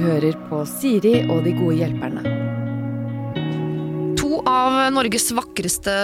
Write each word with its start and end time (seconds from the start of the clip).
hører 0.00 0.36
på 0.48 0.62
Siri 0.68 1.20
og 1.28 1.44
de 1.44 1.52
gode 1.58 1.76
hjelperne. 1.80 2.22
To 4.20 4.40
av 4.48 4.76
Norges 4.94 5.28
vakreste 5.36 5.94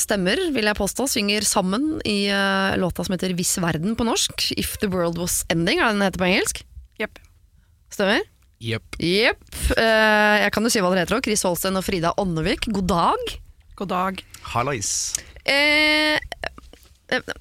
stemmer, 0.00 0.40
vil 0.54 0.68
jeg 0.68 0.78
påstå, 0.78 1.06
synger 1.10 1.44
sammen 1.48 1.98
i 2.08 2.26
eh, 2.32 2.76
låta 2.80 3.04
som 3.04 3.16
heter 3.16 3.34
Viss 3.36 3.56
verden 3.60 3.96
på 3.98 4.06
norsk. 4.08 4.50
If 4.56 4.76
the 4.80 4.88
world 4.92 5.20
was 5.20 5.42
ending, 5.52 5.80
er 5.80 5.90
det 5.90 5.98
den 5.98 6.06
heter 6.06 6.22
på 6.22 6.28
engelsk? 6.30 6.62
Yep. 7.02 7.20
Stemmer? 7.92 8.24
Jepp. 8.64 8.96
Yep. 9.00 9.42
Eh, 9.76 10.36
jeg 10.44 10.54
kan 10.54 10.64
jo 10.64 10.72
si 10.72 10.80
hva 10.80 10.92
dere 10.92 11.04
heter 11.04 11.18
òg. 11.18 11.26
Chris 11.26 11.44
Holsten 11.44 11.76
og 11.80 11.84
Frida 11.84 12.14
Åndevik, 12.20 12.70
God 12.72 12.88
dag. 12.92 13.34
God 13.76 13.92
dag. 13.92 14.22
Hallais. 14.54 14.92
Eh, 15.44 16.16
eh, 17.12 17.34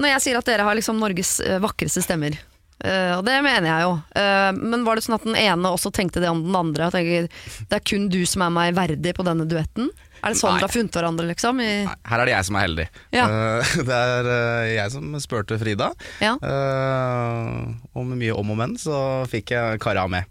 når 0.00 0.16
jeg 0.16 0.24
sier 0.24 0.40
at 0.40 0.50
dere 0.50 0.66
har 0.66 0.78
liksom 0.78 0.98
Norges 0.98 1.36
vakreste 1.62 2.02
stemmer, 2.02 2.40
eh, 2.82 3.12
og 3.16 3.22
det 3.26 3.38
mener 3.44 3.70
jeg 3.70 3.86
jo, 3.86 3.94
Uh, 4.14 4.54
men 4.54 4.84
var 4.86 4.94
det 4.96 5.02
sånn 5.02 5.16
at 5.16 5.24
den 5.26 5.36
ene 5.38 5.70
også 5.74 5.90
tenkte 5.94 6.20
det 6.22 6.28
om 6.30 6.38
den 6.44 6.54
andre? 6.54 6.86
At 6.86 6.94
tenker, 6.94 7.26
det 7.66 7.76
er 7.76 7.82
kun 7.82 8.06
du 8.12 8.20
som 8.30 8.44
er 8.46 8.52
meg 8.54 8.76
verdig 8.76 9.14
på 9.16 9.24
denne 9.26 9.46
duetten? 9.50 9.88
Er 10.24 10.32
det 10.32 10.38
sånn 10.38 10.54
dere 10.54 10.68
har 10.68 10.72
funnet 10.72 10.94
hverandre, 10.96 11.26
liksom? 11.32 11.58
I, 11.60 11.72
Nei, 11.88 11.96
Her 12.08 12.22
er 12.22 12.30
det 12.30 12.34
jeg 12.36 12.48
som 12.48 12.58
er 12.58 12.64
heldig. 12.64 12.86
Ja. 13.12 13.24
Uh, 13.26 13.74
det 13.90 13.98
er 13.98 14.28
jeg 14.70 14.94
som 14.94 15.16
spurte 15.22 15.58
Frida. 15.60 15.90
ja. 16.22 16.36
Og 16.38 18.06
med 18.06 18.22
mye 18.22 18.38
om 18.38 18.54
og 18.54 18.60
men 18.62 18.78
så 18.80 18.96
fikk 19.30 19.52
jeg 19.56 19.82
kara 19.82 20.06
med. 20.10 20.30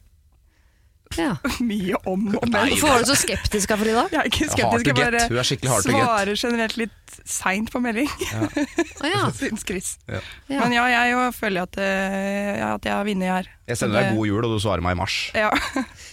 Ja. 1.20 1.36
Mye 1.70 2.00
om 2.10 2.28
og 2.38 2.48
men. 2.50 2.72
Hvorfor 2.74 2.94
var 2.94 3.04
du 3.04 3.10
så 3.12 3.18
skeptisk, 3.20 3.74
Frida? 3.80 4.06
Jeg 4.14 4.20
er 4.20 4.30
ikke 4.32 4.50
skeptisk, 4.52 4.90
jeg 4.90 4.98
bare 5.00 5.22
er 5.24 5.84
svarer 5.84 6.34
generelt 6.40 6.78
litt 6.80 7.18
seint 7.30 7.70
på 7.72 7.82
melding, 7.84 8.10
Å 8.10 9.12
ja. 9.12 9.24
syns 9.40 9.66
Chris. 9.68 9.94
ja. 10.10 10.22
Men 10.50 10.74
ja, 10.76 10.88
jeg 10.92 11.14
jo 11.14 11.28
føler 11.38 11.68
at, 11.68 11.78
eh, 11.82 12.64
at 12.66 12.88
jeg 12.90 12.94
har 12.96 13.06
vunnet 13.08 13.32
her. 13.34 13.52
Jeg 13.70 13.80
sender 13.80 14.02
deg 14.02 14.18
god 14.18 14.28
jul, 14.28 14.42
og 14.48 14.58
du 14.58 14.64
svarer 14.64 14.84
meg 14.86 14.98
i 14.98 15.02
mars. 15.04 15.20
Ja. 15.38 15.52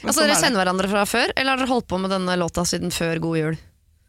Altså, 0.01 0.23
sånn 0.23 0.31
dere 0.31 0.37
sender 0.39 0.47
kjenner 0.47 0.63
hverandre 0.63 0.89
fra 0.89 1.03
før, 1.05 1.33
eller 1.37 1.53
har 1.53 1.61
dere 1.61 1.69
holdt 1.69 1.87
på 1.91 1.99
med 2.01 2.09
denne 2.15 2.37
låta 2.41 2.63
siden 2.65 2.89
før 2.95 3.19
God 3.21 3.37
jul? 3.37 3.59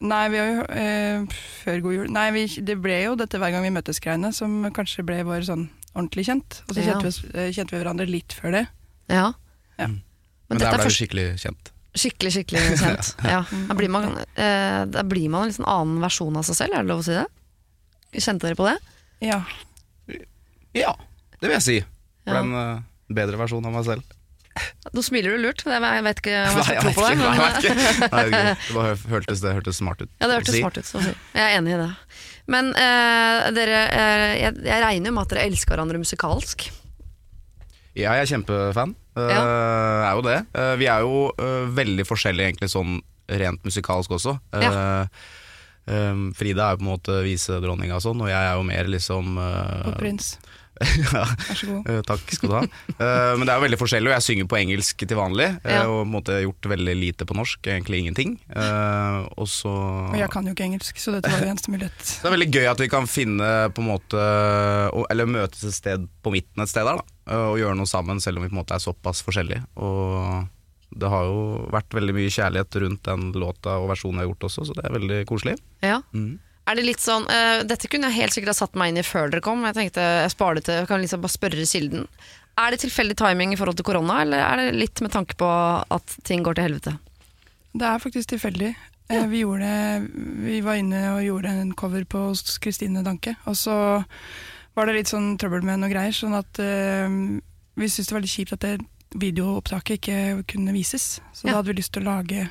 Nei, 0.02 0.22
vi 0.34 0.40
har 0.40 0.48
jo 0.50 0.62
eh, 0.74 1.42
Før 1.62 1.82
god 1.84 1.94
jul 1.94 2.08
Nei, 2.16 2.24
vi, 2.34 2.46
det 2.66 2.78
ble 2.82 2.96
jo 3.04 3.18
dette 3.20 3.38
hver 3.38 3.52
gang 3.54 3.66
vi 3.68 3.74
møtes-greiene 3.76 4.32
som 4.34 4.56
kanskje 4.74 5.04
ble 5.06 5.20
vår 5.28 5.44
sånn 5.46 5.68
ordentlig 5.92 6.26
kjent. 6.30 6.62
Og 6.68 6.74
så 6.78 6.80
Ja. 6.86 6.96
kjente, 6.96 7.12
vi, 7.12 7.34
eh, 7.36 7.52
kjente 7.52 7.76
vi 7.76 7.82
hverandre 7.84 8.08
litt 8.10 8.34
før 8.34 8.56
det. 8.56 8.64
Ja. 9.12 9.28
Ja. 9.78 9.90
Men, 10.52 10.60
Men 10.60 10.66
der 10.66 10.76
er 10.76 10.82
ble 10.82 10.92
du 10.92 10.96
skikkelig 10.98 11.26
kjent. 11.40 11.72
skikkelig, 11.96 12.32
skikkelig 12.36 12.80
kjent. 12.82 13.12
ja. 13.34 13.42
Da 13.70 13.76
blir 13.80 13.92
man, 13.92 14.10
eh, 14.36 14.82
da 14.92 15.04
blir 15.08 15.32
man 15.32 15.46
en 15.46 15.52
liksom 15.54 15.68
annen 15.72 16.02
versjon 16.04 16.36
av 16.40 16.44
seg 16.48 16.60
selv, 16.60 16.76
er 16.76 16.84
det 16.84 16.92
lov 16.92 17.04
å 17.04 17.08
si 17.08 17.16
det? 17.16 17.28
Kjente 18.20 18.50
dere 18.50 18.60
på 18.60 18.68
det? 18.68 18.78
Ja. 19.24 19.40
Ja, 20.76 20.92
det 21.40 21.48
vil 21.48 21.56
jeg 21.58 21.68
si. 21.68 21.78
For 22.28 22.36
Ja. 22.36 22.44
en 22.44 22.52
uh, 22.54 22.82
bedre 23.12 23.40
versjon 23.40 23.66
av 23.66 23.74
meg 23.76 23.88
selv. 23.88 24.18
Nå 24.92 25.04
smiler 25.06 25.38
du 25.38 25.46
lurt, 25.46 25.64
jeg 25.64 25.80
jeg 25.80 26.04
vet 26.04 26.20
ikke 26.20 26.36
om 26.44 26.58
jeg 26.60 26.66
skal 26.68 26.82
tro 26.84 26.92
på 26.98 27.06
deg. 27.06 27.22
ikke. 27.22 27.30
Nei, 27.32 27.38
jeg 27.38 27.46
vet 27.46 27.64
ikke. 27.64 28.10
Nei, 28.12 28.24
det 28.32 28.76
bare 28.76 28.96
hørtes, 29.14 29.44
det 29.44 29.54
hørtes 29.56 29.80
smart 29.80 30.04
ut. 30.04 30.10
ja, 30.12 30.28
det 30.28 30.36
hørtes 30.42 30.56
si. 30.58 30.62
smart 30.66 30.80
ut. 30.80 30.90
Så 30.90 31.00
å 31.00 31.06
si. 31.06 31.14
Jeg 31.38 31.46
er 31.46 31.56
enig 31.62 31.76
i 31.76 31.80
det. 31.80 31.90
Men 32.52 32.74
uh, 32.76 33.48
dere, 33.56 33.80
uh, 33.96 34.28
jeg, 34.42 34.58
jeg 34.68 34.84
regner 34.84 35.12
jo 35.12 35.16
med 35.16 35.24
at 35.24 35.36
dere 35.36 35.46
elsker 35.48 35.72
hverandre 35.76 36.02
musikalsk. 36.04 36.68
Ja, 37.96 38.12
jeg 38.20 38.26
er 38.26 38.32
kjempefan. 38.36 38.96
Eh, 39.18 39.30
Ja. 39.30 39.42
er 40.08 40.16
jo 40.16 40.22
det. 40.22 40.38
Eh, 40.56 40.76
vi 40.80 40.86
er 40.88 41.02
jo 41.02 41.32
eh, 41.38 41.66
veldig 41.76 42.06
forskjellige 42.08 42.48
egentlig 42.54 42.70
sånn 42.72 43.02
rent 43.32 43.64
musikalsk 43.64 44.12
også. 44.12 44.38
Ja. 44.54 44.72
eh, 45.04 45.08
Frida 46.38 46.68
er 46.70 46.76
jo 46.76 46.78
på 46.78 46.86
en 46.86 46.92
måte 46.94 47.16
visedronninga 47.26 47.96
og 47.98 48.04
sånn, 48.06 48.22
og 48.22 48.30
jeg 48.30 48.38
er 48.38 48.56
jo 48.56 48.64
mer 48.64 48.86
liksom 48.88 49.38
eh, 49.42 49.88
Og 49.90 49.98
prins. 50.00 50.38
ja, 51.14 51.22
Vær 51.48 51.58
så 51.60 51.68
god. 51.70 51.90
eh, 51.92 52.02
takk 52.08 52.34
skal 52.36 52.50
du 52.52 52.56
ha. 52.58 52.62
Eh, 52.92 53.32
men 53.38 53.46
det 53.48 53.54
er 53.54 53.60
jo 53.60 53.66
veldig 53.68 53.80
forskjellig, 53.82 54.10
og 54.12 54.16
jeg 54.18 54.26
synger 54.28 54.48
på 54.52 54.58
engelsk 54.60 55.04
til 55.08 55.18
vanlig. 55.20 55.48
eh, 55.64 55.76
Ja. 55.76 55.84
Og 55.88 56.02
på 56.02 56.06
en 56.08 56.14
måte 56.16 56.38
gjort 56.44 56.70
veldig 56.74 56.96
lite 57.00 57.28
på 57.30 57.38
norsk, 57.38 57.60
egentlig 57.72 58.02
ingenting. 58.04 58.36
Eh, 58.50 59.20
og 59.38 59.48
så 59.52 59.72
Og 60.12 60.18
jeg 60.20 60.30
kan 60.34 60.46
jo 60.50 60.54
ikke 60.56 60.68
engelsk, 60.70 60.98
så 61.02 61.14
dette 61.16 61.30
var 61.32 61.40
jo 61.46 61.52
eneste 61.54 61.72
mulighet. 61.74 61.98
Så 62.12 62.22
det 62.24 62.32
er 62.32 62.38
veldig 62.38 62.50
gøy 62.56 62.70
at 62.72 62.82
vi 62.86 62.90
kan 62.92 63.08
finne 63.10 63.50
på 63.76 63.82
en 63.84 63.90
måte 63.92 64.22
Eller 65.12 65.26
møtes 65.30 65.64
et 65.68 65.76
sted 65.76 66.08
på 66.24 66.32
midten 66.34 66.64
et 66.64 66.70
sted 66.72 66.86
der 66.88 67.00
da 67.02 67.38
Og 67.52 67.60
gjøre 67.62 67.78
noe 67.80 67.90
sammen 67.90 68.20
selv 68.24 68.40
om 68.40 68.46
vi 68.46 68.50
på 68.52 68.56
en 68.58 68.62
måte 68.64 68.76
er 68.78 68.84
såpass 68.84 69.22
forskjellige 69.26 69.64
Og 69.82 70.48
det 70.92 71.08
har 71.08 71.24
jo 71.30 71.68
vært 71.72 71.94
veldig 71.96 72.16
mye 72.18 72.32
kjærlighet 72.34 72.76
rundt 72.84 73.04
den 73.08 73.30
låta 73.40 73.78
og 73.80 73.88
versjonen 73.94 74.20
jeg 74.20 74.28
har 74.28 74.32
gjort 74.34 74.48
også 74.50 74.66
Så 74.68 74.76
det 74.76 74.84
er 74.90 74.96
veldig 74.98 75.20
koselig 75.30 75.58
Ja. 75.84 76.02
Mhm. 76.12 76.40
Er 76.70 76.78
det 76.78 76.86
litt 76.86 77.02
sånn, 77.02 77.26
uh, 77.26 77.64
Dette 77.68 77.90
kunne 77.90 78.10
jeg 78.12 78.22
helt 78.22 78.36
sikkert 78.36 78.54
ha 78.54 78.60
satt 78.62 78.76
meg 78.78 78.92
inn 78.92 79.02
i 79.02 79.06
før 79.08 79.32
dere 79.32 79.42
kom. 79.42 79.64
Jeg 79.66 79.78
tenkte 79.78 80.04
jeg 80.04 80.34
sparer 80.36 80.60
det 80.60 80.66
til, 80.68 80.86
kan 80.90 81.02
liksom 81.02 81.24
bare 81.24 81.34
spørre 81.34 81.66
kilden. 81.66 82.06
Er 82.62 82.72
det 82.76 82.82
tilfeldig 82.84 83.16
timing 83.18 83.54
i 83.54 83.58
forhold 83.60 83.80
til 83.80 83.88
korona, 83.88 84.22
eller 84.22 84.44
er 84.44 84.60
det 84.62 84.78
litt 84.78 85.02
med 85.02 85.12
tanke 85.16 85.38
på 85.40 85.48
at 85.90 86.16
ting 86.28 86.44
går 86.46 86.60
til 86.60 86.68
helvete? 86.68 86.94
Det 87.74 87.88
er 87.88 88.02
faktisk 88.04 88.34
tilfeldig. 88.34 88.74
Ja. 89.12 89.26
Vi, 89.28 89.42
gjorde, 89.44 89.70
vi 90.46 90.60
var 90.64 90.78
inne 90.80 91.00
og 91.16 91.24
gjorde 91.26 91.52
en 91.64 91.74
cover 91.76 92.04
på 92.08 92.28
hos 92.30 92.58
Kristine 92.64 93.02
Danke, 93.04 93.34
og 93.50 93.58
så 93.60 93.76
var 94.76 94.88
det 94.88 94.96
litt 95.00 95.12
sånn 95.12 95.34
trøbbel 95.40 95.66
med 95.68 95.82
noe 95.82 95.92
greier, 95.92 96.16
sånn 96.16 96.36
at 96.38 96.62
uh, 96.64 97.08
vi 97.76 97.90
syntes 97.92 98.12
det 98.12 98.16
var 98.16 98.24
litt 98.24 98.36
kjipt 98.36 98.56
at 98.56 98.64
det 98.68 98.78
videoopptaket 99.20 99.98
ikke 100.00 100.20
kunne 100.48 100.76
vises. 100.76 101.20
Så 101.34 101.48
Ja. 101.48 101.52
da 101.52 101.58
hadde 101.60 101.74
vi 101.74 101.80
lyst 101.82 101.92
til 101.96 102.04
å 102.06 102.12
lage, 102.14 102.46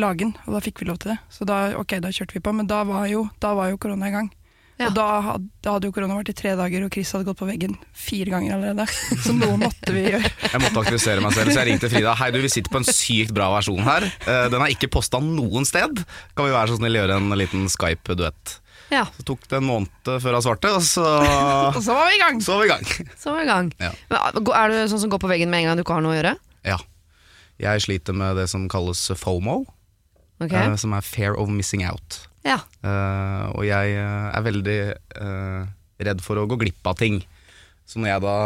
lage 0.00 0.24
den, 0.24 0.32
og 0.46 0.56
da 0.56 0.60
fikk 0.64 0.80
vi 0.82 0.88
lov 0.88 0.98
til 1.02 1.14
det. 1.14 1.18
Så 1.30 1.46
da, 1.48 1.68
ok, 1.78 1.98
da 2.02 2.10
kjørte 2.14 2.34
vi 2.34 2.42
på, 2.44 2.52
men 2.56 2.66
da 2.70 2.82
var 2.88 3.06
jo, 3.10 3.28
da 3.40 3.52
var 3.54 3.70
jo 3.70 3.78
korona 3.78 4.08
i 4.10 4.14
gang. 4.14 4.32
Ja. 4.74 4.88
Og 4.88 4.94
da 4.96 5.04
hadde, 5.22 5.46
da 5.62 5.72
hadde 5.76 5.86
jo 5.86 5.94
korona 5.94 6.16
vært 6.18 6.32
i 6.32 6.34
tre 6.34 6.56
dager, 6.58 6.82
og 6.82 6.90
Chris 6.90 7.12
hadde 7.14 7.28
gått 7.28 7.38
på 7.38 7.46
veggen 7.46 7.76
fire 7.94 8.32
ganger 8.32 8.56
allerede. 8.56 8.86
Så 9.22 9.30
noe 9.36 9.54
måtte 9.60 9.92
vi 9.94 10.02
gjøre. 10.08 10.30
Jeg 10.50 10.62
måtte 10.64 10.82
aktivisere 10.82 11.22
meg 11.22 11.36
selv 11.36 11.52
Så 11.54 11.60
jeg 11.60 11.68
ringte 11.68 11.90
Frida 11.92 12.14
Hei 12.18 12.32
du, 12.34 12.40
vi 12.42 12.50
sitter 12.50 12.72
på 12.74 12.80
en 12.82 12.88
sykt 12.88 13.30
bra 13.36 13.46
versjon 13.54 13.84
her 13.86 14.08
Eh, 14.26 14.46
Den 14.50 14.58
er 14.64 14.72
ikke 14.74 14.88
postet 14.96 15.22
noen 15.22 15.62
sted 15.68 16.02
Kan 16.34 16.48
vi 16.48 16.54
være 16.56 16.72
så 16.72 16.78
snill 16.80 16.98
gjøre 16.98 17.20
en 17.20 17.30
liten 17.38 17.68
Skype-duett 17.70 18.56
Ja, 18.90 19.04
Så 19.14 19.22
tok 19.30 19.46
det 19.50 19.60
en 19.60 19.68
måned 19.68 20.10
før 20.10 20.36
hun 20.40 20.44
svarte 20.48 20.72
Og 20.74 20.82
så, 20.86 21.06
Og 21.76 21.78
så 21.78 21.94
var 21.94 22.10
vi 22.10 22.18
i 22.18 22.22
gang! 22.24 22.42
så 22.42 22.56
var 22.58 22.64
vi 22.64 22.66
i 22.66 22.72
gang 22.74 22.84
så 23.14 23.30
var 23.30 23.38
vi 23.38 23.46
i 23.46 23.50
gang. 23.52 23.70
Ja. 23.78 23.92
Men, 24.10 24.18
ah, 24.18 24.58
er 24.64 24.74
du 24.74 24.80
sånn 24.90 25.04
som 25.06 25.14
går 25.14 25.22
på 25.22 25.30
veggen 25.30 25.54
med 25.54 25.62
en 25.62 25.70
gang 25.70 25.78
du 25.78 25.84
ikke 25.86 26.00
har 26.00 26.04
noe 26.08 26.16
å 26.16 26.18
gjøre? 26.18 26.34
Ja 26.66 26.80
Jeg 27.62 27.86
sliter 27.86 28.16
med 28.18 28.34
det 28.42 28.48
som 28.50 28.66
kalles 28.72 29.06
FOMO 29.22 29.60
Ok, 30.42 30.54
uh, 30.54 30.74
som 30.80 30.94
er 30.96 31.06
Fear 31.06 31.38
of 31.38 31.50
Missing 31.52 31.84
Out. 31.86 32.24
ja. 32.46 32.58
Uh, 32.84 33.54
og 33.54 33.62
jeg 33.64 33.94
eh, 33.96 34.26
er 34.34 34.42
veldig 34.44 34.78
uh, 35.22 35.62
redd 36.04 36.20
for 36.24 36.40
å 36.40 36.46
gå 36.50 36.58
glipp 36.60 36.90
av 36.90 36.98
ting. 37.00 37.22
Så 37.88 38.00
når 38.00 38.14
jeg 38.14 38.24
da 38.24 38.36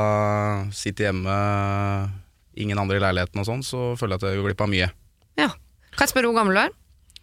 sitter 0.75 1.09
hjemme, 1.09 1.34
ingen 2.59 2.78
andre 2.78 2.99
i 2.99 3.03
leiligheten 3.03 3.41
og 3.41 3.47
sånn, 3.49 3.65
så 3.66 3.93
føler 3.99 4.16
jeg 4.16 4.21
at 4.21 4.28
jeg 4.28 4.41
går 4.41 4.50
glipp 4.50 4.65
av 4.66 4.72
mye. 4.75 4.91
ja. 5.41 5.50
Kan 5.99 6.06
jeg 6.06 6.12
spørre 6.12 6.28
hvor 6.31 6.37
gammel 6.38 6.54
du 6.54 6.60
er? 6.62 6.75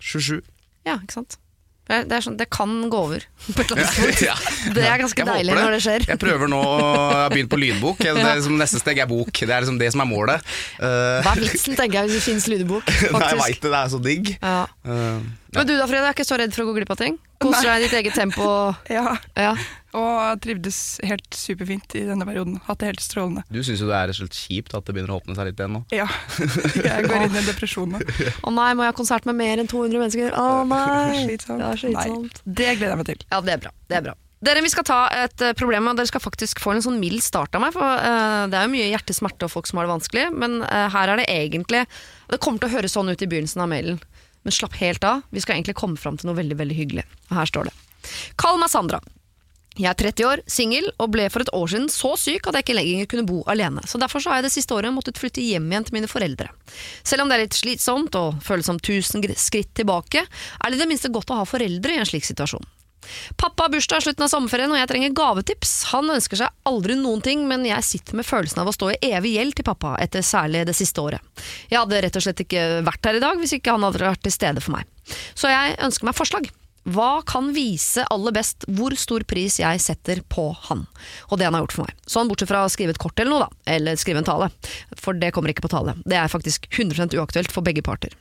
27. 0.04 0.42
Ja, 0.84 0.98
ikke 1.00 1.16
sant? 1.22 1.38
Det, 1.86 1.98
er, 2.18 2.24
sånn, 2.26 2.34
det 2.40 2.48
kan 2.50 2.72
gå 2.90 2.98
over 2.98 3.22
på 3.46 3.62
et 3.62 3.72
eller 3.72 3.78
annet 3.84 3.92
tidspunkt. 3.94 4.22
Ja. 4.26 4.34
Det 4.74 4.86
er 4.90 5.02
ganske 5.04 5.22
Jeg 5.22 5.28
deilig 5.30 5.54
når 5.60 5.76
det 5.76 5.82
skjer. 5.86 6.06
Jeg 6.10 6.22
prøver 6.24 6.50
nå, 6.50 6.62
jeg 6.66 7.20
har 7.20 7.30
begynt 7.36 7.52
på 7.52 7.60
lydbok. 7.62 8.00
Det 8.02 8.10
er 8.16 8.40
liksom, 8.40 8.56
neste 8.58 8.82
steg 8.82 9.04
er 9.04 9.10
bok. 9.12 9.30
Det 9.38 9.54
er 9.54 9.62
liksom 9.62 9.78
det 9.78 9.92
som 9.94 10.02
er 10.02 10.10
målet. 10.10 10.50
Eh, 10.80 11.22
Hva 11.22 11.36
er 11.36 11.44
vitsen, 11.46 11.78
tenker 11.78 12.00
jeg, 12.00 12.10
hvis 12.10 12.18
det 12.18 12.26
finnes 12.26 12.50
lydbok? 12.56 12.90
Nei, 13.14 13.24
jeg 13.30 13.42
veit 13.44 13.62
det, 13.62 13.70
det 13.70 13.82
er 13.84 13.94
så 13.94 14.02
digg. 14.02 14.34
Ja. 14.42 14.58
Eh, 14.82 15.30
Men 15.56 15.70
du 15.70 15.76
da, 15.78 15.86
Freda, 15.86 16.10
er 16.10 16.18
ikke 16.18 16.26
så 16.28 16.42
redd 16.42 16.58
for 16.58 16.66
å 16.66 16.72
gå 16.72 16.80
glipp 16.80 16.96
av 16.98 17.02
ting? 17.06 17.20
Koser 17.46 17.70
deg 17.70 17.78
i 17.78 17.86
ditt 17.86 17.98
eget 18.02 18.18
tempo? 18.18 18.50
Ja, 18.90 19.20
Ja. 19.38 19.54
Og 19.96 20.42
trivdes 20.44 20.80
helt 21.08 21.38
superfint 21.38 21.96
i 21.98 22.04
denne 22.10 22.28
perioden. 22.28 22.60
Hatt 22.68 22.82
det 22.82 22.92
helt 22.92 23.04
strålende. 23.04 23.46
du 23.50 23.62
syns 23.64 23.84
jo 23.84 23.90
det 23.90 23.98
er 23.98 24.12
litt 24.12 24.42
kjipt 24.42 24.76
at 24.78 24.88
det 24.88 24.96
begynner 24.96 25.16
å 25.16 25.22
åpne 25.22 25.38
seg 25.38 25.50
litt 25.50 25.62
igjen 25.62 25.78
nå? 25.78 25.86
Ja, 25.96 26.10
jeg 26.90 27.08
går 27.08 27.26
inn 27.26 27.38
i 27.38 27.42
en 27.42 27.50
depresjon 27.50 27.96
nå. 27.96 28.04
Å 28.04 28.54
nei, 28.54 28.70
må 28.76 28.86
jeg 28.86 28.94
ha 28.94 29.00
konsert 29.00 29.30
med 29.30 29.40
mer 29.40 29.64
enn 29.64 29.72
200 29.72 30.04
mennesker? 30.04 30.36
Å 30.36 30.62
nei! 30.70 31.26
Slitsomt. 31.26 31.64
Det 31.64 31.72
er 31.72 31.82
slitsomt. 31.86 32.44
Nei, 32.44 32.60
det 32.62 32.70
gleder 32.78 32.94
jeg 32.94 33.02
meg 33.02 33.12
til. 33.14 33.26
Ja, 33.32 33.42
det 33.46 33.58
er 33.58 33.66
bra. 33.66 33.76
Det 33.90 34.00
er 34.00 34.08
bra. 34.10 34.16
Dere, 34.46 34.62
Vi 34.62 34.70
skal 34.70 34.86
ta 34.86 35.00
et 35.16 35.42
eh, 35.42 35.56
problem, 35.58 35.88
og 35.90 35.98
dere 35.98 36.10
skal 36.10 36.24
faktisk 36.24 36.60
få 36.62 36.76
en 36.76 36.84
sånn 36.86 37.00
mild 37.02 37.24
start 37.26 37.56
av 37.58 37.64
meg. 37.64 37.74
For 37.76 37.82
uh, 37.82 38.46
Det 38.52 38.60
er 38.60 38.68
jo 38.68 38.74
mye 38.76 38.92
hjertesmerte 38.92 39.48
og 39.48 39.54
folk 39.54 39.70
som 39.70 39.80
har 39.80 39.88
det 39.88 39.96
vanskelig, 39.96 40.26
men 40.36 40.60
uh, 40.66 40.86
her 40.94 41.14
er 41.14 41.22
det 41.22 41.30
egentlig 41.32 41.86
Det 42.30 42.42
kommer 42.44 42.62
til 42.62 42.70
å 42.70 42.76
høres 42.76 42.94
sånn 42.98 43.10
ut 43.10 43.22
i 43.22 43.30
begynnelsen 43.32 43.64
av 43.64 43.72
mailen, 43.72 44.00
men 44.46 44.54
slapp 44.54 44.78
helt 44.82 45.06
av. 45.08 45.24
Vi 45.34 45.42
skal 45.42 45.58
egentlig 45.58 45.78
komme 45.80 45.98
fram 45.98 46.20
til 46.20 46.30
noe 46.30 46.38
veldig 46.38 46.60
veldig 46.60 46.78
hyggelig. 46.78 47.06
Og 47.32 47.38
her 47.40 47.50
står 47.50 47.70
det. 47.70 47.76
Kall 48.42 48.60
meg 48.62 48.70
Sandra. 48.74 49.00
Jeg 49.76 49.90
er 49.92 49.98
30 50.00 50.28
år, 50.30 50.42
singel, 50.48 50.86
og 51.04 51.10
ble 51.12 51.26
for 51.32 51.44
et 51.44 51.52
år 51.56 51.72
siden 51.74 51.90
så 51.92 52.14
syk 52.20 52.48
at 52.48 52.56
jeg 52.56 52.64
ikke 52.64 52.78
lenger 52.78 53.10
kunne 53.12 53.28
bo 53.28 53.42
alene. 53.52 53.84
Så 53.84 54.00
Derfor 54.00 54.24
så 54.24 54.32
har 54.32 54.40
jeg 54.40 54.48
det 54.48 54.54
siste 54.56 54.76
året 54.76 54.94
måttet 54.96 55.20
flytte 55.20 55.44
hjem 55.44 55.68
igjen 55.68 55.88
til 55.88 55.98
mine 55.98 56.08
foreldre. 56.12 56.48
Selv 57.04 57.26
om 57.26 57.32
det 57.32 57.36
er 57.36 57.44
litt 57.44 57.58
slitsomt 57.58 58.16
og 58.16 58.40
føles 58.46 58.70
som 58.70 58.80
tusen 58.80 59.26
skritt 59.36 59.74
tilbake, 59.76 60.24
er 60.24 60.72
det 60.72 60.80
i 60.80 60.84
det 60.84 60.88
minste 60.88 61.12
godt 61.12 61.34
å 61.34 61.42
ha 61.42 61.50
foreldre 61.50 61.92
i 61.92 62.00
en 62.00 62.08
slik 62.08 62.24
situasjon. 62.28 62.64
Pappa 63.38 63.68
har 63.68 63.70
bursdag 63.70 64.02
i 64.02 64.06
slutten 64.08 64.26
av 64.26 64.32
sommerferien, 64.32 64.72
og 64.72 64.80
jeg 64.80 64.90
trenger 64.90 65.16
gavetips. 65.18 65.74
Han 65.92 66.10
ønsker 66.16 66.40
seg 66.40 66.72
aldri 66.72 66.96
noen 66.98 67.22
ting, 67.26 67.44
men 67.50 67.66
jeg 67.68 67.86
sitter 67.86 68.18
med 68.18 68.28
følelsen 68.28 68.64
av 68.64 68.72
å 68.72 68.76
stå 68.76 68.94
i 68.96 69.00
evig 69.12 69.36
gjeld 69.36 69.60
til 69.60 69.68
pappa, 69.68 69.96
etter 70.02 70.26
særlig 70.26 70.66
det 70.70 70.78
siste 70.78 71.04
året. 71.04 71.46
Jeg 71.70 71.82
hadde 71.82 72.02
rett 72.06 72.18
og 72.18 72.26
slett 72.26 72.46
ikke 72.48 72.66
vært 72.88 73.12
her 73.12 73.20
i 73.20 73.24
dag 73.24 73.42
hvis 73.42 73.58
ikke 73.60 73.76
han 73.76 73.86
hadde 73.86 74.06
vært 74.08 74.24
til 74.26 74.34
stede 74.34 74.64
for 74.64 74.78
meg. 74.78 74.90
Så 75.38 75.52
jeg 75.52 75.78
ønsker 75.86 76.10
meg 76.10 76.18
forslag. 76.18 76.50
Hva 76.86 77.24
kan 77.26 77.48
vise 77.56 78.04
aller 78.14 78.34
best 78.36 78.68
hvor 78.78 78.94
stor 79.00 79.24
pris 79.26 79.58
jeg 79.58 79.80
setter 79.82 80.20
på 80.30 80.52
han? 80.68 80.84
Og 81.32 81.40
det 81.42 81.48
han 81.48 81.58
har 81.58 81.64
gjort 81.64 81.74
for 81.74 81.88
meg. 81.88 82.04
Sånn 82.06 82.30
bortsett 82.30 82.52
fra 82.52 82.62
å 82.62 82.70
skrive 82.70 82.94
et 82.94 83.02
kort 83.02 83.18
eller 83.18 83.34
noe, 83.34 83.48
da. 83.48 83.72
Eller 83.74 83.98
skrive 83.98 84.22
en 84.22 84.28
tale. 84.28 84.52
For 85.02 85.18
det 85.18 85.32
kommer 85.34 85.50
ikke 85.50 85.66
på 85.66 85.72
tale. 85.74 85.96
Det 86.06 86.20
er 86.20 86.30
faktisk 86.30 86.68
100 86.70 87.10
uaktuelt 87.18 87.50
for 87.54 87.66
begge 87.66 87.82
parter. 87.86 88.14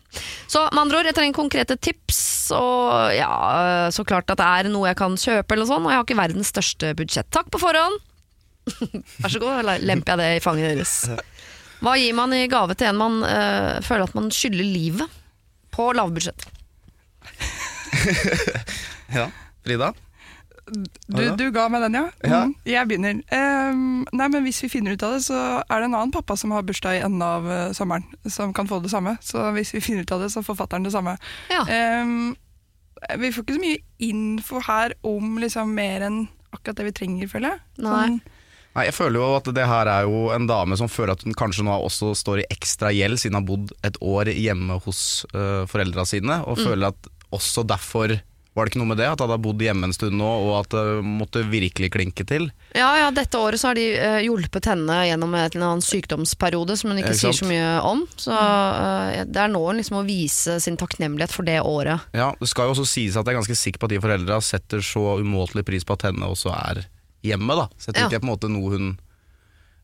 Så 0.48 0.62
med 0.70 0.80
andre 0.86 1.02
ord, 1.02 1.10
jeg 1.10 1.18
trenger 1.18 1.36
konkrete 1.36 1.76
tips, 1.76 2.22
og 2.56 3.12
ja, 3.12 3.34
så 3.92 4.06
klart 4.08 4.32
at 4.32 4.40
det 4.40 4.48
er 4.48 4.72
noe 4.72 4.88
jeg 4.88 5.00
kan 5.02 5.20
kjøpe 5.20 5.56
eller 5.56 5.66
noe 5.66 5.72
sånt, 5.74 5.84
og 5.84 5.92
jeg 5.92 6.00
har 6.00 6.08
ikke 6.08 6.22
verdens 6.22 6.52
største 6.54 6.94
budsjett. 6.96 7.28
Takk 7.36 7.52
på 7.52 7.60
forhånd! 7.60 8.00
Vær 9.20 9.28
så 9.28 9.44
god, 9.44 9.58
eller 9.60 9.84
lemper 9.84 10.14
jeg 10.14 10.22
det 10.22 10.38
i 10.38 10.44
fanget 10.44 10.72
deres. 10.72 10.96
Hva 11.84 11.98
gir 12.00 12.16
man 12.16 12.32
i 12.32 12.46
gave 12.48 12.76
til 12.80 12.88
en 12.88 12.96
man 12.96 13.20
øh, 13.28 13.84
føler 13.84 14.08
at 14.08 14.16
man 14.16 14.32
skylder 14.32 14.64
livet? 14.64 15.20
På 15.74 15.90
lavbudsjett. 15.92 16.46
Ja. 19.14 19.28
Frida? 19.64 19.92
Du, 20.64 21.22
du 21.36 21.50
ga 21.52 21.66
meg 21.68 21.82
den, 21.84 21.96
ja? 21.98 22.04
Ja. 22.24 22.38
Mm, 22.48 22.54
jeg 22.66 22.88
begynner. 22.88 23.18
Um, 23.28 24.04
nei, 24.16 24.28
men 24.32 24.46
Hvis 24.46 24.62
vi 24.64 24.70
finner 24.72 24.96
ut 24.96 25.02
av 25.04 25.16
det, 25.16 25.24
så 25.26 25.36
er 25.60 25.82
det 25.82 25.90
en 25.90 25.96
annen 25.98 26.14
pappa 26.14 26.36
som 26.40 26.54
har 26.56 26.64
bursdag 26.64 26.98
i 26.98 27.02
enden 27.04 27.24
av 27.24 27.48
uh, 27.48 27.72
sommeren, 27.76 28.06
som 28.24 28.54
kan 28.56 28.68
få 28.70 28.80
det 28.84 28.92
samme. 28.92 29.16
Så 29.24 29.44
hvis 29.56 29.74
vi 29.76 29.82
finner 29.84 30.06
ut 30.06 30.14
av 30.16 30.24
det, 30.24 30.30
så 30.32 30.42
får 30.44 30.56
fatter'n 30.62 30.86
det 30.88 30.94
samme. 30.94 31.18
Ja. 31.52 31.66
Um, 32.00 32.32
vi 33.20 33.32
får 33.34 33.44
ikke 33.44 33.58
så 33.58 33.64
mye 33.66 33.82
info 34.08 34.62
her 34.64 34.96
om 35.04 35.36
liksom 35.42 35.74
mer 35.76 36.06
enn 36.08 36.24
akkurat 36.54 36.80
det 36.80 36.88
vi 36.88 36.96
trenger, 36.96 37.28
føler 37.28 37.52
jeg. 37.54 37.64
Nei. 37.84 37.92
Sånn, 37.92 38.22
Nei, 38.74 38.88
jeg 38.88 38.96
føler 38.96 39.20
jo 39.20 39.26
at 39.36 39.48
det 39.54 39.64
her 39.70 39.86
er 39.86 40.06
jo 40.08 40.20
en 40.34 40.48
dame 40.50 40.74
som 40.74 40.88
føler 40.90 41.14
at 41.14 41.20
hun 41.22 41.36
kanskje 41.38 41.62
nå 41.62 41.76
også 41.86 42.10
står 42.18 42.40
i 42.42 42.46
ekstra 42.50 42.90
gjeld 42.90 43.20
siden 43.22 43.36
hun 43.36 43.44
har 43.44 43.46
bodd 43.46 43.74
et 43.86 43.98
år 44.02 44.30
hjemme 44.34 44.80
hos 44.82 45.02
uh, 45.30 45.62
foreldra 45.70 46.02
sine, 46.10 46.40
og 46.42 46.58
føler 46.58 46.90
at 46.90 47.06
også 47.36 47.66
derfor 47.66 48.18
var 48.54 48.66
det 48.66 48.70
ikke 48.70 48.80
noe 48.84 48.90
med 48.92 49.00
det, 49.02 49.08
at 49.10 49.18
han 49.18 49.32
hadde 49.32 49.42
bodd 49.42 49.62
hjemme 49.64 49.88
en 49.88 49.94
stund 49.94 50.14
nå, 50.14 50.26
og 50.46 50.52
at 50.60 50.74
det 50.76 51.02
måtte 51.02 51.42
virkelig 51.50 51.88
klinke 51.90 52.22
til. 52.28 52.46
Ja, 52.76 52.92
ja, 53.00 53.08
dette 53.14 53.38
året 53.42 53.58
så 53.58 53.72
har 53.72 53.78
de 53.78 53.86
uh, 53.98 54.20
hjulpet 54.22 54.68
henne 54.70 54.98
gjennom 55.08 55.34
en 55.34 55.42
eller 55.48 55.64
annen 55.66 55.82
sykdomsperiode 55.82 56.76
som 56.78 56.92
hun 56.92 57.00
ikke 57.02 57.16
Ikke 57.16 57.22
sier 57.24 57.34
så 57.34 57.48
mye 57.50 57.72
om. 57.82 58.04
Så 58.14 58.30
uh, 58.30 59.24
det 59.26 59.40
er 59.42 59.50
nå 59.50 59.62
hun 59.64 59.80
liksom 59.82 59.98
å 59.98 60.04
vise 60.06 60.60
sin 60.62 60.78
takknemlighet 60.78 61.34
for 61.34 61.46
det 61.46 61.58
året. 61.66 62.06
Ja, 62.14 62.30
Det 62.38 62.50
skal 62.50 62.70
jo 62.70 62.76
også 62.76 62.86
sies 62.86 63.18
at 63.18 63.26
jeg 63.26 63.34
er 63.34 63.40
ganske 63.40 63.58
sikker 63.58 63.82
på 63.82 63.90
at 63.90 63.96
de 63.96 64.02
foreldra 64.04 64.38
setter 64.44 64.84
så 64.86 65.16
umåtelig 65.18 65.66
pris 65.66 65.86
på 65.86 65.96
at 65.98 66.06
henne 66.12 66.28
også 66.30 66.54
er 66.54 66.84
hjemme. 67.26 67.56
da 67.58 67.66
tror 67.74 67.98
Ja. 67.98 68.06
ikke 68.06 68.22
på 68.22 68.28
en 68.28 68.34
måte 68.36 68.52
noe 68.52 68.70
hun 68.76 68.92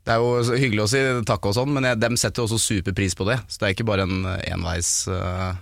Det 0.06 0.14
er 0.14 0.23
jo 0.23 0.55
hyggelig 0.56 0.85
å 0.87 0.88
si 0.88 1.00
takk 1.26 1.44
og 1.44 1.55
sånn, 1.58 1.75
men 1.75 1.85
jeg, 1.85 1.99
dem 2.00 2.17
setter 2.17 2.47
også 2.47 2.56
superpris 2.56 3.19
på 3.19 3.26
det. 3.26 3.37
Så 3.49 3.58
det 3.58 3.67
er 3.67 3.75
ikke 3.75 3.91
bare 3.91 4.06
en 4.06 4.25
uh, 4.25 5.58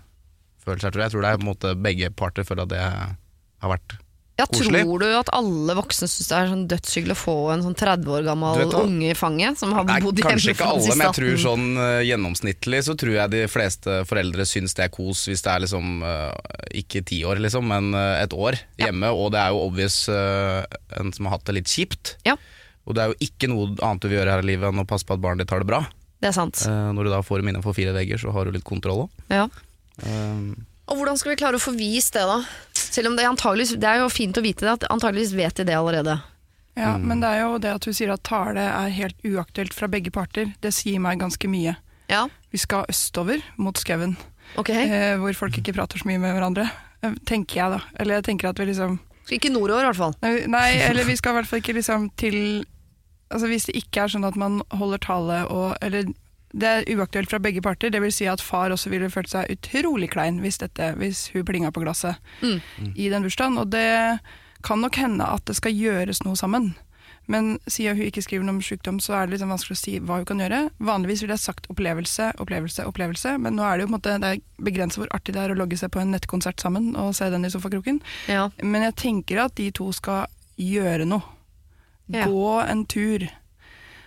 her, 0.77 0.79
jeg. 0.93 1.11
Tror 1.15 1.23
det 1.25 1.31
er 1.33 1.41
på 1.41 1.47
en 1.47 1.53
måte 1.55 1.75
begge 1.79 2.11
parter 2.13 2.45
føler 2.45 2.63
at 2.69 2.75
det 2.75 2.83
har 2.85 3.73
vært 3.73 3.97
Ja, 4.39 4.45
Koselig. 4.47 4.85
Tror 4.87 5.01
du 5.03 5.07
at 5.19 5.31
alle 5.35 5.75
voksne 5.75 6.07
syns 6.07 6.29
det 6.31 6.35
er 6.39 6.47
sånn 6.53 6.61
dødshyggelig 6.71 7.15
å 7.17 7.19
få 7.19 7.33
en 7.51 7.65
sånn 7.65 7.75
30 7.75 8.13
år 8.15 8.23
gammel 8.29 8.61
unge 8.79 9.09
i 9.11 9.17
fanget, 9.19 9.59
som 9.59 9.73
har 9.75 9.83
Nei, 9.89 9.97
bodd 10.05 10.21
hjemme 10.21 10.31
kanskje 10.37 10.53
ikke 10.55 10.69
alle, 10.71 10.93
men 10.95 11.03
jeg 11.09 11.17
tror 11.17 11.41
sånn 11.43 11.65
eh, 11.83 12.03
gjennomsnittlig 12.07 12.83
så 12.87 12.95
tror 12.95 13.17
jeg 13.17 13.33
de 13.33 13.41
fleste 13.51 13.97
foreldre 14.07 14.47
syns 14.47 14.79
det 14.79 14.85
er 14.87 14.93
kos 14.95 15.25
hvis 15.27 15.43
det 15.43 15.51
er 15.57 15.65
liksom 15.67 16.05
eh, 16.07 16.55
ikke 16.85 17.03
ti 17.11 17.19
år, 17.27 17.43
liksom, 17.43 17.67
men 17.67 17.91
eh, 17.99 18.23
et 18.23 18.37
år 18.39 18.61
hjemme. 18.79 19.11
Og 19.11 19.33
det 19.35 19.43
er 19.43 19.51
jo 19.57 19.65
obvious 19.67 19.99
en 20.09 21.11
som 21.17 21.27
har 21.27 21.35
hatt 21.35 21.49
det 21.51 21.59
litt 21.59 21.75
kjipt. 21.75 22.15
Ja, 22.29 22.37
Og 22.87 22.95
det 22.95 23.03
er 23.03 23.11
jo 23.11 23.19
ikke 23.27 23.51
noe 23.51 23.73
annet 23.83 24.05
du 24.07 24.09
vil 24.09 24.21
gjøre 24.21 24.37
her 24.39 24.47
i 24.47 24.53
livet 24.55 24.71
enn 24.71 24.85
å 24.85 24.87
passe 24.89 25.05
på 25.09 25.19
at 25.19 25.25
barnet 25.25 25.43
ditt 25.49 25.51
har 25.51 25.67
det 25.67 25.69
bra. 25.75 25.83
det 26.23 26.31
er 26.31 26.39
sant. 26.39 26.63
Når 26.67 27.05
du 27.05 27.11
da 27.11 27.25
får 27.27 27.43
dem 27.43 27.51
innenfor 27.57 27.75
fire 27.75 27.91
vegger, 27.93 28.23
så 28.23 28.31
har 28.39 28.47
du 28.47 28.55
litt 28.55 28.65
kontroll 28.67 29.09
òg. 29.09 29.25
Ja. 29.35 29.49
Og 30.89 30.97
hvordan 30.97 31.19
skal 31.21 31.35
vi 31.35 31.39
klare 31.41 31.59
å 31.59 31.63
få 31.63 31.75
vist 31.77 32.15
det, 32.17 32.25
da? 32.25 32.41
Selv 32.73 33.11
om 33.11 33.17
det, 33.19 33.27
det 33.77 33.89
er 33.89 34.01
jo 34.01 34.09
fint 34.13 34.39
å 34.39 34.45
vite 34.45 34.65
det, 34.65 34.77
at 34.79 34.87
antageligvis 34.93 35.35
vet 35.37 35.61
de 35.61 35.69
det 35.69 35.77
allerede. 35.77 36.21
ja, 36.79 36.95
Mm. 36.97 37.03
Men 37.09 37.21
det 37.21 37.29
er 37.29 37.41
jo 37.43 37.59
det 37.59 37.75
at 37.75 37.85
hun 37.85 37.95
sier 37.95 38.13
at 38.15 38.23
tale 38.23 38.63
er 38.63 38.89
helt 38.95 39.17
uaktuelt 39.27 39.75
fra 39.75 39.89
begge 39.89 40.11
parter. 40.11 40.55
Det 40.63 40.73
sier 40.73 41.01
meg 41.03 41.19
ganske 41.19 41.49
mye. 41.49 41.77
Ja, 42.09 42.29
Vi 42.51 42.59
skal 42.59 42.87
østover, 42.89 43.43
mot 43.59 43.77
skauen, 43.77 44.17
okay. 44.57 44.89
eh, 44.89 45.17
hvor 45.21 45.35
folk 45.37 45.59
ikke 45.59 45.75
prater 45.75 45.99
så 45.99 46.09
mye 46.09 46.19
med 46.23 46.33
hverandre. 46.33 46.71
Eh, 47.03 47.13
Tenker 47.27 47.57
jeg, 47.61 47.71
da. 47.75 47.81
Eller 48.01 48.15
jeg 48.15 48.25
tenker 48.25 48.49
at 48.49 48.59
vi 48.59 48.65
liksom 48.71 48.99
Skal 49.27 49.37
ikke 49.37 49.53
nordover, 49.53 49.83
i 49.83 49.91
hvert 49.91 49.99
fall. 49.99 50.15
Nei, 50.23 50.47
nei, 50.49 50.79
eller 50.89 51.05
vi 51.05 51.17
skal 51.17 51.35
i 51.35 51.39
hvert 51.39 51.51
fall 51.51 51.61
ikke 51.61 51.77
liksom 51.77 52.09
til 52.17 52.65
Altså 53.29 53.47
Hvis 53.51 53.67
det 53.69 53.75
ikke 53.77 54.07
er 54.07 54.09
sånn 54.09 54.25
at 54.25 54.39
man 54.41 54.63
holder 54.73 54.99
tale 55.05 55.43
og 55.53 55.77
Eller 55.85 56.09
det 56.53 56.69
er 56.69 56.89
uaktuelt 56.97 57.29
fra 57.31 57.39
begge 57.39 57.61
parter. 57.63 57.91
Det 57.91 58.01
vil 58.01 58.13
si 58.13 58.27
at 58.27 58.41
far 58.41 58.71
også 58.73 58.91
ville 58.91 59.11
følt 59.13 59.29
seg 59.29 59.51
utrolig 59.53 60.11
klein 60.11 60.41
hvis, 60.41 60.59
dette, 60.59 60.95
hvis 60.97 61.27
hun 61.35 61.45
plinga 61.45 61.71
på 61.71 61.83
glasset 61.85 62.17
Mm. 62.43 62.61
i 62.97 63.09
den 63.13 63.23
bursdagen. 63.23 63.59
Og 63.59 63.71
det 63.71 64.21
kan 64.65 64.81
nok 64.81 64.97
hende 64.97 65.25
at 65.29 65.45
det 65.45 65.57
skal 65.57 65.73
gjøres 65.73 66.23
noe 66.25 66.37
sammen. 66.37 66.75
Men 67.31 67.59
siden 67.69 67.99
hun 67.99 68.07
ikke 68.09 68.23
skriver 68.25 68.45
noe 68.47 68.55
om 68.57 68.63
sykdom, 68.65 68.97
så 69.05 69.13
er 69.13 69.27
det 69.27 69.35
liksom 69.37 69.51
vanskelig 69.53 69.77
å 69.77 69.81
si 69.83 69.99
hva 70.01 70.17
hun 70.17 70.25
kan 70.25 70.39
gjøre. 70.41 70.71
Vanligvis 70.81 71.21
ville 71.21 71.35
jeg 71.37 71.45
sagt 71.45 71.67
opplevelse, 71.69 72.31
opplevelse, 72.41 72.87
opplevelse, 72.89 73.35
men 73.39 73.53
nå 73.55 73.63
er 73.69 73.77
det 73.77 73.85
jo 73.85 73.89
på 73.91 73.93
en 73.93 73.97
måte, 73.99 74.15
det 74.23 74.31
er 74.39 74.65
begrenset 74.65 75.03
hvor 75.03 75.13
artig 75.13 75.35
det 75.37 75.43
er 75.43 75.53
å 75.53 75.59
logge 75.59 75.77
seg 75.77 75.91
på 75.93 76.01
en 76.01 76.11
nettkonsert 76.17 76.59
sammen 76.65 76.97
og 76.97 77.13
se 77.15 77.29
den 77.29 77.45
i 77.45 77.51
sofakroken. 77.53 78.01
Ja. 78.33 78.49
Men 78.65 78.83
jeg 78.89 78.97
tenker 78.97 79.43
at 79.45 79.55
de 79.61 79.69
to 79.77 79.91
skal 79.93 80.25
gjøre 80.57 81.05
noe. 81.05 81.21
Ja. 82.09 82.25
Gå 82.25 82.55
en 82.65 82.87
tur. 82.89 83.29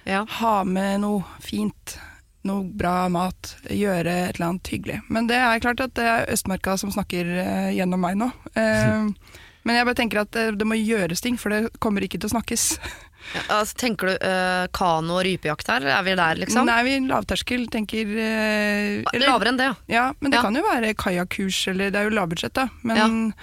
Ja. 0.09 0.25
Ha 0.41 0.63
med 0.65 1.01
noe 1.05 1.21
fint. 1.45 1.99
Noe 2.47 2.63
bra 2.65 3.05
mat. 3.13 3.55
Gjøre 3.69 4.13
et 4.31 4.35
eller 4.39 4.47
annet 4.47 4.71
hyggelig. 4.73 4.99
Men 5.13 5.27
det 5.29 5.38
er 5.38 5.61
klart 5.61 5.83
at 5.83 5.93
det 5.99 6.07
er 6.09 6.31
Østmarka 6.33 6.73
som 6.81 6.89
snakker 6.93 7.27
eh, 7.43 7.69
gjennom 7.77 8.01
meg 8.01 8.17
nå. 8.17 8.31
Eh, 8.57 9.05
men 9.67 9.77
jeg 9.77 9.85
bare 9.85 9.99
tenker 9.99 10.23
at 10.23 10.31
det, 10.33 10.47
det 10.57 10.65
må 10.67 10.79
gjøres 10.79 11.21
ting, 11.21 11.38
for 11.38 11.53
det 11.53 11.69
kommer 11.83 12.01
ikke 12.07 12.17
til 12.21 12.31
å 12.31 12.35
snakkes. 12.39 12.67
Ja, 13.35 13.41
altså, 13.59 13.75
tenker 13.77 14.09
du 14.09 14.13
uh, 14.25 14.63
kano- 14.73 15.19
og 15.19 15.21
rypejakt 15.27 15.67
her? 15.69 15.83
Er 15.93 16.01
vi 16.07 16.15
der, 16.17 16.39
liksom? 16.41 16.65
Nei, 16.65 16.79
vi 16.88 16.95
er 16.97 17.03
lavterskel, 17.05 17.67
tenker 17.69 18.09
uh, 18.09 19.03
eller- 19.13 19.27
Lavere 19.27 19.51
enn 19.53 19.59
det, 19.59 19.67
ja. 19.69 19.75
Ja, 19.94 20.05
men 20.17 20.33
det 20.33 20.39
Ja. 20.39 20.41
kan 20.47 20.57
jo 20.57 20.63
være 20.65 20.95
kajakkurs, 20.97 21.59
eller 21.69 21.94
det 21.94 21.99
er 22.01 22.09
jo 22.09 22.15
lavbudsjett, 22.17 22.55
da. 22.57 22.65
Men, 22.81 23.35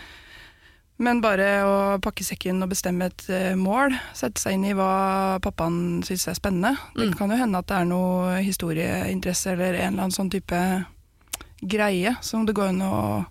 men 0.98 1.20
bare 1.22 1.46
å 1.62 1.74
pakke 2.02 2.24
sekken 2.26 2.62
og 2.64 2.70
bestemme 2.72 3.06
et 3.06 3.24
eh, 3.30 3.54
mål, 3.58 3.94
sette 4.18 4.40
seg 4.42 4.56
inn 4.56 4.64
i 4.66 4.74
hva 4.74 5.38
pappaen 5.44 6.02
syns 6.06 6.26
er 6.28 6.34
spennende. 6.38 6.74
Det 6.96 7.08
Mm. 7.12 7.16
kan 7.18 7.30
jo 7.30 7.36
hende 7.38 7.58
at 7.58 7.66
det 7.70 7.76
er 7.76 7.84
noe 7.86 8.40
historieinteresse 8.42 9.52
eller 9.52 9.74
en 9.74 9.92
eller 9.94 10.02
annen 10.08 10.16
sånn 10.16 10.30
type 10.30 10.58
greie 11.62 12.16
som 12.22 12.44
det 12.46 12.54
går 12.54 12.68
an 12.72 12.82
å 12.82 13.26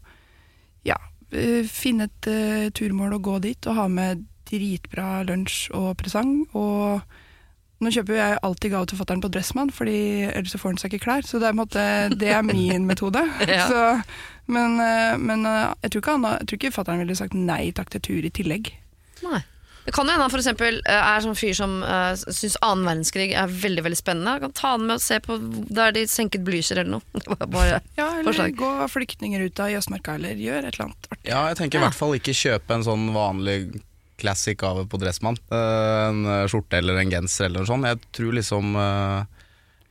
ja, 0.87 0.95
eh, 1.31 1.63
finne 1.67 2.07
et 2.07 2.27
eh, 2.27 2.69
turmål 2.71 3.13
og 3.19 3.21
gå 3.23 3.39
dit, 3.41 3.67
og 3.67 3.75
ha 3.75 3.87
med 3.87 4.25
dritbra 4.47 5.23
lunsj 5.27 5.69
og 5.75 5.97
presang. 5.97 6.45
og 6.55 7.01
nå 7.83 7.91
kjøper 7.93 8.13
jo 8.15 8.19
jeg 8.21 8.39
alltid 8.47 8.71
gave 8.73 8.87
til 8.89 8.97
fatter'n 9.01 9.21
på 9.21 9.29
Dressmann, 9.33 9.69
fordi 9.73 9.97
ellers 10.31 10.55
så 10.55 10.61
får 10.61 10.73
han 10.73 10.79
seg 10.81 10.93
ikke 10.95 11.03
klær. 11.05 11.27
Så 11.27 11.37
det 11.41 11.49
er, 11.49 11.53
på 11.53 11.59
en 11.59 11.63
måte, 11.65 11.83
det 12.17 12.31
er 12.33 12.41
min 12.47 12.87
metode. 12.89 13.21
Ja. 13.47 13.67
så, 13.69 13.83
men 14.47 14.79
eh, 14.79 15.17
men 15.19 15.45
eh, 15.45 15.73
jeg 15.83 15.91
tror 15.93 16.01
ikke, 16.01 16.15
han, 16.17 16.25
jeg 16.39 16.47
tror 16.47 16.59
ikke 16.61 16.73
fatter'n 16.79 17.03
ville 17.03 17.15
sagt 17.19 17.35
nei 17.37 17.71
takk 17.75 17.89
til 17.93 18.01
tur 18.09 18.25
i 18.25 18.33
tillegg. 18.33 18.73
Nei. 19.27 19.43
Det 19.87 19.93
kan 19.95 20.03
jo 20.03 20.11
hende 20.11 20.25
han 20.25 20.31
for 20.33 20.41
eksempel 20.41 20.81
eh, 20.83 20.97
er 20.99 21.21
sånn 21.23 21.37
fyr 21.39 21.53
som 21.55 21.77
uh, 21.79 22.11
syns 22.19 22.57
annen 22.59 22.83
verdenskrig 22.89 23.29
er 23.39 23.47
veldig 23.47 23.85
veldig 23.85 23.99
spennende. 24.01 24.33
Han 24.35 24.41
kan 24.49 24.55
ta 24.57 24.71
den 24.75 24.89
med 24.89 24.97
og 24.97 25.03
se 25.05 25.19
på 25.23 25.37
der 25.71 25.93
de 25.95 26.01
senket 26.11 26.43
Blücher 26.43 26.81
eller 26.81 26.97
noe. 26.97 27.05
Det 27.23 27.29
var 27.31 27.47
Bare, 27.53 27.77
Ja, 27.95 28.09
eller 28.17 28.27
Forslag. 28.33 28.57
gå 28.59 28.71
flyktningruta 28.91 29.69
av 29.69 29.71
Jøssmarka 29.77 30.17
eller 30.19 30.35
gjør 30.43 30.67
et 30.67 30.73
eller 30.75 30.89
annet 30.89 31.07
artig. 31.13 31.29
Ja, 31.31 31.45
jeg 31.53 31.59
tenker 31.61 31.79
i 31.79 31.81
Ja. 31.81 31.85
hvert 31.87 31.99
fall 32.01 32.17
ikke 32.19 32.35
kjøpe 32.35 32.75
en 32.75 32.83
sånn 32.83 33.07
vanlig 33.15 33.61
classic 34.17 34.57
gave 34.61 34.85
på 34.89 34.99
Dressmann. 35.01 35.37
Eh, 35.53 36.03
en 36.09 36.23
eh, 36.25 36.45
skjorte 36.51 36.79
eller 36.79 36.99
en 37.01 37.11
genser 37.13 37.47
eller 37.47 37.63
noe 37.63 37.69
sånt. 37.69 37.87
Jeg 37.89 38.01
tror 38.17 38.37
liksom 38.37 38.77
eh, 38.81 39.25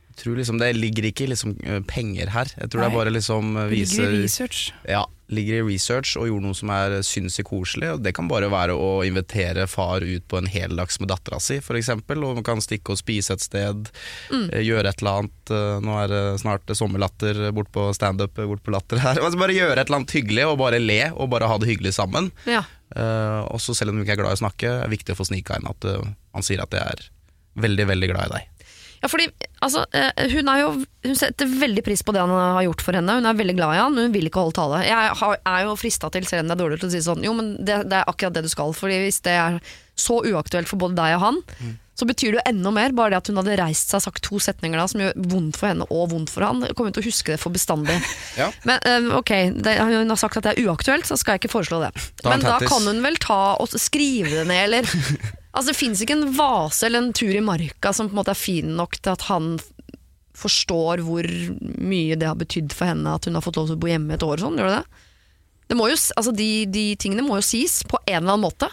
jeg 0.07 0.23
tror 0.23 0.39
liksom 0.39 0.57
Det 0.57 0.71
ligger 0.73 1.05
ikke 1.11 1.27
liksom 1.29 1.53
eh, 1.63 1.81
penger 1.87 2.31
her. 2.33 2.49
Jeg 2.57 2.71
tror 2.73 2.83
det 2.83 2.89
er 2.89 2.97
bare 2.97 3.13
liksom 3.13 3.53
eh, 3.57 3.69
viser 3.71 4.03
ligger 4.07 4.17
i 4.19 4.23
research. 4.25 4.61
Ja, 4.89 5.05
ligger 5.33 5.59
i 5.59 5.65
research 5.73 6.15
og 6.19 6.29
gjorde 6.29 6.45
noe 6.47 6.57
som 6.57 6.71
er 6.73 6.97
sinnssykt 7.05 7.49
koselig. 7.49 7.89
Og 7.95 8.03
det 8.03 8.13
kan 8.17 8.29
bare 8.31 8.49
være 8.51 8.75
å 8.77 9.01
invitere 9.07 9.67
far 9.69 10.05
ut 10.05 10.27
på 10.29 10.39
en 10.39 10.49
heldags 10.49 10.99
med 11.01 11.11
dattera 11.11 11.39
si, 11.43 11.59
f.eks. 11.59 11.91
Og 11.97 12.23
man 12.39 12.45
kan 12.47 12.63
stikke 12.63 12.95
og 12.95 13.01
spise 13.01 13.35
et 13.35 13.43
sted, 13.43 13.91
mm. 14.31 14.47
gjøre 14.63 14.93
et 14.93 15.03
eller 15.03 15.23
annet. 15.23 15.53
Eh, 15.53 15.75
Nå 15.83 15.99
er 16.01 16.13
det 16.13 16.23
snart 16.43 16.75
sommerlatter 16.77 17.49
bort 17.55 17.71
på 17.75 17.89
standup 17.97 18.39
bort 18.39 18.63
på 18.63 18.73
Latter 18.75 19.03
her. 19.03 19.21
Altså 19.27 19.39
bare 19.41 19.55
gjøre 19.55 19.75
et 19.75 19.89
eller 19.89 19.99
annet 19.99 20.13
hyggelig, 20.15 20.43
og 20.47 20.59
bare 20.61 20.79
le, 20.79 21.01
og 21.11 21.27
bare 21.33 21.49
ha 21.51 21.59
det 21.59 21.71
hyggelig 21.73 21.97
sammen. 21.99 22.31
ja. 22.49 22.63
Uh, 22.95 23.43
og 23.51 23.59
så 23.59 23.73
selv 23.75 23.91
om 23.91 23.97
du 23.97 24.05
ikke 24.05 24.13
er 24.15 24.19
glad 24.21 24.31
i 24.31 24.37
å 24.37 24.39
snakke, 24.39 24.69
er 24.71 24.85
det 24.85 24.93
viktig 24.93 25.11
å 25.11 25.17
få 25.19 25.25
snika 25.27 25.57
inn 25.59 25.67
at 25.67 25.83
uh, 25.91 26.05
han 26.31 26.45
sier 26.45 26.61
at 26.63 26.71
jeg 26.71 26.79
er 26.79 27.01
veldig, 27.59 27.87
veldig 27.89 28.09
glad 28.13 28.29
i 28.29 28.37
deg. 28.37 28.56
Ja, 29.01 29.09
fordi 29.11 29.27
altså, 29.63 29.85
eh, 29.93 30.27
hun, 30.33 30.51
er 30.51 30.61
jo, 30.63 30.69
hun 31.05 31.17
setter 31.17 31.49
veldig 31.49 31.83
pris 31.85 32.03
på 32.05 32.15
det 32.15 32.23
han 32.23 32.33
har 32.33 32.63
gjort 32.65 32.85
for 32.85 32.97
henne. 32.97 33.17
Hun 33.19 33.29
er 33.29 33.39
veldig 33.39 33.57
glad 33.57 33.75
i 33.75 33.81
han, 33.81 33.95
men 33.95 34.09
hun 34.09 34.15
vil 34.15 34.29
ikke 34.29 34.43
holde 34.43 34.57
tale. 34.57 34.83
Jeg 34.87 35.17
har, 35.21 35.41
er 35.41 35.65
jo 35.67 35.75
frista 35.79 36.11
til, 36.13 36.27
selv 36.29 36.45
om 36.45 36.51
det 36.51 36.57
er 36.57 36.63
dårlig 36.63 36.79
til 36.81 36.89
å 36.89 36.95
si 36.95 37.03
sånn, 37.05 37.25
jo, 37.25 37.35
men 37.37 37.55
det, 37.61 37.83
det 37.91 37.99
er 38.01 38.07
akkurat 38.09 38.37
det 38.37 38.47
du 38.47 38.53
skal. 38.53 38.73
Fordi 38.77 39.01
hvis 39.05 39.21
det 39.27 39.35
er 39.37 39.59
så 39.97 40.21
uaktuelt 40.21 40.69
for 40.69 40.81
både 40.81 40.97
deg 40.99 41.17
og 41.17 41.23
han, 41.25 41.43
så 41.97 42.05
betyr 42.05 42.35
det 42.35 42.37
jo 42.37 42.49
enda 42.51 42.71
mer 42.73 42.93
bare 42.93 43.15
det 43.15 43.19
at 43.23 43.29
hun 43.31 43.39
hadde 43.41 43.55
reist 43.57 43.89
seg 43.89 43.97
og 43.97 44.05
sagt 44.05 44.21
to 44.27 44.37
setninger 44.41 44.77
da 44.77 44.85
som 44.89 45.01
gjør 45.01 45.15
vondt 45.31 45.57
for 45.57 45.71
henne 45.71 45.87
og 45.89 46.11
vondt 46.11 46.29
for 46.29 46.45
han. 46.45 46.61
Jeg 46.67 46.77
kommer 46.77 46.93
til 46.93 47.01
å 47.01 47.07
huske 47.07 47.33
det 47.33 47.41
for 47.41 47.53
bestandig. 47.55 47.97
Ja. 48.37 48.51
Men 48.69 48.83
eh, 48.85 49.07
ok, 49.17 49.31
det, 49.65 49.71
hun 49.81 50.13
har 50.13 50.19
sagt 50.19 50.37
at 50.37 50.45
det 50.45 50.51
er 50.53 50.67
uaktuelt, 50.69 51.07
så 51.09 51.15
skal 51.17 51.35
jeg 51.35 51.41
ikke 51.41 51.55
foreslå 51.55 51.79
det. 51.81 51.89
Da 52.21 52.35
Men 52.35 52.43
da 52.45 52.59
kan 52.61 52.85
hun 52.85 53.01
vel 53.01 53.17
ta 53.17 53.55
og 53.57 53.73
skrive 53.81 54.29
det 54.29 54.43
ned, 54.45 54.67
eller 54.67 54.91
Altså 55.57 55.71
Det 55.73 55.79
fins 55.79 56.01
ikke 56.03 56.13
en 56.19 56.27
vase 56.37 56.85
eller 56.85 57.01
en 57.01 57.15
tur 57.17 57.33
i 57.33 57.41
marka 57.41 57.89
som 57.95 58.09
på 58.09 58.13
en 58.13 58.19
måte 58.21 58.33
er 58.35 58.37
fin 58.37 58.75
nok 58.77 58.99
til 59.01 59.15
at 59.15 59.25
han 59.31 59.55
forstår 60.37 61.01
hvor 61.01 61.25
mye 61.81 62.17
det 62.19 62.27
har 62.29 62.37
betydd 62.37 62.75
for 62.77 62.91
henne 62.91 63.15
at 63.17 63.25
hun 63.25 63.33
har 63.39 63.41
fått 63.41 63.57
lov 63.57 63.71
til 63.71 63.77
å 63.79 63.81
bo 63.81 63.89
hjemme 63.89 64.13
et 64.13 64.25
år 64.25 64.43
sånn, 64.43 64.59
gjør 64.61 64.69
det 64.69 64.75
det? 64.83 65.01
det 65.71 65.77
må 65.79 65.87
jo, 65.89 65.97
altså 65.97 66.33
de, 66.37 66.49
de 66.69 66.83
tingene 67.01 67.25
må 67.25 67.39
jo 67.39 67.47
sies 67.47 67.79
på 67.89 67.97
en 68.05 68.21
eller 68.21 68.35
annen 68.37 68.45
måte. 68.45 68.69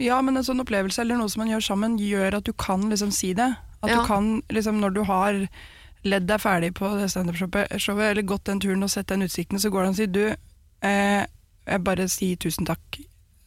Ja, 0.00 0.20
men 0.24 0.38
en 0.38 0.46
sånn 0.46 0.62
opplevelse 0.62 1.02
eller 1.02 1.18
noe 1.20 1.30
som 1.30 1.42
man 1.42 1.50
gjør 1.52 1.64
sammen, 1.66 1.98
gjør 2.00 2.38
at 2.38 2.46
du 2.48 2.54
kan 2.56 2.86
liksom 2.88 3.12
si 3.14 3.34
det. 3.36 3.50
At 3.82 3.90
Ja. 3.90 3.98
du 3.98 4.06
kan, 4.06 4.30
liksom 4.48 4.78
når 4.80 4.94
du 4.94 5.02
har 5.10 5.42
ledd 6.06 6.26
deg 6.30 6.40
ferdig 6.40 6.72
på 6.78 6.88
det 6.98 7.10
standup-showet, 7.12 7.74
showet, 7.82 8.12
eller 8.12 8.26
gått 8.26 8.46
den 8.48 8.62
turen 8.62 8.82
og 8.86 8.90
sett 8.90 9.10
den 9.12 9.26
utsikten, 9.26 9.60
så 9.60 9.70
går 9.70 9.82
det 9.82 9.90
an 9.90 9.94
å 9.94 10.00
si 10.00 10.06
du, 10.06 10.24
eh, 10.86 11.26
jeg 11.66 11.84
bare 11.84 12.08
sier 12.08 12.36
tusen 12.40 12.66
takk. 12.66 13.02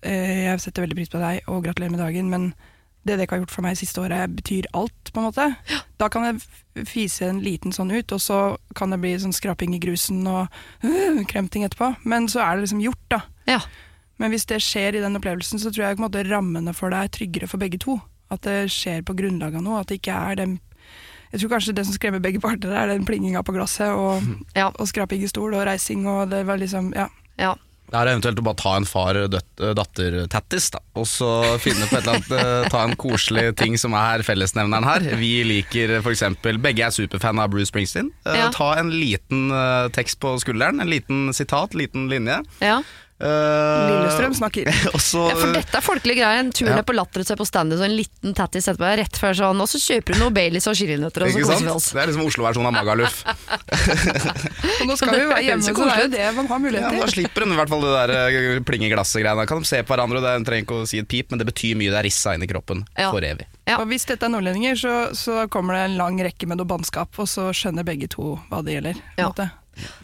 Eh, 0.06 0.46
jeg 0.46 0.62
setter 0.64 0.86
veldig 0.86 0.98
pris 1.00 1.10
på 1.12 1.22
deg, 1.22 1.44
og 1.50 1.64
gratulerer 1.66 1.92
med 1.96 2.00
dagen, 2.04 2.30
men 2.30 2.54
det 3.06 3.20
dere 3.20 3.28
har 3.30 3.42
gjort 3.44 3.54
for 3.54 3.62
meg 3.66 3.78
siste 3.78 4.02
året, 4.02 4.32
betyr 4.34 4.66
alt, 4.74 5.12
på 5.14 5.22
en 5.22 5.28
måte. 5.28 5.46
Da 6.02 6.08
kan 6.10 6.24
jeg 6.26 6.86
fise 6.90 7.28
en 7.30 7.42
liten 7.46 7.74
sånn 7.76 7.92
ut, 7.94 8.12
og 8.16 8.22
så 8.22 8.40
kan 8.78 8.90
det 8.94 9.00
bli 9.04 9.12
sånn 9.22 9.34
skraping 9.36 9.76
i 9.78 9.82
grusen 9.84 10.24
og 10.30 10.48
øh, 10.84 11.22
kremting 11.30 11.66
etterpå. 11.68 11.92
Men 12.04 12.26
så 12.32 12.42
er 12.42 12.56
det 12.58 12.66
liksom 12.66 12.82
gjort, 12.82 13.04
da. 13.14 13.22
Ja. 13.50 13.60
Men 14.18 14.32
hvis 14.34 14.46
det 14.50 14.62
skjer 14.64 14.96
i 14.98 15.04
den 15.04 15.18
opplevelsen, 15.20 15.60
så 15.62 15.70
tror 15.70 15.86
jeg 15.90 15.98
på 16.00 16.02
en 16.04 16.08
måte 16.08 16.24
rammene 16.30 16.74
for 16.74 16.90
deg 16.94 17.06
er 17.10 17.14
tryggere 17.14 17.50
for 17.52 17.62
begge 17.62 17.78
to. 17.84 18.00
At 18.34 18.42
det 18.48 18.72
skjer 18.74 19.04
på 19.06 19.14
grunnlag 19.18 19.54
av 19.60 19.62
noe. 19.66 19.82
At 19.84 19.92
det 19.92 20.00
ikke 20.02 20.16
er 20.32 20.36
den 20.40 20.60
Jeg 21.34 21.42
tror 21.42 21.50
kanskje 21.58 21.74
det 21.76 21.84
som 21.86 21.94
skremmer 21.98 22.22
begge 22.24 22.40
parter, 22.40 22.72
er 22.72 22.88
den 22.88 23.04
plinginga 23.06 23.42
på 23.44 23.52
glasset 23.54 23.90
og, 23.92 24.24
Ja. 24.56 24.70
og 24.72 24.88
skraping 24.88 25.22
i 25.26 25.28
stol 25.28 25.54
og 25.54 25.66
reising 25.68 26.06
og 26.08 26.30
det 26.32 26.46
var 26.48 26.58
liksom 26.58 26.94
Ja. 26.96 27.10
ja. 27.38 27.56
Det 27.86 28.00
er 28.00 28.10
eventuelt 28.12 28.40
å 28.42 28.44
bare 28.48 28.58
ta 28.58 28.72
en 28.80 28.88
far-datter-tattis, 28.90 30.72
da. 30.74 30.80
Og 30.98 31.06
så 31.10 31.30
finne 31.62 31.86
på 31.90 31.98
et 32.00 32.08
eller 32.08 32.16
annet 32.18 32.32
eh, 32.66 32.70
Ta 32.74 32.82
en 32.88 32.96
koselig 33.00 33.52
ting 33.60 33.78
som 33.80 33.94
er 33.98 34.24
fellesnevneren 34.26 34.88
her. 34.88 35.06
Vi 35.20 35.32
liker 35.48 35.98
f.eks. 36.02 36.24
Begge 36.64 36.88
er 36.88 36.96
superfan 36.96 37.40
av 37.44 37.52
Bruce 37.54 37.70
Springsteen. 37.72 38.12
Eh, 38.26 38.36
Ja. 38.46 38.50
Ta 38.56 38.72
en 38.82 38.90
liten 38.92 39.48
eh, 39.54 39.88
tekst 39.96 40.20
på 40.24 40.36
skulderen, 40.42 40.82
en 40.84 40.90
liten 40.92 41.30
sitat, 41.34 41.74
liten 41.78 42.10
linje. 42.12 42.42
ja. 42.64 42.82
Eh, 43.16 43.88
Lillestrøm 43.88 44.34
snakker. 44.36 44.68
Også, 44.98 45.22
Ja, 45.32 45.36
for 45.40 45.54
dette 45.56 45.78
er 45.80 45.84
folkelig 45.86 46.18
greie. 46.20 46.40
En 46.42 46.50
tur 46.52 46.68
Ja. 46.68 46.76
ned 46.76 46.86
på 46.86 46.92
Latter 46.98 47.24
og 47.24 47.28
se 47.30 47.36
på 47.40 47.46
standup 47.48 47.80
og 47.80 47.86
en 47.88 47.96
liten 47.96 48.34
tattis 48.36 48.68
etterpå. 48.68 48.90
Rett 49.00 49.16
før 49.22 49.38
sånn, 49.40 49.62
og 49.64 49.70
så 49.72 49.80
kjøper 49.80 50.18
du 50.18 50.20
noe 50.20 50.34
Baileys 50.36 50.68
og 50.68 50.76
chilinøtter, 50.76 51.24
og 51.24 51.32
så 51.32 51.46
koser 51.46 51.64
vi 51.64 51.72
oss. 51.72 51.88
Det 51.96 52.02
er 52.04 52.12
liksom 52.12 52.26
Oslo-versjonen 52.28 52.68
av 52.68 52.76
Magaluf. 52.76 53.22
Og 54.82 54.90
nå 54.90 54.96
skal 55.00 55.14
vi 55.16 55.22
jo 55.24 55.30
være 55.32 55.46
hjemme, 55.46 55.64
Så 55.64 55.74
det 55.76 55.96
er 55.96 56.04
jo 56.04 56.12
det 56.12 56.26
man 56.36 56.48
har 56.52 56.56
Ja, 56.60 56.64
mulighet 56.66 56.92
da 56.92 57.06
til. 57.06 57.14
slipper 57.16 57.46
hun 57.46 57.54
i 57.56 57.58
hvert 57.60 57.72
fall 57.72 57.82
det 57.86 57.94
der 57.96 58.14
eh, 58.20 58.60
plinge 58.68 58.90
glasset-greiene. 58.92 59.48
Kan 59.50 59.64
de 59.64 59.70
se 59.72 59.80
på 59.86 59.96
hverandre, 59.96 60.20
og 60.20 60.26
det 60.28 60.34
trenger 60.50 60.66
ikke 60.68 60.80
å 60.84 60.88
si 60.90 61.00
et 61.02 61.08
pip, 61.08 61.32
men 61.32 61.40
det 61.42 61.48
betyr 61.50 61.76
mye. 61.80 61.92
Det 61.94 62.00
er 62.02 62.08
rissa 62.10 62.36
inn 62.36 62.44
i 62.44 62.50
kroppen 62.52 62.84
Ja. 63.00 63.12
for 63.16 63.24
evig. 63.26 63.48
Ja. 63.66 63.80
Og 63.80 63.88
hvis 63.90 64.06
dette 64.06 64.28
er 64.28 64.34
nordlendinger, 64.36 64.76
så, 64.78 64.96
så 65.18 65.48
kommer 65.50 65.74
det 65.80 65.86
en 65.90 65.98
lang 66.04 66.20
rekke 66.22 66.48
med 66.52 66.60
noe 66.60 66.68
bannskap, 66.70 67.16
og 67.18 67.28
så 67.32 67.48
skjønner 67.56 67.88
begge 67.88 68.10
to 68.12 68.36
hva 68.52 68.60
det 68.66 68.76
gjelder. 68.78 69.00
på 69.16 69.24
Ja. 69.24 69.30
måte. 69.32 69.50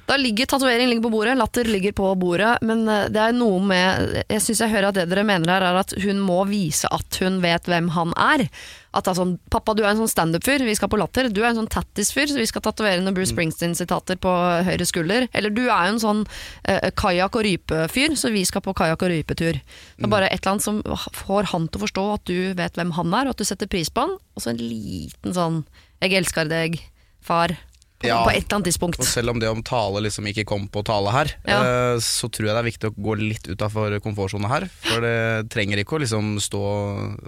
Da 0.09 0.17
ligger 0.19 0.45
tatovering 0.45 0.89
ligger 0.89 1.05
på 1.05 1.13
bordet, 1.13 1.37
latter 1.39 1.67
ligger 1.69 1.93
på 1.95 2.09
bordet, 2.19 2.57
men 2.67 2.83
eh, 2.89 3.07
det 3.13 3.21
er 3.21 3.35
noe 3.37 3.61
med 3.63 4.17
Jeg 4.27 4.43
syns 4.43 4.63
jeg 4.65 4.73
hører 4.73 4.89
at 4.89 4.97
det 4.99 5.07
dere 5.11 5.23
mener 5.27 5.53
her, 5.53 5.63
er 5.63 5.79
at 5.79 5.93
hun 6.03 6.19
må 6.19 6.41
vise 6.49 6.89
at 6.91 7.19
hun 7.23 7.39
vet 7.43 7.69
hvem 7.69 7.91
han 7.95 8.11
er. 8.19 8.47
At 8.91 9.05
det 9.05 9.13
er 9.13 9.19
sånn 9.21 9.37
'Pappa, 9.47 9.71
du 9.75 9.85
er 9.85 9.93
en 9.93 10.01
sånn 10.01 10.11
standup-fyr, 10.11 10.65
vi 10.67 10.75
skal 10.75 10.91
på 10.91 10.99
Latter'. 10.99 11.31
Du 11.31 11.39
er 11.43 11.51
en 11.53 11.61
sånn 11.61 11.71
tattis-fyr, 11.71 12.27
så 12.27 12.41
vi 12.41 12.49
skal 12.49 12.63
tatovere 12.65 12.99
noen 12.99 13.15
Bruce 13.15 13.31
Springsteen-sitater 13.31 14.19
på 14.19 14.33
høyre 14.67 14.87
skulder. 14.87 15.29
Eller 15.31 15.53
du 15.55 15.63
er 15.69 15.87
jo 15.87 15.93
en 15.93 16.03
sånn 16.03 16.21
uh, 16.27 16.91
kajakk- 16.99 17.39
og 17.39 17.47
rype-fyr, 17.47 18.17
så 18.19 18.33
vi 18.35 18.43
skal 18.43 18.65
på 18.65 18.75
kajakk- 18.75 19.07
og 19.07 19.13
rypetur. 19.13 19.61
Det 19.63 20.09
er 20.09 20.11
bare 20.11 20.27
et 20.27 20.41
eller 20.41 20.57
annet 20.57 20.67
som 20.67 20.83
får 21.15 21.53
han 21.53 21.69
til 21.69 21.79
å 21.79 21.85
forstå 21.87 22.05
at 22.17 22.27
du 22.27 22.51
vet 22.59 22.75
hvem 22.75 22.91
han 22.99 23.15
er, 23.15 23.29
og 23.29 23.37
at 23.37 23.39
du 23.39 23.47
setter 23.47 23.71
pris 23.71 23.87
på 23.87 24.03
han. 24.03 24.19
Og 24.35 24.43
så 24.43 24.51
en 24.51 24.59
liten 24.59 25.39
sånn 25.39 25.63
'jeg 26.01 26.11
elsker 26.19 26.51
deg, 26.51 26.81
far', 27.23 27.55
på, 28.01 28.07
Ja. 28.09 28.19
på 28.25 28.31
et 28.33 28.41
eller 28.43 28.57
annet 28.57 28.67
tidspunkt. 28.71 28.99
Og 28.99 29.07
selv 29.07 29.29
om 29.33 29.39
det 29.41 29.49
om 29.51 29.61
tale 29.63 30.01
liksom 30.03 30.25
ikke 30.31 30.45
kom 30.49 30.67
på 30.67 30.83
tale 30.87 31.11
her, 31.13 31.31
Ja. 31.47 31.59
eh, 31.61 31.97
så 32.01 32.29
tror 32.29 32.47
jeg 32.49 32.55
det 32.55 32.61
er 32.63 32.69
viktig 32.71 32.89
å 32.91 32.95
gå 33.07 33.15
litt 33.21 33.47
utafor 33.47 33.97
komfortsona 34.01 34.49
her. 34.49 34.67
For 34.89 35.01
det 35.01 35.49
trenger 35.53 35.77
ikke 35.83 35.97
å 35.97 36.01
liksom 36.03 36.35
stå 36.41 36.61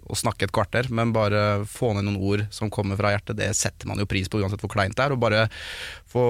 og 0.09 0.17
snakke 0.17 0.43
et 0.49 0.51
kvarter, 0.55 0.89
men 0.89 1.13
bare 1.13 1.63
få 1.69 1.93
ned 1.95 2.05
noen 2.09 2.19
ord 2.21 2.47
som 2.51 2.69
kommer 2.73 2.97
fra 2.97 3.13
hjertet. 3.15 3.35
Det 3.37 3.51
setter 3.55 3.87
man 3.87 3.97
jo 4.01 4.05
pris 4.09 4.27
på 4.27 4.41
uansett 4.41 4.59
hvor 4.61 4.73
kleint 4.73 4.95
det 4.97 5.05
er. 5.05 5.11
Og 5.15 5.19
bare 5.23 5.47
få 6.11 6.23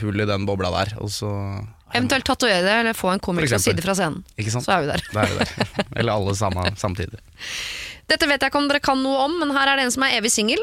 hull 0.00 0.20
i 0.20 0.26
den 0.28 0.46
bobla 0.48 0.70
der, 0.70 0.94
og 1.00 1.08
så 1.12 1.30
Eventuelt 1.92 2.22
tatovere 2.22 2.62
det, 2.62 2.74
eller 2.84 2.94
få 2.94 3.08
en 3.10 3.18
komiker 3.18 3.48
til 3.50 3.58
å 3.58 3.62
si 3.64 3.72
det 3.74 3.82
fra 3.82 3.96
scenen. 3.98 4.22
Så 4.38 4.62
er 4.70 4.84
vi 4.84 4.90
der. 4.92 5.02
Er 5.10 5.26
vi 5.26 5.38
der. 5.40 5.86
Eller 5.96 6.12
alle 6.14 6.36
sammen 6.38 6.76
samtidig. 6.78 7.18
Dette 8.10 8.28
vet 8.30 8.40
jeg 8.42 8.50
ikke 8.52 8.60
om 8.62 8.68
dere 8.70 8.80
kan 8.82 9.00
noe 9.02 9.24
om, 9.24 9.34
men 9.40 9.50
her 9.56 9.72
er 9.72 9.80
det 9.80 9.88
en 9.88 9.90
som 9.96 10.04
er 10.06 10.14
evig 10.20 10.30
singel. 10.30 10.62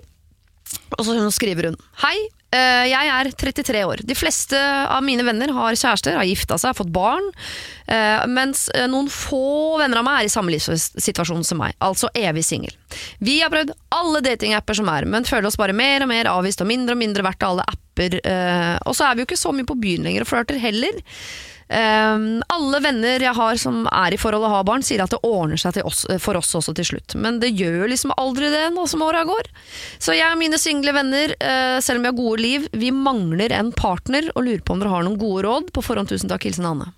Og 0.98 1.06
så 1.06 1.16
skriver 1.36 1.70
hun 1.70 1.78
Hei, 2.02 2.16
eh, 2.56 2.86
jeg 2.92 3.12
er 3.14 3.30
33 3.32 3.84
år. 3.88 4.04
De 4.08 4.16
fleste 4.18 4.58
av 4.58 5.04
mine 5.06 5.26
venner 5.28 5.52
har 5.56 5.78
kjærester, 5.78 6.18
har 6.18 6.28
gifta 6.28 6.58
seg, 6.58 6.72
har 6.72 6.78
fått 6.78 6.94
barn. 6.94 7.28
eh, 7.88 8.24
mens 8.32 8.68
eh, 8.76 8.88
noen 8.92 9.10
få 9.12 9.78
venner 9.82 10.02
av 10.02 10.08
meg 10.08 10.22
er 10.22 10.30
i 10.30 10.34
samme 10.34 10.54
livssituasjon 10.54 11.46
som 11.48 11.62
meg, 11.62 11.76
altså 11.84 12.10
evig 12.16 12.46
singel. 12.46 12.74
Vi 13.20 13.40
har 13.42 13.54
prøvd 13.54 13.76
alle 13.96 14.24
datingapper 14.26 14.80
som 14.80 14.90
er, 14.94 15.06
men 15.06 15.28
føler 15.28 15.50
oss 15.50 15.60
bare 15.60 15.76
mer 15.76 16.06
og 16.06 16.12
mer 16.12 16.32
avvist 16.32 16.64
og 16.64 16.72
mindre 16.72 16.98
og 16.98 17.04
mindre 17.04 17.28
verdt 17.28 17.44
av 17.44 17.56
alle 17.56 17.68
apper. 17.68 18.20
og 18.86 18.94
så 18.94 19.08
er 19.08 19.16
vi 19.16 19.24
jo 19.24 19.26
ikke 19.26 19.40
så 19.40 19.52
mye 19.56 19.66
på 19.66 19.80
byen 19.82 20.04
lenger 20.06 20.22
og 20.22 20.30
flørter 20.30 20.60
heller. 20.62 21.00
Ehm, 21.70 22.42
alle 22.48 22.80
venner 22.80 23.20
jeg 23.26 23.36
har 23.36 23.58
som 23.60 23.82
er 23.92 24.16
i 24.16 24.20
forhold 24.20 24.46
og 24.48 24.54
har 24.54 24.68
barn, 24.68 24.86
sier 24.86 25.04
at 25.04 25.12
det 25.12 25.20
ordner 25.28 25.60
seg 25.60 25.76
til 25.76 25.88
oss, 25.90 26.06
for 26.24 26.40
oss 26.40 26.54
også 26.56 26.74
til 26.78 26.88
slutt. 26.92 27.16
Men 27.20 27.42
det 27.44 27.52
gjør 27.60 27.90
liksom 27.92 28.14
aldri 28.18 28.52
det 28.54 28.70
nå 28.76 28.86
som 28.88 29.04
åra 29.04 29.26
går. 29.28 29.50
Så 30.00 30.16
jeg 30.16 30.30
og 30.32 30.40
mine 30.40 30.60
single 30.62 30.96
venner, 30.96 31.36
uh, 31.42 31.80
selv 31.84 32.00
om 32.00 32.08
vi 32.08 32.12
har 32.12 32.20
gode 32.22 32.44
liv, 32.44 32.70
vi 32.72 32.94
mangler 32.96 33.52
en 33.58 33.74
partner 33.76 34.32
og 34.36 34.48
lurer 34.48 34.64
på 34.64 34.78
om 34.78 34.84
dere 34.84 34.94
har 34.96 35.04
noen 35.08 35.20
gode 35.20 35.44
råd. 35.48 35.74
På 35.76 35.84
forhånd 35.84 36.10
tusen 36.12 36.32
takk, 36.32 36.48
hilsen 36.48 36.70
Anne. 36.70 36.94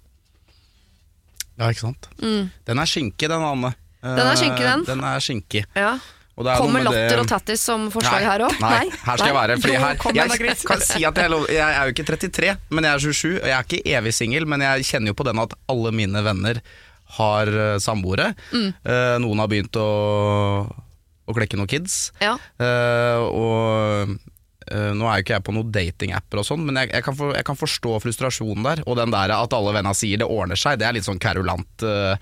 Ja, 1.59 1.67
ikke 1.73 1.89
sant. 1.89 2.07
Den 2.21 2.79
er 2.79 2.87
skinke, 2.87 3.27
den, 3.27 3.43
Anne. 3.43 3.73
Mm. 3.99 4.13
Den 4.15 4.27
er 4.29 4.37
skinke, 4.39 4.63
den. 4.63 4.85
Eh, 4.85 4.87
Den 4.93 5.03
er 5.03 5.19
skinke. 5.25 5.65
Ja. 5.75 5.97
Er 6.39 6.57
Kommer 6.61 6.83
latter 6.85 7.09
det- 7.09 7.19
og 7.19 7.27
tattis 7.27 7.61
som 7.67 7.89
forslag 7.91 8.23
her 8.23 8.39
òg? 8.47 8.53
Nei, 8.63 8.85
her 8.89 9.17
skal 9.19 9.27
jeg 9.27 9.35
være. 9.35 9.57
Fordi 9.59 9.73
her, 9.75 9.95
jeg, 10.15 10.57
kan 10.65 10.79
si 10.85 11.03
at 11.05 11.15
jeg, 11.19 11.29
lov- 11.33 11.49
jeg 11.51 11.59
er 11.75 11.83
jo 11.89 11.91
ikke 11.95 12.05
33, 12.07 12.53
men 12.71 12.83
jeg 12.87 12.93
er 12.93 12.99
27. 12.99 13.33
Og 13.41 13.47
jeg 13.49 13.57
er 13.57 13.65
ikke 13.67 13.81
evig 13.99 14.13
singel, 14.15 14.45
men 14.47 14.61
jeg 14.63 14.85
kjenner 14.87 15.11
jo 15.11 15.17
på 15.19 15.25
den 15.27 15.39
at 15.43 15.53
alle 15.67 15.91
mine 15.91 16.23
venner 16.23 16.61
har 17.19 17.47
eh, 17.47 17.77
samboere. 17.83 18.31
Mm. 18.53 18.67
Eh, 18.85 19.15
noen 19.19 19.39
har 19.43 19.47
begynt 19.51 19.75
å, 19.81 19.87
å 21.27 21.35
klekke 21.35 21.57
noen 21.59 21.67
kids. 21.71 22.11
Ja. 22.21 22.37
Eh, 22.61 23.17
og 23.19 24.15
nå 24.69 25.07
er 25.09 25.19
jo 25.19 25.25
ikke 25.25 25.35
jeg 25.37 25.45
på 25.47 25.53
noen 25.55 25.69
datingapper 25.73 26.41
og 26.41 26.45
sånn, 26.47 26.63
men 26.67 26.77
jeg, 26.81 26.91
jeg, 26.93 27.05
kan 27.05 27.15
for, 27.17 27.35
jeg 27.37 27.45
kan 27.47 27.57
forstå 27.59 27.93
frustrasjonen 28.03 28.65
der. 28.67 28.81
Og 28.85 28.97
den 28.99 29.13
der 29.13 29.33
at 29.35 29.53
alle 29.57 29.73
vennene 29.75 29.97
sier 29.97 30.21
det 30.21 30.27
ordner 30.29 30.59
seg, 30.59 30.77
det 30.81 30.87
er 30.89 30.97
litt 30.97 31.07
sånn 31.07 31.21
kverulant 31.21 31.85
uh, 31.87 32.13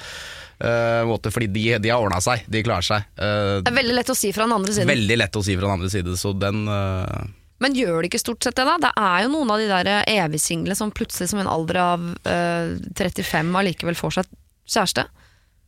uh, 0.64 1.02
måte, 1.10 1.32
fordi 1.34 1.50
de, 1.54 1.66
de 1.84 1.92
har 1.94 2.04
ordna 2.04 2.22
seg, 2.24 2.46
de 2.48 2.64
klarer 2.66 2.88
seg. 2.88 3.10
Uh, 3.20 3.60
Det 3.66 3.72
er 3.74 3.78
veldig 3.82 3.98
lett 4.00 4.14
å 4.14 4.18
si 4.18 4.32
fra 4.36 4.48
den 4.48 4.56
andre 4.58 4.76
siden. 4.78 4.92
veldig 4.94 5.18
lett 5.20 5.40
å 5.40 5.44
si 5.46 5.58
fra 5.58 5.68
den 5.68 5.76
andre 5.80 5.92
siden, 5.94 6.18
så 6.20 6.34
den 6.38 6.64
eh, 6.72 7.28
Men 7.64 7.74
gjør 7.78 8.02
det 8.02 8.12
ikke 8.12 8.22
stort 8.22 8.46
sett 8.46 8.58
det, 8.60 8.66
da? 8.70 8.78
Det 8.88 8.92
er 9.02 9.26
jo 9.26 9.32
noen 9.34 9.54
av 9.54 9.62
de 9.62 9.68
der 9.70 9.90
evigsingle 10.14 10.76
som 10.78 10.92
plutselig 10.94 11.32
som 11.32 11.42
en 11.42 11.50
alder 11.50 11.82
av 11.82 12.06
eh, 12.30 12.76
35 13.00 13.56
allikevel 13.62 13.98
får 13.98 14.20
seg 14.20 14.32
kjæreste. 14.68 15.08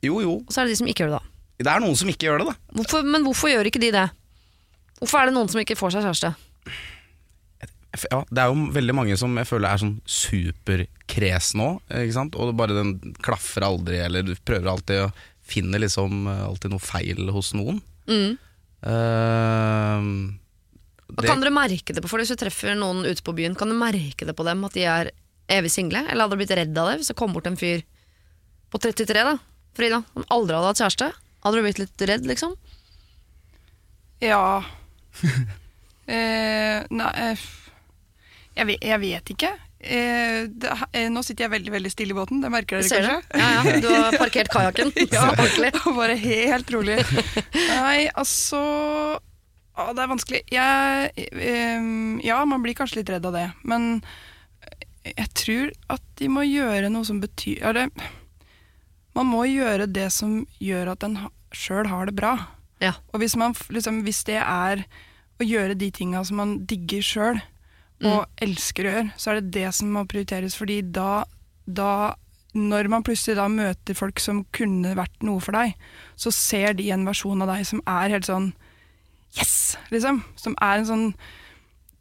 Jo, 0.05 0.19
jo. 0.23 0.37
Og 0.45 0.53
så 0.53 0.61
er 0.61 0.69
det 0.69 0.75
de 0.77 0.81
som 0.83 0.89
ikke 0.91 1.05
gjør 1.05 1.15
det, 1.15 1.19
da. 1.19 1.35
Det 1.59 1.71
er 1.73 1.81
noen 1.83 1.97
som 1.99 2.07
ikke 2.11 2.29
gjør 2.29 2.43
det, 2.43 2.51
da. 2.53 2.75
Hvorfor, 2.77 3.03
men 3.03 3.25
hvorfor 3.25 3.51
gjør 3.51 3.67
ikke 3.67 3.81
de 3.83 3.89
det? 3.95 4.05
Hvorfor 4.99 5.21
er 5.21 5.29
det 5.29 5.35
noen 5.35 5.49
som 5.51 5.59
ikke 5.59 5.75
får 5.79 5.97
seg 5.97 6.05
kjæreste? 6.07 6.31
Ja, 8.11 8.19
det 8.29 8.41
er 8.41 8.51
jo 8.51 8.67
veldig 8.75 8.93
mange 8.93 9.15
som 9.17 9.33
jeg 9.39 9.49
føler 9.49 9.71
er 9.71 9.81
sånn 9.81 9.95
superkres 10.05 11.55
nå, 11.57 11.71
ikke 11.89 12.15
sant? 12.15 12.37
og 12.37 12.53
bare 12.57 12.77
den 12.77 13.15
klaffer 13.25 13.65
aldri, 13.65 13.97
eller 14.03 14.27
du 14.27 14.35
prøver 14.45 14.69
alltid 14.69 15.07
å 15.07 15.09
finne 15.49 15.81
liksom 15.81 16.27
eh, 16.29 16.43
alltid 16.45 16.75
noe 16.75 16.83
feil 16.83 17.31
hos 17.33 17.49
noen. 17.57 17.81
Mm. 18.05 18.37
Uh, 18.85 20.37
det, 21.09 21.25
Kan 21.25 21.41
dere 21.41 21.51
merke 21.51 21.95
det 21.95 22.03
på 22.05 22.11
folk 22.11 22.23
hvis 22.23 22.31
du 22.35 22.39
treffer 22.39 22.77
noen 22.77 23.01
ute 23.07 23.25
på 23.25 23.33
byen? 23.35 23.57
Kan 23.57 23.73
du 23.73 23.77
merke 23.77 24.27
det 24.27 24.37
på 24.37 24.45
dem 24.45 24.61
at 24.67 24.77
de 24.77 24.85
er 24.85 25.11
evig 25.49 25.73
single? 25.73 26.05
Eller 26.05 26.25
hadde 26.25 26.37
du 26.37 26.43
blitt 26.43 26.53
redd 26.55 26.77
av 26.77 26.91
det 26.91 26.99
hvis 27.01 27.09
det 27.09 27.17
kom 27.19 27.33
bort 27.33 27.49
en 27.49 27.57
fyr 27.59 27.81
på 28.69 28.81
33, 28.85 29.25
da? 29.25 29.35
Frida, 29.77 30.03
som 30.13 30.29
aldri 30.37 30.57
hadde 30.57 30.69
hatt 30.69 30.83
kjæreste? 30.83 31.09
Hadde 31.41 31.57
du 31.57 31.65
blitt 31.65 31.81
litt 31.81 32.05
redd, 32.09 32.29
liksom? 32.29 32.53
Ja 34.21 34.61
eh, 36.09 36.83
Nei 36.89 37.09
eh, 37.29 37.47
jeg 38.59 38.67
vet, 38.67 38.81
jeg 38.83 38.99
vet 38.99 39.29
ikke. 39.31 39.49
eh, 39.79 40.41
det, 40.51 40.71
eh, 40.91 41.05
nå 41.13 41.21
sitter 41.23 41.45
jeg 41.45 41.51
veldig 41.53 41.71
veldig 41.77 41.91
stille 41.93 42.11
i 42.11 42.17
båten, 42.17 42.41
det 42.43 42.49
merker 42.51 42.81
dere 42.81 42.89
Ser 42.89 43.05
du? 43.05 43.11
kanskje? 43.13 43.39
Ja, 43.39 43.49
ja. 43.55 43.79
Du 43.79 43.87
har 43.93 44.17
parkert 44.19 44.49
kajakken. 44.51 44.91
Ja. 45.13 45.29
Ordentlig. 45.31 45.71
Bare 46.01 46.17
helt 46.19 46.73
rolig. 46.75 46.97
Nei, 47.55 48.09
altså 48.19 48.59
å, 48.59 49.85
Det 49.95 50.03
er 50.03 50.11
vanskelig. 50.11 50.41
Jeg, 50.51 51.29
eh, 51.39 51.87
ja, 52.27 52.41
man 52.49 52.65
blir 52.65 52.75
kanskje 52.75 52.99
litt 52.99 53.13
redd 53.13 53.29
av 53.29 53.37
det, 53.37 53.45
men 53.63 54.01
jeg 55.07 55.29
tror 55.39 55.71
at 55.95 56.03
de 56.19 56.27
må 56.29 56.43
gjøre 56.43 56.89
noe 56.91 57.07
som 57.07 57.21
betyr 57.23 57.61
Eller 57.69 57.87
man 59.15 59.25
må 59.31 59.45
gjøre 59.47 59.87
det 59.89 60.09
som 60.13 60.41
gjør 60.61 60.91
at 60.91 61.05
en 61.07 61.15
sjøl 61.55 61.87
har 61.89 62.05
det 62.11 62.13
bra. 62.19 62.33
Ja. 62.83 62.91
Og 63.15 63.23
hvis, 63.23 63.33
man, 63.39 63.55
liksom, 63.73 64.03
hvis 64.05 64.19
det 64.27 64.37
er 64.43 64.83
å 65.39 65.47
gjøre 65.47 65.77
de 65.79 65.89
tinga 65.95 66.23
som 66.27 66.39
man 66.41 66.57
digger 66.67 67.05
sjøl, 67.05 67.41
og 68.07 68.43
elsker 68.43 68.87
å 68.87 68.91
gjøre, 68.93 69.11
så 69.19 69.31
er 69.31 69.39
det 69.39 69.53
det 69.57 69.69
som 69.75 69.91
må 69.91 70.05
prioriteres. 70.07 70.55
Fordi 70.55 70.81
da, 70.95 71.25
da 71.65 72.15
Når 72.49 72.87
man 72.89 73.03
plutselig 73.05 73.35
da 73.37 73.45
møter 73.45 73.93
folk 73.93 74.19
som 74.19 74.39
kunne 74.55 74.95
vært 74.97 75.21
noe 75.21 75.37
for 75.43 75.53
deg, 75.53 75.75
så 76.17 76.31
ser 76.33 76.73
de 76.79 76.87
en 76.89 77.05
versjon 77.05 77.43
av 77.45 77.51
deg 77.51 77.67
som 77.67 77.83
er 77.85 78.15
helt 78.15 78.25
sånn 78.25 78.53
Yes! 79.37 79.77
Liksom. 79.93 80.23
Som 80.33 80.55
er 80.57 80.79
en 80.79 80.87
sånn 80.87 81.05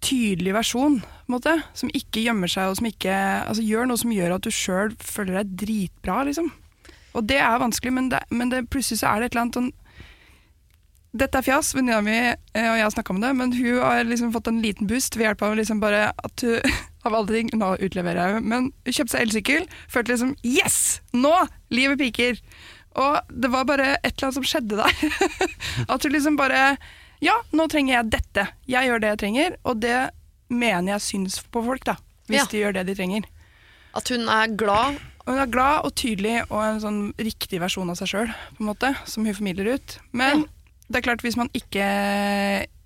tydelig 0.00 0.54
versjon, 0.56 1.02
måte. 1.28 1.58
Som 1.76 1.92
ikke 1.92 2.22
gjemmer 2.24 2.48
seg, 2.48 2.70
og 2.70 2.78
som 2.78 2.88
ikke 2.88 3.12
altså, 3.42 3.66
gjør 3.66 3.90
noe 3.90 4.00
som 4.00 4.14
gjør 4.14 4.38
at 4.38 4.46
du 4.46 4.54
sjøl 4.54 4.94
føler 5.02 5.42
deg 5.42 5.52
dritbra, 5.66 6.22
liksom. 6.30 6.48
Og 7.12 7.28
det 7.28 7.42
er 7.42 7.60
vanskelig, 7.60 7.92
men, 7.92 8.08
det, 8.14 8.22
men 8.30 8.48
det, 8.52 8.64
plutselig 8.72 9.02
så 9.02 9.12
er 9.12 9.20
det 9.20 9.28
et 9.28 9.36
eller 9.36 9.44
annet 9.46 9.60
sånn 9.60 9.72
dette 11.16 11.38
er 11.40 11.46
fjas, 11.46 11.70
venninna 11.74 12.02
mi 12.04 12.16
eh, 12.18 12.66
og 12.68 12.76
jeg 12.76 12.84
har 12.84 12.92
snakka 12.92 13.14
om 13.14 13.20
det, 13.22 13.30
men 13.38 13.52
hun 13.56 13.78
har 13.80 14.04
liksom 14.04 14.32
fått 14.34 14.50
en 14.50 14.60
liten 14.62 14.86
boost 14.90 15.16
ved 15.16 15.24
hjelp 15.28 15.42
av 15.46 15.56
liksom 15.56 15.80
bare 15.80 16.10
at 16.12 16.44
hun 16.44 16.60
av 17.08 17.14
alle 17.14 17.28
ting, 17.38 17.50
Nå 17.56 17.70
utleverer 17.80 18.34
jeg 18.34 18.42
men 18.44 18.68
hun 18.84 18.92
kjøpte 18.92 19.14
seg 19.14 19.22
elsykkel. 19.24 19.68
Følte 19.88 20.12
liksom 20.12 20.34
Yes! 20.44 21.00
Nå! 21.16 21.32
Livet 21.72 21.98
piker! 22.02 22.40
Og 22.98 23.30
det 23.30 23.50
var 23.52 23.64
bare 23.68 23.92
et 24.02 24.10
eller 24.10 24.26
annet 24.28 24.36
som 24.40 24.46
skjedde 24.48 24.76
der. 24.80 25.46
at 25.92 26.02
hun 26.04 26.12
liksom 26.12 26.36
bare 26.36 26.76
Ja, 27.24 27.38
nå 27.56 27.68
trenger 27.70 27.94
jeg 27.96 28.10
dette. 28.18 28.44
Jeg 28.68 28.90
gjør 28.90 29.00
det 29.02 29.12
jeg 29.14 29.20
trenger, 29.22 29.56
og 29.64 29.80
det 29.82 29.96
mener 30.48 30.94
jeg 30.96 31.04
syns 31.06 31.38
på 31.52 31.62
folk, 31.64 31.84
da. 31.86 31.96
Hvis 32.28 32.42
Ja. 32.42 32.50
de 32.50 32.60
gjør 32.62 32.76
det 32.76 32.86
de 32.90 32.98
trenger. 32.98 33.24
At 33.96 34.08
hun 34.12 34.28
er 34.28 34.52
glad. 34.58 34.98
Hun 35.26 35.38
er 35.40 35.50
glad 35.50 35.84
og 35.84 35.94
tydelig 35.98 36.42
og 36.50 36.60
en 36.62 36.78
sånn 36.80 37.00
riktig 37.20 37.60
versjon 37.60 37.90
av 37.90 37.98
seg 38.00 38.08
sjøl, 38.12 38.30
som 39.04 39.26
hun 39.26 39.34
formidler 39.34 39.74
ut. 39.76 39.98
Men 40.12 40.46
det 40.88 40.96
er 41.00 41.04
klart, 41.04 41.20
hvis 41.24 41.36
man 41.36 41.50
ikke, 41.52 41.84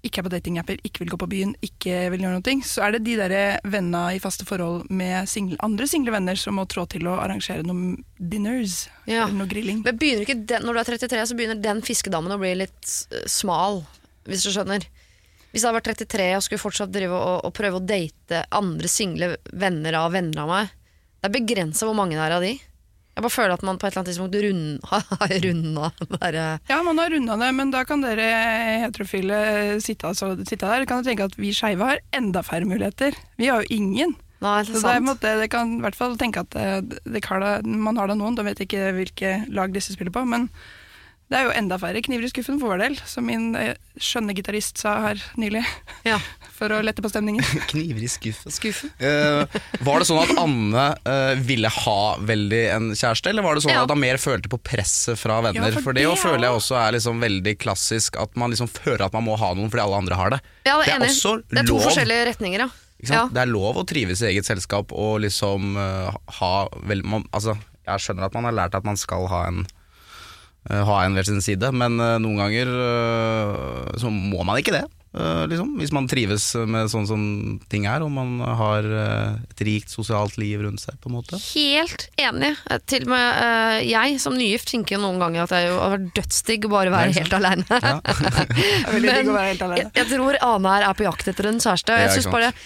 ikke 0.02 0.18
er 0.20 0.26
på 0.26 0.32
datingapper, 0.32 0.80
ikke 0.82 1.04
vil 1.04 1.12
gå 1.12 1.18
på 1.20 1.28
byen, 1.30 1.52
ikke 1.62 2.08
vil 2.10 2.24
gjøre 2.24 2.38
noe, 2.40 2.54
så 2.66 2.82
er 2.86 2.96
det 2.96 3.04
de 3.06 3.14
der 3.20 3.34
venna 3.70 4.08
i 4.14 4.18
faste 4.22 4.46
forhold 4.48 4.88
med 4.90 5.28
single, 5.30 5.58
andre 5.62 5.86
single 5.86 6.14
venner 6.14 6.38
som 6.38 6.58
må 6.58 6.64
trå 6.70 6.84
til 6.90 7.06
å 7.06 7.14
arrangere 7.22 7.62
noen 7.66 8.00
dinners, 8.18 8.88
Ja. 9.06 9.24
eller 9.26 9.38
noe 9.44 9.50
grilling. 9.50 9.84
Men 9.84 9.98
begynner 9.98 10.26
ikke 10.26 10.46
den, 10.46 10.62
Når 10.66 10.74
du 10.74 10.80
er 10.80 10.90
33, 10.96 11.26
så 11.30 11.36
begynner 11.38 11.62
den 11.62 11.82
fiskedammen 11.82 12.34
å 12.34 12.40
bli 12.42 12.54
litt 12.64 12.82
smal, 13.30 13.84
hvis 14.26 14.42
du 14.46 14.50
skjønner. 14.50 14.82
Hvis 15.52 15.62
jeg 15.62 15.68
hadde 15.68 15.78
vært 15.82 15.98
33 16.08 16.28
og 16.36 16.42
skulle 16.42 16.62
fortsatt 16.62 16.92
drive 16.94 17.12
og, 17.12 17.44
og 17.44 17.52
prøve 17.54 17.76
å 17.76 17.86
date 17.86 18.46
andre 18.50 18.88
single 18.88 19.36
venner 19.52 19.94
av 20.00 20.12
venner 20.14 20.40
av 20.40 20.48
meg 20.48 20.70
Det 21.20 21.28
er 21.28 21.34
begrensa 21.36 21.84
hvor 21.84 21.94
mange 21.94 22.16
det 22.16 22.24
er 22.24 22.32
av 22.38 22.42
de. 22.42 22.54
Jeg 23.12 23.24
bare 23.26 23.34
føler 23.34 23.52
at 23.52 23.64
man 23.66 23.76
på 23.76 23.86
et 23.86 23.92
eller 23.92 24.00
annet 24.00 24.10
tidspunkt 24.14 24.36
rund, 24.40 24.64
har 24.88 25.32
runda 25.44 25.90
det 26.32 26.46
Ja, 26.70 26.80
man 26.86 27.00
har 27.02 27.12
runda 27.12 27.36
det, 27.42 27.50
men 27.58 27.72
da 27.74 27.84
kan 27.84 28.04
dere 28.04 28.28
heterofile 28.86 29.38
sitte, 29.84 30.08
altså, 30.08 30.32
sitte 30.48 30.64
der. 30.64 30.86
Kan 30.88 31.04
tenke 31.04 31.28
at 31.28 31.36
vi 31.36 31.52
skeive 31.56 31.84
har 31.84 32.00
enda 32.16 32.40
færre 32.46 32.68
muligheter. 32.68 33.16
Vi 33.36 33.50
har 33.52 33.60
jo 33.60 33.76
ingen. 33.82 34.16
Nei, 34.42 34.56
det 34.66 34.80
Så 34.80 34.96
måte, 35.04 35.36
det 35.38 35.50
kan 35.52 35.76
i 35.76 35.82
hvert 35.84 35.96
fall 35.98 36.16
tenke 36.18 36.42
at 36.42 36.56
det, 36.56 37.02
det, 37.04 37.22
man 37.68 38.00
har 38.00 38.10
da 38.10 38.16
noen, 38.18 38.34
da 38.34 38.46
vet 38.46 38.58
jeg 38.58 38.70
ikke 38.70 38.94
hvilke 38.96 39.34
lag 39.54 39.74
disse 39.76 39.94
spiller 39.94 40.14
på, 40.14 40.24
men 40.26 40.48
det 41.32 41.38
er 41.40 41.46
jo 41.48 41.52
enda 41.56 41.78
færre 41.80 42.02
kniver 42.04 42.26
i 42.26 42.30
skuffen 42.30 42.58
for 42.60 42.74
vår 42.74 42.82
del, 42.82 42.96
som 43.08 43.24
min 43.24 43.54
eh, 43.56 43.72
skjønne 43.96 44.34
gitarist 44.36 44.78
sa 44.82 44.98
her 45.06 45.22
nylig, 45.40 45.62
Ja. 46.04 46.18
for 46.58 46.70
å 46.76 46.78
lette 46.84 47.02
på 47.02 47.08
stemningen. 47.10 47.42
Kniver 47.72 48.04
i 48.04 48.10
skuffen. 48.12 48.52
Skuffen. 48.54 48.92
Uh, 49.00 49.42
var 49.82 49.98
det 50.02 50.06
sånn 50.10 50.20
at 50.22 50.34
Anne 50.38 50.84
uh, 51.08 51.32
ville 51.42 51.70
ha 51.74 51.96
veldig 52.22 52.60
en 52.76 52.90
kjæreste, 52.94 53.32
eller 53.32 53.42
var 53.48 53.56
det 53.58 53.64
sånn 53.64 53.72
Ja. 53.74 53.82
at 53.88 53.90
han 53.90 53.98
mer 54.04 54.20
følte 54.22 54.52
på 54.52 54.60
presset 54.62 55.18
fra 55.18 55.40
venner? 55.42 55.70
Ja, 55.72 55.72
for, 55.74 55.88
for 55.88 55.96
det, 55.98 56.04
det 56.06 56.12
er 56.12 56.20
føler 56.22 56.46
jeg 56.50 56.60
også 56.60 56.78
er 56.84 56.94
liksom 56.98 57.18
veldig 57.24 57.56
klassisk, 57.64 58.20
at 58.22 58.36
man 58.38 58.52
liksom 58.54 58.70
føler 58.70 59.08
at 59.08 59.16
man 59.16 59.26
må 59.26 59.34
ha 59.40 59.50
noen 59.58 59.72
fordi 59.72 59.82
alle 59.88 59.98
andre 60.04 60.20
har 60.20 60.36
det. 60.36 60.40
Ja, 60.68 60.76
det 60.78 60.86
Det 60.86 60.92
er 60.92 61.00
enig. 61.00 61.10
også 61.16 61.34
Det 61.48 61.62
er 61.64 61.70
to 61.72 61.80
forskjellige 61.88 62.28
retninger, 62.30 62.66
ja. 62.68 62.70
Ikke 63.02 63.08
sant? 63.10 63.18
ja. 63.18 63.26
Det 63.34 63.42
er 63.42 63.50
lov 63.50 63.80
å 63.80 63.86
trives 63.88 64.20
i 64.22 64.28
eget 64.30 64.46
selskap 64.46 64.92
og 64.94 65.16
liksom 65.24 65.72
uh, 65.80 66.12
ha 66.38 66.54
vel, 66.86 67.02
man, 67.02 67.24
Altså, 67.34 67.56
jeg 67.88 68.04
skjønner 68.04 68.28
at 68.28 68.36
man 68.38 68.46
har 68.46 68.54
lært 68.60 68.76
at 68.78 68.86
man 68.86 69.00
skal 69.00 69.26
ha 69.32 69.46
en 69.48 69.64
ha 70.70 71.00
en 71.04 71.14
ved 71.18 71.26
sin 71.26 71.40
side, 71.42 71.72
men 71.74 71.98
eh, 71.98 72.18
noen 72.22 72.38
ganger 72.38 72.68
eh, 72.70 73.94
så 73.98 74.10
må 74.12 74.44
man 74.46 74.60
ikke 74.60 74.74
det. 74.76 74.84
eh, 75.12 75.42
liksom, 75.50 75.72
hvis 75.80 75.90
man 75.92 76.06
trives 76.08 76.44
med 76.70 76.88
sånn 76.92 77.06
som 77.10 77.22
ting 77.72 77.84
er, 77.90 78.04
og 78.06 78.12
man 78.14 78.36
har 78.40 78.86
eh, 78.86 79.40
et 79.50 79.62
rikt 79.66 79.90
sosialt 79.92 80.38
liv 80.40 80.62
rundt 80.62 80.80
seg. 80.84 80.94
på 81.02 81.10
en 81.10 81.16
måte 81.18 81.40
Helt 81.52 82.06
enig. 82.22 82.52
Eh, 82.70 82.78
Til 82.88 83.04
og 83.08 83.12
med 83.12 83.42
eh, 83.42 83.78
jeg 83.90 84.20
som 84.22 84.38
nygift 84.38 84.70
tenker 84.70 84.96
jo 84.96 85.02
noen 85.02 85.18
ganger 85.20 85.44
at 85.48 85.56
jeg 85.58 85.72
har 85.74 85.96
vært 85.96 86.12
dødsdigg 86.20 86.68
å 86.68 86.72
bare 86.76 86.94
være 86.94 87.10
Nei, 87.10 87.18
helt 87.18 87.36
aleine. 87.40 87.82
Ja. 87.82 87.96
Helt 88.92 89.10
jeg, 89.10 89.26
alene. 89.66 89.90
jeg 89.98 90.06
tror 90.14 90.38
Ane 90.46 90.76
her 90.78 90.88
er 90.92 90.96
på 90.98 91.04
jakt 91.08 91.28
etter 91.34 91.50
en 91.50 91.60
kjæreste. 91.62 91.92
og 91.96 92.06
Jeg 92.06 92.14
synes 92.16 92.30
bare 92.32 92.52
eh, 92.54 92.62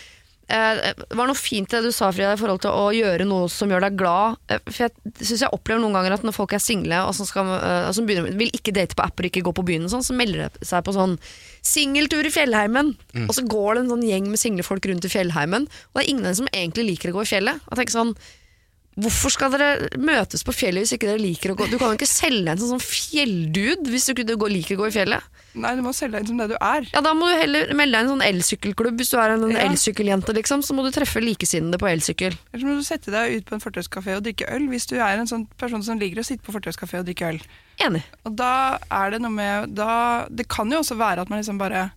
Det 0.46 1.16
var 1.18 1.26
noe 1.26 1.35
fint 1.35 1.70
det 1.72 1.80
du 1.82 1.88
sa 1.90 2.12
Frida, 2.14 2.37
i 2.37 2.38
forhold 2.38 2.61
til 2.62 2.70
å 2.70 2.85
gjøre 2.94 3.26
noe 3.26 3.48
som 3.50 3.72
gjør 3.72 3.82
deg 3.82 3.96
glad. 3.98 4.37
Eh, 4.46 4.61
For 4.68 4.85
jeg 4.85 4.94
synes 5.18 5.42
jeg 5.42 5.54
opplever 5.56 5.82
noen 5.82 5.96
ganger 5.98 6.14
at 6.14 6.26
når 6.26 6.37
folk 6.37 6.54
er 6.54 6.62
single 6.62 7.00
og 7.09 7.16
som, 7.18 7.26
skal, 7.26 7.50
eh, 7.56 7.90
som 7.96 8.06
begynner, 8.06 8.30
vil 8.38 8.54
ikke 8.54 8.74
date 8.76 8.94
på 8.94 9.02
apper, 9.02 9.26
ikke 9.26 9.42
gå 9.48 9.54
på 9.59 9.66
byen, 9.66 9.88
og 9.88 9.94
sånn, 9.96 10.06
så 10.06 10.14
melder 10.14 10.46
de 10.46 10.68
seg 10.70 10.87
på 10.87 10.94
sånn 10.94 11.18
singeltur 11.66 12.28
i 12.28 12.35
fjellheimen. 12.35 12.94
Mm. 13.16 13.26
Og 13.26 13.35
så 13.35 13.42
går 13.42 13.74
det 13.74 13.85
en 13.85 13.92
sånn 13.96 14.06
gjeng 14.06 14.30
med 14.30 14.42
single 14.42 14.66
folk 14.66 14.87
rundt 14.87 15.09
i 15.09 15.12
fjellheimen, 15.12 15.66
og 15.66 15.98
det 15.98 16.06
er 16.06 16.12
ingen 16.14 16.38
som 16.38 16.50
egentlig 16.54 16.92
liker 16.92 17.11
å 17.11 17.18
gå 17.18 17.26
i 17.26 17.32
fjellet. 17.35 17.66
Jeg 17.66 17.80
tenker 17.82 17.98
sånn 17.98 18.14
Hvorfor 18.96 19.28
skal 19.35 19.52
dere 19.52 19.90
møtes 20.00 20.40
på 20.46 20.54
fjellet 20.56 20.87
hvis 20.87 20.94
ikke 20.96 21.11
dere 21.11 21.20
liker 21.20 21.52
å 21.52 21.56
gå? 21.59 21.66
Du 21.68 21.76
kan 21.76 21.90
jo 21.92 21.98
ikke 21.98 22.09
selge 22.09 22.48
en 22.48 22.61
sånn, 22.61 22.78
sånn 22.78 22.85
fjelldude 22.85 23.90
hvis 23.92 24.06
du 24.09 24.14
ikke 24.14 24.48
liker 24.48 24.78
å 24.78 24.80
gå 24.80 24.87
i 24.88 24.94
fjellet. 24.94 25.26
Nei, 25.56 25.72
du 25.76 25.82
må 25.85 25.92
selge 25.96 26.16
deg 26.16 26.24
inn 26.24 26.30
som 26.32 26.40
det 26.40 26.46
du 26.52 26.56
er. 26.56 26.87
Ja, 26.92 27.00
Da 27.04 27.12
må 27.16 27.28
du 27.28 27.37
heller 27.37 27.72
melde 27.76 27.96
deg 27.96 28.00
i 28.00 28.06
en 28.06 28.12
sånn 28.14 28.24
elsykkelklubb 28.26 28.98
hvis 29.00 29.12
du 29.12 29.18
er 29.20 29.35
en 29.35 29.50
Ja. 29.50 29.64
elsykkeljente. 29.68 30.32
liksom 30.37 30.62
Så 30.64 30.72
må 30.76 30.85
du 30.85 30.90
treffe 30.90 31.20
likesinnede 31.20 31.78
på 31.80 31.88
elsykkel. 31.88 32.37
Eller 32.52 32.62
så 32.62 32.66
må 32.66 32.76
du 32.76 32.85
sette 32.85 33.11
deg 33.12 33.37
ut 33.37 33.44
på 33.46 33.54
en 33.54 33.61
fortauskafé 33.61 34.16
og 34.16 34.24
drikke 34.24 34.48
øl, 34.52 34.68
hvis 34.68 34.87
du 34.87 34.96
er 34.96 35.18
en 35.18 35.26
sånn 35.26 35.46
person 35.56 35.82
som 35.82 35.98
liker 35.98 36.20
å 36.20 36.24
sitte 36.24 36.42
på 36.44 36.52
fortauskafé 36.52 37.00
og 37.00 37.06
drikke 37.06 37.28
øl. 37.35 37.40
Enig. 37.80 38.02
Og 38.24 38.37
da 38.37 38.78
er 38.90 39.11
det 39.11 39.20
noe 39.20 39.30
med 39.30 39.74
da, 39.74 40.26
Det 40.28 40.48
kan 40.48 40.70
jo 40.70 40.78
også 40.80 40.96
være 40.96 41.20
at 41.20 41.28
man 41.30 41.40
liksom 41.42 41.59
bare 41.59 41.92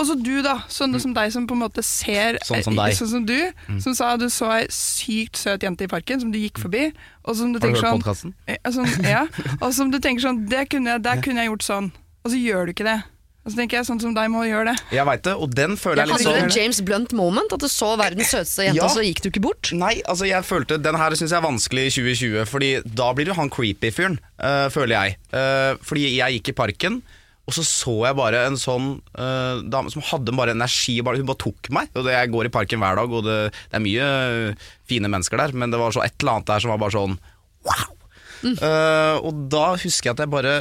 Også 0.00 0.14
du, 0.16 0.40
da. 0.44 0.54
Sånne 0.72 0.98
som 1.02 1.12
deg 1.12 1.32
som 1.34 1.44
på 1.46 1.52
en 1.52 1.60
måte 1.66 1.82
ser 1.84 2.38
Sånn 2.48 2.62
som 2.64 2.76
deg. 2.78 2.94
Sånn 2.96 3.10
som 3.10 3.26
du, 3.28 3.36
som 3.84 3.94
sa 3.98 4.14
du 4.16 4.24
så 4.32 4.48
ei 4.56 4.66
sykt 4.72 5.36
søt 5.36 5.62
jente 5.66 5.84
i 5.84 5.90
parken 5.90 6.22
som 6.22 6.32
du 6.32 6.38
gikk 6.40 6.62
forbi. 6.64 6.86
Og 7.26 7.36
som 7.36 7.52
du 7.52 7.60
Har 7.60 7.68
du 7.68 7.74
hørt 7.76 7.84
sånn, 7.84 8.00
podkasten? 8.00 8.34
eh, 8.48 8.56
sånn 8.72 8.88
Ja, 9.04 9.26
og 9.62 9.72
som 9.76 9.90
du 9.92 9.98
tenker 10.00 10.24
sånn 10.24 10.46
det 10.48 10.68
kunne 10.72 10.96
jeg, 10.96 11.02
Der 11.04 11.20
kunne 11.24 11.44
jeg 11.44 11.52
gjort 11.52 11.66
sånn. 11.68 11.90
Og 12.24 12.32
så 12.32 12.38
gjør 12.40 12.66
du 12.70 12.72
ikke 12.72 12.86
det. 12.88 13.02
Og 13.42 13.50
så 13.50 13.58
tenker 13.58 13.80
jeg 13.80 13.86
sånn 13.88 13.98
som 14.00 14.12
deg 14.14 14.28
må 14.30 14.44
gjøre 14.46 14.70
det. 14.70 14.76
Jeg 14.94 15.04
veit 15.08 15.22
det, 15.26 15.32
og 15.34 15.50
den 15.58 15.72
føler 15.76 16.04
jeg 16.04 16.12
Hadde 16.12 16.18
litt 16.22 16.28
du 16.28 16.30
sånn 16.30 16.44
en 16.46 16.52
James 16.54 16.78
Blunt 16.86 17.12
moment? 17.18 17.52
At 17.52 17.64
du 17.64 17.66
så 17.66 17.88
verdens 17.98 18.30
søteste 18.30 18.68
jente, 18.68 18.78
Ja. 18.78 18.84
og 18.86 18.94
så 18.94 19.02
gikk 19.02 19.18
du 19.24 19.28
ikke 19.32 19.42
bort? 19.42 19.72
Nei, 19.74 19.96
altså 20.06 20.28
jeg 20.30 20.46
følte 20.46 20.78
Den 20.78 20.94
her 20.94 21.10
syns 21.18 21.34
jeg 21.34 21.40
er 21.40 21.48
vanskelig 21.48 21.88
i 21.88 21.94
2020, 21.96 22.46
Fordi 22.46 22.68
da 22.86 23.08
blir 23.18 23.26
du 23.26 23.34
han 23.34 23.50
creepy 23.50 23.90
fyren, 23.90 24.20
øh, 24.38 24.68
føler 24.70 24.94
jeg. 24.94 25.16
Uh, 25.34 25.74
fordi 25.82 26.06
jeg 26.16 26.38
gikk 26.38 26.52
i 26.54 26.56
parken, 26.62 27.02
og 27.42 27.56
så 27.56 27.64
så 27.66 27.94
jeg 28.06 28.16
bare 28.18 28.44
en 28.46 28.58
sånn 28.60 28.92
uh, 29.18 29.62
dame 29.66 29.90
som 29.90 30.04
hadde 30.12 30.34
bare 30.38 30.54
energi. 30.54 31.00
Bare, 31.02 31.18
hun 31.18 31.26
bare 31.26 31.42
tok 31.42 31.72
meg. 31.74 31.90
Og 31.98 32.06
det, 32.06 32.14
jeg 32.14 32.30
går 32.30 32.48
i 32.48 32.52
parken 32.54 32.82
hver 32.82 33.00
dag, 33.00 33.16
og 33.18 33.26
det, 33.26 33.38
det 33.72 33.78
er 33.78 33.82
mye 33.82 34.10
eh, 34.10 34.68
fine 34.88 35.10
mennesker 35.10 35.40
der, 35.40 35.54
men 35.58 35.74
det 35.74 35.80
var 35.80 35.94
så 35.94 36.04
et 36.04 36.14
eller 36.22 36.38
annet 36.38 36.52
der 36.52 36.62
som 36.62 36.72
var 36.72 36.80
bare 36.84 36.94
sånn 36.94 37.18
wow! 37.66 37.90
Eh, 38.42 39.16
og 39.22 39.42
da 39.50 39.64
husker 39.74 40.10
jeg 40.10 40.16
at 40.16 40.24
jeg 40.24 40.32
bare 40.32 40.54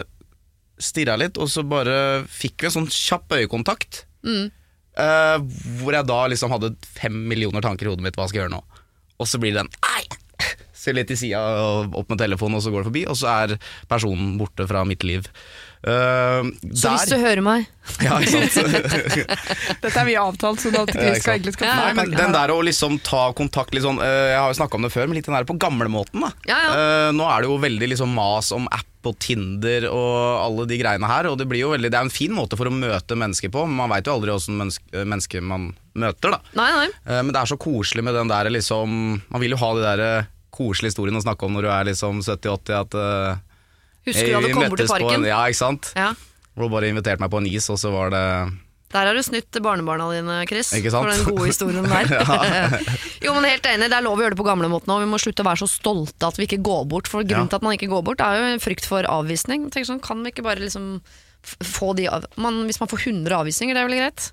stirra 0.82 1.18
litt, 1.22 1.38
og 1.38 1.50
så 1.54 1.64
bare 1.66 1.96
fikk 2.30 2.64
vi 2.64 2.70
en 2.72 2.78
sånn 2.80 2.90
kjapp 2.90 3.38
øyekontakt. 3.38 4.04
Eh, 4.26 5.38
hvor 5.82 5.96
jeg 5.96 6.10
da 6.10 6.20
liksom 6.34 6.54
hadde 6.54 6.74
fem 6.98 7.16
millioner 7.30 7.64
tanker 7.64 7.88
i 7.88 7.94
hodet 7.94 8.06
mitt 8.06 8.18
hva 8.20 8.28
skal 8.30 8.42
jeg 8.42 8.48
gjøre 8.48 8.58
nå. 8.58 8.62
Og 9.22 9.30
så 9.30 9.42
blir 9.42 9.54
det 9.54 9.68
en 9.68 9.74
Ei! 9.94 10.06
Ser 10.82 10.98
litt 10.98 11.12
til 11.14 11.20
sida 11.20 11.42
opp 11.86 12.10
med 12.10 12.22
telefonen, 12.22 12.58
og 12.58 12.66
så 12.66 12.74
går 12.74 12.82
det 12.82 12.90
forbi, 12.90 13.06
og 13.06 13.18
så 13.22 13.30
er 13.36 13.60
personen 13.92 14.34
borte 14.42 14.66
fra 14.70 14.82
mitt 14.90 15.06
liv. 15.06 15.30
Eh, 15.82 16.50
Så 16.78 16.92
hvis 16.94 17.10
du 17.10 17.16
hører 17.18 17.42
meg 17.42 17.64
Ja, 18.06 18.20
ikke 18.22 18.46
sant? 18.54 18.76
Dette 19.82 19.96
er 19.98 20.06
vi 20.06 20.14
avtalt, 20.22 20.62
så 20.62 20.70
da 20.70 20.84
Ja, 20.94 21.16
skal 21.18 21.40
egentlig 21.40 21.56
skal 21.56 21.72
Ja, 21.72 21.78
Nei, 21.88 21.96
men 21.98 22.14
den 22.14 22.36
der 22.36 22.54
å 22.54 22.60
liksom 22.62 23.00
ta 23.02 23.32
kontakt 23.34 23.74
litt 23.74 23.82
sånn 23.88 23.98
uh, 23.98 24.06
Jeg 24.06 24.38
har 24.38 24.52
jo 24.54 24.60
snakka 24.60 24.78
om 24.78 24.86
det 24.86 24.92
før, 24.94 25.10
men 25.10 25.18
litt 25.18 25.26
den 25.26 25.34
der 25.40 25.48
på 25.50 25.58
gamlemåten. 25.58 26.22
da 26.22 26.30
Ja, 26.46 26.60
ja. 26.62 26.72
Uh, 26.76 27.10
Nå 27.18 27.26
er 27.26 27.42
det 27.42 27.50
jo 27.50 27.58
veldig 27.66 27.90
liksom 27.96 28.14
mas 28.14 28.52
om 28.54 28.70
app 28.70 29.10
og 29.10 29.18
Tinder 29.18 29.88
og 29.90 30.14
alle 30.46 30.68
de 30.70 30.78
greiene 30.78 31.08
her. 31.10 31.32
Og 31.32 31.40
det 31.42 31.48
blir 31.50 31.64
jo 31.64 31.72
veldig 31.74 31.90
Det 31.90 31.98
er 31.98 32.06
en 32.06 32.14
fin 32.14 32.34
måte 32.38 32.54
for 32.60 32.70
å 32.70 32.74
møte 32.76 33.18
mennesker 33.18 33.50
på, 33.50 33.64
men 33.66 33.80
man 33.82 33.90
veit 33.90 34.06
jo 34.06 34.14
aldri 34.14 34.36
åssen 34.36 34.60
menneske, 34.62 34.86
mennesker 34.94 35.42
man 35.42 35.72
møter, 35.98 36.36
da. 36.36 36.42
Nei, 36.62 36.68
nei. 36.78 36.88
Eh, 37.10 37.24
Men 37.26 37.34
det 37.34 37.42
er 37.42 37.50
så 37.50 37.58
koselig 37.58 38.06
med 38.06 38.14
den 38.16 38.30
der 38.30 38.52
liksom 38.54 38.94
Man 39.26 39.42
vil 39.42 39.56
jo 39.58 39.64
ha 39.64 39.72
de 39.80 39.88
der 39.88 40.28
koselige 40.54 40.94
historiene 40.94 41.18
å 41.18 41.26
snakke 41.26 41.48
om 41.50 41.58
når 41.58 41.66
du 41.66 41.72
er 41.74 41.90
liksom 41.90 42.22
70-80 42.22 42.78
at 42.78 43.00
Husker 44.08 44.28
du 44.28 44.34
da 44.34 44.42
du 44.42 44.54
kom 44.54 44.70
bort 44.72 44.82
til 44.82 44.90
parken? 44.92 45.22
en, 45.22 45.30
Ja, 45.30 45.40
ikke 45.46 45.62
sant. 45.62 45.92
Ja. 45.96 46.12
Hvor 46.56 46.68
du 46.68 46.74
bare 46.74 46.90
inviterte 46.92 47.22
meg 47.24 47.32
på 47.32 47.40
en 47.42 47.48
is, 47.48 47.70
og 47.72 47.78
så 47.80 47.92
var 47.94 48.10
det 48.12 48.24
Der 48.92 49.08
har 49.08 49.16
du 49.16 49.22
snytt 49.24 49.56
barnebarna 49.64 50.10
dine, 50.12 50.40
Chris. 50.50 50.74
Ikke 50.76 50.92
sant? 50.92 51.08
For 51.08 51.14
den 51.14 51.38
gode 51.38 51.48
historien 51.48 51.86
der. 51.88 52.12
jo, 53.26 53.34
men 53.38 53.48
helt 53.48 53.66
enig, 53.72 53.88
Det 53.88 53.98
er 54.00 54.04
lov 54.04 54.20
å 54.20 54.26
gjøre 54.26 54.36
det 54.36 54.42
på 54.42 54.48
gamlemåten 54.50 54.92
òg. 54.92 55.06
Vi 55.06 55.12
må 55.14 55.20
slutte 55.22 55.46
å 55.46 55.48
være 55.48 55.64
så 55.64 55.70
stolte 55.72 56.28
at 56.28 56.40
vi 56.42 56.50
ikke 56.50 56.60
går 56.66 56.86
bort. 56.92 57.08
For 57.08 57.24
Grunnen 57.24 57.48
Ja. 57.48 57.54
til 57.54 57.62
at 57.62 57.68
man 57.70 57.78
ikke 57.78 57.92
går 57.94 58.04
bort, 58.10 58.20
er 58.26 58.42
jo 58.42 58.50
en 58.58 58.64
frykt 58.64 58.86
for 58.90 59.08
avvisning. 59.08 59.70
Tenk 59.72 59.88
sånn, 59.88 60.02
Kan 60.04 60.24
vi 60.26 60.34
ikke 60.34 60.44
bare 60.44 60.60
liksom 60.60 61.02
få 61.42 61.96
de 61.98 62.08
av 62.08 62.26
man, 62.38 62.66
Hvis 62.68 62.80
man 62.82 62.90
får 62.92 63.08
100 63.08 63.32
avvisninger, 63.40 63.74
det 63.74 63.82
er 63.82 63.88
vel 63.88 64.00
greit? 64.02 64.32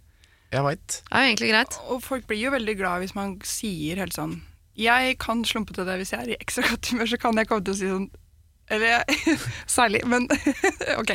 Jeg 0.51 0.65
veit. 0.65 0.87
Det 0.89 1.13
er 1.13 1.23
jo 1.23 1.29
egentlig 1.31 1.51
greit. 1.53 1.79
Og 1.93 2.03
folk 2.03 2.27
blir 2.27 2.41
jo 2.41 2.51
veldig 2.51 2.75
glad 2.81 3.03
hvis 3.05 3.15
man 3.15 3.39
sier 3.45 4.01
helt 4.01 4.17
sånn 4.17 4.41
Jeg 4.79 5.19
kan 5.21 5.45
slumpe 5.45 5.75
til 5.77 5.85
deg 5.89 6.01
hvis 6.01 6.13
jeg 6.15 6.21
er 6.25 6.31
i 6.35 6.39
ekstra 6.41 6.65
godt 6.71 6.89
humør, 6.93 7.07
så 7.11 7.19
kan 7.21 7.37
jeg 7.37 7.49
komme 7.51 7.65
til 7.65 7.75
å 7.75 7.79
si 7.79 7.87
sånn 7.91 8.09
Eller 8.71 9.05
særlig, 9.79 10.03
men 10.07 10.29
ok. 11.01 11.15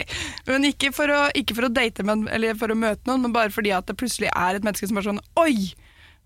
Men 0.49 0.65
ikke 0.71 0.91
for, 0.95 1.11
å, 1.13 1.21
ikke 1.37 1.55
for 1.57 1.69
å 1.69 1.73
date, 1.73 2.03
men, 2.07 2.25
eller 2.33 2.57
for 2.59 2.73
å 2.73 2.77
møte 2.77 3.05
noen, 3.09 3.21
men 3.27 3.35
bare 3.35 3.53
fordi 3.53 3.73
at 3.75 3.85
det 3.89 3.97
plutselig 3.99 4.31
er 4.33 4.57
et 4.59 4.65
menneske 4.65 4.89
som 4.89 4.97
er 5.01 5.09
sånn 5.11 5.23
Oi! 5.41 5.73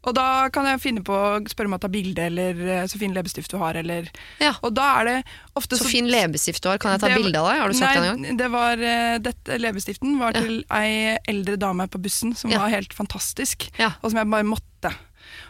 Og 0.08 0.14
da 0.16 0.48
kan 0.54 0.64
jeg 0.70 0.80
finne 0.80 1.02
på 1.04 1.12
å 1.12 1.40
spørre 1.50 1.68
om 1.68 1.76
å 1.76 1.80
ta 1.84 1.90
bilde, 1.92 2.28
eller 2.30 2.60
eh, 2.70 2.84
så 2.88 3.00
fin 3.02 3.12
leppestift 3.16 3.52
du 3.52 3.58
har, 3.60 3.76
eller 3.82 4.06
Ja. 4.40 4.54
Og 4.64 4.72
da 4.78 4.86
er 5.02 5.08
det 5.10 5.16
ofte 5.58 5.76
Så 5.76 5.90
fin 5.90 6.08
leppestift 6.08 6.64
du 6.64 6.70
har. 6.70 6.78
Kan 6.80 6.94
jeg 6.94 7.02
ta 7.02 7.10
bilde 7.12 7.42
av 7.42 7.50
deg? 7.50 7.60
Har 7.60 7.74
du 7.74 7.76
sagt 7.76 7.98
det 7.98 8.04
en 8.04 8.08
gang? 8.14 8.22
Nei, 8.24 8.36
det 8.40 8.48
var, 8.54 8.80
eh, 8.80 9.18
dette 9.26 9.58
leppestiften 9.60 10.16
var 10.22 10.38
Ja. 10.38 10.46
til 10.46 10.62
ei 10.72 11.18
eldre 11.28 11.58
dame 11.60 11.90
på 11.92 12.00
bussen 12.00 12.32
som 12.38 12.54
Ja. 12.54 12.62
var 12.64 12.72
helt 12.72 12.94
fantastisk, 12.96 13.68
og 13.82 14.08
som 14.14 14.22
jeg 14.22 14.32
bare 14.32 14.48
måtte. 14.48 14.94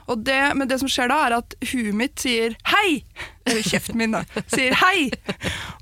Og 0.07 0.21
det, 0.23 0.37
men 0.55 0.69
det 0.69 0.77
som 0.79 0.87
skjer 0.91 1.09
da, 1.11 1.17
er 1.27 1.33
at 1.41 1.55
huet 1.71 1.95
mitt 1.97 2.21
sier 2.23 2.53
hei! 2.71 3.01
Eller 3.47 3.63
kjeften 3.63 3.97
min, 3.99 4.13
da. 4.15 4.21
Sier 4.51 4.75
hei! 4.79 5.09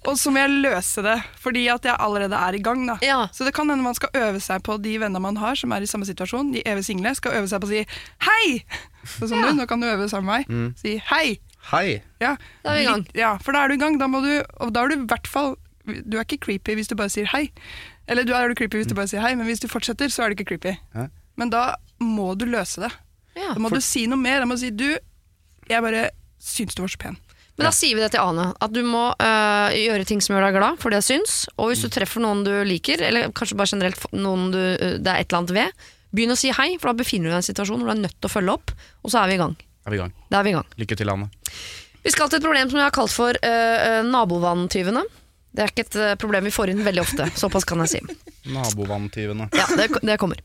Og 0.09 0.17
så 0.21 0.31
må 0.33 0.41
jeg 0.41 0.53
løse 0.65 1.01
det, 1.05 1.15
fordi 1.41 1.67
at 1.73 1.85
jeg 1.85 1.95
allerede 2.01 2.37
er 2.37 2.57
i 2.57 2.61
gang, 2.65 2.83
da. 2.89 2.95
Ja. 3.05 3.19
Så 3.33 3.45
det 3.45 3.53
kan 3.57 3.69
hende 3.69 3.85
man 3.85 3.97
skal 3.97 4.09
øve 4.17 4.41
seg 4.41 4.63
på 4.65 4.77
de 4.81 4.95
vennene 5.01 5.21
man 5.21 5.37
har 5.41 5.57
som 5.59 5.73
er 5.77 5.85
i 5.85 5.89
samme 5.89 6.05
situasjon, 6.09 6.51
de 6.55 6.63
evig 6.65 6.85
single, 6.89 7.13
skal 7.17 7.37
øve 7.37 7.49
seg 7.51 7.61
på 7.61 7.69
å 7.69 7.73
si 7.73 7.83
hei! 8.27 8.47
Så 9.05 9.29
sånn 9.29 9.43
Ja. 9.45 9.51
du, 9.53 9.59
nå 9.61 9.67
kan 9.69 9.81
du 9.81 9.87
øve 9.91 10.09
sammen 10.09 10.29
med 10.31 10.49
meg. 10.49 10.73
Si 10.81 10.95
hei! 11.11 11.37
Hei! 11.71 12.01
Ja. 12.21 12.35
Da 12.65 12.73
er 12.73 12.81
vi 12.81 12.83
i 12.83 12.89
gang. 12.89 13.05
Ja, 13.17 13.31
for 13.41 13.53
da 13.57 13.63
er 13.65 13.69
du 13.73 13.77
i 13.77 13.81
gang. 13.81 13.95
Da 14.01 14.09
må 14.09 14.21
du, 14.25 14.31
og 14.61 14.73
da 14.73 14.83
er 14.85 14.91
du 14.93 14.99
i 14.99 15.05
hvert 15.09 15.25
fall 15.29 15.55
Du 15.85 16.17
er 16.17 16.25
ikke 16.25 16.41
creepy 16.45 16.73
hvis 16.77 16.89
du 16.89 16.95
bare 16.97 17.09
sier 17.13 17.29
hei. 17.29 17.47
Eller 18.09 18.25
du 18.25 18.33
er 18.37 18.49
du 18.49 18.57
creepy 18.57 18.81
hvis 18.81 18.89
du 18.89 18.93
bare 18.97 19.09
sier 19.09 19.21
hei, 19.21 19.35
men 19.37 19.45
hvis 19.49 19.61
du 19.61 19.67
fortsetter, 19.69 20.09
så 20.13 20.25
er 20.25 20.33
du 20.33 20.37
ikke 20.39 20.55
creepy. 20.55 20.75
Hæ? 20.97 21.07
Men 21.37 21.49
da 21.53 21.75
må 22.01 22.31
du 22.37 22.45
løse 22.49 22.81
det. 22.85 22.89
Ja. 23.35 23.51
Da 23.53 23.61
må 23.61 23.71
du 23.73 23.81
si 23.83 24.05
noe 24.11 24.19
mer. 24.21 24.41
Da 24.41 24.49
må 24.49 24.57
du 24.57 24.63
si 24.63 24.73
du, 24.73 24.89
jeg 25.69 25.85
bare 25.85 26.09
syns 26.41 26.75
du 26.77 26.83
var 26.83 26.91
så 26.93 27.01
pen. 27.01 27.19
Men 27.55 27.69
da 27.69 27.71
sier 27.71 27.95
vi 27.95 28.03
det 28.03 28.09
til 28.11 28.19
Ane, 28.19 28.49
at 28.51 28.71
du 28.75 28.81
må 28.83 29.05
øh, 29.15 29.75
gjøre 29.79 30.07
ting 30.07 30.19
som 30.23 30.35
gjør 30.35 30.49
deg 30.49 30.57
glad, 30.57 30.79
for 30.81 30.91
det 30.91 30.99
syns. 31.07 31.45
Og 31.55 31.71
hvis 31.71 31.85
du 31.85 31.87
treffer 31.93 32.19
noen 32.23 32.43
du 32.43 32.51
liker, 32.67 32.99
eller 32.99 33.31
kanskje 33.35 33.55
bare 33.55 33.71
generelt 33.71 34.01
noen 34.11 34.49
du, 34.51 34.59
øh, 34.59 34.97
det 34.99 35.07
er 35.07 35.23
et 35.23 35.29
eller 35.29 35.39
annet 35.39 35.55
ved, 35.55 35.85
begynn 36.15 36.35
å 36.35 36.39
si 36.39 36.51
hei, 36.55 36.73
for 36.81 36.91
da 36.91 36.99
befinner 36.99 37.29
du 37.29 37.31
deg 37.31 37.39
i 37.39 37.43
en 37.43 37.47
situasjon 37.47 37.79
hvor 37.79 37.91
du 37.91 37.93
er 37.95 38.01
nødt 38.03 38.17
til 38.19 38.27
å 38.27 38.33
følge 38.33 38.57
opp, 38.57 38.75
og 39.03 39.13
så 39.13 39.21
er 39.21 39.31
vi 39.31 39.37
i 39.37 39.41
gang. 39.41 39.55
Er 39.85 39.93
vi 39.93 39.99
i 39.99 40.03
gang. 40.03 40.13
Da 40.31 40.41
er 40.41 40.47
vi 40.47 40.51
i 40.51 40.57
gang. 40.57 40.67
Lykke 40.83 40.99
til, 40.99 41.11
Anne. 41.13 41.29
Vi 42.05 42.13
skal 42.13 42.29
til 42.29 42.41
et 42.41 42.45
problem 42.45 42.69
som 42.69 42.79
jeg 42.81 42.85
har 42.89 42.95
kalt 42.95 43.15
for 43.15 43.39
øh, 43.39 43.77
øh, 43.87 44.01
nabovanntyvene. 44.11 45.05
Det 45.55 45.63
er 45.63 45.71
ikke 45.71 45.85
et 45.85 45.95
øh, 45.95 46.13
problem 46.19 46.47
vi 46.49 46.51
får 46.51 46.73
inn 46.73 46.83
veldig 46.83 47.01
ofte, 47.05 47.29
såpass 47.39 47.63
kan 47.67 47.79
jeg 47.85 47.93
si. 47.93 48.15
Nabovanntyvene. 48.51 49.47
Ja, 49.55 49.65
det, 49.77 49.87
det 50.03 50.17
kommer. 50.21 50.41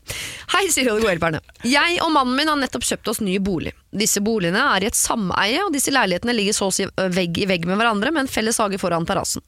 Hei, 0.53 0.63
sier 0.71 0.87
og 0.89 0.97
de 0.97 1.03
gode 1.03 1.11
hjelperne. 1.11 1.41
Jeg 1.67 1.99
og 2.01 2.13
mannen 2.15 2.37
min 2.37 2.49
har 2.49 2.57
nettopp 2.57 2.85
kjøpt 2.87 3.11
oss 3.11 3.19
ny 3.21 3.35
bolig. 3.43 3.73
Disse 3.91 4.23
boligene 4.23 4.61
er 4.77 4.85
i 4.85 4.87
et 4.87 4.97
sameie, 4.97 5.59
og 5.65 5.73
disse 5.75 5.91
leilighetene 5.91 6.33
ligger 6.37 6.55
så 6.55 6.69
å 6.69 6.73
si 6.73 6.87
vegg 7.17 7.41
i 7.43 7.47
vegg 7.49 7.67
med 7.67 7.77
hverandre, 7.81 8.13
med 8.15 8.23
en 8.23 8.31
felles 8.31 8.57
hage 8.63 8.79
foran 8.81 9.05
terrassen. 9.09 9.43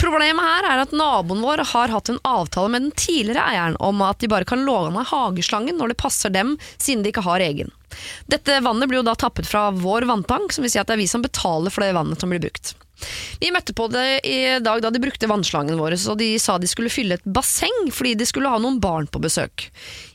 Problemet 0.00 0.46
her 0.46 0.68
er 0.70 0.84
at 0.84 0.94
naboen 0.96 1.42
vår 1.44 1.64
har 1.72 1.92
hatt 1.92 2.12
en 2.12 2.22
avtale 2.22 2.70
med 2.72 2.86
den 2.86 2.94
tidligere 2.96 3.44
eieren 3.50 3.76
om 3.82 4.00
at 4.06 4.22
de 4.22 4.30
bare 4.30 4.48
kan 4.48 4.62
låne 4.64 5.02
hageslangen 5.10 5.76
når 5.82 5.92
det 5.92 6.00
passer 6.00 6.32
dem, 6.32 6.54
siden 6.78 7.02
de 7.02 7.10
ikke 7.12 7.26
har 7.26 7.42
egen. 7.44 7.74
Dette 8.30 8.62
vannet 8.64 8.88
blir 8.88 9.02
jo 9.02 9.08
da 9.10 9.18
tappet 9.18 9.50
fra 9.50 9.66
vår 9.74 10.06
vanntank, 10.08 10.54
som 10.54 10.64
vil 10.64 10.72
si 10.72 10.80
at 10.80 10.88
det 10.88 10.96
er 10.96 11.02
vi 11.02 11.10
som 11.10 11.26
betaler 11.26 11.74
for 11.74 11.84
det 11.84 11.92
vannet 11.98 12.22
som 12.22 12.32
blir 12.32 12.40
brukt. 12.46 12.76
Vi 13.42 13.50
møtte 13.54 13.74
på 13.76 13.88
det 13.92 14.22
i 14.28 14.38
dag 14.62 14.82
da 14.84 14.92
de 14.92 15.02
brukte 15.02 15.30
vannslangen 15.30 15.80
vår, 15.80 15.98
og 16.12 16.18
de 16.20 16.32
sa 16.42 16.58
de 16.58 16.70
skulle 16.70 16.92
fylle 16.92 17.18
et 17.18 17.26
basseng 17.26 17.90
fordi 17.92 18.16
de 18.18 18.28
skulle 18.28 18.50
ha 18.52 18.60
noen 18.62 18.80
barn 18.82 19.08
på 19.10 19.22
besøk. 19.22 19.68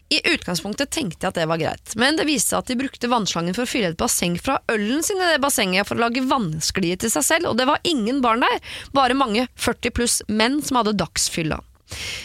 I 0.07 0.21
utgangspunktet 0.31 0.93
tenkte 0.95 1.25
jeg 1.25 1.33
at 1.33 1.39
det 1.41 1.47
var 1.51 1.59
greit, 1.59 1.93
men 1.99 2.15
det 2.15 2.23
viste 2.29 2.53
seg 2.53 2.61
at 2.61 2.69
de 2.71 2.77
brukte 2.79 3.09
vannslangen 3.11 3.55
for 3.57 3.65
å 3.65 3.69
fylle 3.69 3.91
et 3.91 3.99
basseng 3.99 4.37
fra 4.39 4.61
ølen 4.71 5.03
sin 5.03 5.19
i 5.19 5.33
det 5.33 5.41
bassenget 5.43 5.89
for 5.89 5.99
å 5.99 6.05
lage 6.05 6.23
vannsklie 6.23 6.95
til 6.95 7.11
seg 7.11 7.25
selv, 7.27 7.49
og 7.51 7.59
det 7.59 7.67
var 7.67 7.83
ingen 7.83 8.21
barn 8.23 8.45
der, 8.45 8.61
bare 8.95 9.17
mange 9.19 9.49
40 9.59 9.95
pluss 9.97 10.21
menn 10.31 10.61
som 10.63 10.79
hadde 10.79 10.95
dagsfylla. 11.01 11.59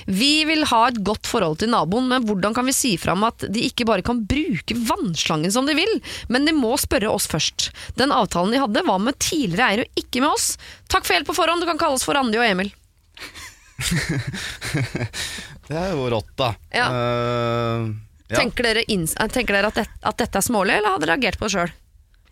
Vi 0.07 0.45
vil 0.49 0.65
ha 0.71 0.81
et 0.89 1.01
godt 1.07 1.29
forhold 1.31 1.61
til 1.63 1.71
naboen, 1.73 2.09
men 2.11 2.27
hvordan 2.27 2.55
kan 2.57 2.67
vi 2.67 2.75
si 2.77 2.95
fra 3.01 3.15
om 3.17 3.25
at 3.29 3.47
de 3.53 3.65
ikke 3.69 3.87
bare 3.89 4.05
kan 4.07 4.25
bruke 4.29 4.77
vannslangen 4.89 5.53
som 5.55 5.69
de 5.69 5.77
vil, 5.79 5.93
men 6.33 6.49
de 6.49 6.55
må 6.57 6.75
spørre 6.81 7.11
oss 7.13 7.29
først. 7.31 7.71
Den 8.01 8.15
avtalen 8.15 8.55
de 8.55 8.63
hadde 8.63 8.87
var 8.89 9.03
med 9.03 9.19
tidligere 9.23 9.69
eier 9.69 9.85
og 9.85 10.03
ikke 10.03 10.25
med 10.25 10.33
oss. 10.33 10.57
Takk 10.93 11.07
for 11.07 11.17
hjelp 11.17 11.31
på 11.31 11.39
forhånd, 11.39 11.63
du 11.63 11.71
kan 11.71 11.81
kalle 11.81 11.99
oss 11.99 12.07
for 12.07 12.19
Randi 12.19 12.41
og 12.41 12.47
Emil. 12.49 12.73
Det 15.69 15.79
er 15.79 15.93
jo 15.95 16.09
rått, 16.13 16.33
da. 16.37 16.51
Ja. 16.75 16.89
Uh, 16.91 17.93
ja. 18.29 18.41
Tenker 18.41 18.67
dere, 18.67 18.83
eh, 18.85 19.29
tenker 19.33 19.57
dere 19.57 19.71
at, 19.71 19.79
det, 19.79 19.87
at 20.03 20.19
dette 20.21 20.41
er 20.41 20.45
smålig, 20.45 20.75
eller 20.79 20.97
hadde 20.97 21.07
dere 21.07 21.17
reagert 21.17 21.39
på 21.41 21.49
det 21.49 21.55
sjøl? 21.55 21.73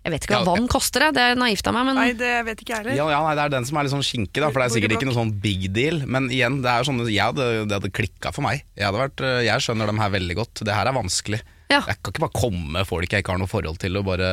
Jeg 0.05 0.13
vet 0.15 0.25
ikke 0.25 0.33
hva 0.39 0.41
Ja, 0.41 0.49
vann 0.55 0.69
koster, 0.73 1.03
jeg. 1.05 1.13
det 1.15 1.21
er 1.23 1.35
naivt 1.37 1.67
av 1.69 1.75
meg, 1.77 1.85
men 1.91 1.95
Nei, 2.01 2.13
det 2.17 2.31
vet 2.47 2.61
ikke 2.63 2.73
jeg 2.73 2.79
heller. 2.85 2.97
Ja, 2.97 3.09
ja, 3.13 3.19
nei, 3.27 3.35
Det 3.37 3.43
er 3.45 3.49
den 3.53 3.67
som 3.69 3.77
er 3.77 3.85
litt 3.85 3.93
sånn 3.93 4.05
skinke, 4.07 4.41
da, 4.41 4.49
for 4.49 4.63
det 4.63 4.67
er 4.71 4.75
sikkert 4.79 4.95
ikke 4.97 5.09
noe 5.11 5.19
sånn 5.19 5.33
big 5.43 5.67
deal. 5.77 6.01
Men 6.09 6.31
igjen, 6.33 6.63
det 6.65 6.71
er 6.73 6.81
jo 6.81 6.89
sånn, 6.89 7.03
jeg 7.11 7.21
hadde, 7.21 7.49
det 7.69 7.77
hadde 7.77 7.91
klikka 7.93 8.33
for 8.33 8.43
meg. 8.47 8.65
Jeg, 8.79 8.87
hadde 8.89 9.03
vært, 9.03 9.21
eh, 9.21 9.43
jeg 9.45 9.61
skjønner 9.67 9.87
dem 9.93 9.99
her 10.01 10.11
veldig 10.17 10.37
godt. 10.41 10.63
Det 10.65 10.73
her 10.75 10.89
er 10.89 10.97
vanskelig. 10.97 11.43
Ja. 11.71 11.83
Jeg 11.87 12.01
kan 12.01 12.13
ikke 12.15 12.25
bare 12.25 12.35
komme 12.41 12.85
folk 12.89 13.13
jeg 13.13 13.23
ikke 13.23 13.35
har 13.37 13.39
noe 13.43 13.51
forhold 13.53 13.79
til, 13.79 13.97
og 14.01 14.07
bare 14.09 14.31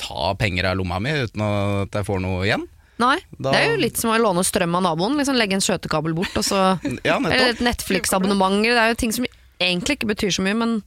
ta 0.00 0.32
penger 0.40 0.70
av 0.72 0.78
lomma 0.80 0.98
mi 1.04 1.12
uten 1.12 1.42
at 1.44 1.92
jeg 2.00 2.06
får 2.08 2.20
noe 2.24 2.44
igjen. 2.48 2.64
Nei. 3.00 3.18
Da- 3.38 3.52
Det 3.52 3.60
er 3.60 3.70
jo 3.76 3.80
litt 3.84 3.96
som 4.00 4.10
å 4.12 4.18
låne 4.20 4.42
strøm 4.44 4.74
av 4.76 4.82
naboen. 4.82 5.16
Liksom 5.20 5.36
Legge 5.36 5.54
en 5.56 5.60
skjøtekabel 5.64 6.14
bort, 6.16 6.32
og 6.36 6.44
så 6.44 6.80
Ja, 7.04 7.18
Eller 7.20 7.52
et 7.54 7.60
Netflix-abonnement. 7.64 8.62
Det 8.64 8.76
er 8.76 8.88
jo 8.94 8.94
ting 9.04 9.12
som 9.12 9.24
egentlig 9.60 9.96
ikke 10.00 10.08
betyr 10.14 10.32
så 10.32 10.42
mye, 10.44 10.56
men 10.56 10.82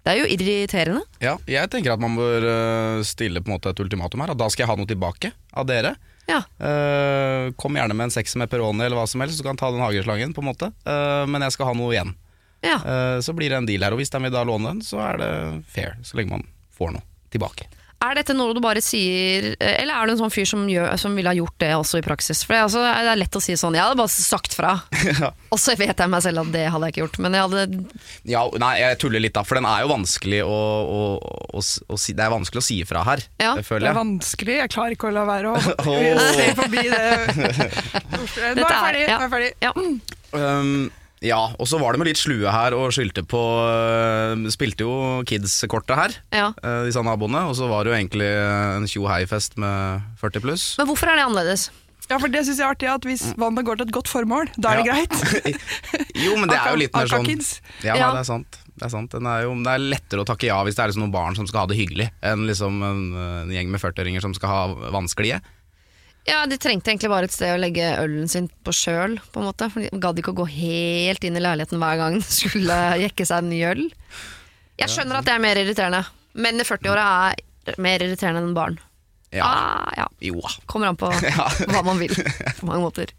det 0.00 0.12
er 0.12 0.22
jo 0.22 0.28
irriterende. 0.32 1.02
Ja, 1.20 1.34
jeg 1.50 1.68
tenker 1.72 1.92
at 1.92 2.00
man 2.00 2.14
bør 2.16 2.46
eh, 2.48 3.02
stille 3.04 3.42
på 3.44 3.50
en 3.50 3.56
måte 3.58 3.74
et 3.74 3.82
ultimatum 3.82 4.22
her. 4.24 4.32
At 4.32 4.40
da 4.40 4.48
skal 4.48 4.64
jeg 4.64 4.70
ha 4.72 4.78
noe 4.80 4.88
tilbake 4.88 5.32
av 5.52 5.68
dere. 5.68 5.94
Ja. 6.30 6.44
Uh, 6.62 7.50
kom 7.58 7.74
gjerne 7.74 7.96
med 7.96 8.06
en 8.06 8.14
sekser 8.14 8.38
med 8.38 8.50
Peroni 8.52 8.84
eller 8.84 9.00
hva 9.00 9.06
som 9.10 9.22
helst, 9.24 9.40
så 9.40 9.46
kan 9.48 9.58
ta 9.58 9.72
den 9.74 9.82
hageslangen. 9.82 10.34
på 10.36 10.44
en 10.44 10.50
måte 10.52 10.70
Uh, 10.86 11.26
Men 11.26 11.42
jeg 11.42 11.56
skal 11.56 11.72
ha 11.72 11.74
noe 11.74 11.90
igjen. 11.92 12.14
ja. 12.62 12.78
Uh, 12.84 13.18
så 13.20 13.34
blir 13.34 13.50
det 13.50 13.58
en 13.58 13.66
deal 13.66 13.82
her, 13.82 13.96
og 13.96 13.98
hvis 13.98 14.12
de 14.14 14.22
vil 14.22 14.32
da 14.32 14.44
låne 14.46 14.74
den, 14.74 14.82
så 14.86 15.00
er 15.02 15.18
det 15.18 15.30
fair. 15.68 15.96
Så 16.06 16.16
lenge 16.16 16.36
man 16.36 16.46
får 16.76 16.94
noe 16.94 17.02
tilbake. 17.34 17.66
Er 18.00 18.14
dette 18.16 18.32
noe 18.32 18.54
du 18.56 18.62
bare 18.64 18.80
sier, 18.80 19.50
eller 19.60 19.92
er 19.92 20.08
du 20.08 20.14
en 20.14 20.20
sånn 20.22 20.32
fyr 20.32 20.46
som, 20.48 20.62
gjør, 20.72 20.86
som 20.96 21.12
ville 21.18 21.28
ha 21.28 21.36
gjort 21.36 21.56
det 21.60 21.68
også 21.76 21.98
i 22.00 22.04
praksis? 22.06 22.38
For 22.46 22.54
det 22.56 22.60
er, 22.60 22.64
altså, 22.64 22.84
det 22.86 23.10
er 23.12 23.18
lett 23.20 23.36
å 23.36 23.42
si 23.44 23.56
sånn, 23.60 23.76
jeg 23.76 23.84
hadde 23.84 23.98
bare 24.00 24.12
sagt 24.14 24.56
fra. 24.56 24.70
Og 25.52 25.60
så 25.60 25.74
vet 25.76 26.00
jeg 26.00 26.08
meg 26.12 26.24
selv 26.24 26.40
at 26.46 26.52
det 26.54 26.62
hadde 26.72 26.88
jeg 26.88 26.94
ikke 26.94 27.02
gjort. 27.02 27.18
Men 27.26 27.36
jeg 27.36 27.44
hadde 27.44 27.66
Ja, 28.32 28.44
nei, 28.62 28.70
jeg 28.80 29.00
tuller 29.02 29.20
litt 29.20 29.36
da, 29.36 29.42
for 29.44 29.60
den 29.60 29.68
er 29.68 29.84
jo 29.84 29.90
vanskelig 29.92 30.40
å, 30.46 30.56
å, 30.80 31.02
å, 31.60 31.60
å 31.60 31.98
si 32.00 32.14
Det 32.16 32.24
er 32.24 32.32
vanskelig 32.32 32.62
å 32.62 32.66
si 32.70 32.78
fra 32.88 33.04
her, 33.04 33.24
Ja, 33.42 33.52
det 33.58 33.66
Det 33.68 33.90
er 33.92 33.98
vanskelig. 34.00 34.56
Jeg 34.62 34.72
klarer 34.72 34.96
ikke 34.96 35.10
å 35.10 35.14
la 35.18 35.26
være 35.28 35.52
å 35.52 35.60
Åh. 35.92 36.22
se 36.38 36.48
forbi 36.56 36.86
det. 36.88 37.04
Nå 38.56 38.64
er 38.64 38.64
jeg 38.64 38.64
ferdig. 38.64 38.64
Nå 38.64 38.70
er 38.70 39.04
jeg 39.04 39.34
ferdig. 39.36 39.52
Ja. 39.60 39.74
Um, 40.32 40.88
ja, 41.20 41.40
og 41.60 41.68
så 41.68 41.76
var 41.80 41.92
de 41.96 42.06
litt 42.08 42.20
slue 42.20 42.48
her 42.48 42.72
og 42.76 42.94
skyldte 42.96 43.26
på 43.28 43.40
uh, 43.40 44.48
Spilte 44.52 44.86
jo 44.86 44.94
Kids-kortet 45.28 45.98
her, 45.98 46.14
Ja. 46.32 46.46
uh, 46.64 46.82
disse 46.86 47.02
naboene. 47.04 47.42
Og 47.50 47.54
så 47.58 47.68
var 47.68 47.84
det 47.84 47.92
jo 47.92 47.98
egentlig 47.98 48.30
en 48.30 48.88
tjo-hei-fest 48.88 49.58
med 49.60 50.00
40 50.22 50.44
pluss. 50.46 50.64
Men 50.80 50.88
hvorfor 50.88 51.12
er 51.12 51.20
det 51.20 51.28
annerledes? 51.28 51.68
Ja, 52.10 52.16
for 52.18 52.26
det 52.32 52.40
syns 52.42 52.58
jeg 52.58 52.66
er 52.66 52.72
artig 52.74 52.88
at 52.90 53.04
hvis 53.06 53.22
vannet 53.38 53.62
går 53.68 53.78
til 53.78 53.86
et 53.86 53.92
godt 53.94 54.08
formål, 54.10 54.48
da 54.58 54.72
er 54.72 54.80
det 54.80 54.88
greit. 54.88 55.60
Jo, 56.24 56.34
men 56.40 56.50
det 56.50 56.56
er 56.58 56.72
jo 56.74 56.80
litt 56.80 56.96
mer 56.96 57.06
sånn 57.08 57.28
kids. 57.28 57.52
Ja, 57.86 57.94
nei, 57.94 58.08
det 58.16 58.24
er 58.24 58.26
sant. 58.28 58.58
Det 58.80 58.82
er, 58.88 58.90
sant. 58.92 59.12
Den 59.14 59.28
er 59.30 59.44
jo, 59.44 59.52
det 59.62 59.70
er 59.76 59.84
lettere 59.92 60.24
å 60.24 60.26
takke 60.26 60.48
ja 60.48 60.56
hvis 60.66 60.74
det 60.76 60.82
er 60.82 60.90
liksom 60.90 61.04
noen 61.04 61.14
barn 61.14 61.36
som 61.38 61.46
skal 61.48 61.62
ha 61.62 61.70
det 61.70 61.76
hyggelig, 61.78 62.08
enn 62.26 62.46
liksom 62.48 62.80
en, 62.82 63.00
en 63.44 63.52
gjeng 63.54 63.70
med 63.70 63.82
40-åringer 63.82 64.24
som 64.24 64.34
skal 64.36 64.50
ha 64.52 64.90
vanskelig. 64.96 65.38
Ja, 66.30 66.44
De 66.46 66.56
trengte 66.62 66.92
egentlig 66.92 67.10
bare 67.10 67.26
et 67.28 67.34
sted 67.34 67.50
å 67.56 67.60
legge 67.60 67.88
ølen 68.00 68.28
sin 68.30 68.46
på 68.64 68.72
sjøl, 68.76 69.18
på 69.34 69.42
en 69.42 69.48
måte. 69.50 69.66
For 69.72 69.82
de 69.82 69.90
gadd 70.02 70.20
ikke 70.22 70.32
å 70.34 70.38
gå 70.42 70.46
helt 70.52 71.24
inn 71.26 71.36
i 71.38 71.42
leiligheten 71.42 71.80
hver 71.82 71.98
gang 72.00 72.20
de 72.20 72.26
skulle 72.26 72.76
jekke 73.02 73.26
seg 73.26 73.42
en 73.44 73.50
ny 73.50 73.62
øl. 73.72 73.82
Jeg 74.80 74.88
skjønner 74.94 75.18
at 75.20 75.26
det 75.28 75.34
er 75.34 75.42
mer 75.42 75.58
irriterende. 75.60 76.04
Menn 76.40 76.62
i 76.62 76.64
40-åra 76.64 77.08
er 77.34 77.76
mer 77.82 78.00
irriterende 78.06 78.44
enn 78.46 78.54
barn. 78.56 78.78
Ja. 79.30 79.44
Ah, 79.46 79.90
ja. 79.94 80.06
Jo. 80.26 80.40
Kommer 80.66 80.88
an 80.90 80.96
på 80.98 81.06
hva 81.70 81.82
man 81.86 82.00
vil, 82.00 82.10
på 82.14 82.66
mange 82.66 82.80
måter. 82.82 83.12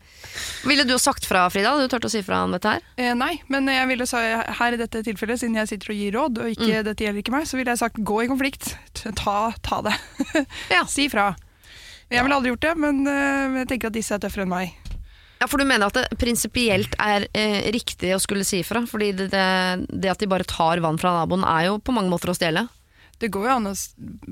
Ville 0.68 0.84
du 0.88 0.98
sagt 1.00 1.24
fra, 1.28 1.46
Frida? 1.54 1.72
Hadde 1.72 1.86
du 1.88 1.94
turt 1.94 2.08
å 2.08 2.12
si 2.12 2.20
fra 2.26 2.42
om 2.44 2.52
dette 2.56 2.74
her? 2.74 2.82
Eh, 3.00 3.14
nei, 3.16 3.38
men 3.52 3.70
jeg 3.72 3.88
ville 3.94 4.08
sa 4.10 4.20
her 4.58 4.76
i 4.76 4.80
dette 4.82 5.04
tilfellet, 5.08 5.40
siden 5.40 5.56
jeg 5.62 5.70
sitter 5.72 5.94
og 5.94 6.02
gir 6.02 6.18
råd, 6.18 6.42
og 6.44 6.52
ikke, 6.52 6.68
Mm. 6.82 6.84
dette 6.90 7.06
gjelder 7.06 7.24
ikke 7.24 7.36
meg, 7.38 7.48
så 7.48 7.60
ville 7.60 7.72
jeg 7.72 7.80
sagt 7.84 8.02
gå 8.04 8.18
i 8.26 8.28
konflikt. 8.32 8.74
Ta, 9.16 9.38
ta 9.64 9.80
det. 9.88 9.96
Ja. 10.76 10.84
si 10.88 11.08
fra. 11.12 11.30
Jeg 12.12 12.24
ville 12.26 12.36
aldri 12.36 12.52
gjort 12.52 12.66
det, 12.66 12.74
men 12.84 13.02
eh, 13.08 13.60
jeg 13.62 13.70
tenker 13.72 13.92
at 13.92 13.96
disse 13.96 14.16
er 14.16 14.22
tøffere 14.24 14.44
enn 14.46 14.52
meg. 14.52 14.74
Ja, 15.42 15.48
For 15.50 15.58
du 15.58 15.66
mener 15.66 15.88
at 15.88 15.96
det 15.98 16.20
prinsipielt 16.22 16.94
er 17.02 17.24
eh, 17.34 17.64
riktig 17.74 18.12
å 18.14 18.20
skulle 18.22 18.44
si 18.46 18.60
fra? 18.68 18.84
Fordi 18.86 19.08
det, 19.18 19.30
det, 19.32 19.46
det 19.90 20.12
at 20.12 20.22
de 20.22 20.28
bare 20.30 20.46
tar 20.46 20.82
vann 20.84 21.00
fra 21.02 21.16
naboen, 21.16 21.46
er 21.48 21.70
jo 21.72 21.80
på 21.82 21.96
mange 21.96 22.12
måter 22.14 22.30
å 22.34 22.36
stjele. 22.38 22.68
Det 23.22 23.32
går 23.34 23.48
jo 23.48 23.56
an 23.56 23.72
å 23.72 23.74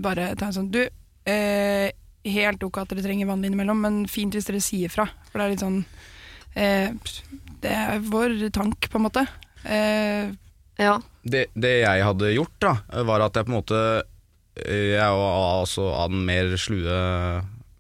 bare 0.02 0.32
ta 0.38 0.50
en 0.50 0.56
sånn 0.60 0.70
Du, 0.74 0.82
eh, 1.30 1.88
helt 2.30 2.64
ok 2.66 2.82
at 2.84 2.92
dere 2.94 3.06
trenger 3.06 3.30
vann 3.30 3.46
innimellom, 3.48 3.80
men 3.86 3.98
fint 4.12 4.36
hvis 4.36 4.50
dere 4.50 4.62
sier 4.62 4.92
fra. 4.94 5.08
For 5.32 5.40
det 5.40 5.46
er 5.48 5.54
litt 5.56 5.64
sånn 5.66 5.80
eh, 6.60 6.92
Det 7.64 7.74
er 7.74 8.04
vår 8.06 8.38
tank, 8.56 8.90
på 8.92 9.00
en 9.02 9.08
måte. 9.08 9.26
Eh, 9.64 10.30
Ja. 10.80 10.94
Det, 11.24 11.48
det 11.60 11.74
jeg 11.82 12.04
hadde 12.06 12.30
gjort, 12.32 12.54
da, 12.64 12.76
var 13.04 13.26
at 13.26 13.36
jeg 13.36 13.48
på 13.50 13.52
en 13.52 13.58
måte 13.58 13.80
eh, 14.64 14.94
Jeg 14.94 15.18
var 15.20 15.40
altså 15.60 15.90
av 15.92 16.14
den 16.14 16.22
mer 16.30 16.54
slue 16.62 17.00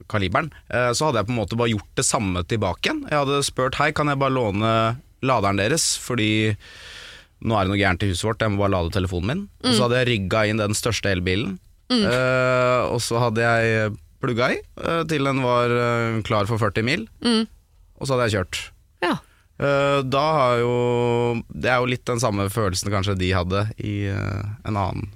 kaliberen. 0.10 0.52
eh, 0.69 0.89
Så 0.98 1.06
hadde 1.08 1.22
jeg 1.22 1.28
på 1.30 1.36
en 1.36 1.39
måte 1.41 1.58
bare 1.60 1.72
gjort 1.74 1.95
det 1.95 2.06
samme 2.08 2.43
tilbake 2.50 2.82
igjen. 2.89 3.04
Jeg 3.10 3.19
hadde 3.22 3.43
spurt 3.45 3.76
hei, 3.80 3.91
kan 3.93 4.08
jeg 4.12 4.19
bare 4.19 4.34
låne 4.36 4.72
laderen 5.22 5.58
deres, 5.62 5.98
fordi 6.00 6.56
nå 7.43 7.56
er 7.56 7.63
det 7.65 7.72
noe 7.72 7.80
gærent 7.80 8.04
i 8.04 8.10
huset 8.12 8.26
vårt, 8.28 8.41
jeg 8.43 8.52
må 8.52 8.60
bare 8.65 8.74
lade 8.76 8.91
telefonen 8.95 9.28
min. 9.32 9.41
Og 9.63 9.74
så 9.76 9.86
hadde 9.88 10.00
jeg 10.02 10.10
rygga 10.12 10.41
inn 10.50 10.58
den 10.60 10.76
største 10.76 11.12
elbilen, 11.13 11.58
eh, 11.91 12.82
og 12.91 13.00
så 13.04 13.19
hadde 13.24 13.41
jeg 13.45 13.93
plugga 14.19 14.50
i 14.52 14.58
eh, 14.84 15.04
til 15.08 15.24
den 15.24 15.39
var 15.45 15.72
klar 16.28 16.45
for 16.50 16.58
40 16.60 16.84
mil, 16.84 17.08
Mm. 17.24 17.48
og 18.00 18.08
så 18.08 18.15
hadde 18.17 18.30
jeg 18.30 18.36
kjørt. 18.39 18.72
ja. 19.04 19.15
Da 19.60 20.22
har 20.39 20.58
jo 20.60 21.43
Det 21.52 21.67
er 21.69 21.80
jo 21.82 21.86
litt 21.91 22.06
den 22.08 22.19
samme 22.19 22.45
følelsen 22.50 22.89
kanskje 22.93 23.17
de 23.19 23.32
hadde 23.36 23.65
i 23.84 24.08
en 24.08 24.78
annen 24.78 25.10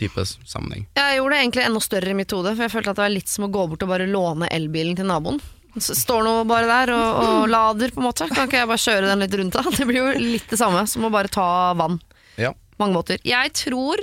type 0.00 0.24
sammenheng. 0.26 0.86
Jeg 0.98 1.18
gjorde 1.18 1.36
det 1.36 1.42
egentlig 1.42 1.66
enda 1.68 1.82
større 1.84 2.10
i 2.10 2.16
mitt 2.18 2.32
hode, 2.34 2.54
for 2.54 2.66
jeg 2.66 2.72
følte 2.72 2.94
at 2.94 2.98
det 2.98 3.04
var 3.04 3.14
litt 3.14 3.30
som 3.30 3.46
å 3.46 3.52
gå 3.54 3.66
bort 3.70 3.84
og 3.86 3.92
bare 3.92 4.08
låne 4.10 4.50
elbilen 4.54 4.98
til 4.98 5.08
naboen. 5.10 5.38
Så 5.74 5.96
står 5.98 6.22
nå 6.22 6.34
bare 6.46 6.68
der 6.70 6.94
og, 6.94 7.22
og 7.22 7.46
lader, 7.54 7.94
på 7.94 8.02
en 8.02 8.08
måte. 8.08 8.28
Kan 8.30 8.48
ikke 8.48 8.60
jeg 8.62 8.70
bare 8.70 8.84
kjøre 8.84 9.08
den 9.10 9.24
litt 9.24 9.38
rundt 9.40 9.56
da? 9.58 9.64
Det 9.74 9.86
blir 9.88 10.00
jo 10.02 10.10
litt 10.34 10.50
det 10.50 10.60
samme 10.60 10.84
som 10.90 11.06
å 11.06 11.12
bare 11.14 11.32
ta 11.32 11.46
vann. 11.78 11.98
Ja. 12.38 12.52
Mange 12.82 12.98
måter. 12.98 13.22
Jeg 13.26 13.54
tror 13.58 14.02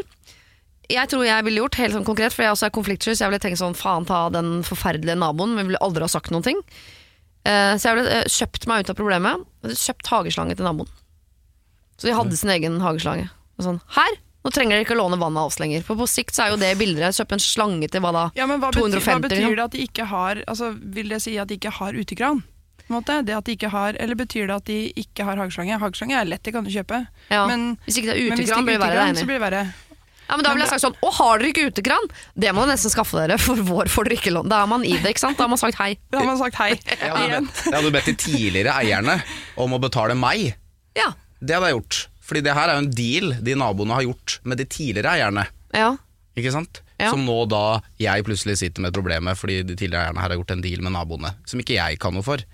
jeg 0.91 1.07
tror 1.07 1.23
jeg 1.23 1.45
ville 1.47 1.61
gjort, 1.61 1.77
helt 1.79 1.95
sånn 1.95 2.07
konkret, 2.07 2.33
for 2.35 2.43
jeg 2.43 2.51
også 2.51 2.67
er 2.67 2.73
konfliktsky, 2.75 3.13
så 3.15 3.23
jeg 3.23 3.31
ville 3.31 3.43
tenkt 3.43 3.61
sånn, 3.61 3.77
faen 3.77 4.07
ta 4.07 4.25
den 4.33 4.59
forferdelige 4.67 5.15
naboen, 5.19 5.53
men 5.55 5.69
ville 5.69 5.79
aldri 5.83 6.03
ha 6.03 6.11
sagt 6.11 6.33
noen 6.33 6.43
ting. 6.43 6.59
Eh, 7.47 7.75
så 7.79 7.89
jeg 7.89 7.99
ville 8.01 8.17
eh, 8.19 8.27
kjøpt 8.31 8.67
meg 8.69 8.83
ut 8.83 8.91
av 8.91 8.97
problemet, 8.99 9.45
kjøpt 9.71 10.11
hageslange 10.11 10.57
til 10.57 10.67
naboen. 10.67 10.89
Så 11.95 12.09
de 12.09 12.17
hadde 12.17 12.37
sin 12.37 12.51
egen 12.53 12.79
hageslange. 12.83 13.29
Og 13.57 13.67
sånn, 13.67 13.79
her, 13.95 14.17
nå 14.41 14.51
trenger 14.53 14.75
dere 14.75 14.85
ikke 14.85 14.95
å 14.95 15.01
låne 15.03 15.19
vann 15.21 15.37
av 15.37 15.51
oss 15.51 15.59
lenger, 15.61 15.83
for 15.85 15.99
på 15.99 16.07
sikt 16.09 16.33
så 16.33 16.45
er 16.45 16.55
jo 16.55 16.61
det 16.61 16.71
billigere. 16.79 17.13
Kjøpe 17.13 17.37
en 17.37 17.43
slange 17.43 17.91
til 17.91 18.01
hva 18.01 18.13
da? 18.15 18.23
ja, 18.37 18.47
men 18.49 18.61
hva 18.61 18.71
betyr, 18.73 18.97
hva 18.97 19.19
betyr 19.21 19.37
liksom. 19.43 19.57
det 19.59 19.67
at 19.67 19.75
de 19.75 19.83
ikke 19.85 20.07
har 20.09 20.41
altså, 20.47 20.71
Vil 20.95 21.13
det 21.13 21.21
si 21.25 21.35
at 21.41 21.51
de 21.51 21.59
ikke 21.59 21.73
har 21.77 21.97
utekran? 21.97 22.41
Måte? 22.91 23.21
Det 23.23 23.35
at 23.37 23.47
de 23.47 23.53
ikke 23.55 23.69
har, 23.71 23.95
eller 24.01 24.17
betyr 24.19 24.49
det 24.49 24.57
at 24.57 24.67
de 24.67 24.79
ikke 24.99 25.23
har 25.27 25.39
hageslange? 25.39 25.77
Hageslange 25.79 26.17
er 26.17 26.27
lett, 26.27 26.43
det 26.43 26.51
kan 26.55 26.65
du 26.65 26.73
kjøpe. 26.73 27.05
Ja. 27.31 27.45
Men, 27.47 27.77
hvis 27.85 28.01
ikke 28.01 28.11
det 28.11 28.17
er 28.17 28.25
utekran, 28.25 28.41
det 28.41 28.47
blir 28.47 28.57
ikke 28.57 28.67
det 28.67 28.81
verre. 28.83 28.97
utekran, 28.97 29.15
så 29.15 29.23
det 29.23 29.29
blir 29.29 29.39
det 29.39 29.45
verre. 29.45 29.63
Ja, 30.31 30.37
men 30.37 30.45
da 30.45 30.51
ville 30.53 30.63
jeg 30.63 30.71
sagt 30.71 30.85
sånn, 30.85 30.99
å 31.03 31.09
har 31.11 31.41
dere 31.41 31.49
ikke 31.51 31.65
utekran? 31.67 32.05
Det 32.39 32.51
må 32.55 32.63
dere 32.63 32.77
nesten 32.77 32.93
skaffe 32.93 33.19
dere, 33.19 33.35
for 33.41 33.59
vår 33.67 33.89
får 33.91 34.07
dere 34.07 34.15
ikke 34.15 34.31
lån. 34.31 34.47
Da 34.51 34.61
er 34.63 34.69
man 34.71 34.85
i 34.87 34.93
det, 34.95 35.11
ikke 35.11 35.25
sant? 35.25 35.35
Da 35.35 35.43
har 35.43 35.51
man 35.51 35.59
sagt 35.59 35.75
hei. 35.81 35.89
Da 36.07 36.21
har 36.21 36.29
man 36.29 36.39
sagt 36.39 36.55
hei. 36.61 36.69
Jeg 36.77 37.11
hadde, 37.11 37.41
bedt, 37.41 37.65
jeg 37.67 37.75
hadde 37.75 37.91
bedt 37.97 38.07
de 38.07 38.15
tidligere 38.25 38.77
eierne 38.79 39.17
om 39.59 39.75
å 39.75 39.81
betale 39.83 40.15
meg. 40.15 40.53
Ja. 40.95 41.11
Det 41.43 41.57
hadde 41.57 41.73
jeg 41.73 41.79
gjort. 41.81 41.99
Fordi 42.31 42.45
det 42.47 42.53
her 42.55 42.71
er 42.71 42.77
jo 42.79 42.85
en 42.85 42.93
deal 42.95 43.33
de 43.43 43.57
naboene 43.59 43.97
har 43.97 44.05
gjort 44.07 44.37
med 44.47 44.61
de 44.61 44.65
tidligere 44.71 45.11
eierne. 45.19 45.43
Ja. 45.75 45.89
Ikke 46.39 46.53
sant? 46.55 46.79
Ja. 47.01 47.09
Som 47.11 47.25
nå 47.27 47.35
da 47.51 47.81
jeg 47.99 48.23
plutselig 48.23 48.55
sitter 48.61 48.85
med 48.85 48.93
problemet 48.95 49.35
fordi 49.39 49.57
de 49.67 49.75
tidligere 49.75 50.05
eierne 50.07 50.21
her 50.23 50.31
har 50.31 50.37
gjort 50.39 50.53
en 50.55 50.61
deal 50.63 50.83
med 50.85 50.93
naboene. 50.95 51.33
Som 51.49 51.59
ikke 51.59 51.75
jeg 51.75 51.99
kan 51.99 52.15
noe 52.15 52.23
for. 52.23 52.39
Så 52.39 52.47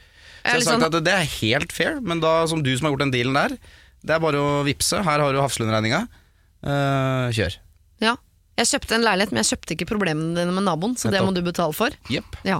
jeg 0.47 0.55
har 0.55 0.63
sagt 0.65 0.81
sånn- 0.81 0.87
at 0.87 1.03
det 1.05 1.13
er 1.13 1.27
helt 1.37 1.73
fair, 1.75 1.99
men 2.01 2.21
da 2.23 2.47
som 2.47 2.63
du 2.63 2.71
som 2.77 2.87
har 2.87 2.95
gjort 2.95 3.05
den 3.05 3.11
dealen 3.13 3.35
der, 3.37 3.57
det 4.07 4.15
er 4.15 4.23
bare 4.23 4.39
å 4.39 4.63
vippse. 4.65 5.03
Her 5.03 5.19
har 5.19 5.33
du 5.35 5.41
Hafslund-regninga. 5.43 6.07
Uh, 6.65 7.29
kjør. 7.35 7.57
ja. 8.01 8.15
Jeg 8.57 8.65
kjøpte 8.71 8.95
en 8.97 9.03
leilighet, 9.05 9.29
men 9.35 9.43
jeg 9.43 9.51
kjøpte 9.51 9.75
ikke 9.75 9.85
problemene 9.91 10.33
dine 10.33 10.49
med 10.55 10.63
naboen, 10.65 10.95
så 10.97 11.11
det 11.13 11.19
må 11.21 11.29
du 11.35 11.43
betale 11.45 11.75
for. 11.77 11.93
Yep. 12.09 12.39
Ja. 12.47 12.55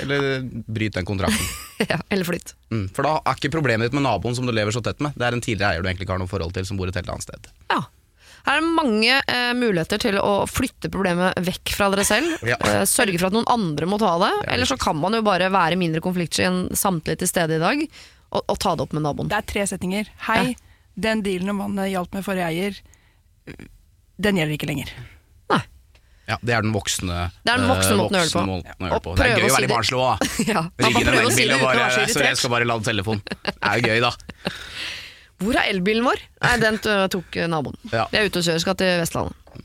Eller 0.00 0.40
bryt 0.66 0.96
den 0.96 1.06
kontrakten. 1.08 1.52
ja. 1.90 2.00
Eller 2.08 2.28
flytt. 2.28 2.54
Mm, 2.72 2.88
for 2.94 3.06
da 3.06 3.18
er 3.22 3.38
ikke 3.38 3.52
problemet 3.54 3.88
ditt 3.88 3.96
med 3.96 4.06
naboen 4.06 4.36
som 4.36 4.48
du 4.48 4.54
lever 4.54 4.74
så 4.74 4.82
tett 4.84 5.00
med. 5.04 5.16
Det 5.18 5.26
er 5.28 5.36
en 5.36 5.44
tidligere 5.44 5.76
eier 5.76 5.84
du 5.84 5.90
egentlig 5.90 6.08
ikke 6.08 6.16
har 6.16 6.22
noe 6.22 6.30
forhold 6.30 6.54
til, 6.56 6.66
som 6.68 6.80
bor 6.80 6.90
et 6.90 6.98
helt 6.98 7.10
annet 7.12 7.26
sted. 7.28 7.50
Ja. 7.72 7.82
Her 8.46 8.60
er 8.60 8.62
det 8.62 8.76
mange 8.78 9.16
eh, 9.18 9.50
muligheter 9.58 10.00
til 10.00 10.16
å 10.22 10.32
flytte 10.48 10.90
problemet 10.92 11.36
vekk 11.44 11.74
fra 11.76 11.90
dere 11.92 12.06
selv. 12.08 12.38
Ja. 12.46 12.56
Eh, 12.68 12.84
sørge 12.88 13.16
for 13.16 13.30
at 13.30 13.36
noen 13.36 13.48
andre 13.50 13.88
må 13.88 13.98
ta 14.00 14.12
det. 14.20 14.30
er 14.44 14.54
Eller 14.54 14.68
så 14.68 14.76
kan 14.80 14.96
man 14.98 15.16
jo 15.16 15.24
bare 15.26 15.50
være 15.52 15.78
mindre 15.80 16.02
konfliktsky 16.04 16.46
enn 16.46 16.62
samtlige 16.76 17.22
til 17.22 17.30
stede 17.30 17.56
i 17.56 17.62
dag, 17.62 17.84
og, 18.28 18.42
og 18.44 18.56
ta 18.60 18.74
det 18.76 18.84
opp 18.84 18.96
med 18.96 19.06
naboen. 19.06 19.30
Det 19.30 19.38
er 19.38 19.46
tre 19.48 19.64
setninger. 19.70 20.10
Hei, 20.28 20.54
den 20.98 21.22
dealen 21.24 21.54
om 21.54 21.62
han 21.64 21.80
hjalp 21.88 22.16
med 22.16 22.26
forrige 22.26 22.50
eier, 22.50 22.80
den 24.18 24.40
gjelder 24.40 24.56
ikke 24.58 24.68
lenger. 24.68 24.92
Ja, 26.28 26.36
Det 26.44 26.52
er 26.54 26.62
den 26.66 26.72
voksne, 26.74 27.30
Det 27.44 27.52
er 27.54 27.60
den 27.62 27.68
voksne 27.70 27.94
eh, 27.94 28.00
måten 28.02 28.16
å 28.16 28.20
gjøre 28.20 28.28
det 28.28 28.32
på. 28.34 29.00
på. 29.06 29.14
Det 29.16 29.24
er 29.24 29.38
gøy 29.38 29.46
å 29.48 29.54
være 29.54 29.64
litt 29.64 29.72
barnslig 29.72 30.00
òg. 30.04 30.26
Ja, 30.52 30.62
prøve 30.78 31.22
å 31.24 31.30
si 31.32 31.46
det 31.48 31.54
og 31.56 31.62
bare 31.64 31.86
Så 32.12 32.20
jeg 32.24 32.36
skal 32.36 32.50
bare 32.52 32.68
lade 32.68 32.84
telefonen. 32.84 33.22
Det 33.24 33.54
er 33.62 33.78
jo 33.80 33.88
gøy, 33.88 34.00
da. 34.04 34.12
Hvor 35.38 35.54
er 35.56 35.68
elbilen 35.70 36.04
vår? 36.04 36.20
Nei, 36.42 36.56
den 36.60 36.76
t- 36.82 36.96
tok 37.14 37.36
eh, 37.38 37.46
naboen. 37.48 37.78
Ja. 37.94 38.08
Vi 38.12 38.18
er 38.20 38.26
ute 38.28 38.40
og 38.42 38.44
kjører, 38.48 38.60
skal 38.66 38.76
til 38.80 38.92
Vestlandet. 39.00 39.64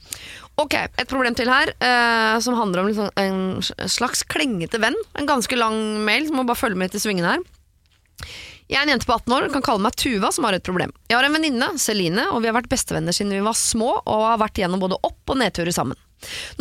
Ok, 0.61 0.75
et 0.77 1.09
problem 1.09 1.33
til 1.35 1.49
her, 1.49 1.71
eh, 1.81 2.35
som 2.45 2.53
handler 2.59 2.83
om 2.83 2.89
liksom 2.91 3.09
en 3.17 3.89
slags 3.89 4.21
klengete 4.29 4.77
venn. 4.79 4.93
En 5.17 5.25
ganske 5.27 5.57
lang 5.57 5.79
mail, 6.05 6.27
som 6.29 6.37
må 6.37 6.45
bare 6.45 6.59
følge 6.61 6.77
med 6.77 6.93
til 6.93 7.01
svingen 7.01 7.25
her. 7.25 7.41
Jeg 8.69 8.77
er 8.79 8.85
en 8.85 8.93
jente 8.93 9.05
på 9.09 9.17
18 9.17 9.33
år, 9.35 9.47
kan 9.51 9.65
kalle 9.65 9.81
meg 9.83 9.97
Tuva, 9.99 10.29
som 10.31 10.45
har 10.47 10.55
et 10.55 10.63
problem. 10.63 10.93
Jeg 11.09 11.17
har 11.17 11.25
en 11.27 11.33
venninne, 11.35 11.71
Celine, 11.81 12.29
og 12.31 12.39
vi 12.45 12.47
har 12.51 12.55
vært 12.55 12.69
bestevenner 12.71 13.13
siden 13.13 13.33
vi 13.33 13.41
var 13.43 13.57
små, 13.57 13.89
og 14.05 14.23
har 14.29 14.37
vært 14.45 14.61
gjennom 14.61 14.79
både 14.81 15.01
opp- 15.03 15.33
og 15.33 15.41
nedturer 15.41 15.73
sammen. 15.75 15.97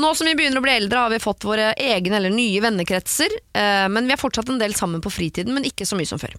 Nå 0.00 0.12
som 0.14 0.28
vi 0.28 0.34
begynner 0.38 0.60
å 0.60 0.64
bli 0.64 0.74
eldre, 0.76 1.04
har 1.04 1.12
vi 1.12 1.20
fått 1.22 1.46
våre 1.46 1.72
egne 1.74 2.18
eller 2.18 2.34
nye 2.34 2.62
vennekretser, 2.64 3.34
eh, 3.54 3.86
men 3.92 4.08
vi 4.08 4.16
er 4.16 4.20
fortsatt 4.20 4.50
en 4.52 4.60
del 4.62 4.74
sammen 4.78 5.02
på 5.04 5.12
fritiden, 5.12 5.54
men 5.54 5.68
ikke 5.68 5.86
så 5.88 5.98
mye 5.98 6.08
som 6.08 6.20
før. 6.22 6.34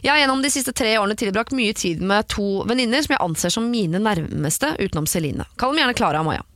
Jeg 0.00 0.12
har 0.12 0.22
gjennom 0.22 0.42
de 0.42 0.50
siste 0.52 0.72
tre 0.76 0.94
årene 0.98 1.18
tilbrakt 1.20 1.52
mye 1.56 1.74
tid 1.76 2.00
med 2.00 2.28
to 2.32 2.62
venninner 2.68 3.04
som 3.04 3.16
jeg 3.16 3.24
anser 3.24 3.52
som 3.52 3.66
mine 3.70 4.00
nærmeste, 4.00 4.72
utenom 4.80 5.08
Celine. 5.10 5.44
Kall 5.60 5.74
dem 5.74 5.84
gjerne 5.84 5.98
Klara 5.98 6.22
og 6.22 6.30
Maja. 6.30 6.46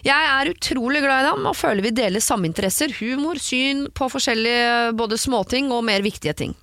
Jeg 0.00 0.16
er 0.32 0.48
utrolig 0.48 1.02
glad 1.04 1.26
i 1.26 1.28
dem 1.28 1.46
og 1.50 1.56
føler 1.58 1.84
vi 1.84 1.92
deler 1.92 2.24
samme 2.24 2.48
interesser, 2.48 2.92
humor, 3.02 3.38
syn 3.42 3.84
på 3.94 4.08
forskjellige 4.08 4.94
både 4.96 5.18
småting 5.20 5.68
og 5.76 5.84
mer 5.86 6.04
viktige 6.04 6.34
ting. 6.38 6.56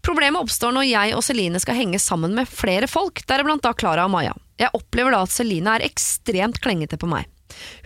Problemet 0.00 0.40
oppstår 0.40 0.72
når 0.72 0.86
jeg 0.88 1.16
og 1.16 1.24
Celine 1.26 1.60
skal 1.60 1.76
henge 1.76 2.00
sammen 2.00 2.32
med 2.36 2.48
flere 2.48 2.88
folk, 2.88 3.20
deriblant 3.28 3.64
da 3.64 3.74
Klara 3.76 4.06
og 4.08 4.14
Maja. 4.14 4.32
Jeg 4.58 4.72
opplever 4.74 5.14
da 5.14 5.22
at 5.26 5.34
Celine 5.34 5.76
er 5.76 5.84
ekstremt 5.86 6.62
klengete 6.64 6.98
på 6.98 7.10
meg. 7.10 7.28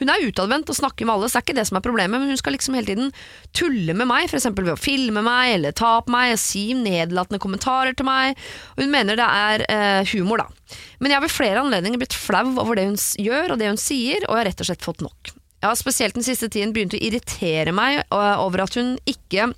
Hun 0.01 0.13
er 0.13 0.25
utadvendt 0.27 0.71
og 0.73 0.79
snakker 0.79 1.09
med 1.09 1.15
alle, 1.17 1.29
så 1.31 1.39
det 1.39 1.43
er 1.43 1.47
ikke 1.47 1.59
det 1.61 1.67
som 1.69 1.79
er 1.79 1.85
problemet, 1.87 2.21
men 2.21 2.33
hun 2.33 2.41
skal 2.41 2.57
liksom 2.57 2.79
hele 2.79 2.91
tiden 2.91 3.13
tulle 3.57 3.97
med 3.99 4.11
meg, 4.11 4.29
f.eks. 4.29 4.49
ved 4.53 4.73
å 4.75 4.79
filme 4.81 5.25
meg 5.25 5.57
eller 5.59 5.77
ta 5.77 5.95
på 6.05 6.15
meg 6.15 6.35
og 6.37 6.43
si 6.43 6.69
nedlatende 6.79 7.43
kommentarer 7.43 7.97
til 7.99 8.09
meg. 8.09 8.41
Hun 8.81 8.93
mener 8.93 9.19
det 9.19 9.29
er 9.29 9.67
eh, 9.69 10.15
humor, 10.15 10.45
da. 10.45 10.79
Men 11.01 11.13
jeg 11.13 11.19
har 11.21 11.27
ved 11.27 11.35
flere 11.35 11.63
anledninger 11.63 12.01
blitt 12.01 12.17
flau 12.17 12.47
over 12.63 12.79
det 12.79 12.89
hun 12.91 12.99
gjør 13.21 13.55
og 13.55 13.63
det 13.63 13.71
hun 13.71 13.81
sier, 13.81 14.25
og 14.27 14.37
jeg 14.37 14.43
har 14.43 14.51
rett 14.53 14.65
og 14.65 14.71
slett 14.71 14.87
fått 14.87 15.05
nok. 15.05 15.33
Jeg 15.63 15.71
har 15.71 15.79
spesielt 15.79 16.17
den 16.19 16.27
siste 16.27 16.49
tiden 16.51 16.73
begynt 16.75 16.97
å 16.97 16.99
irritere 16.99 17.75
meg 17.75 18.01
eh, 18.03 18.37
over 18.43 18.65
at 18.65 18.75
hun 18.79 18.97
ikke 19.07 19.53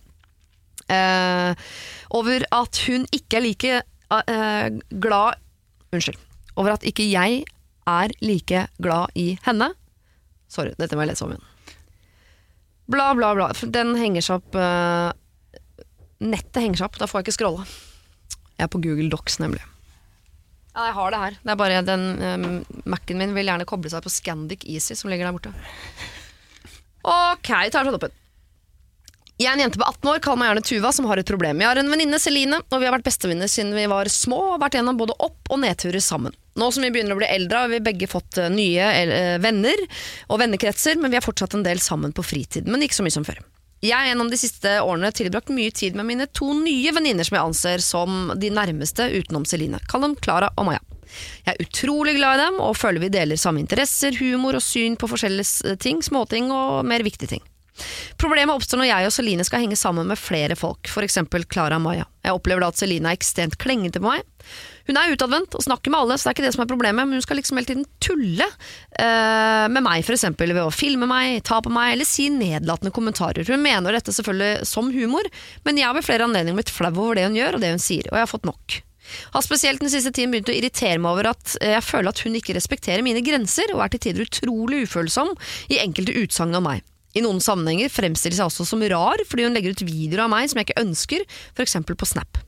eh, 0.92 1.62
Over 2.14 2.44
at 2.52 2.80
hun 2.84 3.06
ikke 3.08 3.40
er 3.40 3.44
like 3.46 3.78
eh, 3.80 4.66
glad 5.00 5.40
Unnskyld. 5.94 6.20
Over 6.60 6.74
at 6.74 6.84
ikke 6.84 7.06
jeg 7.08 7.44
er 7.88 8.12
like 8.24 8.66
glad 8.82 9.16
i 9.18 9.34
henne. 9.46 9.70
Sorry, 10.54 10.74
dette 10.78 10.96
må 10.96 11.04
jeg 11.04 11.12
lese 11.12 11.26
om 11.26 11.34
igjen. 11.34 11.76
Bla, 12.94 13.10
bla, 13.16 13.32
bla. 13.34 13.50
Den 13.74 13.94
henger 13.98 14.24
seg 14.24 14.42
opp 14.42 14.56
uh, 14.60 15.10
Nettet 16.24 16.62
henger 16.62 16.78
seg 16.78 16.88
opp, 16.88 16.98
da 17.00 17.08
får 17.10 17.20
jeg 17.20 17.26
ikke 17.26 17.36
scrolla. 17.38 17.64
Jeg 18.54 18.66
er 18.68 18.70
på 18.70 18.80
Google 18.84 19.10
Docs, 19.12 19.40
nemlig. 19.42 19.62
Ja, 20.74 20.88
jeg 20.88 20.96
har 20.96 21.14
det 21.14 21.22
her. 21.22 21.38
Det 21.42 21.52
er 21.52 21.58
bare 21.58 21.82
den 21.86 22.04
um, 22.18 22.46
Mac-en 22.90 23.20
min 23.20 23.34
vil 23.36 23.50
gjerne 23.50 23.66
koble 23.68 23.90
seg 23.92 24.04
på 24.04 24.12
Scandic 24.12 24.64
Easy, 24.66 24.96
som 24.98 25.10
ligger 25.10 25.28
der 25.28 25.36
borte. 25.36 25.52
Ok, 27.04 27.50
tar 27.74 27.90
toppen. 27.90 28.14
Jeg 29.34 29.48
er 29.50 29.56
en 29.56 29.64
jente 29.64 29.80
på 29.80 29.86
18 29.88 30.08
år, 30.12 30.18
kall 30.22 30.36
meg 30.38 30.52
gjerne 30.52 30.62
Tuva, 30.62 30.90
som 30.94 31.06
har 31.10 31.18
et 31.18 31.26
problem. 31.26 31.58
Jeg 31.58 31.66
har 31.66 31.78
en 31.80 31.88
venninne, 31.90 32.20
Celine, 32.22 32.60
og 32.70 32.78
vi 32.78 32.86
har 32.86 32.94
vært 32.94 33.08
bestevenner 33.08 33.50
siden 33.50 33.72
vi 33.74 33.88
var 33.90 34.06
små 34.06 34.36
og 34.52 34.60
vært 34.62 34.76
gjennom 34.78 35.00
både 35.00 35.16
opp- 35.26 35.50
og 35.50 35.58
nedturer 35.64 35.98
sammen. 35.98 36.36
Nå 36.54 36.68
som 36.70 36.84
vi 36.86 36.92
begynner 36.94 37.16
å 37.16 37.18
bli 37.18 37.26
eldre, 37.26 37.64
har 37.64 37.72
vi 37.72 37.80
begge 37.82 38.06
fått 38.06 38.38
eh, 38.38 38.52
nye 38.52 38.84
eh, 39.02 39.38
venner 39.42 39.80
og 40.28 40.38
vennekretser, 40.38 41.00
men 41.02 41.10
vi 41.10 41.18
har 41.18 41.26
fortsatt 41.26 41.56
en 41.58 41.64
del 41.66 41.82
sammen 41.82 42.14
på 42.14 42.22
fritid, 42.22 42.70
men 42.70 42.86
ikke 42.86 43.00
så 43.00 43.06
mye 43.06 43.16
som 43.16 43.26
før. 43.26 43.40
Jeg 43.82 43.96
har 43.98 44.06
gjennom 44.06 44.30
de 44.30 44.38
siste 44.38 44.76
årene 44.80 45.10
tilbrakt 45.12 45.50
mye 45.52 45.72
tid 45.74 45.98
med 45.98 46.06
mine 46.12 46.28
to 46.30 46.52
nye 46.54 46.92
venninner 46.94 47.26
som 47.26 47.34
jeg 47.34 47.48
anser 47.48 47.82
som 47.84 48.30
de 48.38 48.52
nærmeste 48.54 49.08
utenom 49.18 49.42
Celine. 49.50 49.82
Kall 49.90 50.06
dem 50.06 50.14
Klara 50.14 50.52
og 50.54 50.70
Maja. 50.70 50.80
Jeg 51.42 51.56
er 51.56 51.66
utrolig 51.66 52.14
glad 52.20 52.38
i 52.38 52.46
dem 52.46 52.62
og 52.62 52.78
føler 52.78 53.02
vi 53.02 53.10
deler 53.18 53.40
samme 53.40 53.60
interesser, 53.60 54.14
humor 54.22 54.56
og 54.56 54.64
syn 54.64 54.94
på 54.94 55.10
forskjellige 55.10 55.74
ting, 55.82 56.00
småting 56.06 56.54
og 56.54 56.86
mer 56.86 57.02
viktige 57.04 57.34
ting. 57.34 57.44
Problemet 58.20 58.54
oppstår 58.54 58.80
når 58.80 58.88
jeg 58.88 59.08
og 59.08 59.14
Celine 59.16 59.44
skal 59.46 59.64
henge 59.64 59.78
sammen 59.78 60.06
med 60.06 60.20
flere 60.20 60.54
folk, 60.58 60.86
f.eks. 60.86 61.18
Klara 61.50 61.80
og 61.80 61.84
Maja. 61.84 62.06
Jeg 62.24 62.36
opplever 62.36 62.62
da 62.62 62.70
at 62.70 62.78
Celine 62.78 63.10
er 63.10 63.18
ekstremt 63.18 63.56
klengete 63.60 64.00
på 64.00 64.08
meg. 64.08 64.22
Hun 64.86 64.98
er 65.00 65.14
utadvendt 65.14 65.56
og 65.56 65.64
snakker 65.64 65.92
med 65.92 66.04
alle, 66.04 66.16
så 66.16 66.26
det 66.26 66.30
er 66.30 66.36
ikke 66.36 66.46
det 66.46 66.54
som 66.54 66.62
er 66.64 66.70
problemet, 66.70 67.08
men 67.08 67.18
hun 67.18 67.24
skal 67.24 67.40
liksom 67.40 67.58
hele 67.58 67.70
tiden 67.70 67.86
tulle 68.04 68.46
eh, 68.46 69.66
med 69.72 69.84
meg, 69.84 70.04
f.eks. 70.04 70.26
ved 70.38 70.62
å 70.62 70.70
filme 70.74 71.08
meg, 71.10 71.40
ta 71.48 71.58
på 71.64 71.72
meg 71.72 71.96
eller 71.96 72.08
si 72.08 72.28
nedlatende 72.32 72.94
kommentarer. 72.94 73.48
Hun 73.48 73.64
mener 73.64 73.96
dette 73.96 74.14
selvfølgelig 74.14 74.68
som 74.70 74.92
humor, 74.94 75.28
men 75.66 75.80
jeg 75.80 75.88
har 75.88 75.98
ved 75.98 76.06
flere 76.06 76.28
anledninger 76.28 76.62
blitt 76.62 76.74
flau 76.74 76.92
over 76.94 77.18
det 77.18 77.26
hun 77.26 77.38
gjør 77.40 77.58
og 77.58 77.64
det 77.64 77.74
hun 77.74 77.82
sier, 77.82 78.06
og 78.12 78.20
jeg 78.20 78.28
har 78.28 78.30
fått 78.30 78.48
nok. 78.48 78.80
Har 79.34 79.44
spesielt 79.44 79.82
den 79.82 79.92
siste 79.92 80.12
tiden 80.14 80.32
begynt 80.32 80.48
å 80.48 80.56
irritere 80.56 81.00
meg 81.00 81.16
over 81.16 81.32
at 81.34 81.58
eh, 81.60 81.74
jeg 81.74 81.88
føler 81.88 82.12
at 82.12 82.24
hun 82.24 82.38
ikke 82.38 82.56
respekterer 82.56 83.04
mine 83.04 83.24
grenser, 83.24 83.74
og 83.74 83.84
er 83.84 83.94
til 83.94 84.06
tider 84.08 84.28
utrolig 84.28 84.84
ufølsom 84.86 85.34
i 85.72 85.80
enkelte 85.82 86.16
utsagn 86.22 86.56
om 86.60 86.68
meg. 86.70 86.84
I 87.14 87.22
noen 87.24 87.42
sammenhenger 87.42 87.92
fremstiller 87.92 88.40
seg 88.40 88.50
også 88.50 88.66
som 88.68 88.82
rar 88.90 89.22
fordi 89.28 89.46
hun 89.46 89.54
legger 89.54 89.74
ut 89.74 89.86
videoer 89.86 90.26
av 90.26 90.32
meg 90.32 90.50
som 90.50 90.60
jeg 90.60 90.70
ikke 90.70 90.82
ønsker, 90.82 91.24
f.eks. 91.54 91.78
på 91.86 92.10
Snap. 92.10 92.40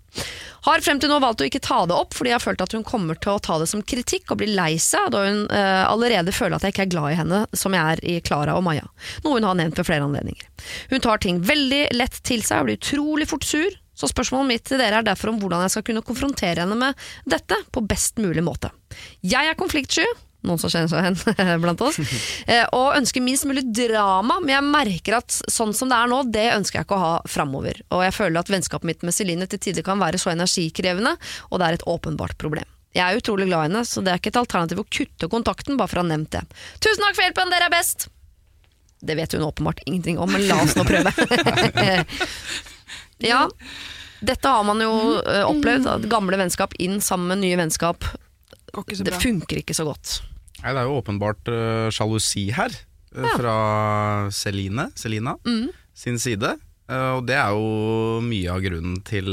Har 0.66 0.82
frem 0.82 0.98
til 0.98 1.10
nå 1.12 1.18
valgt 1.22 1.42
å 1.44 1.46
ikke 1.46 1.62
ta 1.62 1.82
det 1.86 1.94
opp 1.94 2.16
fordi 2.16 2.32
jeg 2.32 2.38
har 2.38 2.42
følt 2.42 2.62
at 2.64 2.74
hun 2.74 2.84
kommer 2.86 3.18
til 3.20 3.36
å 3.36 3.42
ta 3.42 3.58
det 3.60 3.68
som 3.70 3.84
kritikk 3.86 4.32
og 4.32 4.40
bli 4.40 4.48
lei 4.50 4.72
seg, 4.82 5.10
da 5.14 5.22
hun 5.26 5.44
eh, 5.54 5.82
allerede 5.86 6.34
føler 6.34 6.56
at 6.56 6.66
jeg 6.66 6.74
ikke 6.74 6.86
er 6.88 6.92
glad 6.96 7.12
i 7.12 7.18
henne 7.20 7.42
som 7.54 7.76
jeg 7.76 7.96
er 7.96 8.02
i 8.02 8.16
Klara 8.24 8.56
og 8.58 8.64
Maja, 8.66 8.86
noe 9.24 9.38
hun 9.38 9.46
har 9.46 9.58
nevnt 9.60 9.78
ved 9.78 9.86
flere 9.86 10.08
anledninger. 10.08 10.48
Hun 10.90 11.04
tar 11.04 11.22
ting 11.22 11.42
veldig 11.46 11.82
lett 11.94 12.22
til 12.26 12.42
seg 12.46 12.64
og 12.64 12.70
blir 12.70 12.80
utrolig 12.80 13.28
fort 13.30 13.46
sur, 13.46 13.78
så 13.96 14.10
spørsmålet 14.10 14.50
mitt 14.50 14.66
til 14.68 14.80
dere 14.80 15.00
er 15.00 15.06
derfor 15.06 15.30
om 15.30 15.38
hvordan 15.40 15.62
jeg 15.64 15.76
skal 15.76 15.86
kunne 15.86 16.04
konfrontere 16.04 16.64
henne 16.64 16.76
med 16.76 17.06
dette 17.28 17.56
på 17.72 17.84
best 17.86 18.18
mulig 18.20 18.44
måte. 18.44 18.72
Jeg 19.24 19.48
er 19.48 19.56
konfliktsky, 19.56 20.04
noen 20.48 20.60
som 20.62 20.72
kjenner 20.72 20.90
seg 20.90 21.02
igjen 21.40 21.60
blant 21.64 21.82
oss, 21.86 21.98
eh, 22.46 22.64
og 22.76 22.96
ønsker 22.98 23.24
minst 23.24 23.48
mulig 23.48 23.66
drama, 23.68 24.38
men 24.42 24.54
jeg 24.54 24.68
merker 24.68 25.18
at 25.20 25.40
sånn 25.52 25.74
som 25.76 25.90
det 25.92 25.98
er 25.98 26.12
nå, 26.12 26.22
det 26.32 26.46
ønsker 26.54 26.80
jeg 26.80 26.88
ikke 26.88 26.98
å 26.98 27.04
ha 27.04 27.12
framover. 27.30 27.82
Og 27.90 28.04
jeg 28.06 28.16
føler 28.16 28.40
at 28.40 28.52
vennskapet 28.52 28.88
mitt 28.88 29.04
med 29.06 29.16
Celine 29.16 29.48
til 29.50 29.62
tider 29.62 29.86
kan 29.86 30.00
være 30.02 30.20
så 30.22 30.32
energikrevende, 30.34 31.16
og 31.50 31.60
det 31.60 31.68
er 31.68 31.78
et 31.78 31.88
åpenbart 31.90 32.38
problem. 32.40 32.66
Jeg 32.96 33.04
er 33.04 33.20
utrolig 33.20 33.48
glad 33.50 33.66
i 33.66 33.68
henne, 33.68 33.82
så 33.84 34.00
det 34.00 34.12
er 34.12 34.20
ikke 34.20 34.32
et 34.32 34.40
alternativ 34.40 34.80
å 34.80 34.86
kutte 34.88 35.28
kontakten, 35.32 35.76
bare 35.76 35.92
for 35.92 36.00
å 36.00 36.04
ha 36.06 36.10
nevnt 36.14 36.32
det. 36.32 36.44
Tusen 36.80 37.04
takk 37.04 37.18
for 37.18 37.26
hjelpen, 37.26 37.52
dere 37.52 37.68
er 37.68 37.74
best! 37.74 38.08
Det 39.06 39.14
vet 39.18 39.34
hun 39.36 39.44
åpenbart 39.44 39.82
ingenting 39.84 40.18
om, 40.18 40.30
men 40.32 40.46
la 40.48 40.56
oss 40.62 40.72
nå 40.78 40.86
prøve. 40.88 41.12
ja, 43.30 43.42
dette 44.20 44.48
har 44.48 44.64
man 44.64 44.80
jo 44.80 44.94
eh, 45.20 45.44
opplevd. 45.44 46.08
Gamle 46.08 46.40
vennskap 46.40 46.72
inn 46.80 47.02
sammen 47.04 47.34
med 47.34 47.44
nye 47.44 47.58
vennskap. 47.60 48.08
Det 48.72 49.20
funker 49.20 49.60
ikke 49.60 49.76
så 49.76 49.86
godt. 49.88 50.18
Nei, 50.66 50.72
det 50.74 50.80
er 50.82 50.88
jo 50.90 50.96
åpenbart 50.98 51.46
uh, 51.52 51.86
sjalusi 51.94 52.48
her, 52.56 52.72
uh, 53.14 53.22
Ja. 53.22 53.34
fra 53.38 53.52
Celine, 54.34 54.88
Celina 54.98 55.36
Mm. 55.46 55.68
sin 55.94 56.18
side. 56.18 56.56
Uh, 56.90 57.18
og 57.20 57.26
det 57.28 57.36
er 57.38 57.54
jo 57.54 58.18
mye 58.26 58.50
av 58.50 58.58
grunnen 58.64 58.98
til 59.06 59.30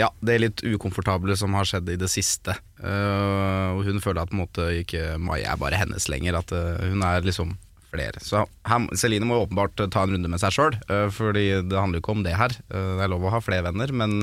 ja, 0.00 0.08
det 0.24 0.38
litt 0.40 0.62
ukomfortable 0.64 1.34
som 1.36 1.52
har 1.52 1.66
skjedd 1.68 1.90
i 1.92 1.96
det 2.00 2.08
siste. 2.08 2.54
Og 2.80 3.82
hun 3.84 3.98
føler 4.00 4.22
at 4.22 4.30
på 4.30 4.36
en 4.38 4.40
måte 4.46 4.64
ikke 4.80 5.18
Maja 5.20 5.52
er 5.52 5.58
bare 5.60 5.76
hennes 5.76 6.06
lenger, 6.08 6.38
at 6.38 6.48
hun 6.88 7.02
er 7.04 7.20
liksom 7.26 7.50
flere. 7.90 8.16
Så 8.24 8.46
her, 8.64 8.86
Celine 8.96 9.28
må 9.28 9.42
åpenbart 9.42 9.76
ta 9.92 10.06
en 10.06 10.14
runde 10.14 10.30
med 10.30 10.40
seg 10.40 10.54
sjøl, 10.56 10.78
fordi 11.12 11.44
det 11.68 11.76
handler 11.76 12.00
jo 12.00 12.04
ikke 12.06 12.14
om 12.16 12.22
det 12.24 12.32
her. 12.38 12.54
Det 12.70 13.02
er 13.04 13.12
lov 13.12 13.26
å 13.28 13.34
ha 13.34 13.42
flere 13.44 13.66
venner, 13.66 13.92
men 13.92 14.16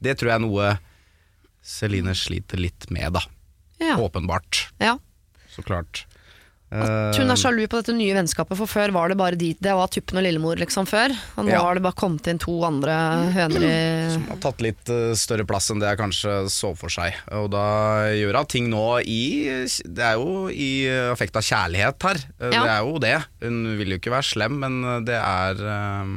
det 0.00 0.16
tror 0.16 0.30
jeg 0.32 0.38
er 0.38 0.46
noe 0.46 0.70
Celine 1.60 2.14
sliter 2.16 2.62
litt 2.62 2.88
med, 2.94 3.12
da. 3.18 3.26
Ja. 3.80 3.96
Åpenbart. 3.98 4.68
ja. 4.82 4.98
Så 5.48 5.62
klart. 5.66 6.04
At 6.70 7.16
hun 7.16 7.30
er 7.32 7.38
sjalu 7.40 7.62
på 7.66 7.78
dette 7.80 7.94
nye 7.96 8.12
vennskapet, 8.12 8.52
for 8.58 8.68
før 8.68 8.90
var 8.92 9.08
det 9.08 9.16
bare 9.16 9.38
de, 9.40 9.54
det 9.58 9.72
var 9.72 9.88
Tuppen 9.88 10.18
og 10.20 10.24
Lillemor 10.26 10.58
liksom 10.60 10.84
før. 10.86 11.14
Og 11.40 11.46
nå 11.46 11.54
Ja. 11.54 11.62
har 11.64 11.74
det 11.78 11.82
bare 11.82 11.96
kommet 11.96 12.26
inn 12.28 12.38
to 12.38 12.58
andre 12.68 12.92
høner 13.32 13.64
i 13.64 14.12
Som 14.12 14.26
har 14.28 14.36
tatt 14.36 14.60
litt 14.60 14.90
eh, 14.92 15.14
større 15.16 15.46
plass 15.48 15.70
enn 15.72 15.80
det 15.80 15.88
jeg 15.88 15.98
kanskje 16.02 16.34
så 16.52 16.74
for 16.76 16.92
seg. 16.92 17.16
Og 17.32 17.48
da 17.50 18.12
gjør 18.12 18.36
hun 18.36 18.46
ting 18.52 18.68
nå 18.68 19.00
i 19.00 19.72
Det 19.82 20.04
er 20.04 20.20
jo 20.20 20.48
i 20.52 20.84
affekt 21.08 21.36
av 21.40 21.42
kjærlighet 21.48 22.02
her. 22.10 22.20
Eh, 22.38 22.52
Ja. 22.52 22.62
Det 22.62 22.70
er 22.76 22.82
jo 22.84 22.98
det. 22.98 23.16
Hun 23.42 23.78
vil 23.78 23.88
jo 23.88 23.98
ikke 23.98 24.12
være 24.12 24.28
slem, 24.28 24.58
men 24.60 25.04
det 25.06 25.16
er 25.16 25.54
eh, 25.64 26.12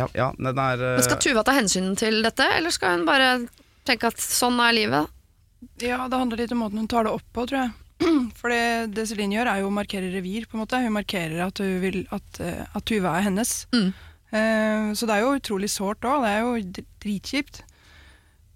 Ja, 0.00 0.08
ja 0.16 0.32
den 0.38 0.58
er 0.58 0.80
eh, 0.80 0.96
Men 0.96 1.02
Skal 1.06 1.20
Tuva 1.20 1.44
ta 1.44 1.52
hensyn 1.52 1.92
til 2.00 2.22
dette, 2.24 2.48
eller 2.56 2.72
skal 2.72 2.96
hun 2.96 3.04
bare 3.06 3.46
tenke 3.84 4.08
at 4.08 4.16
sånn 4.16 4.56
er 4.64 4.72
livet? 4.72 5.10
Ja, 5.82 6.04
det 6.08 6.20
handler 6.20 6.40
litt 6.40 6.52
om 6.54 6.62
måten 6.64 6.80
hun 6.82 6.90
tar 6.90 7.06
det 7.06 7.14
opp 7.14 7.26
på, 7.34 7.46
tror 7.50 7.60
jeg. 7.60 7.72
For 8.38 8.52
det, 8.52 8.94
det 8.96 9.06
Celine 9.10 9.36
gjør, 9.36 9.50
er 9.50 9.62
jo 9.62 9.70
å 9.70 9.74
markere 9.74 10.10
revir, 10.12 10.48
på 10.48 10.58
en 10.58 10.64
måte. 10.64 10.80
Hun 10.82 10.96
markerer 10.96 11.44
at, 11.46 11.62
hun 11.62 11.78
vil 11.82 12.02
at, 12.14 12.40
eh, 12.42 12.64
at 12.66 12.86
Tuva 12.88 13.16
er 13.18 13.28
hennes. 13.28 13.54
Mm. 13.74 13.88
Eh, 14.34 14.90
så 14.98 15.08
det 15.08 15.16
er 15.16 15.24
jo 15.24 15.36
utrolig 15.38 15.70
sårt 15.72 16.06
òg. 16.08 16.24
Det 16.24 16.32
er 16.32 16.42
jo 16.42 16.84
dritkjipt. 17.04 17.62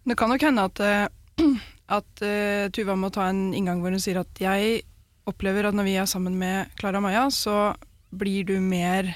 Det 0.09 0.17
kan 0.19 0.33
nok 0.33 0.47
hende 0.49 0.67
at, 0.71 0.83
eh, 0.85 1.07
at 1.99 2.25
uh, 2.25 2.69
Tuva 2.75 2.97
må 2.99 3.13
ta 3.15 3.29
en 3.31 3.53
inngang 3.57 3.81
hvor 3.81 3.95
hun 3.95 4.03
sier 4.03 4.19
at 4.21 4.41
jeg 4.43 4.83
opplever 5.29 5.69
at 5.69 5.77
når 5.77 5.87
vi 5.87 5.95
er 6.01 6.09
sammen 6.09 6.35
med 6.41 6.73
Klara 6.81 7.01
Maja, 7.05 7.29
så 7.33 7.73
blir 8.17 8.45
du 8.49 8.59
mer 8.65 9.15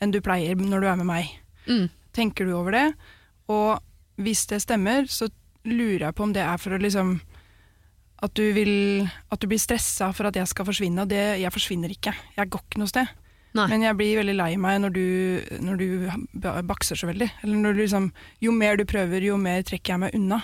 enn 0.00 0.12
du 0.12 0.20
pleier 0.24 0.56
når 0.56 0.82
du 0.82 0.88
er 0.88 0.98
med 1.00 1.08
meg. 1.08 1.32
Mm. 1.68 1.88
Tenker 2.16 2.48
du 2.48 2.54
over 2.56 2.76
det? 2.76 2.86
Og 3.52 3.80
hvis 4.20 4.46
det 4.50 4.62
stemmer, 4.64 5.08
så 5.08 5.28
lurer 5.68 6.08
jeg 6.08 6.16
på 6.16 6.24
om 6.24 6.32
det 6.34 6.44
er 6.44 6.60
for 6.60 6.76
å 6.76 6.80
liksom 6.80 7.18
at 8.20 8.36
du, 8.36 8.44
vil, 8.52 9.08
at 9.32 9.40
du 9.40 9.48
blir 9.48 9.60
stressa 9.60 10.10
for 10.16 10.28
at 10.28 10.36
jeg 10.36 10.48
skal 10.50 10.68
forsvinne, 10.68 11.04
og 11.04 11.10
det, 11.10 11.22
jeg 11.40 11.52
forsvinner 11.54 11.92
ikke. 11.92 12.12
Jeg 12.36 12.52
går 12.52 12.64
ikke 12.66 12.82
noe 12.82 12.90
sted. 12.90 13.12
Nei. 13.56 13.66
Men 13.72 13.82
jeg 13.82 13.96
blir 13.98 14.18
veldig 14.20 14.34
lei 14.38 14.50
meg 14.62 14.76
når 14.84 14.92
du, 14.94 15.06
når 15.64 15.80
du 15.80 15.86
bakser 16.68 16.98
så 16.98 17.08
veldig. 17.10 17.26
Eller 17.42 17.62
når 17.64 17.74
du 17.74 17.82
liksom, 17.82 18.10
jo 18.44 18.52
mer 18.54 18.78
du 18.78 18.84
prøver, 18.86 19.24
jo 19.26 19.38
mer 19.40 19.64
trekker 19.66 19.96
jeg 19.96 20.02
meg 20.04 20.14
unna. 20.14 20.38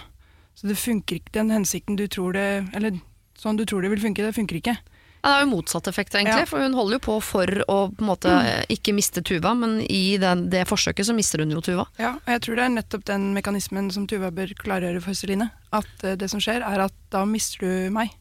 Så 0.56 0.70
det 0.70 0.78
funker 0.80 1.20
ikke, 1.20 1.34
den 1.36 1.52
hensikten 1.52 1.98
du 2.00 2.06
tror 2.08 2.32
det 2.32 2.46
Eller 2.72 2.94
sånn 3.36 3.58
du 3.58 3.66
tror 3.68 3.84
det 3.84 3.90
vil 3.92 4.00
funke, 4.00 4.24
det 4.24 4.34
funker 4.34 4.58
ikke. 4.58 4.78
Ja, 5.22 5.28
det 5.28 5.34
har 5.34 5.40
jo 5.42 5.48
motsatt 5.56 5.88
effekt, 5.90 6.14
egentlig. 6.14 6.44
Ja. 6.44 6.46
For 6.46 6.62
hun 6.62 6.74
holder 6.78 6.98
jo 6.98 7.02
på 7.06 7.16
for 7.24 7.50
å 7.66 7.76
på 7.90 8.04
en 8.04 8.08
måte 8.10 8.32
ikke 8.70 8.94
miste 8.94 9.22
Tuva, 9.26 9.54
men 9.58 9.80
i 9.82 10.16
den, 10.22 10.44
det 10.52 10.64
forsøket 10.70 11.08
så 11.08 11.16
mister 11.16 11.42
hun 11.42 11.50
jo 11.56 11.62
Tuva. 11.66 11.88
Ja, 11.98 12.12
og 12.20 12.30
jeg 12.36 12.44
tror 12.46 12.60
det 12.60 12.64
er 12.68 12.74
nettopp 12.76 13.04
den 13.10 13.32
mekanismen 13.34 13.90
som 13.94 14.06
Tuva 14.06 14.30
bør 14.30 14.52
klargjøre 14.60 15.02
for 15.02 15.18
Celine. 15.18 15.50
At 15.74 16.04
eh, 16.06 16.14
det 16.20 16.30
som 16.30 16.38
skjer, 16.42 16.62
er 16.62 16.84
at 16.86 16.94
da 17.10 17.24
mister 17.26 17.64
du 17.66 17.90
meg. 17.96 18.14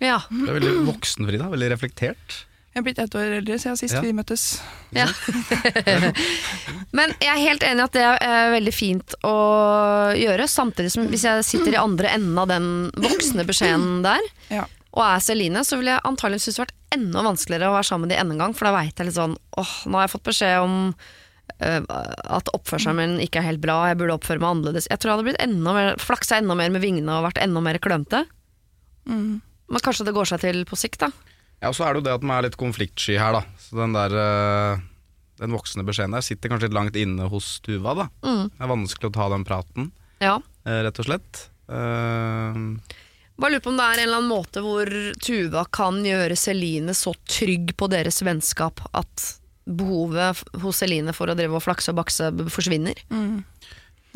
Ja. 0.00 0.20
Du 0.30 0.46
er 0.48 0.56
veldig 0.60 0.76
voksen, 0.88 1.26
Frida. 1.28 1.50
Veldig 1.52 1.72
reflektert. 1.74 2.44
Jeg 2.72 2.82
er 2.82 2.84
blitt 2.86 2.98
ett 3.02 3.14
år 3.18 3.32
eldre 3.40 3.56
siden 3.58 3.78
sist 3.80 3.96
Ja. 3.96 4.00
vi 4.04 4.12
møttes. 4.14 4.42
Ja. 4.94 5.08
Men 6.96 7.12
jeg 7.18 7.30
er 7.32 7.40
helt 7.42 7.64
enig 7.66 7.82
i 7.82 7.86
at 7.86 7.96
det 7.96 8.04
er 8.06 8.52
veldig 8.54 8.74
fint 8.76 9.14
å 9.26 9.34
gjøre, 10.16 10.46
samtidig 10.50 10.92
som 10.94 11.08
hvis 11.10 11.24
jeg 11.26 11.46
sitter 11.48 11.74
i 11.74 11.80
andre 11.80 12.12
enden 12.14 12.38
av 12.40 12.48
den 12.52 12.68
voksne 12.96 13.44
beskjeden 13.48 14.02
der, 14.06 14.28
Ja. 14.52 14.64
Og 14.98 15.04
er 15.06 15.22
Celine, 15.22 15.62
så 15.62 15.78
ville 15.78 15.94
jeg 15.94 16.04
antageligvis 16.08 16.48
synes 16.48 16.58
det 16.58 16.64
vært 16.66 16.98
enda 16.98 17.22
vanskeligere 17.22 17.70
å 17.70 17.76
være 17.76 17.86
sammen 17.86 18.08
med 18.08 18.14
de 18.14 18.18
enda 18.18 18.34
en 18.34 18.42
gang, 18.42 18.54
for 18.58 18.66
da 18.68 18.74
veit 18.74 18.98
jeg 18.98 19.06
litt 19.08 19.18
sånn 19.18 19.36
åh, 19.60 19.74
nå 19.86 19.98
har 19.98 20.06
jeg 20.08 20.14
fått 20.16 20.26
beskjed 20.26 20.56
om 20.64 20.76
uh, 20.90 21.82
at 22.38 22.50
oppførselen 22.56 22.98
min 22.98 23.14
ikke 23.22 23.38
er 23.42 23.46
helt 23.52 23.62
bra, 23.62 23.76
jeg 23.90 23.98
burde 24.00 24.16
oppføre 24.18 24.42
meg 24.42 24.50
annerledes. 24.50 24.88
Jeg 24.90 24.98
tror 24.98 25.12
jeg 25.12 25.16
hadde 25.18 25.28
blitt 25.28 25.42
enda 25.44 25.74
mer, 25.76 25.90
flaksa 26.02 26.40
enda 26.42 26.56
mer 26.58 26.72
med 26.74 26.82
vingene 26.82 27.18
og 27.20 27.28
vært 27.28 27.40
enda 27.44 27.62
mer 27.64 27.78
klønete. 27.84 28.24
Mm. 29.08 29.38
Men 29.68 29.84
kanskje 29.84 30.08
det 30.08 30.16
går 30.16 30.30
seg 30.32 30.42
til 30.42 30.62
på 30.68 30.78
sikt, 30.80 31.04
da. 31.04 31.12
Ja, 31.62 31.70
og 31.70 31.76
så 31.78 31.86
er 31.86 31.94
det 31.94 32.02
jo 32.02 32.06
det 32.08 32.16
at 32.18 32.24
man 32.26 32.38
er 32.38 32.48
litt 32.48 32.58
konfliktsky 32.58 33.18
her, 33.20 33.38
da. 33.38 33.42
Så 33.62 33.78
den 33.78 33.94
der 33.96 34.14
uh, 34.14 34.86
Den 35.38 35.54
voksne 35.54 35.84
beskjeden 35.86 36.16
der 36.16 36.24
sitter 36.26 36.50
kanskje 36.50 36.66
litt 36.70 36.76
langt 36.78 36.96
inne 36.98 37.28
hos 37.30 37.58
Tuva, 37.62 37.94
da. 37.98 38.08
Mm. 38.26 38.48
Det 38.54 38.64
er 38.66 38.72
vanskelig 38.72 39.10
å 39.12 39.14
ta 39.14 39.28
den 39.34 39.46
praten, 39.46 39.92
Ja. 40.24 40.38
uh, 40.42 40.80
rett 40.88 40.98
og 40.98 41.06
slett. 41.06 41.44
Eh, 41.68 42.58
Bare 43.38 43.54
lurer 43.54 43.62
på 43.62 43.70
om 43.70 43.76
det 43.78 43.84
er 43.86 44.00
en 44.00 44.08
eller 44.08 44.18
annen 44.18 44.32
måte 44.32 44.62
hvor 44.64 44.88
Tuva 45.22 45.62
kan 45.70 46.00
gjøre 46.02 46.36
Celine 46.38 46.94
så 46.96 47.12
trygg 47.30 47.76
på 47.78 47.86
deres 47.92 48.18
vennskap 48.26 48.82
at 48.98 49.26
behovet 49.68 50.42
hos 50.62 50.80
Celine 50.82 51.14
for 51.14 51.30
å 51.30 51.36
drive 51.38 51.54
og 51.58 51.62
flakse 51.62 51.92
og 51.92 52.00
bakse 52.00 52.32
forsvinner. 52.50 52.98
Mm. 53.12 53.44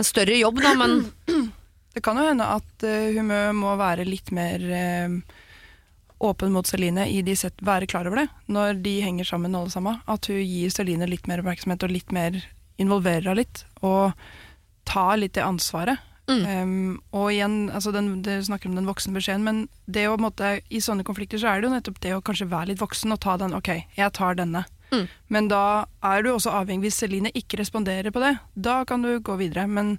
En 0.01 0.09
større 0.09 0.39
jobb, 0.41 0.59
da, 0.65 0.75
men 0.79 1.05
Det 1.93 2.01
kan 2.01 2.17
jo 2.17 2.25
hende 2.25 2.47
at 2.49 2.85
uh, 2.89 3.11
hun 3.13 3.29
må- 3.59 3.75
være 3.77 4.07
litt 4.09 4.31
mer 4.33 4.63
uh, 4.65 5.17
åpen 6.25 6.55
mot 6.55 6.65
Celine 6.67 7.05
i 7.13 7.19
de 7.23 7.35
sett, 7.37 7.61
være 7.61 7.89
klar 7.91 8.09
over 8.09 8.23
det, 8.23 8.29
når 8.49 8.81
de 8.81 8.95
henger 9.05 9.29
sammen 9.29 9.55
alle 9.59 9.73
sammen. 9.75 9.99
At 10.09 10.31
hun 10.31 10.41
gir 10.41 10.73
Celine 10.73 11.09
litt 11.11 11.29
mer 11.29 11.43
oppmerksomhet 11.43 11.85
og 11.85 11.93
litt 11.93 12.15
mer 12.15 12.39
involverer 12.81 13.29
henne 13.29 13.43
litt. 13.43 13.65
Og 13.85 14.17
tar 14.89 15.21
litt 15.21 15.37
det 15.37 15.45
ansvaret. 15.45 16.01
Um, 16.31 17.01
og 17.11 17.33
igjen, 17.33 17.57
altså 17.75 17.91
den, 17.95 18.13
det 18.23 18.39
snakker 18.47 18.71
om 18.71 18.77
den 18.79 18.87
voksne 18.87 19.15
beskjeden, 19.17 19.43
men 19.47 19.65
det 19.91 20.07
å, 20.09 20.15
på 20.17 20.27
måte, 20.29 20.53
i 20.71 20.81
sånne 20.83 21.07
konflikter 21.07 21.41
så 21.43 21.51
er 21.51 21.61
det 21.61 21.69
jo 21.69 21.75
nettopp 21.75 21.99
det 22.05 22.15
å 22.15 22.23
kanskje 22.25 22.51
være 22.53 22.73
litt 22.73 22.83
voksen 22.83 23.15
og 23.15 23.21
ta 23.25 23.35
den 23.41 23.57
Ok, 23.59 23.73
jeg 23.99 24.15
tar 24.17 24.39
denne. 24.39 24.65
Mm. 24.93 25.07
Men 25.33 25.49
da 25.51 25.65
er 26.05 26.23
du 26.23 26.33
også 26.33 26.53
avhengig 26.55 26.91
hvis 26.91 27.01
Celine 27.03 27.33
ikke 27.37 27.59
responderer 27.63 28.15
på 28.15 28.23
det. 28.23 28.37
Da 28.55 28.83
kan 28.89 29.05
du 29.05 29.17
gå 29.25 29.37
videre. 29.41 29.67
Men, 29.67 29.97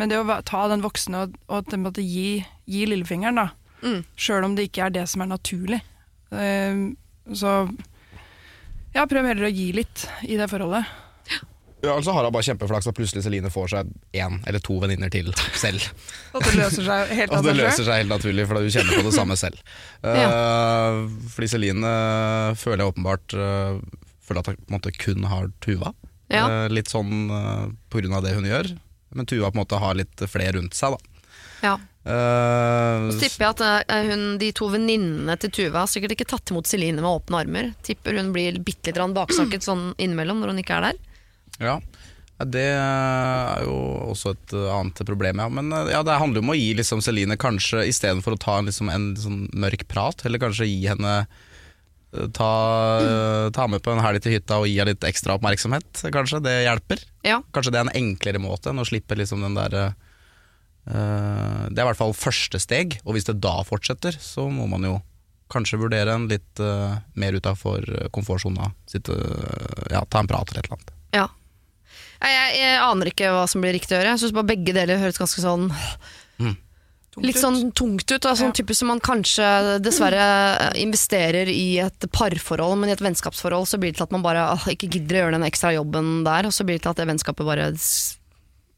men 0.00 0.10
det 0.10 0.18
å 0.22 0.40
ta 0.48 0.64
den 0.72 0.84
voksne 0.84 1.26
og, 1.26 1.38
og 1.52 1.68
den 1.68 1.80
en 1.80 1.86
måte 1.86 2.04
gi, 2.04 2.42
gi 2.66 2.86
lillefingeren, 2.88 3.42
da. 3.42 3.48
Mm. 3.82 4.02
Sjøl 4.16 4.46
om 4.46 4.56
det 4.56 4.68
ikke 4.68 4.86
er 4.86 4.94
det 4.94 5.06
som 5.10 5.24
er 5.24 5.32
naturlig. 5.34 5.82
Um, 6.32 6.94
så 7.36 7.66
ja, 8.92 9.04
prøv 9.08 9.28
heller 9.28 9.48
å 9.48 9.52
gi 9.52 9.70
litt 9.76 10.06
i 10.26 10.38
det 10.40 10.48
forholdet. 10.50 10.88
Ja, 11.82 11.96
altså 11.96 12.12
har 12.14 12.22
hun 12.22 12.30
bare 12.30 12.46
kjempeflaks 12.46 12.86
at 12.86 12.94
plutselig 12.94 13.24
Celine 13.24 13.50
får 13.50 13.72
seg 13.72 13.88
én 14.14 14.36
eller 14.46 14.62
to 14.62 14.76
venninner 14.78 15.10
til 15.10 15.32
selv. 15.58 15.82
Og 16.30 16.44
det 16.46 16.52
løser 16.54 16.86
seg 16.86 17.10
helt 17.18 17.30
Og 17.34 17.40
av 17.40 17.48
det 17.48 17.56
løser 17.58 17.88
seg 17.88 18.04
helt 18.04 18.12
naturlig, 18.12 18.44
fordi 18.46 18.68
du 18.68 18.76
kjenner 18.76 19.00
på 19.00 19.06
det 19.08 19.16
samme 19.18 19.38
selv. 19.40 19.58
Eh, 20.02 20.96
fordi 21.30 21.46
Celine 21.52 21.86
eh, 21.88 22.54
føler 22.58 22.82
jeg 22.82 22.90
åpenbart 22.90 23.34
uh, 23.38 23.76
føler 24.26 24.40
at 24.42 24.48
hun 24.50 24.58
måte 24.74 24.90
kun 24.96 25.26
har 25.30 25.46
Tuva. 25.62 25.92
Ja. 26.32 26.46
Uh, 26.48 26.66
litt 26.72 26.90
sånn 26.90 27.30
uh, 27.30 27.70
av 28.18 28.26
det 28.26 28.34
hun 28.34 28.48
gjør. 28.48 28.72
Men 29.14 29.28
Tuva 29.28 29.52
på 29.52 29.58
en 29.58 29.62
måte 29.62 29.80
har 29.82 29.96
litt 29.98 30.24
flere 30.26 30.56
rundt 30.58 30.74
seg, 30.78 30.96
da. 30.96 31.30
Ja. 31.62 31.76
Uh, 32.02 33.12
Så 33.14 33.20
tipper 33.22 33.46
jeg 33.46 33.54
at 33.54 33.94
hun, 34.08 34.24
de 34.42 34.50
to 34.56 34.66
venninnene 34.72 35.36
til 35.38 35.52
Tuva 35.54 35.84
har 35.84 35.90
sikkert 35.90 36.16
ikke 36.16 36.30
tatt 36.34 36.50
imot 36.50 36.70
Celine 36.70 37.02
med 37.02 37.10
åpne 37.10 37.44
armer. 37.44 37.72
Tipper 37.86 38.18
hun 38.18 38.34
blir 38.34 38.58
bitte 38.64 38.94
litt 38.94 39.16
baksnakket 39.16 39.66
sånn 39.66 39.92
innimellom 39.98 40.42
når 40.42 40.54
hun 40.54 40.62
ikke 40.64 40.80
er 40.80 40.90
der. 40.90 41.00
Ja, 41.62 42.46
det 42.48 42.64
er 42.74 43.62
jo 43.66 43.76
også 44.10 44.32
et 44.34 44.52
uh, 44.56 44.66
annet 44.74 44.98
problem, 45.06 45.42
ja. 45.44 45.48
Men 45.52 45.70
uh, 45.70 45.86
ja, 45.92 46.02
det 46.06 46.18
handler 46.18 46.40
jo 46.40 46.46
om 46.46 46.52
å 46.54 46.58
gi 46.58 46.72
liksom 46.78 47.02
Celine 47.04 47.36
kanskje 47.40 47.84
istedenfor 47.90 48.34
å 48.34 48.40
ta 48.40 48.58
en, 48.58 48.68
liksom, 48.70 48.90
en 48.90 49.12
sånn 49.20 49.44
mørk 49.54 49.86
prat, 49.90 50.24
eller 50.26 50.42
kanskje 50.42 50.66
gi 50.66 50.80
henne 50.90 51.12
uh, 51.22 52.26
ta, 52.34 52.52
ta 53.54 53.66
med 53.70 53.84
på 53.84 53.94
en 53.94 54.02
helg 54.04 54.24
til 54.24 54.34
hytta 54.36 54.58
og 54.60 54.66
gi 54.68 54.78
henne 54.80 54.94
litt 54.94 55.06
ekstra 55.06 55.36
oppmerksomhet, 55.38 56.02
kanskje. 56.12 56.42
Det 56.44 56.56
hjelper. 56.64 57.04
Ja. 57.26 57.38
Kanskje 57.54 57.74
det 57.74 57.80
er 57.80 57.86
en 57.86 58.00
enklere 58.02 58.42
måte 58.42 58.72
enn 58.72 58.82
å 58.82 58.88
slippe 58.88 59.16
liksom 59.18 59.44
den 59.46 59.56
der 59.56 59.78
uh, 59.78 59.94
Det 60.90 61.78
er 61.78 61.84
i 61.84 61.88
hvert 61.92 62.00
fall 62.00 62.16
første 62.16 62.58
steg, 62.62 62.98
og 63.06 63.16
hvis 63.16 63.28
det 63.30 63.38
da 63.44 63.60
fortsetter, 63.68 64.18
så 64.18 64.48
må 64.50 64.66
man 64.72 64.88
jo 64.88 64.98
kanskje 65.52 65.78
vurdere 65.78 66.16
en 66.16 66.26
litt 66.30 66.60
uh, 66.64 66.96
mer 67.14 67.36
utafor 67.36 67.84
komfortsona. 68.10 68.72
Uh, 68.96 69.92
Ja, 69.92 70.02
ta 70.08 70.24
en 70.24 70.30
prat 70.30 70.50
eller 70.50 70.64
et 70.64 70.66
eller 70.66 70.78
annet. 70.80 70.92
Ja. 71.12 71.28
Jeg, 72.22 72.54
jeg 72.60 72.78
aner 72.86 73.10
ikke 73.10 73.30
hva 73.34 73.46
som 73.50 73.64
blir 73.64 73.74
riktig 73.74 73.96
å 73.96 73.98
gjøre. 74.00 74.12
Jeg 74.14 74.22
syns 74.22 74.34
bare 74.36 74.50
begge 74.52 74.74
deler 74.76 75.00
høres 75.02 75.18
ganske 75.20 75.42
sånn 75.42 75.70
Litt 77.20 77.36
sånn 77.36 77.74
tungt 77.76 78.08
ut. 78.08 78.22
Da, 78.24 78.30
sånn 78.32 78.54
Ja. 78.54 78.56
typisk 78.56 78.78
som 78.80 78.88
man 78.88 79.00
kanskje 79.04 79.44
dessverre 79.84 80.72
investerer 80.80 81.44
i 81.52 81.76
et 81.84 82.06
parforhold, 82.08 82.78
men 82.80 82.88
i 82.88 82.94
et 82.94 83.02
vennskapsforhold 83.04 83.68
så 83.68 83.76
blir 83.76 83.92
det 83.92 83.98
til 83.98 84.06
at 84.06 84.14
man 84.16 84.22
bare 84.24 84.46
åh, 84.54 84.64
ikke 84.72 84.88
gidder 84.88 85.18
å 85.18 85.20
gjøre 85.26 85.36
den 85.36 85.44
ekstra 85.44 85.74
jobben 85.76 86.24
der, 86.24 86.48
og 86.48 86.54
så 86.56 86.64
blir 86.64 86.78
det 86.78 86.86
til 86.86 86.94
at 86.94 87.02
det 87.02 87.08
vennskapet 87.10 87.44
bare 87.44 87.66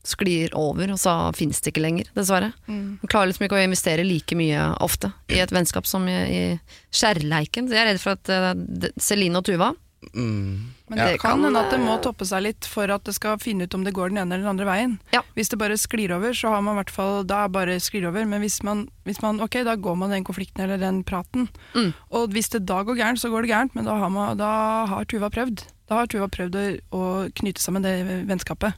sklir 0.04 0.50
over, 0.58 0.90
og 0.92 0.98
så 0.98 1.14
finnes 1.32 1.62
det 1.62 1.70
ikke 1.70 1.84
lenger, 1.84 2.10
dessverre. 2.16 2.50
Mm. 2.66 2.98
Man 3.00 3.08
klarer 3.08 3.30
liksom 3.30 3.46
ikke 3.46 3.56
å 3.60 3.62
investere 3.64 4.04
like 4.04 4.34
mye 4.36 4.66
ofte 4.84 5.12
i 5.30 5.38
et 5.38 5.54
vennskap 5.54 5.86
som 5.86 6.02
i, 6.10 6.18
i 6.26 6.42
kjærleiken. 6.90 7.70
Så 7.70 7.78
jeg 7.78 7.86
er 7.86 7.90
redd 7.92 8.02
for 8.02 8.18
at 8.18 8.34
uh, 8.34 8.90
Celine 8.98 9.38
og 9.38 9.46
Tuva 9.46 9.70
Mm. 10.12 10.74
Men 10.90 10.98
det 11.00 11.18
kan 11.22 11.38
kan, 11.38 11.44
hende 11.46 11.62
at 11.62 11.72
det 11.72 11.80
må 11.80 11.94
eh, 11.94 12.02
toppe 12.04 12.26
seg 12.28 12.44
litt 12.44 12.66
for 12.68 12.90
at 12.92 13.06
det 13.08 13.14
skal 13.16 13.38
finne 13.40 13.64
ut 13.64 13.76
om 13.76 13.86
det 13.86 13.94
går 13.96 14.12
den 14.12 14.20
ene 14.20 14.36
eller 14.36 14.44
den 14.44 14.52
andre 14.52 14.68
veien. 14.68 14.96
Ja. 15.14 15.22
Hvis 15.38 15.52
det 15.52 15.58
bare 15.62 15.78
sklir 15.80 16.12
over, 16.16 16.36
så 16.36 16.52
har 16.52 16.64
man 16.64 16.76
i 16.76 16.82
hvert 16.82 16.92
fall 16.92 17.22
da 17.28 17.44
er 17.44 17.54
bare 17.54 17.78
sklir 17.82 18.08
over. 18.10 18.26
Men 18.28 18.44
hvis 18.44 18.60
man, 18.66 18.86
hvis 19.08 19.22
man 19.24 19.40
ok, 19.44 19.62
da 19.66 19.76
går 19.80 19.96
man 20.00 20.12
den 20.12 20.26
konflikten 20.28 20.66
eller 20.66 20.82
den 20.82 21.02
praten. 21.08 21.48
Mm. 21.72 21.94
Og 22.12 22.36
hvis 22.36 22.52
det 22.52 22.66
da 22.68 22.82
går 22.84 23.00
gærent, 23.00 23.22
så 23.22 23.32
går 23.32 23.46
det 23.46 23.54
gærent, 23.54 23.74
men 23.78 23.88
da 23.88 23.96
har, 24.02 24.12
man, 24.12 24.36
da 24.40 24.52
har 24.90 25.08
Tuva 25.08 25.32
prøvd. 25.32 25.66
Da 25.88 26.02
har 26.02 26.10
Tuva 26.10 26.28
prøvd 26.32 26.60
å, 26.60 26.68
å 26.96 27.02
knyte 27.40 27.64
sammen 27.64 27.84
det 27.84 27.96
vennskapet. 28.28 28.76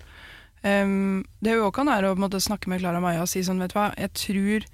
Um, 0.67 1.23
det 1.45 1.55
hun 1.55 1.67
også 1.67 1.77
kan 1.79 1.91
er 1.93 2.09
å 2.09 2.17
måte, 2.19 2.41
snakke 2.43 2.71
med 2.71 2.81
Klara 2.83 3.03
Maja 3.03 3.23
og 3.23 3.31
si 3.31 3.43
sånn, 3.47 3.61
vet 3.63 3.75
du 3.75 3.79
hva, 3.79 3.91
jeg 3.95 4.11
tror 4.19 4.65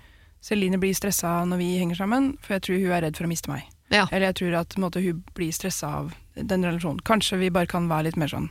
Celine 0.43 0.79
blir 0.81 0.95
stressa 0.97 1.43
når 1.47 1.61
vi 1.61 1.69
henger 1.79 2.01
sammen, 2.01 2.33
for 2.43 2.57
jeg 2.57 2.65
tror 2.67 2.81
hun 2.81 2.95
er 2.97 3.05
redd 3.05 3.19
for 3.19 3.29
å 3.29 3.31
miste 3.31 3.53
meg. 3.53 3.67
Ja. 3.93 4.07
Eller 4.11 4.31
jeg 4.31 4.41
tror 4.41 4.57
at 4.63 4.75
på 4.75 4.83
måte, 4.83 5.03
hun 5.05 5.21
blir 5.37 5.53
stressa 5.55 5.91
av 6.01 6.15
den 6.35 6.65
relasjonen. 6.65 7.03
Kanskje 7.07 7.41
vi 7.43 7.53
bare 7.55 7.71
kan 7.71 7.89
være 7.91 8.11
litt 8.11 8.21
mer 8.21 8.33
sånn 8.33 8.51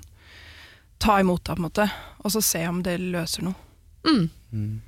ta 1.01 1.19
imot 1.19 1.45
det, 1.45 1.55
på 1.55 1.59
en 1.59 1.65
måte, 1.65 1.89
og 2.21 2.31
så 2.31 2.41
se 2.45 2.61
om 2.69 2.83
det 2.85 2.99
løser 3.01 3.47
noe. 3.47 3.57
mm. 4.53 4.81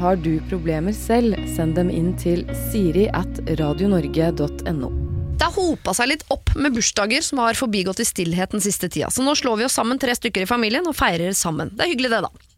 Har 0.00 0.16
du 0.16 0.40
problemer 0.48 0.96
selv, 0.96 1.36
send 1.56 1.76
dem 1.76 1.90
inn 1.92 2.14
til 2.16 2.46
siri 2.70 3.04
at 3.12 3.42
radionorge.no. 3.60 4.88
Det 5.36 5.44
har 5.44 5.56
hopa 5.56 5.92
seg 5.96 6.08
litt 6.08 6.24
opp 6.32 6.54
med 6.56 6.72
bursdager 6.76 7.24
som 7.24 7.42
har 7.44 7.58
forbigått 7.58 8.00
i 8.00 8.08
stillhet 8.08 8.56
den 8.56 8.64
siste 8.64 8.88
tida, 8.88 9.10
så 9.12 9.24
nå 9.24 9.36
slår 9.36 9.60
vi 9.60 9.68
oss 9.68 9.76
sammen 9.76 10.00
tre 10.00 10.16
stykker 10.16 10.46
i 10.46 10.48
familien 10.48 10.88
og 10.88 10.96
feirer 10.96 11.36
sammen. 11.36 11.74
Det 11.76 11.84
er 11.84 11.92
hyggelig 11.92 12.14
det, 12.14 12.22
da. 12.24 12.49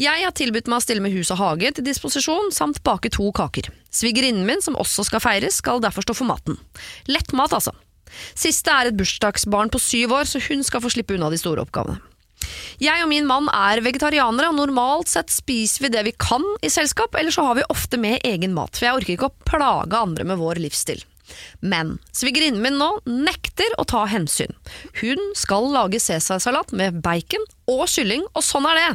Jeg 0.00 0.24
har 0.24 0.34
tilbudt 0.34 0.68
meg 0.70 0.80
å 0.80 0.84
stille 0.84 1.04
med 1.04 1.14
hus 1.14 1.30
og 1.34 1.40
hage 1.40 1.70
til 1.76 1.86
disposisjon, 1.86 2.50
samt 2.54 2.82
bake 2.86 3.12
to 3.14 3.30
kaker. 3.36 3.70
Svigerinnen 3.94 4.46
min, 4.48 4.62
som 4.64 4.78
også 4.80 5.06
skal 5.06 5.22
feires, 5.22 5.60
skal 5.62 5.82
derfor 5.82 6.06
stå 6.06 6.16
for 6.18 6.30
maten. 6.30 6.58
Lett 7.10 7.32
mat, 7.36 7.54
altså. 7.54 7.74
Siste 8.38 8.70
er 8.70 8.90
et 8.90 8.98
bursdagsbarn 8.98 9.72
på 9.72 9.80
syv 9.82 10.16
år, 10.18 10.28
så 10.28 10.42
hun 10.48 10.66
skal 10.66 10.82
få 10.84 10.92
slippe 10.94 11.16
unna 11.16 11.30
de 11.32 11.40
store 11.40 11.64
oppgavene. 11.64 12.00
Jeg 12.82 13.00
og 13.04 13.08
min 13.08 13.26
mann 13.28 13.48
er 13.54 13.82
vegetarianere, 13.84 14.50
og 14.50 14.58
normalt 14.58 15.10
sett 15.10 15.32
spiser 15.32 15.86
vi 15.86 15.92
det 15.94 16.04
vi 16.08 16.14
kan 16.18 16.44
i 16.64 16.70
selskap, 16.72 17.14
eller 17.18 17.34
så 17.34 17.46
har 17.46 17.58
vi 17.58 17.66
ofte 17.72 18.00
med 18.00 18.24
egen 18.26 18.54
mat, 18.56 18.74
for 18.76 18.88
jeg 18.88 19.00
orker 19.00 19.16
ikke 19.16 19.30
å 19.30 19.48
plage 19.48 20.00
andre 20.00 20.26
med 20.28 20.40
vår 20.42 20.60
livsstil. 20.62 21.02
Men 21.64 21.96
svigerinnen 22.12 22.60
min 22.60 22.76
nå 22.76 22.90
nekter 23.08 23.72
å 23.80 23.86
ta 23.88 24.04
hensyn. 24.10 24.52
Hun 25.00 25.20
skal 25.38 25.70
lage 25.72 26.02
cæsarsalat 26.02 26.74
med 26.76 27.00
bacon 27.04 27.46
og 27.70 27.86
kylling, 27.88 28.26
og 28.34 28.44
sånn 28.44 28.68
er 28.68 28.80
det. 28.80 28.90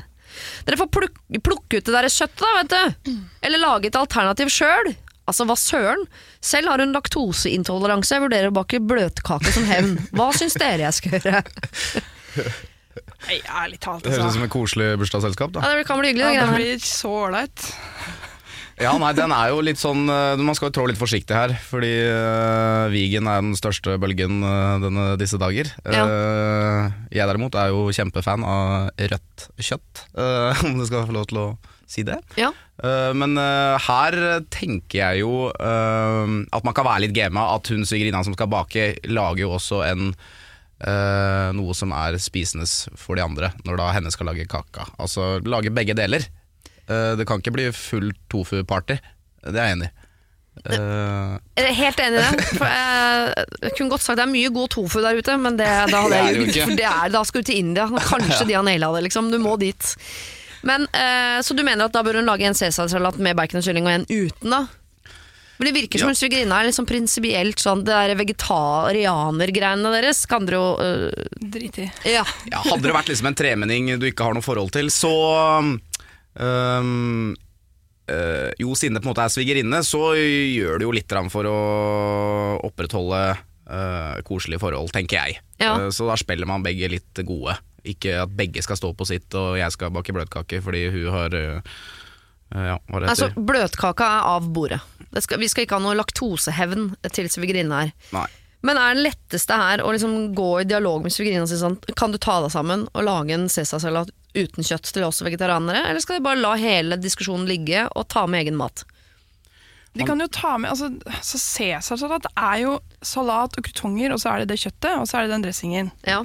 Dere 0.68 0.80
får 0.80 0.90
pluk 0.96 1.20
plukke 1.46 1.80
ut 1.82 1.86
det 1.90 1.94
der 1.96 2.08
kjøttet, 2.10 2.42
da, 2.42 2.52
vet 2.60 2.74
du. 3.06 3.14
Eller 3.46 3.62
lage 3.62 3.90
et 3.92 4.00
alternativ 4.00 4.52
sjøl. 4.54 4.94
Altså, 5.30 5.46
hva 5.46 5.56
søren? 5.60 6.06
Selv 6.42 6.72
har 6.72 6.82
hun 6.82 6.96
laktoseintoleranse, 6.96 8.16
jeg 8.16 8.24
vurderer 8.24 8.50
å 8.50 8.56
bake 8.56 8.80
bløtkake 8.82 9.52
som 9.54 9.68
hevn. 9.70 9.98
Hva 10.18 10.32
syns 10.34 10.58
dere 10.58 10.88
jeg 10.88 10.98
skal 10.98 11.20
gjøre? 11.20 11.44
Nei, 13.28 13.38
ærlig 13.46 13.78
talt, 13.84 14.04
Det 14.04 14.14
høres 14.14 14.20
ut 14.20 14.26
altså. 14.26 14.36
som 14.40 14.46
et 14.48 14.54
koselig 14.54 14.88
bursdagsselskap. 15.02 15.52
da 15.54 15.62
Ja, 15.66 15.76
det 15.78 15.86
kan 15.90 16.00
bli 16.02 16.14
hyggelig, 16.14 16.24
Ja, 16.24 16.32
det 16.32 16.40
det 16.40 16.46
greiene 16.48 16.58
blir 16.58 16.88
så 16.88 17.12
ålreit. 17.28 17.68
Ja, 18.80 18.94
nei, 19.00 19.12
den 19.16 19.34
er 19.36 19.50
jo 19.52 19.60
litt 19.64 19.80
sånn 19.80 20.08
eh, 20.08 20.40
Man 20.40 20.56
skal 20.56 20.70
jo 20.70 20.76
trå 20.78 20.86
litt 20.88 21.00
forsiktig 21.00 21.36
her, 21.36 21.54
fordi 21.68 21.92
uh, 22.08 22.88
Vigen 22.94 23.28
er 23.28 23.44
den 23.44 23.58
største 23.60 23.98
bølgen 24.00 24.40
eh, 24.46 24.76
denne, 24.86 25.08
disse 25.20 25.40
dager. 25.42 25.68
Ja. 25.84 26.06
Uh, 26.08 27.02
jeg 27.12 27.28
derimot 27.28 27.58
er 27.60 27.74
jo 27.74 27.90
kjempefan 27.96 28.46
av 28.48 28.94
rødt 29.12 29.48
kjøtt, 29.60 30.06
uh, 30.16 30.56
om 30.70 30.80
du 30.80 30.88
skal 30.88 31.08
få 31.10 31.18
lov 31.18 31.28
til 31.32 31.42
å 31.44 31.48
si 31.90 32.06
det. 32.06 32.20
Ja. 32.38 32.52
Men 33.18 33.34
her 33.34 34.16
tenker 34.54 35.00
jeg 35.00 35.24
jo 35.24 35.50
at 35.50 36.68
man 36.68 36.76
kan 36.78 36.86
være 36.86 37.08
litt 37.08 37.16
gama. 37.18 37.48
At 37.58 37.72
hun 37.74 37.82
svigerinna 37.82 38.22
som 38.24 38.36
skal 38.38 38.48
bake, 38.54 38.92
lager 39.10 39.42
jo 39.42 39.56
også 39.56 39.82
en 39.88 40.12
noe 41.58 41.74
som 41.76 41.90
er 41.98 42.20
spisendes 42.22 42.84
for 42.94 43.18
de 43.18 43.26
andre, 43.26 43.50
når 43.66 43.82
da 43.82 43.90
henne 43.98 44.14
skal 44.14 44.30
lage 44.30 44.46
kaka. 44.54 44.86
Altså 45.02 45.40
lage 45.50 45.74
begge 45.74 45.98
deler. 45.98 46.30
Eh, 46.90 47.14
det 47.20 47.26
kan 47.30 47.42
ikke 47.42 47.54
bli 47.56 47.68
full 47.76 48.12
tofu-party, 48.34 49.00
det 49.46 49.56
er 49.56 49.68
jeg 49.70 49.78
enig 49.80 49.90
i. 49.92 49.96
Uh, 50.60 51.38
Jeg 51.56 51.70
er 51.70 51.76
helt 51.78 52.00
enig 52.04 52.20
i 52.20 52.24
det. 52.26 52.46
For 52.60 52.66
jeg, 52.68 53.46
jeg 53.64 53.76
kunne 53.78 53.94
godt 53.94 54.04
sagt 54.04 54.18
det 54.20 54.26
er 54.26 54.32
mye 54.34 54.50
god 54.52 54.68
tofu 54.74 55.00
der 55.06 55.16
ute, 55.22 55.38
men 55.40 55.56
det, 55.56 55.70
da 55.88 56.02
hadde 56.04 56.18
jeg 56.20 56.42
ikke. 56.50 56.66
For 56.68 56.76
det 56.82 56.88
er, 56.90 57.14
da 57.14 57.22
skal 57.30 57.46
du 57.46 57.48
til 57.48 57.62
India. 57.62 57.86
Kanskje 58.10 58.44
de 58.50 58.58
har 58.58 58.66
naila 58.68 58.90
det, 58.98 59.06
liksom. 59.08 59.30
Du 59.32 59.38
må 59.40 59.54
dit. 59.62 59.94
Men, 60.68 60.84
uh, 60.92 61.40
så 61.46 61.56
du 61.56 61.64
mener 61.64 61.86
at 61.88 61.96
da 61.96 62.04
bør 62.04 62.20
hun 62.20 62.28
lage 62.28 62.44
en 62.50 62.58
cæsarsalat 62.60 63.22
med 63.24 63.38
bacon 63.40 63.62
og 63.62 63.70
kylling 63.70 63.88
og 63.88 63.94
en 64.02 64.08
uten, 64.10 64.52
da? 64.52 64.66
Men 65.60 65.68
Det 65.70 65.76
virker 65.78 66.00
som 66.00 66.10
Ja. 66.10 66.12
hun 66.12 66.20
svigerinna 66.20 66.58
er 66.60 66.68
liksom 66.70 66.86
prinsipielt 66.88 67.60
sånn 67.60 67.82
Det 67.84 67.92
der 67.92 68.14
vegetarianergreiene 68.16 69.90
deres 69.92 70.22
kan 70.32 70.46
dere 70.48 70.60
jo 70.60 70.68
uh, 70.80 71.26
Drite 71.40 71.88
i. 71.88 71.90
Ja. 72.14 72.24
ja, 72.52 72.62
hadde 72.64 72.86
det 72.88 72.96
vært 72.96 73.12
liksom 73.12 73.28
en 73.32 73.36
tremenning 73.36 73.90
du 74.00 74.06
ikke 74.08 74.28
har 74.28 74.36
noe 74.36 74.44
forhold 74.46 74.72
til, 74.76 74.88
så 74.92 75.12
um, 76.40 77.36
uh, 78.12 78.50
Jo, 78.60 78.74
siden 78.76 78.98
det 78.98 79.04
på 79.04 79.10
en 79.10 79.14
måte 79.14 79.28
er 79.28 79.34
svigerinne, 79.34 79.84
så 79.86 80.14
gjør 80.18 80.80
det 80.80 80.88
jo 80.88 80.96
litt 80.96 81.16
for 81.34 81.50
å 81.50 81.60
opprettholde 82.68 83.22
uh, 83.38 84.20
koselige 84.28 84.62
forhold, 84.64 84.92
tenker 84.96 85.20
jeg. 85.20 85.40
Ja. 85.62 85.76
Uh, 85.78 85.90
så 85.94 86.10
da 86.10 86.18
spiller 86.20 86.50
man 86.50 86.66
begge 86.66 86.92
litt 86.92 87.24
gode. 87.28 87.58
Ikke 87.88 88.20
at 88.26 88.36
begge 88.36 88.64
skal 88.66 88.80
stå 88.80 88.92
på 88.98 89.08
sitt 89.08 89.34
og 89.40 89.56
jeg 89.60 89.72
skal 89.72 89.94
bake 89.96 90.14
bløtkake 90.14 90.60
fordi 90.66 90.90
hun 90.92 91.14
har 91.16 91.36
ja, 92.50 92.76
Altså, 92.98 93.30
bløtkaka 93.38 94.04
er 94.04 94.28
av 94.34 94.48
bordet. 94.52 94.82
Det 95.14 95.22
skal, 95.22 95.38
vi 95.40 95.48
skal 95.48 95.64
ikke 95.64 95.78
ha 95.78 95.84
noe 95.84 95.96
laktosehevn 95.96 96.88
til 97.14 97.30
svigerinne 97.30 97.84
her. 97.84 97.92
Nei. 98.16 98.26
Men 98.66 98.80
er 98.80 98.98
det 98.98 99.06
letteste 99.06 99.56
her 99.56 99.84
å 99.84 99.92
liksom 99.96 100.34
gå 100.36 100.50
i 100.62 100.68
dialog 100.68 101.06
med 101.06 101.14
svigerinna 101.16 101.46
og 101.46 101.52
si 101.52 101.60
sånn 101.62 101.78
Kan 101.96 102.12
du 102.12 102.20
ta 102.20 102.42
deg 102.44 102.52
sammen 102.52 102.88
og 102.92 103.06
lage 103.08 103.36
en 103.36 103.48
cæsarsalat 103.52 104.12
uten 104.36 104.64
kjøtt 104.64 104.92
til 104.94 105.04
oss 105.08 105.22
vegetarianere? 105.26 105.86
Eller 105.90 106.00
skal 106.04 106.20
de 106.20 106.24
bare 106.26 106.40
la 106.42 106.56
hele 106.60 106.98
diskusjonen 107.02 107.48
ligge 107.50 107.88
og 107.96 108.08
ta 108.12 108.26
med 108.30 108.44
egen 108.46 108.58
mat? 108.60 108.84
De 109.98 110.06
kan 110.06 110.20
jo 110.22 110.28
ta 110.30 110.52
med 110.62 110.70
altså, 110.70 110.92
så 111.26 111.38
Cæsarsalat 111.42 112.28
er 112.38 112.60
jo 112.62 112.76
salat 113.02 113.56
og 113.58 113.64
krutonger, 113.66 114.14
og 114.14 114.20
så 114.22 114.30
er 114.36 114.44
det 114.44 114.52
det 114.54 114.60
kjøttet, 114.62 114.94
og 115.02 115.08
så 115.10 115.18
er 115.18 115.26
det 115.26 115.34
den 115.34 115.46
dressingen. 115.48 115.90
Ja. 116.06 116.20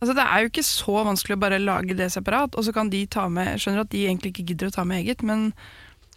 Altså, 0.00 0.14
det 0.16 0.24
er 0.24 0.40
jo 0.40 0.48
ikke 0.48 0.64
så 0.64 0.94
vanskelig 1.04 1.36
å 1.36 1.42
bare 1.42 1.58
lage 1.60 1.94
det 1.98 2.08
separat, 2.14 2.56
og 2.56 2.64
så 2.64 2.72
kan 2.72 2.88
de 2.90 3.02
ta 3.12 3.26
med 3.28 3.50
Jeg 3.52 3.60
skjønner 3.60 3.84
at 3.84 3.90
de 3.92 4.06
egentlig 4.08 4.32
ikke 4.32 4.46
gidder 4.48 4.70
å 4.70 4.74
ta 4.78 4.86
med 4.88 5.02
eget, 5.04 5.20
men 5.22 5.50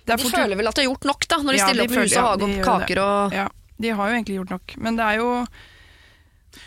det 0.08 0.16
er 0.16 0.24
De 0.24 0.32
føler 0.32 0.56
vel 0.60 0.68
at 0.72 0.76
de 0.80 0.86
har 0.86 0.90
gjort 0.94 1.10
nok, 1.12 1.28
da, 1.28 1.38
når 1.44 1.52
de 1.52 1.60
Ja, 1.60 1.68
stiller 1.68 1.84
de 1.84 1.90
opp 1.90 1.94
føler- 1.98 2.08
hus 2.08 2.16
og 2.16 2.18
ja, 2.18 2.24
hage 2.30 2.40
de 2.40 2.48
og 2.60 2.66
kaker 2.66 2.96
det. 2.96 3.04
og 3.04 3.34
Ja, 3.36 3.48
de 3.84 3.90
har 4.00 4.10
jo 4.10 4.16
egentlig 4.16 4.40
gjort 4.40 4.50
nok, 4.56 4.78
men 4.88 4.96
det 4.96 5.04
er 5.12 5.16
jo 5.20 5.30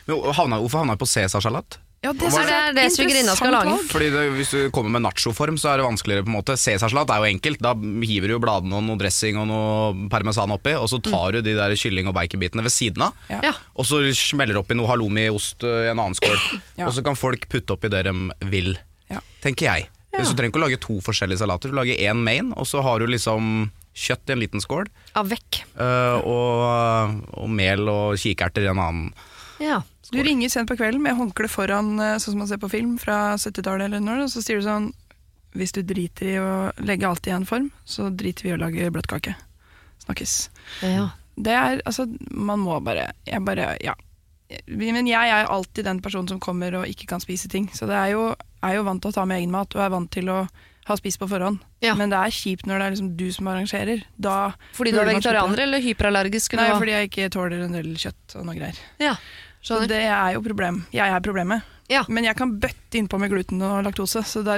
Men 0.07 0.33
havna, 0.37 0.61
hvorfor 0.61 0.79
havna 0.85 0.93
jeg 0.97 1.01
på 1.01 1.09
cæsarsalat? 1.17 1.79
Ja, 2.07 2.13
det, 2.15 2.31
er 2.31 2.47
det- 2.47 2.75
det 2.79 2.85
svigerinna 2.95 3.35
skal 3.37 3.53
lage? 3.55 3.77
Fordi 3.91 4.11
det, 4.15 4.25
Hvis 4.37 4.51
du 4.55 4.71
kommer 4.71 4.91
med 4.97 5.03
nachoform, 5.07 5.59
så 5.59 5.73
er 5.73 5.81
det 5.83 5.87
vanskeligere. 5.89 6.23
på 6.25 6.31
en 6.31 6.37
måte 6.39 6.55
Cæsarsalat 6.57 7.11
er 7.11 7.19
jo 7.25 7.29
enkelt. 7.35 7.59
Da 7.61 7.75
hiver 7.75 8.29
du 8.31 8.35
jo 8.37 8.41
bladene 8.43 8.79
og 8.79 8.85
noe 8.87 8.97
dressing 9.01 9.37
og 9.43 9.47
noe 9.51 10.09
parmesan 10.13 10.51
oppi, 10.55 10.75
og 10.79 10.87
så 10.89 11.01
tar 11.03 11.33
du 11.33 11.43
de 11.43 11.55
der 11.59 11.75
kylling- 11.77 12.09
og 12.09 12.15
baconbitene 12.15 12.63
ved 12.63 12.71
siden 12.73 13.03
av. 13.09 13.13
Ja. 13.29 13.53
Og 13.77 13.85
så 13.85 14.01
smeller 14.15 14.55
du 14.55 14.61
oppi 14.63 14.75
noe 14.79 14.87
halloumi-ost 14.89 15.65
øh, 15.67 15.87
i 15.87 15.91
en 15.91 15.99
annen 15.99 16.15
skål. 16.15 16.39
Ja. 16.79 16.87
Og 16.87 16.95
så 16.95 17.03
kan 17.05 17.17
folk 17.19 17.49
putte 17.49 17.73
oppi 17.75 17.89
det 17.91 18.05
de 18.07 18.15
vil, 18.49 18.79
Ja. 19.11 19.19
tenker 19.43 19.67
jeg. 19.73 19.89
Så 20.17 20.33
du 20.33 20.37
trenger 20.39 20.49
ikke 20.55 20.63
å 20.63 20.69
lage 20.69 20.79
to 20.81 20.95
forskjellige 21.05 21.39
salater. 21.43 21.69
Du 21.69 21.77
lager 21.77 21.99
én 22.01 22.17
main, 22.25 22.53
og 22.57 22.65
så 22.65 22.81
har 22.83 22.99
du 23.01 23.07
liksom 23.07 23.71
kjøtt 23.95 24.29
i 24.31 24.33
en 24.33 24.41
liten 24.41 24.61
skål. 24.65 24.87
avec. 25.15 25.65
vekk 25.77 26.25
og, 26.25 27.21
og 27.37 27.51
mel 27.51 27.89
og 27.89 28.17
kikerter 28.21 28.65
i 28.65 28.71
en 28.71 28.79
annen. 28.81 29.13
Ja. 29.61 29.83
Du 30.13 30.23
ringer 30.23 30.51
sent 30.53 30.69
på 30.71 30.77
kvelden 30.79 31.03
med 31.03 31.17
håndkle 31.19 31.49
foran, 31.51 31.97
eh, 32.01 32.17
sånn 32.23 32.35
som 32.35 32.39
man 32.45 32.49
ser 32.51 32.61
på 32.63 32.71
film 32.71 32.97
fra 33.03 33.35
70-tallet, 33.35 33.89
eller 33.89 34.05
når, 34.05 34.25
og 34.27 34.33
så 34.33 34.43
sier 34.45 34.61
du 34.61 34.67
sånn 34.67 34.93
Hvis 35.57 35.73
du 35.73 35.81
driter 35.83 36.29
i 36.29 36.37
å 36.37 36.71
legge 36.85 37.09
alt 37.09 37.27
i 37.27 37.33
en 37.33 37.47
form, 37.49 37.71
så 37.89 38.11
driter 38.13 38.45
vi 38.45 38.51
i 38.51 38.57
å 38.57 38.61
lage 38.61 38.91
bløtkake. 38.93 39.37
Snakkes. 40.05 40.51
ja. 40.83 41.11
Det 41.37 41.53
er 41.53 41.83
altså 41.85 42.07
Man 42.31 42.63
må 42.65 42.79
bare 42.81 43.11
Jeg 43.29 43.45
bare 43.45 43.77
Ja. 43.85 43.93
Men 44.69 45.09
jeg 45.11 45.29
er 45.29 45.51
alltid 45.51 45.85
den 45.85 46.01
personen 46.01 46.29
som 46.29 46.39
kommer 46.41 46.73
og 46.79 46.87
ikke 46.87 47.09
kan 47.11 47.21
spise 47.21 47.49
ting. 47.51 47.67
Så 47.75 47.89
det 47.91 47.97
er 47.99 48.13
jo, 48.15 48.29
er 48.63 48.77
jo 48.77 48.85
vant 48.87 49.03
til 49.03 49.11
å 49.11 49.17
ta 49.17 49.25
med 49.27 49.41
egen 49.41 49.51
mat, 49.51 49.75
og 49.75 49.83
er 49.83 49.91
vant 49.91 50.11
til 50.15 50.31
å 50.31 50.45
ha 50.87 50.97
spist 50.97 51.19
på 51.19 51.27
forhånd. 51.27 51.59
Ja. 51.83 51.97
Men 51.99 52.13
det 52.15 52.21
er 52.21 52.31
kjipt 52.31 52.69
når 52.71 52.79
det 52.79 52.87
er 52.87 52.95
liksom 52.95 53.09
du 53.19 53.25
som 53.35 53.49
arrangerer. 53.51 54.05
Da 54.23 54.53
Fordi 54.77 54.93
du 54.95 55.01
er 55.03 55.11
vegetarianer 55.11 55.65
eller 55.65 55.83
hyperallergisk? 55.83 56.55
Nei, 56.55 56.69
Eller 56.69 56.79
fordi 56.79 56.95
jeg 56.95 57.11
ikke 57.11 57.33
tåler 57.35 57.65
en 57.67 57.75
del 57.75 57.91
kjøtt 57.99 58.37
og 58.39 58.47
noe 58.47 58.55
greier. 58.55 58.79
Ja, 59.03 59.17
skjønner. 59.67 59.89
det 59.91 60.03
er 60.07 60.37
jo 60.37 60.43
problem. 60.45 60.85
Jeg 60.95 61.11
er 61.11 61.25
problemet. 61.25 61.73
Ja. 61.91 62.03
Men 62.11 62.27
jeg 62.27 62.35
kan 62.39 62.57
bøtte 62.61 62.99
innpå 62.99 63.19
med 63.23 63.31
gluten 63.31 63.63
og 63.63 63.85
laktose, 63.87 64.23
så 64.27 64.43
så 64.43 64.57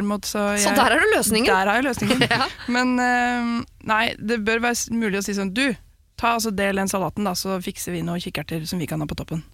jeg, 0.57 0.61
Så 0.65 0.73
der 0.77 0.95
er 0.95 0.99
du 1.01 1.07
løsningen. 1.17 1.51
Der 1.53 1.69
er 1.69 1.83
løsningen. 1.83 2.25
Ja. 2.31 2.49
Men 2.69 2.99
eh, 2.99 3.65
nei, 3.85 4.15
det 4.19 4.41
bør 4.45 4.63
være 4.65 4.97
mulig 4.97 5.21
å 5.21 5.25
si 5.25 5.35
sånn 5.37 5.53
Du, 5.53 5.75
ta 6.17 6.35
altså 6.39 6.51
del 6.51 6.77
den 6.81 6.89
salaten, 6.89 7.25
da, 7.25 7.35
så 7.37 7.61
fikser 7.61 7.93
vi 7.93 8.03
noen 8.03 8.21
kikkerter 8.21 8.65
som 8.67 8.79
vi 8.81 8.87
kan 8.87 9.01
ha 9.01 9.07
på 9.07 9.19
toppen. 9.19 9.45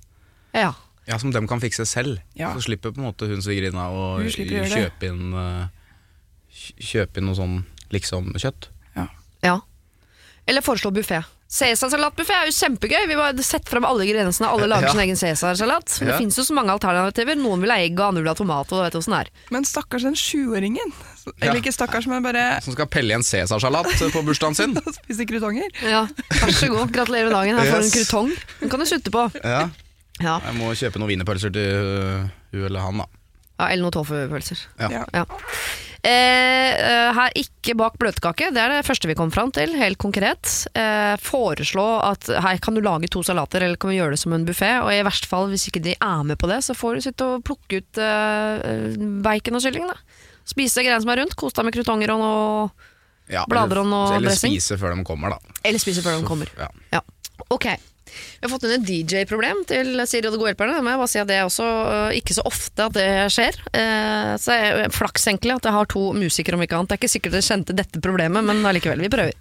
Ja. 0.54 0.72
Ja, 1.06 1.18
Som 1.18 1.32
dem 1.34 1.48
kan 1.50 1.60
fikse 1.60 1.84
selv. 1.84 2.20
Ja. 2.38 2.54
Så 2.54 2.64
slipper 2.64 2.94
på 2.94 3.02
en 3.02 3.08
måte 3.10 3.26
hun 3.28 3.42
svigerinna 3.44 3.90
å 3.92 4.22
kjøpe 4.24 5.10
inn 5.10 5.34
øh, 5.34 5.66
Kjøpe 6.54 7.18
inn 7.18 7.26
noe 7.26 7.34
sånn 7.34 7.56
liksom-kjøtt. 7.92 8.70
ja. 9.42 9.58
Eller 10.46 10.60
foreslå 10.64 10.90
buffé. 10.94 11.18
Cæsarsalatbuffé 11.54 12.34
er 12.34 12.48
jo 12.48 12.54
kjempegøy. 12.56 13.04
Vi 13.06 13.14
bare 13.18 13.44
setter 13.46 13.70
frem 13.76 13.84
alle 13.86 14.06
grensene. 14.08 14.48
alle 14.50 14.66
lager 14.66 14.88
Ja. 14.88 14.90
sin 14.90 15.00
egen 15.04 15.16
cæsarsalat. 15.16 16.00
Men 16.00 16.08
Det 16.08 16.16
finnes 16.18 16.36
jo 16.38 16.42
så 16.42 16.54
mange 16.56 16.72
alternativer. 16.74 17.36
Noen 17.38 17.60
vil 17.62 17.70
ha 17.70 17.76
egg, 17.78 17.94
og 18.00 18.08
andre 18.08 18.22
vil 18.22 18.28
ha 18.28 18.34
tomat. 18.34 18.72
Og 18.72 18.82
vet 18.82 18.92
hvordan 18.98 19.14
det 19.14 19.20
er. 19.28 19.30
Men 19.54 19.64
stakkars 19.64 20.02
den 20.02 20.14
sjuåringen. 20.18 20.90
Ja. 21.24 21.32
Eller 21.48 21.60
ikke 21.62 21.72
stakkars, 21.72 22.06
men 22.10 22.22
bare 22.26 22.60
Som 22.60 22.74
skal 22.74 22.86
pelle 22.90 23.10
i 23.14 23.14
en 23.14 23.22
cæsarsalat 23.22 23.86
på 24.12 24.24
bursdagen 24.26 24.54
sin. 24.58 24.76
og 24.86 24.94
spise 24.98 25.24
krutonger. 25.30 25.70
Ja, 25.82 26.06
Vær 26.42 26.50
så 26.52 26.68
god. 26.68 26.90
Gratulerer 26.90 27.30
med 27.30 27.34
dagen. 27.38 27.58
Her 27.58 27.70
får 27.70 27.78
du 27.78 27.86
en 27.86 27.96
krutong. 27.98 28.32
Den 28.60 28.70
kan 28.70 28.80
du 28.80 28.86
slutte 28.86 29.10
på. 29.14 29.30
Ja. 29.44 29.68
Ja. 30.20 30.38
Jeg 30.46 30.54
må 30.58 30.74
kjøpe 30.74 30.98
noen 30.98 31.10
wienerpølser 31.10 31.50
til 31.54 31.62
øh, 31.62 32.26
hun 32.52 32.64
eller 32.66 32.80
han, 32.80 32.98
da. 32.98 33.06
ja 33.60 33.66
eller 33.72 33.82
noen 33.82 33.94
tofu-pølser. 33.94 34.58
Ja. 34.78 35.04
Ja. 35.14 35.24
Eh, 36.04 36.72
eh, 36.76 37.10
her 37.16 37.32
ikke 37.40 37.72
bak 37.80 37.94
bløtkake, 37.96 38.50
det 38.52 38.60
er 38.60 38.74
det 38.74 38.84
første 38.84 39.08
vi 39.08 39.16
kom 39.16 39.30
fram 39.32 39.48
til, 39.56 39.72
helt 39.80 39.96
konkret. 40.02 40.50
Eh, 40.76 41.14
foreslå 41.24 41.86
at 42.04 42.28
her 42.28 42.60
kan 42.60 42.76
du 42.76 42.82
lage 42.84 43.08
to 43.08 43.22
salater, 43.24 43.64
eller 43.64 43.80
kan 43.80 43.88
vi 43.88 43.96
gjøre 43.96 44.12
det 44.12 44.20
som 44.20 44.34
en 44.36 44.44
buffé. 44.44 44.74
Og 44.84 44.92
i 44.92 45.00
verste 45.06 45.30
fall, 45.30 45.48
hvis 45.52 45.64
ikke 45.70 45.80
de 45.86 45.96
er 45.96 46.26
med 46.28 46.36
på 46.40 46.50
det, 46.50 46.60
så 46.66 46.76
får 46.76 46.98
du 46.98 47.06
sitte 47.06 47.28
og 47.30 47.44
plukke 47.48 47.80
ut 47.80 48.02
eh, 48.04 48.98
bacon 49.24 49.56
og 49.56 49.64
kylling. 49.64 49.88
Da. 49.88 49.96
Spise 50.44 50.84
greiene 50.84 51.00
som 51.00 51.14
er 51.14 51.22
rundt, 51.22 51.38
kos 51.40 51.56
deg 51.56 51.70
med 51.70 51.78
krutonger 51.78 52.12
og 52.12 52.20
noe 52.20 52.92
Ja, 53.32 53.46
Blader 53.48 53.80
og 53.80 53.88
noe 53.88 54.18
eller 54.18 54.36
spise 54.36 54.76
før 54.76 54.92
de 54.92 55.04
kommer, 55.08 55.32
da. 55.32 55.54
Eller 55.64 55.80
spise 55.80 56.04
før 56.04 56.18
de 56.20 56.28
kommer. 56.28 56.50
Ja. 56.60 56.68
Ja. 56.92 57.00
Ok. 57.64 57.90
Vi 58.14 58.44
har 58.44 58.50
fått 58.52 58.66
inn 58.68 58.74
et 58.76 58.84
DJ-problem 58.84 59.62
til 59.66 59.96
Siri 60.06 60.28
og 60.28 60.34
de 60.34 60.38
gode 60.38 60.52
hjelperne. 60.52 60.82
Må 60.84 60.92
jeg 60.92 61.00
bare 61.00 61.10
si 61.10 61.20
at 61.22 61.30
det 61.30 61.38
er 61.40 61.46
også 61.48 61.64
uh, 61.64 62.12
ikke 62.14 62.36
så 62.36 62.44
ofte 62.46 62.84
at 62.84 62.94
det 62.94 63.08
skjer. 63.32 63.56
Uh, 63.72 64.34
så 64.38 64.54
er 64.54 64.92
flaks 64.94 65.24
egentlig 65.30 65.54
at 65.56 65.66
jeg 65.66 65.74
har 65.74 65.88
to 65.90 66.04
musikere 66.14 66.58
om 66.58 66.62
ikke 66.62 66.76
annet. 66.76 66.92
Det 66.92 66.98
er 66.98 67.02
ikke 67.02 67.14
sikkert 67.16 67.38
dere 67.38 67.48
kjente 67.48 67.76
dette 67.80 68.02
problemet, 68.04 68.44
men 68.46 68.60
allikevel, 68.68 69.02
vi 69.06 69.10
prøver. 69.10 69.34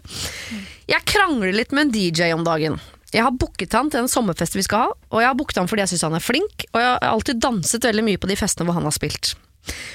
Jeg 0.89 1.07
krangler 1.09 1.53
litt 1.55 1.75
med 1.75 1.89
en 1.89 1.93
DJ 1.93 2.31
om 2.33 2.47
dagen. 2.47 2.79
Jeg 3.13 3.27
har 3.27 3.35
booket 3.37 3.75
han 3.77 3.91
til 3.93 4.01
en 4.01 4.09
sommerfest 4.09 4.55
vi 4.57 4.65
skal 4.65 4.87
ha, 4.87 4.93
og 5.11 5.21
jeg 5.21 5.29
har 5.29 5.37
booket 5.37 5.59
han 5.61 5.69
fordi 5.69 5.83
jeg 5.83 5.91
syns 5.91 6.07
han 6.07 6.17
er 6.17 6.23
flink, 6.23 6.65
og 6.71 6.79
jeg 6.81 6.89
har 6.89 7.11
alltid 7.11 7.43
danset 7.43 7.85
veldig 7.85 8.07
mye 8.07 8.21
på 8.23 8.29
de 8.31 8.39
festene 8.39 8.65
hvor 8.65 8.79
han 8.79 8.87
har 8.87 8.95
spilt. 8.95 9.35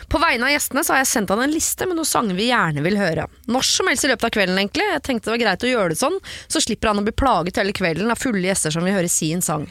På 0.08 0.20
vegne 0.22 0.48
av 0.48 0.52
gjestene 0.54 0.84
så 0.84 0.94
har 0.94 1.02
jeg 1.02 1.10
sendt 1.10 1.32
han 1.34 1.42
en 1.44 1.52
liste 1.52 1.86
med 1.88 1.98
noen 1.98 2.08
sanger 2.08 2.38
vi 2.38 2.48
gjerne 2.48 2.84
vil 2.84 2.96
høre. 3.00 3.26
Når 3.50 3.66
som 3.68 3.90
helst 3.90 4.06
i 4.06 4.12
løpet 4.12 4.28
av 4.30 4.32
kvelden, 4.38 4.60
egentlig. 4.60 4.86
Jeg 4.94 5.04
tenkte 5.04 5.28
det 5.28 5.34
var 5.36 5.42
greit 5.44 5.66
å 5.66 5.72
gjøre 5.72 5.92
det 5.92 6.00
sånn, 6.00 6.16
så 6.48 6.62
slipper 6.64 6.92
han 6.92 7.02
å 7.02 7.04
bli 7.06 7.16
plaget 7.16 7.60
hele 7.60 7.76
kvelden 7.76 8.14
av 8.14 8.20
fulle 8.20 8.46
gjester 8.48 8.74
som 8.74 8.86
vil 8.86 8.96
høre 8.96 9.12
sin 9.12 9.44
sang. 9.44 9.68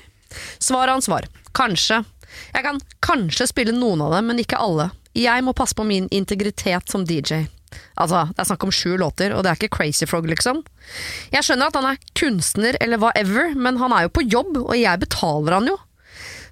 Svaret 0.59 0.93
hans 0.93 1.09
var 1.09 1.27
kanskje. 1.57 2.03
Jeg 2.53 2.65
kan 2.65 2.81
kanskje 3.01 3.49
spille 3.49 3.73
noen 3.73 4.03
av 4.05 4.13
dem, 4.17 4.29
men 4.29 4.41
ikke 4.43 4.59
alle. 4.61 4.91
Jeg 5.17 5.45
må 5.45 5.55
passe 5.57 5.73
på 5.77 5.87
min 5.87 6.09
integritet 6.13 6.91
som 6.91 7.05
DJ. 7.07 7.47
Altså, 7.97 8.27
det 8.31 8.41
er 8.41 8.49
snakk 8.51 8.63
om 8.67 8.73
sju 8.73 8.93
låter, 9.01 9.33
og 9.33 9.43
det 9.43 9.51
er 9.51 9.59
ikke 9.59 9.77
Crazy 9.79 10.05
Frog, 10.09 10.27
liksom. 10.29 10.61
Jeg 11.33 11.45
skjønner 11.45 11.71
at 11.71 11.79
han 11.79 11.89
er 11.89 12.01
kunstner 12.17 12.77
eller 12.81 13.01
whatever, 13.01 13.53
men 13.57 13.79
han 13.81 13.95
er 13.95 14.05
jo 14.05 14.13
på 14.19 14.25
jobb, 14.27 14.53
og 14.67 14.75
jeg 14.77 15.01
betaler 15.01 15.57
han 15.57 15.71
jo. 15.71 15.77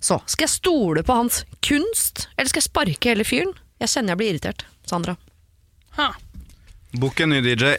Så, 0.06 0.20
skal 0.30 0.46
jeg 0.46 0.54
stole 0.54 1.02
på 1.02 1.14
hans 1.18 1.42
kunst, 1.66 2.28
eller 2.38 2.52
skal 2.52 2.62
jeg 2.62 2.70
sparke 2.70 3.10
hele 3.10 3.26
fyren? 3.26 3.56
Jeg 3.82 3.90
kjenner 3.90 4.14
jeg 4.14 4.20
blir 4.22 4.34
irritert. 4.36 4.66
Sandra. 4.86 5.16
Ha. 5.98 6.12
Book 7.02 7.20
en 7.26 7.34
ny 7.34 7.40
DJ. 7.42 7.76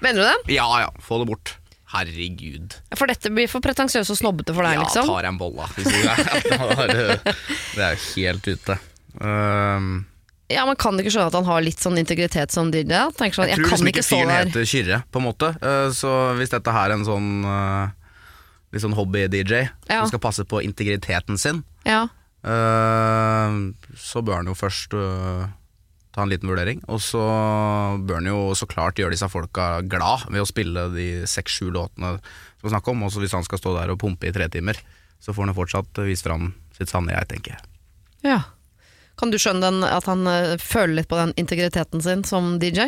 Mener 0.00 0.22
du 0.22 0.24
det? 0.24 0.54
Ja 0.56 0.68
ja, 0.80 0.88
få 1.04 1.20
det 1.20 1.28
bort. 1.28 1.58
Herregud. 1.92 2.74
For 2.96 3.08
dette 3.08 3.32
blir 3.32 3.48
for 3.52 3.64
pretensiøst 3.64 4.12
og 4.12 4.18
snobbete 4.20 4.56
for 4.56 4.64
deg, 4.64 4.78
ja, 4.78 4.86
liksom? 4.86 5.08
tar 5.08 5.28
jeg 5.28 5.32
en 5.34 5.40
bolla. 5.40 5.68
Det 7.76 7.84
er 7.84 7.94
jo 7.96 8.00
helt 8.16 8.48
ute. 8.48 8.78
Um, 9.20 9.92
Ja, 10.48 10.64
men 10.64 10.76
Kan 10.80 10.96
du 10.96 11.04
ikke 11.04 11.12
skjønne 11.12 11.28
at 11.28 11.36
han 11.36 11.48
har 11.48 11.64
litt 11.64 11.80
sånn 11.84 12.00
integritet 12.00 12.52
som 12.54 12.72
DJ? 12.72 12.88
sånn, 13.12 13.28
jeg, 13.28 13.52
jeg 13.52 13.60
tror 13.60 13.72
liksom 13.74 13.92
ikke 13.92 14.06
fyren 14.08 14.32
heter 14.32 14.68
Kyrre, 14.68 15.02
på 15.12 15.20
en 15.20 15.28
måte. 15.28 15.52
Uh, 15.60 15.88
så 15.92 16.16
hvis 16.40 16.52
dette 16.56 16.72
her 16.72 16.88
er 16.88 16.96
en 16.96 17.08
sånn 17.08 17.30
uh, 17.44 17.92
Litt 18.72 18.82
sånn 18.84 18.96
hobby-DJ 18.98 19.68
Ja. 19.88 20.02
som 20.02 20.08
skal 20.10 20.20
passe 20.20 20.44
på 20.44 20.60
integriteten 20.62 21.38
sin, 21.40 21.62
Ja. 21.88 22.02
uh, 22.44 23.72
så 23.96 24.20
bør 24.24 24.42
han 24.42 24.50
jo 24.50 24.56
først 24.58 24.92
uh, 24.94 25.46
ta 26.12 26.22
en 26.24 26.28
liten 26.32 26.48
vurdering. 26.50 26.82
Og 26.88 27.00
så 27.04 27.22
bør 28.04 28.20
han 28.20 28.28
jo 28.30 28.38
så 28.58 28.68
klart 28.68 28.98
gjøre 29.00 29.14
disse 29.16 29.28
folka 29.32 29.80
glad 29.88 30.26
ved 30.30 30.42
å 30.42 30.48
spille 30.48 30.88
de 30.94 31.08
seks-sju 31.28 31.70
låtene 31.74 32.16
som 32.18 32.66
vi 32.68 32.72
snakker 32.74 32.92
om. 32.94 33.02
Og 33.06 33.16
hvis 33.22 33.32
han 33.36 33.46
skal 33.46 33.60
stå 33.62 33.74
der 33.78 33.92
og 33.94 34.00
pumpe 34.02 34.28
i 34.28 34.32
tre 34.34 34.48
timer, 34.52 34.76
så 35.20 35.32
får 35.34 35.46
han 35.46 35.54
jo 35.54 35.58
fortsatt 35.62 36.02
vise 36.06 36.26
fram 36.26 36.52
sitt 36.76 36.90
sanne 36.92 37.14
jeg, 37.16 37.28
tenker 37.34 37.56
jeg. 37.56 37.68
ja. 38.34 38.40
Kan 39.18 39.32
du 39.32 39.38
skjønne 39.42 39.66
den, 39.66 39.82
at 39.82 40.04
han 40.06 40.20
eh, 40.30 40.52
føler 40.62 41.00
litt 41.00 41.08
på 41.10 41.16
den 41.18 41.32
integriteten 41.42 41.98
sin 42.04 42.20
som 42.22 42.52
DJ? 42.62 42.84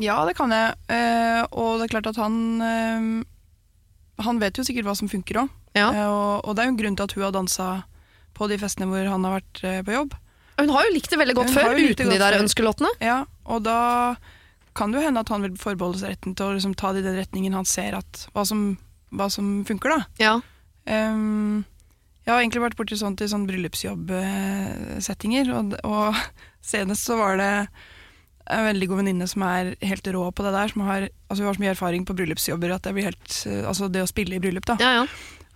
Ja, 0.00 0.22
det 0.24 0.32
kan 0.38 0.48
jeg. 0.48 0.70
Eh, 0.88 1.42
og 1.52 1.76
det 1.76 1.84
er 1.84 1.92
klart 1.92 2.06
at 2.08 2.16
han 2.22 2.38
eh, 2.64 3.02
Han 4.22 4.38
vet 4.42 4.58
jo 4.58 4.64
sikkert 4.66 4.86
hva 4.86 4.94
som 4.98 5.10
funker 5.10 5.42
òg. 5.42 5.48
Ja. 5.74 5.88
og, 6.06 6.44
og 6.46 6.54
det 6.54 6.62
er 6.62 6.68
jo 6.68 6.72
en 6.76 6.78
grunn 6.78 6.94
til 6.94 7.08
at 7.08 7.12
hun 7.16 7.24
har 7.26 7.32
dansa 7.34 7.68
på 8.34 8.46
de 8.50 8.58
festene 8.62 8.86
hvor 8.86 9.08
han 9.10 9.24
har 9.26 9.40
vært 9.40 9.62
eh, 9.66 9.80
på 9.86 9.94
jobb. 9.94 10.14
Hun 10.60 10.70
har 10.70 10.86
jo 10.86 10.94
likt 10.94 11.10
det 11.10 11.18
veldig 11.18 11.34
godt 11.34 11.50
Hun 11.50 11.56
før, 11.56 11.74
uten 11.74 12.10
de 12.12 12.18
der 12.22 12.38
ønskelåtene. 12.38 12.90
Ja, 13.02 13.24
og 13.50 13.64
da 13.66 13.78
kan 14.78 14.90
det 14.90 14.98
jo 15.00 15.06
hende 15.06 15.22
at 15.22 15.30
han 15.30 15.42
vil 15.46 15.56
forbeholde 15.58 15.98
seg 16.02 16.08
retten 16.14 16.34
til 16.38 16.44
å 16.46 16.54
liksom 16.56 16.74
ta 16.78 16.92
det 16.94 17.00
i 17.02 17.06
den 17.08 17.18
retningen 17.18 17.56
han 17.58 17.66
ser 17.68 17.92
at 17.98 18.10
hva 18.34 18.42
som, 18.46 18.60
hva 19.14 19.26
som 19.30 19.64
funker, 19.66 19.88
da. 19.94 20.00
Ja. 20.22 20.34
Um, 20.86 21.64
jeg 22.24 22.32
har 22.32 22.40
egentlig 22.40 22.64
vært 22.64 22.78
borti 22.78 22.96
sånt 22.98 23.22
i 23.22 23.30
sånn 23.30 23.46
bryllupsjobbsettinger, 23.48 25.44
og, 25.58 25.74
og 25.86 26.14
senest 26.72 27.02
så 27.10 27.14
var 27.20 27.32
det 27.40 27.54
en 28.50 28.64
veldig 28.66 28.88
god 28.90 28.96
venninne 29.02 29.28
som 29.30 29.42
er 29.42 29.74
helt 29.82 30.06
rå 30.14 30.24
på 30.32 30.42
det 30.44 30.52
der. 30.52 30.68
Som 30.74 30.82
har, 30.88 31.08
altså 31.28 31.42
hun 31.44 31.46
har 31.50 31.54
så 31.54 31.64
mye 31.64 31.72
erfaring 31.76 32.04
på 32.04 32.16
bryllupsjobber 32.18 32.74
at 32.74 32.82
det 32.82 32.94
blir 32.94 33.08
helt 33.10 33.38
eh, 33.46 33.62
Altså 33.68 33.88
det 33.92 34.02
å 34.04 34.10
spille 34.10 34.36
i 34.36 34.42
bryllup, 34.42 34.66
da. 34.66 34.76
Ja, 34.80 34.92
ja. 35.00 35.06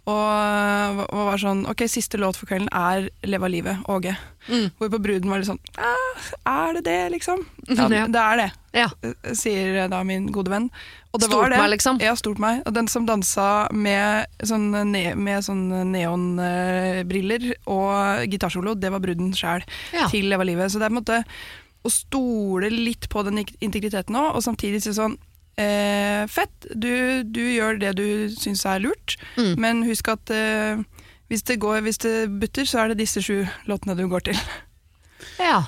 Og, 0.08 1.02
og 1.12 1.26
var 1.28 1.36
sånn 1.42 1.66
Ok, 1.68 1.82
siste 1.84 2.16
låt 2.16 2.38
for 2.40 2.48
kvelden 2.48 2.70
er 2.72 3.10
'Leve 3.28 3.44
av 3.44 3.50
livet', 3.52 3.82
Åge. 3.92 4.14
Mm. 4.48 4.70
Hvorpå 4.80 4.98
bruden 5.04 5.28
var 5.28 5.38
litt 5.42 5.50
sånn 5.50 5.60
«Ah, 5.76 6.16
Er 6.48 6.72
det 6.78 6.84
det, 6.86 7.10
liksom? 7.12 7.44
Ja, 7.68 7.88
Ja. 7.92 8.06
det 8.08 8.16
er 8.22 8.36
det, 8.40 8.46
ja. 8.72 8.86
øh, 9.04 9.34
sier 9.36 9.88
da 9.92 10.02
min 10.08 10.32
gode 10.32 10.48
venn. 10.48 10.70
Og 11.12 11.20
det 11.20 11.28
Stort 11.28 11.42
var 11.42 11.50
det. 11.50 11.58
meg, 11.60 11.70
liksom? 11.76 12.00
Ja, 12.00 12.14
stort 12.16 12.38
meg. 12.40 12.62
Og 12.64 12.72
den 12.72 12.88
som 12.88 13.04
dansa 13.06 13.68
med 13.72 14.26
sånn, 14.42 14.70
ne 14.92 15.14
med 15.14 15.44
sånn 15.44 15.68
neonbriller 15.92 17.52
og 17.66 18.24
gitarsolo, 18.32 18.74
det 18.80 18.90
var 18.92 19.00
bruden 19.04 19.32
sjæl 19.36 19.62
til 20.10 20.24
'Leve 20.28 20.40
av 20.40 20.46
livet'. 20.48 20.70
Så 20.72 20.78
det 20.78 20.86
er 20.88 20.92
på 20.92 20.96
en 20.96 21.02
måte 21.04 21.24
å 21.86 21.90
stole 21.92 22.70
litt 22.72 23.08
på 23.12 23.22
den 23.26 23.42
integriteten 23.60 24.16
òg, 24.18 24.34
og 24.36 24.42
samtidig 24.44 24.80
si 24.82 24.92
sånn 24.96 25.14
eh, 25.58 26.24
Fett, 26.30 26.66
du, 26.74 27.22
du 27.24 27.40
gjør 27.54 27.78
det 27.80 27.92
du 27.98 28.06
syns 28.34 28.64
er 28.66 28.82
lurt, 28.84 29.16
Mm. 29.38 29.54
men 29.62 29.82
husk 29.86 30.08
at 30.10 30.30
eh, 30.34 30.80
hvis, 31.30 31.42
det 31.46 31.58
går, 31.62 31.80
hvis 31.86 32.00
det 32.02 32.14
butter, 32.40 32.64
så 32.66 32.82
er 32.82 32.88
det 32.92 32.98
disse 33.04 33.22
sju 33.22 33.44
låtene 33.70 33.94
du 33.98 34.06
går 34.10 34.26
til. 34.30 34.38
Ja. 35.38 35.64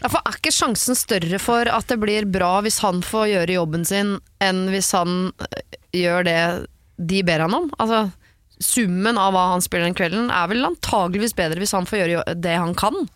ja, 0.00 0.08
for 0.08 0.20
Er 0.24 0.36
ikke 0.38 0.52
sjansen 0.54 0.96
større 0.98 1.38
for 1.42 1.68
at 1.68 1.88
det 1.92 1.98
blir 2.00 2.26
bra 2.28 2.60
hvis 2.64 2.80
han 2.84 3.02
får 3.04 3.26
gjøre 3.34 3.56
jobben 3.58 3.84
sin, 3.88 4.16
enn 4.44 4.66
hvis 4.72 4.92
han 4.96 5.30
øh, 5.32 5.78
gjør 5.96 6.24
det 6.28 6.40
de 7.00 7.22
ber 7.24 7.44
han 7.46 7.54
om? 7.56 7.70
Altså, 7.80 8.08
Summen 8.60 9.16
av 9.16 9.32
hva 9.32 9.46
han 9.54 9.62
spiller 9.64 9.88
den 9.88 9.94
kvelden, 9.96 10.26
er 10.28 10.48
vel 10.50 10.66
antageligvis 10.68 11.32
bedre 11.32 11.62
hvis 11.62 11.72
han 11.72 11.86
får 11.88 12.02
gjøre 12.02 12.34
det 12.44 12.58
han 12.60 12.74
kan? 12.76 13.06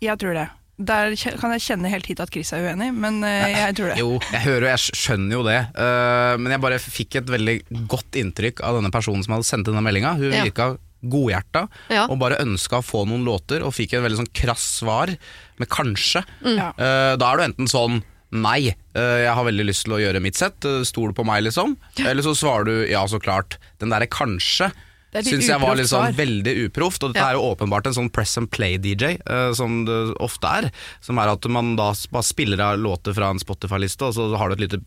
Jeg 0.00 0.16
tror 0.22 0.32
det. 0.32 0.46
Der 0.78 1.14
kan 1.40 1.50
jeg 1.56 1.64
kjenne 1.64 1.90
helt 1.90 2.06
hit 2.06 2.20
at 2.22 2.30
Chris 2.30 2.52
er 2.54 2.62
uenig, 2.68 2.92
men 2.94 3.16
eh, 3.26 3.48
jeg 3.50 3.74
tror 3.78 3.88
det. 3.90 3.96
Jo, 3.98 4.10
jeg 4.30 4.42
hører 4.44 4.66
og 4.68 4.70
jeg 4.76 4.82
skjønner 4.94 5.34
jo 5.34 5.40
det, 5.48 5.56
eh, 5.74 6.34
men 6.38 6.54
jeg 6.54 6.62
bare 6.62 6.78
fikk 6.82 7.16
et 7.18 7.32
veldig 7.34 7.56
godt 7.90 8.18
inntrykk 8.20 8.62
av 8.62 8.78
denne 8.78 8.92
personen 8.94 9.24
som 9.26 9.34
hadde 9.34 9.48
sendt 9.48 9.66
denne 9.66 9.82
meldinga. 9.82 10.14
Hun 10.20 10.30
Ja. 10.32 10.44
virka 10.46 10.76
godhjerta 11.02 11.68
Ja. 11.90 12.06
og 12.10 12.18
bare 12.18 12.38
ønska 12.42 12.78
å 12.78 12.86
få 12.86 13.04
noen 13.06 13.24
låter, 13.26 13.62
og 13.66 13.74
fikk 13.74 13.94
et 13.94 14.02
veldig 14.02 14.18
sånn 14.22 14.32
krass 14.34 14.80
svar 14.80 15.10
med 15.58 15.68
kanskje. 15.68 16.22
Mm. 16.44 16.58
Eh, 16.58 17.16
da 17.16 17.32
er 17.32 17.36
du 17.36 17.42
enten 17.50 17.68
sånn 17.70 18.00
Nei, 18.30 18.68
eh, 18.94 19.24
jeg 19.24 19.32
har 19.32 19.42
veldig 19.46 19.64
lyst 19.64 19.86
til 19.86 19.94
å 19.96 20.00
gjøre 20.02 20.20
mitt 20.20 20.36
sett, 20.36 20.60
stol 20.84 21.14
på 21.16 21.24
meg, 21.24 21.46
liksom. 21.46 21.78
Eller 22.04 22.20
så 22.20 22.34
svarer 22.36 22.66
du 22.68 22.74
ja, 22.90 23.00
så 23.08 23.16
klart. 23.18 23.56
Den 23.80 23.88
derre 23.88 24.06
kanskje 24.06 24.68
Syns 25.12 25.48
jeg 25.48 25.60
var 25.62 25.78
litt 25.78 25.88
sånn 25.88 26.12
veldig 26.16 26.54
uproft, 26.66 27.02
og 27.02 27.14
dette 27.14 27.24
Ja. 27.24 27.30
er 27.30 27.38
jo 27.38 27.48
åpenbart 27.54 27.86
en 27.88 27.96
sånn 27.96 28.10
press 28.12 28.36
and 28.36 28.50
play-DJ, 28.50 29.18
uh, 29.24 29.52
som 29.56 29.84
det 29.88 30.14
ofte 30.20 30.44
er. 30.44 30.70
Som 31.00 31.18
er 31.18 31.32
at 31.32 31.48
man 31.48 31.76
da 31.76 31.94
bare 32.12 32.26
spiller 32.26 32.60
av 32.60 32.78
låter 32.78 33.14
fra 33.16 33.30
en 33.30 33.40
Spotify-liste, 33.40 34.04
og 34.04 34.14
så 34.14 34.36
har 34.36 34.48
du 34.48 34.54
et 34.58 34.70
lite 34.70 34.82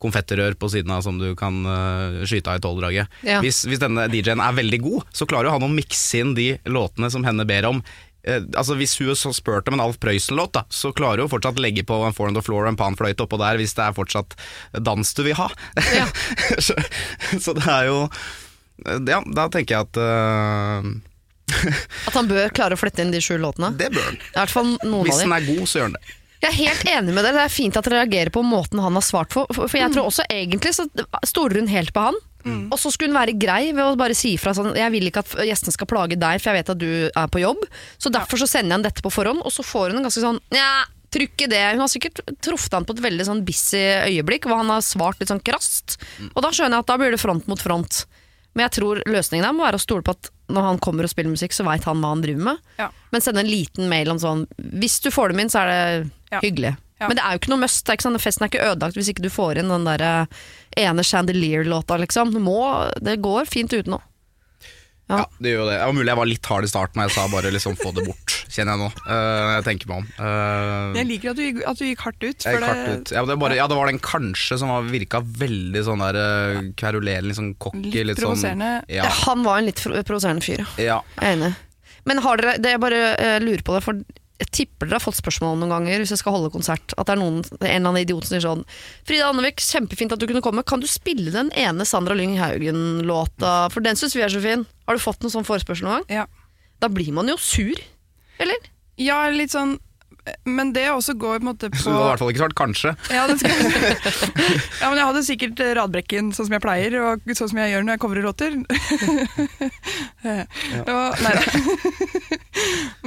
konfettirør 0.00 0.56
på 0.58 0.70
siden 0.72 0.90
av 0.90 1.04
som 1.04 1.18
du 1.20 1.34
kan 1.36 1.62
uh, 1.68 2.24
skyte 2.26 2.50
av 2.50 2.58
i 2.58 2.64
tolvdraget. 2.64 3.08
Ja. 3.22 3.40
Hvis, 3.44 3.64
hvis 3.68 3.82
denne 3.82 4.08
DJ-en 4.10 4.40
er 4.42 4.56
veldig 4.56 4.80
god, 4.82 5.02
så 5.12 5.28
klarer 5.28 5.52
han 5.54 5.62
å 5.66 5.72
mikse 5.72 6.24
inn 6.24 6.34
de 6.34 6.54
låtene 6.66 7.10
som 7.12 7.26
henne 7.26 7.46
ber 7.46 7.68
om. 7.68 7.82
Uh, 8.26 8.42
altså 8.56 8.74
Hvis 8.80 8.98
hun 8.98 9.12
har 9.12 9.36
spurt 9.36 9.68
om 9.68 9.78
en 9.78 9.84
Alf 9.84 10.00
Prøysen-låt, 10.00 10.54
da, 10.56 10.64
så 10.68 10.90
klarer 10.96 11.22
hun 11.22 11.32
fortsatt 11.32 11.60
legge 11.60 11.84
på 11.84 12.00
en 12.04 12.16
on 12.16 12.34
the 12.34 12.42
Floor 12.42 12.64
og 12.64 12.72
en 12.74 12.80
panfløyte 12.80 13.22
oppå 13.22 13.38
der, 13.40 13.60
hvis 13.60 13.76
det 13.76 13.86
er 13.86 13.96
fortsatt 13.96 14.36
dans 14.80 15.14
du 15.14 15.22
vil 15.22 15.38
ha. 15.38 15.50
Ja. 15.94 16.08
så, 16.66 16.76
så 17.38 17.54
det 17.56 17.68
er 17.68 17.92
jo 17.92 18.06
Ja, 18.86 19.20
da 19.26 19.48
tenker 19.52 19.76
jeg 19.76 19.88
at 19.88 20.00
uh, 20.00 20.86
At 22.08 22.14
han 22.16 22.30
bør 22.30 22.52
klare 22.54 22.76
å 22.76 22.80
flette 22.80 23.02
inn 23.04 23.12
de 23.12 23.20
sju 23.24 23.36
låtene? 23.42 23.72
det 23.78 23.90
bør 23.94 24.06
han. 24.06 24.16
I 24.22 24.38
hvert 24.38 24.54
fall 24.54 24.72
noen 24.86 25.04
Hvis 25.08 25.20
han 25.20 25.28
den 25.28 25.36
er 25.36 25.46
god, 25.50 25.68
så 25.68 25.80
gjør 25.80 25.88
han 25.90 25.98
det. 25.98 26.16
Jeg 26.40 26.48
er 26.48 26.56
helt 26.56 26.88
enig 26.88 27.12
med 27.12 27.26
dere. 27.26 27.36
Det 27.36 27.44
er 27.44 27.52
fint 27.52 27.76
at 27.76 27.84
dere 27.84 28.00
reagerer 28.00 28.32
på 28.32 28.40
måten 28.46 28.80
han 28.80 28.96
har 28.96 29.04
svart 29.04 29.28
på. 29.34 29.44
For 29.52 29.68
for 29.68 29.76
jeg 29.76 29.92
tror 29.92 30.08
også 30.08 30.24
egentlig 30.32 30.72
så 30.72 30.86
stoler 31.28 31.60
hun 31.60 31.68
helt 31.68 31.92
på 31.92 32.06
han. 32.08 32.16
Og 32.72 32.78
så 32.80 32.88
skulle 32.88 33.12
hun 33.12 33.18
være 33.18 33.34
grei 33.36 33.74
ved 33.74 33.82
å 33.84 33.98
bare 34.00 34.14
si 34.16 34.30
ifra 34.32 34.54
sånn 34.56 34.70
Jeg 34.78 34.88
vil 34.94 35.10
ikke 35.10 35.20
at 35.20 35.34
gjestene 35.44 35.74
skal 35.74 35.88
plage 35.90 36.16
deg, 36.16 36.40
for 36.40 36.48
jeg 36.48 36.62
vet 36.62 36.72
at 36.72 36.80
du 36.80 36.92
er 37.10 37.28
på 37.28 37.42
jobb. 37.42 37.66
Så 38.00 38.08
derfor 38.14 38.40
så 38.40 38.48
sender 38.48 38.72
jeg 38.72 38.78
han 38.78 38.86
dette 38.86 39.04
på 39.04 39.12
forhånd, 39.12 39.42
og 39.44 39.52
så 39.52 39.66
får 39.66 39.90
hun 39.92 40.00
en 40.00 40.08
ganske 40.08 40.22
sånn 40.24 40.40
Nja, 40.54 40.70
trykk 41.12 41.44
i 41.44 41.50
det. 41.52 41.60
Hun 41.74 41.84
har 41.84 41.92
sikkert 41.92 42.22
truffet 42.40 42.78
han 42.78 42.86
på 42.88 42.96
et 42.96 43.04
veldig 43.04 43.26
sånn 43.28 43.44
busy 43.44 43.82
øyeblikk, 44.08 44.48
hvor 44.48 44.62
han 44.62 44.72
har 44.72 44.80
svart 44.86 45.20
litt 45.20 45.28
sånn 45.28 45.44
krast. 45.44 45.98
Og 46.32 46.40
da 46.46 46.54
skjønner 46.54 46.78
jeg 46.78 46.86
at 46.86 46.90
da 46.94 46.96
blir 47.02 47.12
det 47.12 47.20
front 47.20 47.50
mot 47.50 47.60
front. 47.60 48.04
Men 48.54 48.64
jeg 48.66 48.72
tror 48.80 49.02
løsningen 49.06 49.44
der 49.46 49.54
må 49.54 49.62
være 49.64 49.78
å 49.78 49.82
stole 49.84 50.02
på 50.02 50.10
at 50.16 50.30
når 50.50 50.62
han 50.66 50.78
kommer 50.82 51.06
og 51.06 51.10
spiller 51.12 51.30
musikk, 51.30 51.52
så 51.54 51.62
veit 51.64 51.84
han 51.86 52.00
hva 52.02 52.08
han 52.10 52.22
driver 52.24 52.42
med. 52.48 52.58
Ja. 52.80 52.88
Men 53.14 53.22
sende 53.22 53.44
en 53.44 53.50
liten 53.50 53.86
mail 53.88 54.10
om 54.10 54.18
sånn 54.18 54.46
Hvis 54.58 54.96
du 55.04 55.10
får 55.14 55.30
dem 55.30 55.44
inn, 55.44 55.52
så 55.52 55.62
er 55.62 55.70
det 55.70 56.10
Ja. 56.32 56.40
hyggelig. 56.42 56.76
Ja. 57.00 57.08
Men 57.08 57.16
det 57.16 57.22
er 57.24 57.32
jo 57.32 57.38
ikke 57.40 57.48
noe 57.54 57.62
must. 57.62 57.88
Er 57.88 57.96
ikke 57.96 58.08
sånn, 58.10 58.18
festen 58.20 58.44
er 58.44 58.50
ikke 58.50 58.66
ødelagt 58.72 58.94
hvis 58.98 59.08
ikke 59.08 59.22
du 59.24 59.30
får 59.30 59.58
inn 59.62 59.70
den 59.72 59.84
der 59.88 60.02
eh, 60.02 60.26
ene 60.76 61.02
Chandelier-låta, 61.06 61.96
liksom. 61.98 62.32
Det, 62.34 62.42
må, 62.42 62.58
det 63.00 63.20
går 63.22 63.46
fint 63.48 63.72
uten 63.72 63.94
òg. 63.96 64.02
Ja. 65.10 65.24
Det 65.42 65.50
gjør 65.52 65.60
jo 65.64 65.68
det. 65.68 65.76
Det 65.80 65.86
var 65.90 65.96
mulig 65.98 66.10
jeg 66.12 66.18
var 66.20 66.28
litt 66.30 66.48
hard 66.52 66.66
i 66.66 66.70
starten, 66.70 67.02
jeg 67.02 67.14
sa 67.16 67.24
bare 67.32 67.50
liksom 67.54 67.74
få 67.80 67.90
det 67.96 68.04
bort, 68.06 68.34
kjenner 68.54 68.76
jeg 68.76 68.80
nå. 68.84 68.88
Uh, 69.08 69.48
jeg 69.56 69.64
tenker 69.66 69.90
meg 69.90 70.04
om. 70.04 70.08
Uh, 70.20 70.94
Jeg 71.00 71.08
liker 71.10 71.32
at 71.32 71.40
du, 71.40 71.42
gikk- 71.48 71.64
at 71.72 71.80
du 71.80 71.84
gikk 71.88 72.04
hardt 72.06 72.20
ut. 72.22 72.28
jeg 72.30 72.44
For 72.44 72.60
gikk 72.60 72.68
hardt 72.70 72.92
ut. 72.94 73.12
Ja, 73.16 73.24
det, 73.26 73.34
var 73.34 73.42
bare, 73.44 73.58
ja, 73.58 73.66
det 73.72 73.78
var 73.80 73.90
den 73.90 73.98
kanskje 74.04 74.58
som 74.62 74.70
var, 74.72 74.86
virka 74.90 75.20
veldig 75.24 75.82
sånn 75.88 76.04
der 76.06 76.20
uh, 76.20 76.60
kverulerende, 76.78 77.32
litt 77.32 77.40
sånn 77.40 77.52
cocky. 77.58 77.82
Litt 77.90 78.12
Litt 78.12 78.22
sånn, 78.22 78.30
provoserende. 78.36 78.70
ja, 79.00 79.10
Han 79.26 79.42
var 79.46 79.58
en 79.60 79.68
litt 79.72 79.82
fro- 79.82 79.98
provoserende 80.06 80.46
fyr, 80.46 80.62
ja. 80.62 80.70
ja. 80.86 81.00
Jeg 81.18 81.26
er 81.34 81.36
enig. 81.40 81.52
Men 82.08 82.22
har 82.24 82.40
dere, 82.40 82.56
det 82.62 82.70
jeg 82.76 82.80
bare 82.80 83.00
eh, 83.20 83.38
lurer 83.44 83.60
på 83.66 83.74
det, 83.76 83.82
for 83.84 83.98
jeg 84.40 84.50
tipper 84.56 84.88
dere 84.88 84.96
har 84.98 85.04
fått 85.04 85.18
spørsmål 85.20 85.58
noen 85.60 85.72
ganger 85.74 86.00
hvis 86.00 86.14
jeg 86.14 86.22
skal 86.22 86.34
holde 86.36 86.52
konsert, 86.54 86.94
at 86.96 87.06
det 87.06 87.14
er 87.14 87.20
noen, 87.20 87.42
en 87.44 87.66
eller 87.66 87.90
annen 87.92 88.00
idiot 88.00 88.24
som 88.24 88.34
sier 88.34 88.44
sånn 88.46 88.64
Frida 89.08 89.28
Annevik, 89.28 89.60
kjempefint 89.60 90.14
at 90.16 90.22
du 90.22 90.26
kunne 90.30 90.42
komme. 90.44 90.64
Kan 90.64 90.80
du 90.80 90.88
spille 90.90 91.32
den 91.34 91.52
ene 91.58 91.84
Sandra 91.88 92.16
Lyng 92.16 92.38
Haugen-låta? 92.40 93.68
For 93.74 93.84
den 93.84 94.00
syns 94.00 94.16
vi 94.16 94.24
er 94.24 94.32
så 94.32 94.40
fin. 94.44 94.64
Har 94.88 94.96
du 94.96 95.02
fått 95.02 95.20
noen 95.20 95.34
sånn 95.36 95.48
forespørsel 95.48 95.86
noen 95.86 96.00
gang? 96.00 96.22
Ja. 96.22 96.26
Da 96.80 96.88
blir 96.92 97.12
man 97.12 97.28
jo 97.28 97.36
sur, 97.40 97.76
eller? 98.40 98.70
ja, 99.00 99.22
litt 99.32 99.52
sånn 99.54 99.78
Men 100.48 100.72
det 100.74 100.86
også 100.90 101.14
går 101.18 101.38
på 101.38 101.44
en 101.44 101.48
måte 101.50 101.70
Så 101.80 101.90
du 101.90 101.94
hadde 101.94 102.04
i 102.04 102.08
hvert 102.10 102.22
fall 102.22 102.32
ikke 102.32 102.42
svart 102.42 102.56
kanskje. 102.58 102.92
ja, 103.16 103.26
det 103.30 103.36
skal... 103.40 103.50
ja, 104.82 104.90
men 104.90 104.98
jeg 105.00 105.08
hadde 105.10 105.24
sikkert 105.26 105.62
radbrekken 105.80 106.32
sånn 106.36 106.48
som 106.48 106.56
jeg 106.56 106.64
pleier, 106.64 106.96
og 107.04 107.32
sånn 107.36 107.52
som 107.52 107.62
jeg 107.62 107.74
gjør 107.74 107.86
når 107.86 107.96
jeg 107.96 108.02
covrer 108.04 108.26
låter. 108.26 108.58
Og, 110.90 111.06
nei 111.24 111.32
da. 111.36 111.42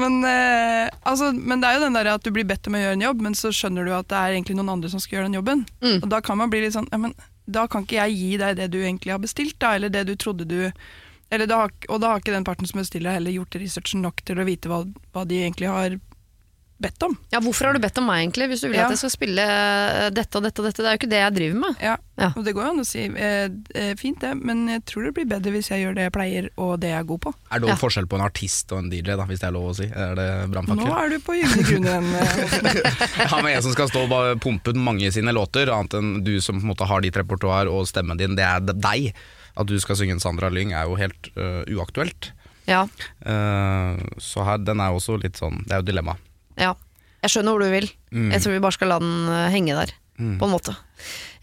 men, 0.02 0.18
eh, 0.30 0.88
altså, 1.04 1.32
men 1.36 1.62
det 1.62 1.70
er 1.70 1.78
jo 1.78 1.86
den 1.86 2.00
der 2.00 2.14
at 2.16 2.26
du 2.26 2.34
blir 2.36 2.48
bedt 2.50 2.68
om 2.70 2.78
å 2.78 2.84
gjøre 2.84 2.98
en 2.98 3.08
jobb, 3.08 3.24
men 3.28 3.38
så 3.38 3.54
skjønner 3.54 3.88
du 3.88 3.94
at 3.96 4.10
det 4.12 4.20
er 4.20 4.38
egentlig 4.38 4.58
noen 4.60 4.76
andre 4.78 4.92
som 4.94 5.04
skal 5.04 5.20
gjøre 5.20 5.30
den 5.30 5.40
jobben. 5.40 5.64
Mm. 5.86 6.00
Og 6.02 6.10
da 6.14 6.22
kan 6.26 6.40
man 6.40 6.52
bli 6.54 6.64
litt 6.66 6.76
sånn 6.76 6.90
ja, 6.92 7.00
men 7.02 7.16
Da 7.44 7.66
kan 7.68 7.84
ikke 7.84 7.98
jeg 8.00 8.16
gi 8.16 8.38
deg 8.40 8.56
det 8.56 8.70
du 8.72 8.80
egentlig 8.80 9.12
har 9.12 9.20
bestilt, 9.20 9.58
da, 9.60 9.74
eller 9.76 9.92
det 9.92 10.06
du 10.08 10.16
trodde 10.16 10.48
du 10.48 10.72
eller 11.34 11.50
da, 11.50 11.64
og 11.90 12.02
da 12.02 12.12
har 12.12 12.22
ikke 12.22 12.34
den 12.36 12.46
parten 12.46 12.68
som 12.70 12.78
bestiller 12.78 13.16
heller 13.16 13.34
gjort 13.34 13.56
researchen 13.58 14.04
nok 14.06 14.22
til 14.28 14.38
å 14.38 14.46
vite 14.46 14.70
hva, 14.70 14.84
hva 15.16 15.24
de 15.26 15.40
egentlig 15.42 15.72
har 15.72 15.96
bedt 16.84 17.04
om. 17.08 17.16
Ja, 17.34 17.40
Hvorfor 17.44 17.66
har 17.70 17.74
du 17.78 17.82
bedt 17.84 17.98
om 18.02 18.06
meg, 18.10 18.22
egentlig, 18.26 18.48
hvis 18.52 18.62
du 18.64 18.68
vil 18.70 18.78
Ja. 18.78 18.86
at 18.86 18.94
jeg 18.94 19.00
skal 19.02 19.14
spille 19.14 19.44
eh, 19.44 20.10
dette 20.14 20.38
og 20.40 20.44
dette 20.46 20.62
og 20.62 20.68
dette? 20.68 20.84
Det 20.84 20.90
er 20.92 20.96
jo 20.98 21.00
ikke 21.02 21.10
det 21.14 21.22
jeg 21.24 21.36
driver 21.40 21.60
med. 21.64 21.82
Ja, 21.84 21.96
Ja. 22.20 22.30
og 22.38 22.44
det 22.46 22.54
går 22.54 22.68
jo 22.68 22.72
an 22.76 22.82
å 22.84 22.86
si 22.86 23.06
eh, 23.10 23.48
eh, 23.74 23.94
fint 23.98 24.20
det, 24.22 24.34
men 24.38 24.68
jeg 24.70 24.84
tror 24.86 25.08
det 25.08 25.14
blir 25.18 25.26
bedre 25.32 25.52
hvis 25.56 25.72
jeg 25.72 25.82
gjør 25.86 25.96
det 25.98 26.04
jeg 26.08 26.14
pleier 26.14 26.50
og 26.62 26.76
det 26.84 26.92
jeg 26.94 27.00
er 27.00 27.08
god 27.10 27.22
på. 27.26 27.34
Er 27.50 27.60
det 27.60 27.62
noen 27.66 27.74
Ja. 27.74 27.80
forskjell 27.82 28.08
på 28.12 28.20
en 28.20 28.26
artist 28.28 28.72
og 28.76 28.84
en 28.84 28.90
DJ, 28.94 29.16
da, 29.18 29.26
hvis 29.26 29.40
det 29.42 29.48
er 29.50 29.56
lov 29.58 29.70
å 29.72 29.76
si? 29.80 29.88
Er 29.90 30.14
det 30.20 30.28
Nå 30.54 30.94
er 31.00 31.10
du 31.10 31.18
på 31.26 31.34
gyllene 31.40 31.66
grunn 31.66 31.88
igjen. 31.90 32.10
eh, 32.22 33.28
Ja, 33.32 33.42
men 33.42 33.54
en 33.56 33.62
som 33.66 33.74
skal 33.74 33.90
stå 33.90 34.04
og 34.06 34.10
bare 34.14 34.36
pumpe 34.38 34.70
ut 34.70 34.76
mange 34.78 35.10
sine 35.12 35.34
låter, 35.34 35.72
annet 35.74 35.94
enn 35.98 36.24
du 36.24 36.36
som 36.42 36.60
på 36.60 36.66
en 36.68 36.74
måte 36.76 36.86
har 36.88 37.02
ditt 37.02 37.16
repertoar 37.18 37.68
og 37.72 37.88
stemmen 37.90 38.18
din, 38.20 38.36
det 38.36 38.44
er 38.46 38.60
deg. 38.74 39.14
At 39.56 39.68
du 39.70 39.76
skal 39.80 39.96
synge 39.96 40.16
en 40.16 40.20
Sandra 40.20 40.50
Lyng 40.50 40.72
er 40.74 40.88
jo 40.90 40.96
helt 40.98 41.30
uh, 41.38 41.62
uaktuelt. 41.70 42.32
Ja, 42.66 42.88
Uh, 43.24 44.00
så 44.20 44.44
her, 44.44 44.58
den 44.64 44.80
er 44.84 44.92
jo 44.92 45.00
også 45.00 45.16
litt 45.22 45.38
sånn 45.40 45.62
Det 45.68 45.72
er 45.76 45.82
jo 45.82 45.86
dilemma. 45.88 46.16
Ja. 46.58 46.74
Jeg 47.24 47.32
skjønner 47.32 47.56
hvor 47.56 47.64
du 47.64 47.72
vil. 47.72 47.88
Mm. 48.12 48.32
Jeg 48.36 48.44
tror 48.44 48.52
vi 48.58 48.64
bare 48.64 48.76
skal 48.76 48.92
la 48.92 48.98
den 49.00 49.30
eh, 49.32 49.52
henge 49.54 49.78
der, 49.78 49.94
på 50.20 50.48
en 50.48 50.52
måte. 50.52 50.76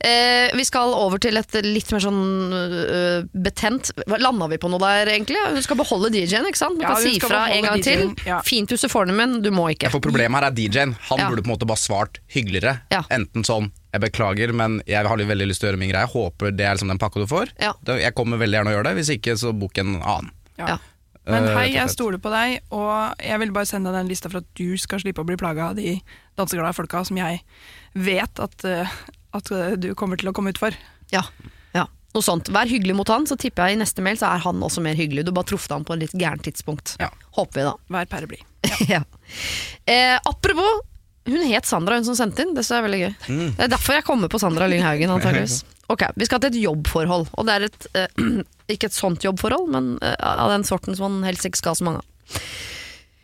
Eh, 0.00 0.48
vi 0.56 0.64
skal 0.64 0.94
over 0.96 1.20
til 1.20 1.36
et 1.36 1.56
litt 1.66 1.90
mer 1.92 2.00
sånn 2.00 2.20
uh, 2.54 3.26
betent 3.36 3.90
Landa 4.08 4.46
vi 4.48 4.56
på 4.56 4.70
noe 4.72 4.80
der, 4.80 5.10
egentlig? 5.12 5.36
Du 5.52 5.60
skal 5.60 5.76
beholde 5.76 6.08
DJ-en, 6.14 6.46
ikke 6.48 6.60
sant? 6.60 6.78
Du 6.80 6.86
Ja, 6.86 6.94
kan 6.94 7.02
si 7.04 7.20
fra 7.20 7.42
en 7.52 7.68
gang 7.68 7.84
til. 7.84 8.06
Ja. 8.24 8.38
Fint 8.46 8.72
du 8.72 8.80
får 8.80 9.10
den, 9.10 9.18
men 9.18 9.42
du 9.44 9.50
må 9.52 9.66
ikke. 9.74 9.90
Ja, 9.90 9.92
for 9.92 10.00
Problemet 10.00 10.40
her 10.40 10.48
er 10.48 10.56
DJ-en. 10.56 10.96
Han 11.10 11.20
Ja. 11.20 11.28
burde 11.28 11.44
på 11.44 11.50
en 11.50 11.54
måte 11.56 11.68
bare 11.68 11.80
svart 11.82 12.22
hyggeligere. 12.32 12.80
Ja. 12.90 13.02
Enten 13.12 13.44
sånn 13.44 13.72
'jeg 13.92 14.00
beklager, 14.00 14.52
men 14.54 14.82
jeg 14.86 15.04
har 15.04 15.16
veldig 15.16 15.48
lyst 15.48 15.60
til 15.60 15.68
å 15.68 15.72
gjøre 15.72 15.78
min 15.78 15.92
greie', 15.92 16.08
håper 16.08 16.56
det 16.56 16.64
er 16.64 16.74
liksom 16.76 16.88
den 16.88 16.98
pakka 16.98 17.20
du 17.20 17.26
får. 17.26 17.48
Ja. 17.60 17.74
Jeg 17.84 18.14
kommer 18.14 18.38
veldig 18.38 18.56
gjerne 18.56 18.72
å 18.72 18.76
gjøre 18.78 18.84
det, 18.84 18.96
hvis 18.96 19.18
ikke 19.18 19.36
så 19.36 19.52
bok 19.52 19.76
en 19.76 20.00
annen. 20.00 20.30
Ja. 20.56 20.78
Ja. 21.30 21.36
Men 21.36 21.48
Eh, 21.50 21.56
hei, 21.56 21.68
jeg 21.76 21.92
stoler 21.94 22.18
på 22.22 22.32
deg, 22.32 22.58
og 22.74 23.14
jeg 23.22 23.38
vil 23.42 23.52
bare 23.54 23.68
sende 23.68 23.92
deg 23.92 24.02
den 24.02 24.10
lista 24.10 24.30
for 24.30 24.42
at 24.42 24.50
du 24.58 24.76
skal 24.80 25.00
slippe 25.02 25.22
å 25.22 25.28
bli 25.28 25.38
plaga 25.40 25.70
av 25.70 25.78
de 25.78 25.96
danseglade 26.38 26.74
folka 26.76 27.04
som 27.06 27.18
jeg 27.20 27.40
vet 27.94 28.42
at, 28.42 28.66
eh, 28.66 28.90
at 29.38 29.50
eh, 29.54 29.76
du 29.80 29.92
kommer 29.94 30.20
til 30.20 30.30
å 30.30 30.34
komme 30.36 30.50
ut 30.52 30.60
for. 30.60 30.74
Ja, 31.14 31.22
ja. 31.76 31.86
Noe 32.14 32.26
sånt. 32.26 32.50
Vær 32.50 32.66
hyggelig 32.70 32.96
mot 32.98 33.08
han, 33.08 33.26
så 33.30 33.38
tipper 33.38 33.70
jeg 33.70 33.78
i 33.78 33.80
neste 33.84 34.02
mail 34.02 34.18
så 34.18 34.26
er 34.34 34.42
han 34.42 34.62
også 34.66 34.82
mer 34.82 34.98
hyggelig. 34.98 35.24
Du 35.26 35.32
bare 35.32 35.46
truffet 35.46 35.70
han 35.70 35.86
på 35.86 35.94
et 35.94 36.04
litt 36.08 36.14
gærent 36.18 36.42
tidspunkt. 36.46 36.96
Ja. 36.98 37.10
Håper 37.38 37.60
vi, 37.60 37.66
da. 37.70 37.74
Vær 37.94 38.10
pære 38.10 38.30
blid. 38.30 38.46
ja. 38.94 39.04
eh, 39.86 40.18
apropos 40.28 40.82
Hun 41.30 41.42
het 41.52 41.66
Sandra, 41.68 41.94
hun 41.98 42.04
som 42.04 42.16
sendte 42.16 42.42
inn. 42.42 42.54
Det 42.56 42.64
synes 42.64 42.74
jeg 42.74 42.80
er 42.80 42.86
veldig 42.88 43.00
gøy. 43.00 43.12
Mm. 43.28 43.50
Det 43.58 43.64
er 43.66 43.70
derfor 43.70 43.94
jeg 43.98 44.04
kommer 44.06 44.30
på 44.32 44.38
Sandra 44.42 44.66
Lyng 44.66 44.82
Haugen, 44.82 45.12
antageligvis. 45.14 45.60
Ok, 45.90 46.04
Vi 46.14 46.26
skal 46.28 46.40
til 46.42 46.52
et 46.52 46.62
jobbforhold. 46.62 47.30
Og 47.34 47.46
det 47.48 47.54
er 47.56 47.66
et, 47.66 47.86
eh, 47.98 48.26
ikke 48.72 48.90
et 48.90 48.96
sånt 48.96 49.24
jobbforhold, 49.26 49.70
men 49.74 49.92
eh, 50.06 50.16
av 50.20 50.52
den 50.52 50.66
sorten 50.66 50.96
som 50.96 51.18
man 51.18 51.26
helst 51.26 51.48
ikke 51.48 51.58
skal 51.58 51.74
ha 51.74 51.80
så 51.80 51.88
mange 51.88 52.04
av. 52.04 52.40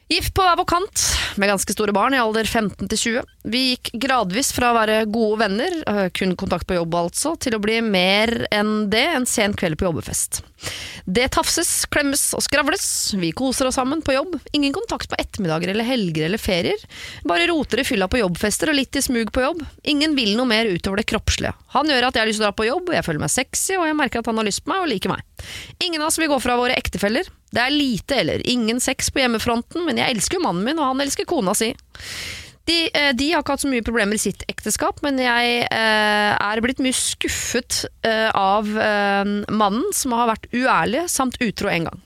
Gift 0.07 0.37
på 0.39 0.45
hver 0.47 0.55
vår 0.55 0.67
kant, 0.71 1.03
med 1.35 1.51
ganske 1.51 1.75
store 1.75 1.91
barn 1.91 2.15
i 2.15 2.19
alder 2.23 2.47
15 2.47 2.87
til 2.93 2.99
20. 3.01 3.31
Vi 3.51 3.63
gikk 3.73 3.89
gradvis 4.05 4.53
fra 4.55 4.69
å 4.71 4.77
være 4.77 5.01
gode 5.11 5.41
venner, 5.41 5.73
øh, 5.83 6.05
kun 6.15 6.37
kontakt 6.39 6.69
på 6.69 6.77
jobb 6.77 6.95
altså, 6.95 7.33
til 7.43 7.57
å 7.57 7.59
bli 7.59 7.81
mer 7.83 8.45
enn 8.55 8.87
det 8.93 9.03
en 9.17 9.27
sen 9.27 9.57
kveld 9.59 9.75
på 9.81 9.89
jobbefest. 9.89 10.45
Det 11.11 11.25
tafses, 11.35 11.73
klemmes 11.91 12.23
og 12.39 12.45
skravles, 12.47 12.87
vi 13.19 13.33
koser 13.35 13.67
oss 13.67 13.81
sammen 13.81 13.99
på 14.07 14.15
jobb. 14.15 14.37
Ingen 14.55 14.77
kontakt 14.77 15.11
på 15.11 15.19
ettermiddager 15.19 15.73
eller 15.73 15.89
helger 15.89 16.29
eller 16.29 16.39
ferier. 16.39 16.87
Bare 17.27 17.49
roter 17.51 17.83
i 17.83 17.87
fylla 17.89 18.07
på 18.07 18.21
jobbfester 18.23 18.71
og 18.71 18.79
litt 18.79 18.95
i 18.95 19.03
smug 19.03 19.33
på 19.35 19.43
jobb. 19.43 19.65
Ingen 19.91 20.15
vil 20.15 20.37
noe 20.39 20.47
mer 20.47 20.71
utover 20.71 21.03
det 21.03 21.09
kroppslige. 21.11 21.51
Han 21.75 21.91
gjør 21.91 22.07
at 22.07 22.15
jeg 22.15 22.23
har 22.23 22.31
lyst 22.31 22.39
til 22.39 22.47
å 22.47 22.53
dra 22.53 22.59
på 22.63 22.69
jobb, 22.71 22.95
jeg 22.95 23.09
føler 23.11 23.27
meg 23.27 23.35
sexy, 23.35 23.75
og 23.75 23.91
jeg 23.91 23.99
merker 23.99 24.23
at 24.23 24.31
han 24.31 24.39
har 24.39 24.47
lyst 24.47 24.63
på 24.63 24.71
meg 24.71 24.87
og 24.87 24.93
liker 24.95 25.17
meg. 25.17 25.27
Ingen 25.83 25.99
av 25.99 26.13
oss 26.13 26.21
vil 26.23 26.31
gå 26.31 26.39
fra 26.47 26.55
våre 26.63 26.79
ektefeller. 26.79 27.27
Det 27.57 27.63
er 27.63 27.73
lite 27.73 28.19
eller 28.21 28.43
ingen 28.45 28.83
sex 28.85 29.09
på 29.09 29.23
hjemmefronten, 29.23 29.87
men 29.87 29.97
jeg 30.01 30.13
elsker 30.13 30.37
jo 30.37 30.45
mannen 30.45 30.67
min, 30.67 30.77
og 30.77 30.91
han 30.91 31.07
elsker 31.07 31.29
kona 31.29 31.57
si. 31.57 31.71
De, 32.67 32.77
eh, 32.91 33.13
de 33.17 33.31
har 33.31 33.45
ikke 33.45 33.55
hatt 33.55 33.63
så 33.63 33.71
mye 33.71 33.85
problemer 33.87 34.19
i 34.19 34.21
sitt 34.21 34.43
ekteskap, 34.51 34.99
men 35.07 35.21
jeg 35.23 35.63
eh, 35.71 36.33
er 36.35 36.63
blitt 36.65 36.83
mye 36.83 36.97
skuffet 36.99 37.85
eh, 38.05 38.29
av 38.35 38.69
eh, 38.69 39.33
mannen 39.49 39.87
som 39.95 40.17
har 40.19 40.33
vært 40.35 40.49
uærlig 40.53 41.07
samt 41.13 41.39
utro 41.41 41.71
en 41.71 41.89
gang. 41.89 42.03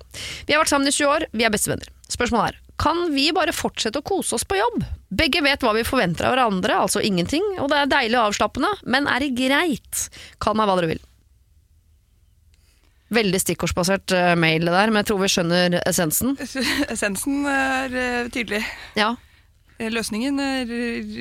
Vi 0.47 0.55
har 0.55 0.63
vært 0.63 0.75
sammen 0.75 0.91
i 0.91 0.95
20 0.95 1.15
år, 1.17 1.27
vi 1.33 1.49
er 1.49 1.55
bestevenner. 1.55 1.91
Spørsmålet 2.13 2.53
er, 2.53 2.63
kan 2.81 3.03
vi 3.15 3.27
bare 3.37 3.57
fortsette 3.57 4.01
å 4.01 4.07
kose 4.07 4.37
oss 4.37 4.47
på 4.49 4.61
jobb? 4.61 4.85
Begge 5.11 5.43
vet 5.45 5.65
hva 5.65 5.75
vi 5.77 5.85
forventer 5.85 6.29
av 6.29 6.37
hverandre, 6.37 6.79
altså 6.87 7.03
ingenting, 7.05 7.45
og 7.59 7.73
det 7.73 7.81
er 7.81 7.95
deilig 7.97 8.21
og 8.21 8.31
avslappende, 8.31 8.71
men 8.87 9.09
er 9.11 9.25
det 9.25 9.35
greit? 9.41 10.07
Kall 10.45 10.61
meg 10.61 10.69
hva 10.69 10.79
dere 10.79 10.95
vil. 10.95 11.07
Veldig 13.11 13.41
stikkordsbasert 13.43 14.15
eh, 14.15 14.35
mail 14.39 14.69
det 14.69 14.75
der, 14.75 14.93
men 14.93 15.03
jeg 15.03 15.09
tror 15.11 15.19
vi 15.25 15.31
skjønner 15.33 15.81
essensen. 15.83 16.37
Essensen 16.95 17.41
er 17.51 17.97
eh, 17.99 18.29
tydelig. 18.31 18.61
Ja. 18.99 19.15
Eh, 19.79 19.91
Løsningen 19.91 20.39
er 20.45 20.71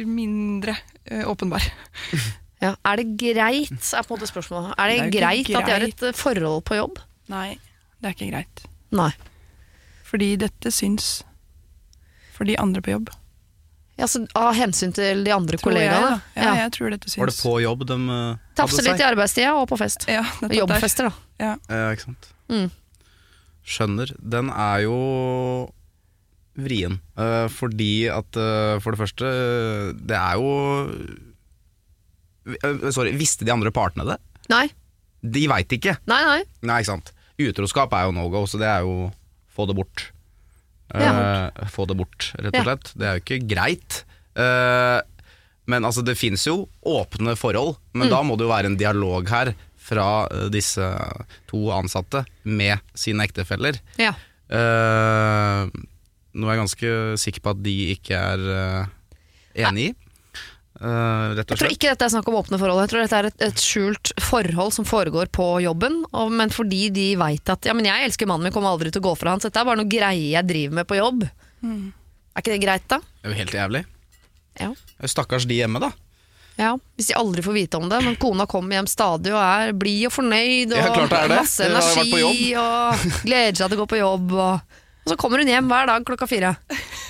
mindre 0.06 0.78
åpenbar. 1.30 1.66
Ja. 2.60 2.74
Er 2.84 3.00
det 3.00 3.14
greit, 3.16 3.72
er 3.72 4.04
på 4.04 4.12
en 4.12 4.18
måte 4.18 4.28
spørsmålet. 4.28 4.74
Er 4.76 4.90
det, 4.92 4.96
Det 5.00 5.04
er 5.06 5.12
greit, 5.14 5.46
greit, 5.48 5.56
at 5.56 5.70
de 5.70 5.72
har 5.72 5.84
et 6.12 6.18
forhold 6.20 6.66
på 6.68 6.76
jobb? 6.76 6.98
Nei, 7.32 7.54
det 8.04 8.10
er 8.10 8.16
ikke 8.18 8.28
greit. 8.34 8.64
Nei. 8.92 9.14
Fordi 10.04 10.34
dette 10.42 10.68
syns 10.76 11.22
for 12.36 12.44
de 12.50 12.58
andre 12.60 12.84
på 12.84 12.92
jobb. 12.92 13.14
Ja, 14.00 14.08
så 14.08 14.22
Av 14.40 14.54
hensyn 14.56 14.94
til 14.96 15.26
de 15.26 15.34
andre 15.36 15.60
Tror 15.60 15.76
jeg, 15.76 15.90
kollegaene? 15.90 16.20
da. 16.36 16.44
ja, 16.46 16.52
jeg 16.64 16.72
tror 16.78 16.94
dette 16.96 17.10
syns. 17.12 17.20
Var 17.20 17.32
det 17.34 17.40
på 17.42 17.56
jobb 17.66 17.82
de 17.90 17.98
uh, 18.08 18.68
seg 18.72 18.86
litt 18.88 19.02
i 19.02 19.08
arbeidstida 19.10 19.56
og 19.60 19.66
på 19.72 19.80
fest. 19.82 20.08
Ja. 20.08 20.24
Jobbfester, 20.56 21.10
da. 21.10 21.26
Ja. 21.44 21.56
Ikke 21.92 22.08
sant. 22.08 22.30
Mm. 22.52 22.70
Skjønner. 23.70 24.14
Den 24.18 24.52
er 24.56 24.86
jo 24.86 25.00
vrien. 26.60 27.00
Uh, 27.20 27.48
fordi 27.52 28.08
at 28.12 28.40
uh, 28.40 28.80
for 28.84 28.96
det 28.96 29.02
første 29.04 29.30
Det 30.00 30.16
er 30.18 30.40
jo 30.40 30.54
Sorry, 32.90 33.12
visste 33.20 33.46
de 33.46 33.54
andre 33.54 33.70
partene 33.76 34.08
det? 34.08 34.16
Nei, 34.50 34.66
De 35.22 35.44
veit 35.52 35.76
ikke. 35.76 36.00
nei, 36.10 36.22
nei. 36.26 36.40
Nei, 36.66 36.80
ikke 36.82 36.96
sant. 36.96 37.12
Utroskap 37.40 37.94
er 37.94 38.08
jo 38.08 38.16
no 38.16 38.26
go, 38.34 38.46
så 38.50 38.58
det 38.58 38.70
er 38.72 38.88
jo 38.88 39.12
få 39.54 39.68
det 39.70 39.76
bort. 39.78 40.08
Ja. 40.94 41.50
Eh, 41.54 41.68
få 41.70 41.86
det 41.90 41.98
bort, 42.00 42.32
rett 42.40 42.56
og 42.56 42.64
slett. 42.66 42.92
Det 42.98 43.06
er 43.08 43.18
jo 43.20 43.24
ikke 43.26 43.48
greit. 43.52 44.04
Uh, 44.40 45.02
men 45.70 45.86
altså, 45.86 46.02
det 46.06 46.16
fins 46.18 46.48
jo 46.48 46.64
åpne 46.88 47.36
forhold, 47.38 47.76
men 47.94 48.08
Mm. 48.08 48.14
da 48.16 48.22
må 48.26 48.38
det 48.38 48.46
jo 48.48 48.54
være 48.54 48.66
en 48.72 48.78
dialog 48.80 49.28
her 49.30 49.52
fra 49.78 50.26
eh, 50.32 50.48
disse 50.50 50.82
to 51.50 51.70
ansatte 51.76 52.24
med 52.44 52.80
sine 52.98 53.24
ektefeller. 53.28 53.78
Ja. 54.02 54.14
Nå 54.50 56.46
er 56.48 56.54
jeg 56.56 56.62
ganske 56.64 56.92
sikker 57.22 57.42
på 57.46 57.54
at 57.56 57.62
de 57.66 57.74
ikke 57.96 58.18
er 58.18 58.90
enig 59.58 59.90
i. 59.92 59.96
Eh, 60.80 61.36
rett 61.36 61.44
og 61.44 61.58
Jeg 61.58 61.60
tror 61.60 61.74
ikke 61.74 61.92
dette 61.92 62.08
er 62.08 62.12
snakk 62.14 62.30
om 62.32 62.38
åpne 62.40 62.60
forhold. 62.62 62.82
Jeg 62.86 62.92
tror 62.94 63.04
dette 63.04 63.20
er 63.20 63.28
et, 63.28 63.46
et 63.50 63.62
skjult 63.64 64.14
forhold 64.24 64.72
som 64.78 64.88
foregår 64.88 65.32
på 65.36 65.48
jobben. 65.66 66.02
Og, 66.14 66.32
men 66.32 66.54
fordi 66.56 66.86
de 66.96 67.08
veit 67.20 67.52
at 67.52 67.68
ja, 67.68 67.76
men 67.76 67.88
jeg 67.90 68.08
elsker 68.08 68.30
mannen 68.30 68.48
min, 68.48 68.56
kommer 68.56 68.72
aldri 68.72 68.94
til 68.94 69.04
å 69.04 69.10
gå 69.10 69.16
fra 69.20 69.36
han. 69.36 69.44
Så 69.44 69.50
dette 69.52 69.60
er 69.64 69.68
bare 69.68 69.82
noe 69.82 69.92
greie 69.92 70.30
jeg 70.32 70.48
driver 70.48 70.80
med 70.80 70.88
på 70.90 71.00
jobb. 71.00 71.26
Mm. 71.66 71.90
Er 72.32 72.44
ikke 72.46 72.56
det 72.56 72.62
greit, 72.64 72.86
da? 72.92 73.02
Det 73.04 73.28
er 73.28 73.34
jo 73.36 73.42
helt 73.42 73.58
jævlig. 73.60 73.84
Ja. 74.60 74.70
Stakkars 75.12 75.48
de 75.50 75.60
hjemme, 75.60 75.82
da. 75.84 75.92
Ja, 76.60 76.74
Hvis 77.00 77.08
de 77.08 77.16
aldri 77.16 77.44
får 77.44 77.56
vite 77.56 77.80
om 77.80 77.88
det, 77.88 78.02
men 78.04 78.18
kona 78.20 78.44
kommer 78.50 78.76
hjem 78.76 78.88
stadig 78.92 79.32
og 79.32 79.40
er 79.40 79.70
blid 79.80 80.10
og 80.10 80.12
fornøyd 80.12 80.74
og 80.76 80.80
Ja, 80.82 80.90
det 80.92 81.06
det. 81.08 81.38
masse 81.38 81.68
energi 81.70 82.50
og 82.60 83.06
gleder 83.24 83.56
seg 83.56 83.70
til 83.72 83.78
å 83.78 83.82
gå 83.86 83.88
på 83.94 84.00
jobb. 84.02 84.34
Og, 84.36 84.82
og 85.06 85.14
så 85.14 85.16
kommer 85.20 85.40
hun 85.40 85.52
hjem 85.52 85.72
hver 85.72 85.88
dag 85.88 86.08
klokka 86.08 86.28
fire. 86.28 86.56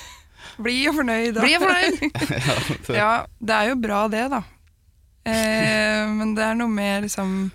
Blid 0.60 0.82
jo 0.86 0.92
fornøyd. 0.98 1.34
da. 1.38 1.42
Bli 1.46 1.56
fornøyd! 1.62 2.02
Ja, 3.00 3.12
det 3.40 3.56
er 3.56 3.70
jo 3.72 3.76
bra 3.80 4.02
det, 4.12 4.26
da. 4.34 4.42
Eh, 5.30 6.04
men 6.16 6.34
det 6.36 6.44
er 6.48 6.56
noe 6.58 6.72
mer 6.72 7.02
liksom 7.04 7.52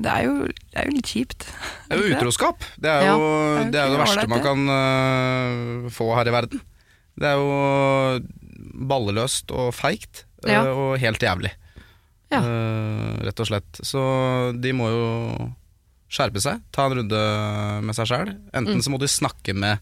Det 0.00 0.10
er 0.10 0.24
jo, 0.26 0.32
det 0.48 0.78
er 0.80 0.88
jo 0.88 0.94
litt 0.96 1.10
kjipt. 1.12 1.44
Det 1.88 1.94
er 1.94 2.00
jo 2.02 2.14
utroskap. 2.16 2.64
Det 2.82 2.90
er 2.90 3.04
Ja. 3.06 3.12
jo 3.14 3.26
Det 3.26 3.34
er 3.34 3.64
jo 3.64 3.70
det, 3.70 3.80
er 3.80 3.86
jo 3.86 3.92
det 3.94 4.00
verste 4.02 4.28
man 4.32 4.42
kan 4.42 4.64
uh, 4.68 5.90
få 5.94 6.08
her 6.18 6.26
i 6.30 6.34
verden. 6.34 6.62
Det 7.14 7.28
er 7.30 7.36
jo 7.38 8.24
balleløst 8.90 9.52
og 9.54 9.70
feigt 9.76 10.24
ja. 10.48 10.64
uh, 10.66 10.72
og 10.88 10.96
helt 11.02 11.22
jævlig. 11.22 11.52
Ja. 12.34 12.40
Uh, 12.42 13.12
rett 13.28 13.40
og 13.44 13.46
slett. 13.52 13.80
Så 13.86 14.02
de 14.58 14.72
må 14.74 14.88
jo 14.90 15.04
skjerpe 16.14 16.42
seg, 16.42 16.60
ta 16.74 16.88
en 16.88 16.96
runde 17.00 17.20
med 17.86 17.94
seg 17.96 18.10
sjæl. 18.10 18.34
Enten 18.54 18.78
Mm. 18.80 18.82
så 18.82 18.90
må 18.92 18.98
de 19.02 19.08
snakke 19.10 19.54
med 19.54 19.78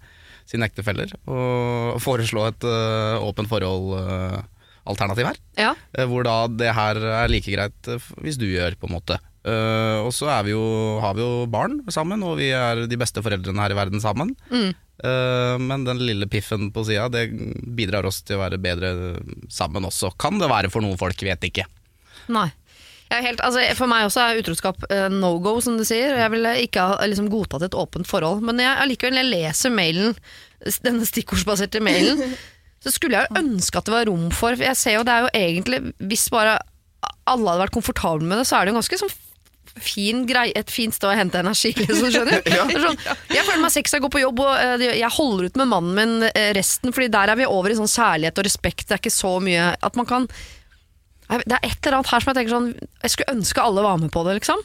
sine 0.49 0.69
ektefeller 0.69 1.13
og 1.27 1.99
foreslå 2.03 2.47
et 2.51 2.67
øh, 2.69 3.23
åpent 3.25 3.51
forhold-alternativ 3.51 5.29
her. 5.31 5.43
Ja. 5.61 5.75
Eh, 5.97 6.07
Hvor 6.09 6.27
da 6.27 6.47
det 6.51 6.73
her 6.77 7.03
er 7.25 7.33
like 7.33 7.53
greit 7.53 7.93
eh, 7.93 8.11
hvis 8.25 8.41
du 8.41 8.47
gjør, 8.51 8.79
på 8.81 8.91
en 8.91 8.97
måte. 8.99 9.21
Uh, 9.43 10.07
og 10.07 10.13
så 10.15 10.29
har 10.31 10.45
vi 10.47 10.53
jo 10.55 11.33
barn 11.51 11.81
sammen, 11.91 12.21
og 12.23 12.37
vi 12.39 12.53
er 12.55 12.85
de 12.87 12.99
beste 13.01 13.19
foreldrene 13.27 13.59
her 13.59 13.75
i 13.75 13.79
verden 13.81 13.99
sammen. 14.03 14.37
Mm. 14.55 14.71
Eh, 15.03 15.59
men 15.59 15.85
den 15.85 15.99
lille 15.99 16.29
piffen 16.31 16.71
på 16.73 16.85
sida, 16.87 17.09
det 17.11 17.27
bidrar 17.75 18.07
oss 18.07 18.21
til 18.23 18.39
å 18.39 18.45
være 18.45 18.61
bedre 18.63 18.93
sammen 19.51 19.89
også. 19.89 20.13
Kan 20.21 20.39
det 20.39 20.51
være 20.53 20.71
for 20.71 20.85
noen 20.85 21.01
folk, 21.01 21.25
vet 21.27 21.49
ikke. 21.49 21.67
Nei. 22.31 22.49
Jeg 23.13 23.27
helt, 23.27 23.43
altså, 23.45 23.65
for 23.77 23.91
meg 23.91 24.07
også 24.07 24.23
er 24.25 24.41
utroskap 24.41 24.87
uh, 24.89 25.09
no 25.13 25.35
go, 25.45 25.59
som 25.65 25.77
du 25.77 25.85
sier. 25.89 26.17
Jeg 26.17 26.33
ville 26.33 26.55
ikke 26.65 26.87
ha 26.93 27.09
liksom, 27.09 27.29
godtatt 27.33 27.67
et 27.69 27.77
åpent 27.77 28.09
forhold. 28.09 28.41
Men 28.47 28.63
jeg, 28.63 28.73
allikevel, 28.87 29.21
jeg 29.21 29.31
leser 29.31 29.75
mailen, 29.75 30.17
denne 30.85 31.07
stikkordsbaserte 31.09 31.83
mailen, 31.85 32.37
så 32.83 32.93
skulle 32.95 33.19
jeg 33.19 33.29
jo 33.29 33.43
ønske 33.43 33.79
at 33.79 33.87
det 33.87 33.95
var 33.95 34.09
rom 34.11 34.31
for 34.35 34.59
jeg 34.59 34.79
ser 34.79 34.97
jo 34.97 35.05
det 35.07 35.13
er 35.15 35.23
jo 35.23 35.29
egentlig 35.39 35.79
Hvis 36.03 36.25
bare 36.35 36.57
alle 37.31 37.53
hadde 37.53 37.63
vært 37.63 37.75
komfortable 37.77 38.27
med 38.27 38.41
det, 38.41 38.47
så 38.49 38.59
er 38.59 38.67
det 38.67 38.73
jo 38.73 38.79
ganske 38.81 38.99
sånn 38.99 39.13
fin 39.81 40.25
grei, 40.29 40.51
et 40.57 40.71
fint 40.71 40.95
sted 40.95 41.09
å 41.09 41.17
hente 41.17 41.41
energi. 41.41 41.71
Liksom, 41.79 42.11
skjønner 42.13 42.43
du? 42.45 42.75
Sånn, 42.85 42.99
jeg 43.33 43.47
føler 43.47 43.63
meg 43.63 43.75
sexy, 43.75 43.97
jeg 43.97 44.05
går 44.05 44.13
på 44.13 44.23
jobb 44.25 44.43
og 44.45 44.51
eh, 44.59 44.85
jeg 44.99 45.17
holder 45.17 45.49
ut 45.49 45.61
med 45.61 45.71
mannen 45.71 45.95
min 45.97 46.27
eh, 46.29 46.51
resten, 46.57 46.93
Fordi 46.93 47.09
der 47.13 47.33
er 47.33 47.41
vi 47.41 47.49
over 47.49 47.73
i 47.73 47.79
sånn 47.79 47.91
kjærlighet 47.91 48.43
og 48.43 48.49
respekt. 48.49 48.87
Det 48.89 48.97
er 48.97 49.03
ikke 49.03 49.15
så 49.15 49.37
mye 49.43 49.71
At 49.81 49.99
man 49.99 50.09
kan 50.09 50.29
Det 51.41 51.57
er 51.57 51.65
et 51.65 51.87
eller 51.87 51.99
annet 51.99 52.13
her 52.13 52.23
som 52.23 52.31
jeg 52.31 52.39
tenker 52.39 52.53
sånn 52.53 52.71
Jeg 52.77 53.13
skulle 53.15 53.33
ønske 53.33 53.63
alle 53.65 53.85
var 53.85 54.01
med 54.03 54.13
på 54.13 54.23
det, 54.27 54.37
liksom. 54.41 54.61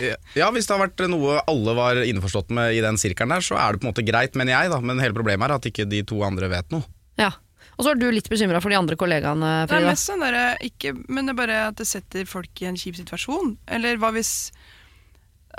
Ja, 0.00 0.48
hvis 0.54 0.68
det 0.68 0.72
har 0.74 0.86
vært 0.86 1.02
noe 1.12 1.40
alle 1.50 1.74
var 1.76 1.98
innforstått 2.00 2.52
med 2.56 2.76
i 2.76 2.80
den 2.84 2.96
sirkelen 3.00 3.34
der, 3.34 3.44
så 3.44 3.58
er 3.60 3.74
det 3.74 3.82
på 3.82 3.86
en 3.86 3.92
måte 3.92 4.04
greit, 4.06 4.36
mener 4.38 4.54
jeg, 4.54 4.70
da. 4.72 4.78
Men 4.80 5.02
hele 5.02 5.16
problemet 5.16 5.50
er 5.50 5.56
at 5.58 5.68
ikke 5.68 5.88
de 5.90 6.00
to 6.08 6.22
andre 6.24 6.48
vet 6.52 6.72
noe. 6.72 6.86
Ja. 7.20 7.32
Og 7.76 7.84
så 7.84 7.92
er 7.92 8.00
du 8.00 8.08
litt 8.12 8.28
bekymra 8.30 8.60
for 8.62 8.72
de 8.72 8.78
andre 8.78 8.96
kollegaene, 9.00 9.52
Frida. 9.66 9.80
Det 9.80 9.86
er 9.86 9.92
mest 9.92 10.10
sånn 10.10 10.24
der, 10.24 10.38
ikke, 10.64 10.94
men 11.08 11.28
det 11.28 11.34
er 11.34 11.40
bare 11.40 11.60
at 11.70 11.80
det 11.80 11.88
setter 11.88 12.28
folk 12.28 12.62
i 12.62 12.68
en 12.68 12.78
kjip 12.78 12.98
situasjon. 13.00 13.56
Eller 13.76 14.00
hva 14.00 14.12
hvis 14.16 14.52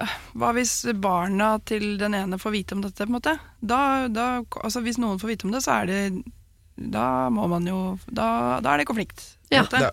øh, 0.02 0.14
Hva 0.42 0.54
hvis 0.58 0.76
barna 1.02 1.56
til 1.66 1.98
den 2.02 2.18
ene 2.18 2.40
får 2.42 2.56
vite 2.58 2.78
om 2.78 2.84
dette, 2.86 3.06
på 3.06 3.12
en 3.12 3.18
måte? 3.18 3.36
Da, 3.62 3.82
da, 4.14 4.30
altså 4.62 4.84
hvis 4.86 5.02
noen 5.02 5.22
får 5.22 5.34
vite 5.34 5.50
om 5.50 5.54
det, 5.54 5.64
så 5.66 5.82
er 5.82 5.90
det 5.90 6.02
Da 6.94 7.30
må 7.34 7.46
man 7.52 7.68
jo 7.70 7.82
Da, 8.08 8.60
da 8.66 8.74
er 8.74 8.82
det 8.82 8.90
konflikt. 8.90 9.26
Ja. 9.54 9.66
Det 9.70 9.92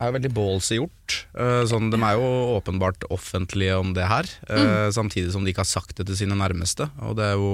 er 0.00 0.10
jo 0.10 0.16
veldig 0.16 0.30
ballsy 0.36 0.78
gjort. 0.78 1.16
Eh, 1.36 1.62
sånn, 1.68 1.90
de 1.92 1.98
er 2.00 2.16
jo 2.16 2.28
åpenbart 2.56 3.04
offentlige 3.12 3.76
om 3.80 3.92
det 3.96 4.06
her, 4.08 4.28
mm. 4.48 4.92
samtidig 4.96 5.32
som 5.34 5.44
de 5.44 5.52
ikke 5.52 5.64
har 5.64 5.68
sagt 5.70 5.96
det 6.00 6.06
til 6.08 6.16
sine 6.22 6.38
nærmeste. 6.38 6.88
Og 7.04 7.18
det 7.18 7.32
er 7.32 7.36
jo 7.40 7.50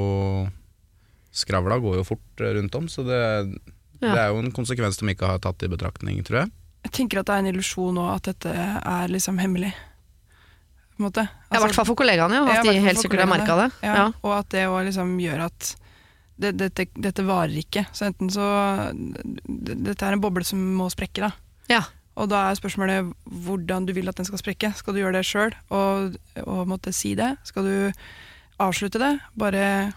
Skravla 1.36 1.76
går 1.84 1.99
jo 1.99 2.05
fort 2.09 2.40
eh, 2.40 2.55
rundt 2.57 2.74
om, 2.78 2.86
så 2.88 3.05
det, 3.05 3.18
Ja. 4.01 4.12
det 4.12 4.20
er 4.20 4.28
jo 4.32 4.38
en 4.40 4.53
konsekvens 4.53 4.97
de 4.97 5.09
ikke 5.12 5.28
har 5.28 5.38
tatt 5.44 5.62
i 5.66 5.68
betraktning, 5.68 6.22
tror 6.24 6.44
jeg. 6.44 6.51
Jeg 6.86 6.92
tenker 6.97 7.20
at 7.20 7.28
det 7.28 7.34
er 7.34 7.42
en 7.44 7.51
illusjon 7.51 7.99
òg 7.99 8.11
at 8.14 8.28
dette 8.30 8.53
er 8.53 9.09
liksom 9.12 9.40
hemmelig. 9.42 9.72
På 10.97 11.03
en 11.03 11.07
måte. 11.11 11.26
Ja, 11.51 11.59
I 11.59 11.62
hvert 11.64 11.76
fall 11.76 11.88
for 11.88 11.99
kollegaene, 11.99 12.38
jo. 12.38 12.47
At 12.47 12.64
Ja, 12.64 12.72
de 12.72 12.84
helt 12.84 13.01
sikkert 13.03 13.24
har 13.24 13.28
merka 13.28 13.57
det. 13.59 13.66
Ja, 13.82 13.94
Ja, 13.97 14.07
Og 14.22 14.32
at 14.38 14.49
det 14.55 14.64
òg 14.68 14.86
liksom 14.86 15.18
gjør 15.20 15.44
at 15.51 15.74
det, 16.38 16.53
dette, 16.57 16.86
dette 16.94 17.24
varer 17.24 17.57
ikke. 17.57 17.86
Så 17.92 18.07
enten 18.09 18.30
så 18.32 18.44
Dette 18.94 20.05
er 20.07 20.12
en 20.12 20.20
boble 20.20 20.44
som 20.44 20.61
må 20.76 20.88
sprekke, 20.92 21.28
da. 21.28 21.32
Ja. 21.68 21.82
Og 22.16 22.30
da 22.32 22.46
er 22.48 22.56
spørsmålet 22.58 23.10
hvordan 23.44 23.86
du 23.88 23.92
vil 23.96 24.08
at 24.08 24.16
den 24.16 24.28
skal 24.28 24.40
sprekke. 24.40 24.72
Skal 24.78 24.96
du 24.96 25.02
gjøre 25.02 25.18
det 25.18 25.26
sjøl 25.28 25.52
og, 25.74 26.16
og 26.46 26.62
måtte 26.70 26.94
si 26.96 27.12
det? 27.18 27.34
Skal 27.44 27.68
du 27.68 27.76
avslutte 28.62 29.00
det? 29.02 29.12
Bare 29.36 29.92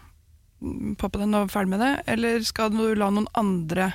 poppe 1.00 1.22
den 1.22 1.36
og 1.40 1.52
ferdig 1.54 1.72
med 1.72 1.84
det? 1.84 1.94
Eller 2.12 2.44
skal 2.44 2.74
du 2.76 2.82
la 3.00 3.08
noen 3.14 3.30
andre 3.40 3.94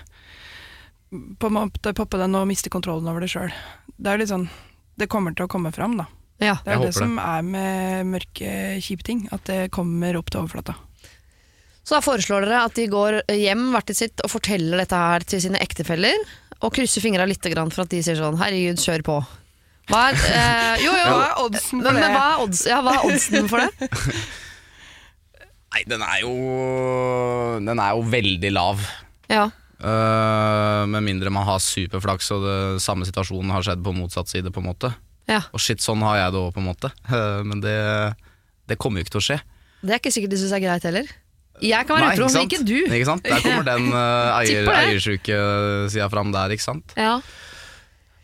på 1.12 1.50
en 1.50 1.56
måte 1.58 1.92
poppe 1.94 2.18
den 2.18 2.34
og 2.34 2.48
miste 2.48 2.72
kontrollen 2.72 3.10
over 3.10 3.22
det 3.24 3.30
sjøl? 3.34 3.52
Det 3.94 4.10
er 4.10 4.18
litt 4.18 4.32
sånn 4.32 4.48
Det 4.98 5.06
kommer 5.10 5.34
til 5.36 5.46
å 5.46 5.50
komme 5.50 5.70
fram, 5.74 5.98
da. 6.00 6.08
ja. 6.42 6.56
Det 6.64 6.72
er 6.72 6.82
det 6.86 6.94
som 6.94 7.14
som 7.14 7.20
er 7.20 7.44
med 7.46 8.08
mørke, 8.14 8.50
kjipe 8.82 9.04
ting. 9.06 9.24
At 9.34 9.44
det 9.50 9.72
kommer 9.74 10.16
opp 10.16 10.30
til 10.30 10.44
overflata. 10.44 10.76
Så 11.84 11.98
da 11.98 12.00
foreslår 12.00 12.46
dere 12.46 12.62
at 12.64 12.78
de 12.78 12.86
går 12.88 13.18
hjem 13.28 13.66
hvert 13.74 13.90
til 13.90 13.98
sitt 13.98 14.22
og 14.24 14.30
forteller 14.32 14.80
dette 14.80 14.96
her 14.96 15.26
til 15.28 15.42
sine 15.44 15.60
ektefeller, 15.60 16.14
og 16.64 16.72
krysser 16.74 17.04
fingra 17.04 17.26
litt 17.28 17.44
for 17.44 17.84
at 17.84 17.92
de 17.92 18.02
sier 18.02 18.16
sånn 18.18 18.38
'herregud, 18.40 18.80
kjør 18.80 19.04
på'. 19.04 19.22
Hva 19.90 20.00
er, 20.08 20.16
eh, 20.16 20.84
jo, 20.84 20.92
jo, 20.96 21.10
Hva 21.12 21.26
er 21.28 21.40
oddsen 21.44 21.82
for 21.82 21.92
men, 21.92 22.00
men 22.00 22.14
hva 22.16 22.24
er, 22.24 22.38
odds, 22.40 22.64
ja, 22.64 22.78
hva 22.80 22.94
er 22.96 23.04
oddsen 23.10 23.48
for 23.52 23.60
det? 23.60 23.90
Nei, 25.74 25.82
den 25.90 26.04
er 26.06 26.20
jo 26.22 26.32
Den 27.66 27.82
er 27.82 27.96
jo 27.98 28.04
veldig 28.06 28.52
lav. 28.54 28.84
Ja. 29.28 29.48
Uh, 29.84 30.86
med 30.88 31.02
mindre 31.04 31.32
man 31.34 31.44
har 31.44 31.58
superflaks 31.60 32.30
og 32.32 32.44
det 32.46 32.58
samme 32.80 33.04
situasjonen 33.04 33.50
har 33.52 33.64
skjedd 33.66 33.82
på 33.84 33.92
motsatt 33.92 34.30
side. 34.30 34.52
på 34.54 34.62
en 34.62 34.70
måte 34.70 34.94
ja. 35.28 35.40
Og 35.56 35.60
shit, 35.60 35.80
sånn 35.80 36.04
har 36.04 36.18
jeg 36.20 36.32
det 36.34 36.40
òg, 36.40 36.52
på 36.54 36.62
en 36.62 36.68
måte. 36.68 36.90
Uh, 37.08 37.42
men 37.48 37.60
det, 37.64 37.76
det 38.70 38.78
kommer 38.80 39.00
jo 39.00 39.06
ikke 39.06 39.16
til 39.16 39.22
å 39.22 39.26
skje. 39.28 39.38
Det 39.84 39.92
er 39.92 40.00
ikke 40.00 40.14
sikkert 40.14 40.32
de 40.32 40.40
syns 40.40 40.56
er 40.56 40.64
greit 40.64 40.86
heller. 40.88 41.12
Jeg 41.64 41.88
kan 41.88 41.98
være 41.98 42.12
utro, 42.18 42.28
men 42.34 42.48
ikke 42.48 42.62
du. 42.66 42.76
Ikke 42.84 43.08
sant? 43.08 43.24
Der 43.24 43.40
kommer 43.44 43.66
den 43.66 43.88
uh, 43.92 44.36
eier, 44.42 44.68
eiersjuke 44.68 45.40
sida 45.92 46.10
fram 46.12 46.34
der, 46.34 46.54
ikke 46.54 46.66
sant. 46.66 46.94
Ja. 46.98 47.18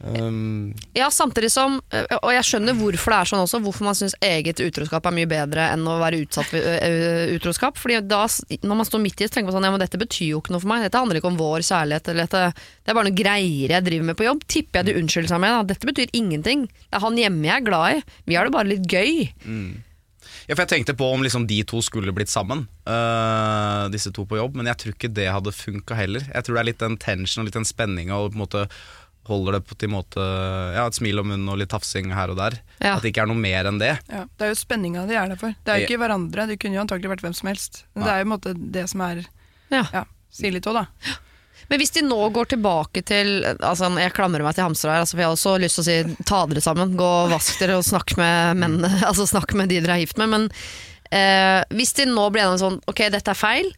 Um, 0.01 0.75
ja, 0.97 1.11
samtidig 1.13 1.51
som 1.53 1.75
øh, 1.93 2.05
Og 2.23 2.31
jeg 2.33 2.45
skjønner 2.49 2.73
hvorfor 2.79 3.13
det 3.13 3.17
er 3.19 3.29
sånn 3.29 3.43
også, 3.43 3.59
hvorfor 3.61 3.85
man 3.85 3.97
syns 3.99 4.15
eget 4.25 4.63
utroskap 4.65 5.05
er 5.05 5.13
mye 5.13 5.29
bedre 5.29 5.67
enn 5.75 5.85
å 5.85 5.99
være 6.01 6.23
utsatt 6.23 6.49
for 6.49 6.57
øh, 6.57 6.79
øh, 6.87 7.35
utroskap. 7.37 7.77
Fordi 7.77 7.99
da, 8.09 8.23
når 8.65 8.81
man 8.81 8.89
står 8.89 9.03
midt 9.05 9.21
i 9.21 9.27
det, 9.27 9.33
tenker 9.35 9.51
man 9.51 9.59
sånn 9.59 9.69
Ja, 9.69 9.75
men 9.75 9.83
dette 9.85 10.01
betyr 10.01 10.33
jo 10.33 10.41
ikke 10.41 10.55
noe 10.55 10.65
for 10.65 10.73
meg. 10.73 10.87
Dette 10.87 11.03
handler 11.03 11.21
ikke 11.21 11.33
om 11.35 11.37
vår 11.41 11.67
kjærlighet, 11.69 12.09
eller 12.13 12.31
dette 12.31 12.43
Det 12.57 12.95
er 12.95 12.97
bare 12.97 13.11
noen 13.11 13.21
greier 13.21 13.77
jeg 13.77 13.89
driver 13.91 14.09
med 14.09 14.21
på 14.21 14.29
jobb. 14.31 14.49
Tipper 14.57 14.81
jeg 14.81 14.89
de 14.89 14.97
unnskylder 15.03 15.35
seg 15.35 15.45
med. 15.45 15.57
Da. 15.59 15.69
Dette 15.75 15.93
betyr 15.93 16.17
ingenting. 16.23 16.65
Det 16.87 16.97
er 16.97 17.05
han 17.05 17.21
hjemme 17.21 17.51
jeg 17.51 17.57
er 17.59 17.69
glad 17.69 18.01
i. 18.01 18.03
Vi 18.31 18.41
har 18.41 18.49
det 18.49 18.57
bare 18.57 18.73
litt 18.73 18.89
gøy. 18.89 19.29
Ja, 20.51 20.57
for 20.57 20.65
Jeg 20.65 20.71
tenkte 20.73 20.97
på 20.99 21.07
om 21.15 21.23
liksom 21.23 21.45
de 21.47 21.61
to 21.63 21.79
skulle 21.79 22.11
blitt 22.11 22.33
sammen, 22.33 22.65
uh, 22.91 23.87
disse 23.93 24.11
to 24.11 24.25
på 24.27 24.41
jobb, 24.41 24.57
men 24.59 24.67
jeg 24.67 24.81
tror 24.83 24.97
ikke 24.97 25.13
det 25.15 25.29
hadde 25.31 25.53
funka 25.55 25.95
heller. 25.95 26.25
Jeg 26.27 26.43
tror 26.43 26.59
det 26.59 26.65
er 26.65 26.69
litt 26.73 26.83
den 26.83 26.97
tension 26.99 27.45
og 27.45 27.47
litt 27.47 27.59
den 27.61 27.69
spenninga 27.69 28.19
og 28.19 28.33
på 28.33 28.41
en 28.41 28.43
måte 28.43 28.65
holder 29.31 29.59
det 29.59 29.63
på 29.69 29.77
til 29.79 29.91
en 29.91 29.95
måte 29.95 30.25
Ja, 30.75 30.89
et 30.89 30.97
smil 30.99 31.23
om 31.23 31.31
munnen 31.31 31.53
og 31.53 31.61
litt 31.61 31.71
tafsing 31.71 32.11
her 32.17 32.33
og 32.33 32.41
der. 32.41 32.59
Ja. 32.81 32.97
At 32.97 33.05
det 33.05 33.13
ikke 33.13 33.23
er 33.29 33.31
noe 33.31 33.39
mer 33.39 33.71
enn 33.71 33.79
det. 33.79 33.93
Ja, 34.11 34.25
det 34.27 34.49
er 34.49 34.51
jo 34.51 34.59
spenninga 34.59 35.07
de 35.07 35.19
er 35.23 35.31
der 35.31 35.39
for. 35.39 35.55
Det 35.55 35.71
er 35.71 35.85
jo 35.85 35.87
ikke 35.87 36.03
hverandre. 36.03 36.49
De 36.51 36.59
kunne 36.59 36.81
jo 36.81 36.83
antagelig 36.83 37.15
vært 37.15 37.27
hvem 37.29 37.37
som 37.39 37.53
helst. 37.53 37.85
Men 37.95 38.09
det 38.09 38.13
er 38.17 38.23
jo 38.23 38.25
på 38.25 38.31
en 38.31 38.35
måte 38.35 38.55
det 38.79 38.87
som 38.91 39.07
er 39.07 39.27
Ja. 39.71 39.85
Ja, 39.95 40.09
si 40.35 40.51
litt 40.51 40.67
òg, 40.67 40.83
da. 40.83 41.21
Men 41.71 41.79
hvis 41.79 41.95
de 41.95 42.03
nå 42.03 42.19
går 42.35 42.51
tilbake 42.51 43.03
til 43.07 43.45
altså 43.47 43.87
Jeg 44.03 44.15
klamrer 44.17 44.43
meg 44.43 44.57
til 44.57 44.67
hamstere 44.67 44.97
her, 44.97 45.05
altså, 45.05 45.15
for 45.15 45.23
jeg 45.23 45.29
har 45.31 45.37
også 45.37 45.57
lyst 45.63 45.79
til 45.79 45.85
å 45.85 45.89
si 45.89 46.27
ta 46.27 46.43
dere 46.51 46.63
sammen. 46.65 46.97
Gå 46.99 47.11
og 47.25 47.35
vask 47.35 47.63
dere 47.63 47.79
og 47.79 47.87
snakk 47.87 48.17
med 48.19 48.63
mennene. 48.65 48.91
Altså 49.09 49.29
snakk 49.31 49.55
med 49.59 49.71
de 49.71 49.79
dere 49.79 49.99
er 49.99 50.05
gift 50.05 50.19
med. 50.21 50.33
Men 50.35 50.49
eh, 51.15 51.63
hvis 51.77 51.95
de 52.01 52.09
nå 52.11 52.27
blir 52.35 52.45
enige 52.45 52.59
om 52.59 52.63
sånn 52.65 52.81
Ok, 52.91 53.05
dette 53.15 53.35
er 53.35 53.39
feil. 53.39 53.71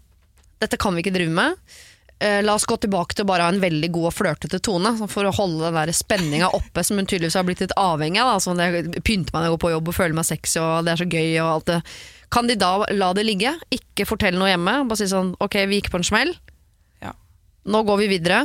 Dette 0.62 0.78
kan 0.80 0.96
vi 0.96 1.04
ikke 1.04 1.12
drive 1.14 1.34
med. 1.36 1.58
Eh, 2.22 2.38
la 2.46 2.54
oss 2.54 2.64
gå 2.70 2.76
tilbake 2.80 3.16
til 3.18 3.26
å 3.26 3.30
bare 3.32 3.48
ha 3.48 3.52
en 3.52 3.60
veldig 3.60 3.90
god 3.92 4.08
og 4.08 4.14
flørtete 4.14 4.60
tone. 4.62 4.94
sånn 4.96 5.10
For 5.10 5.26
å 5.28 5.34
holde 5.34 5.72
den 5.74 5.96
spenninga 5.96 6.52
oppe, 6.54 6.84
som 6.86 7.00
hun 7.00 7.08
tydeligvis 7.08 7.36
har 7.36 7.44
blitt 7.48 7.60
litt 7.64 7.74
avhengig 7.76 8.22
av. 8.22 8.36
Altså, 8.38 8.54
jeg 8.56 9.02
pynter 9.02 9.34
meg 9.34 9.40
når 9.40 9.48
jeg 9.48 9.56
går 9.56 9.62
på 9.66 9.72
jobb 9.74 9.90
og 9.90 9.98
føler 9.98 10.16
meg 10.16 10.28
sexy, 10.28 10.60
og 10.62 10.86
det 10.86 10.94
er 10.94 11.02
så 11.02 11.08
gøy. 11.10 11.28
og 11.42 11.50
alt 11.56 11.68
det. 11.72 11.80
Kan 12.32 12.48
de 12.48 12.56
da 12.56 12.72
la 12.94 13.10
det 13.12 13.26
ligge? 13.28 13.52
Ikke 13.74 14.06
fortelle 14.08 14.38
noe 14.40 14.48
hjemme? 14.48 14.78
Bare 14.88 15.02
si 15.02 15.10
sånn 15.10 15.34
Ok, 15.42 15.58
vi 15.68 15.82
gikk 15.82 15.92
på 15.92 16.00
en 16.00 16.08
smell. 16.08 16.32
Nå 17.70 17.82
går 17.86 18.00
vi 18.02 18.10
videre, 18.16 18.44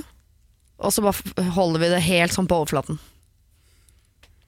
og 0.78 0.93
så 0.93 1.01
bare 1.05 1.47
holder 1.55 1.82
vi 1.82 1.93
det 1.95 2.01
helt 2.05 2.36
sånn 2.36 2.49
på 2.49 2.59
overflaten. 2.61 2.99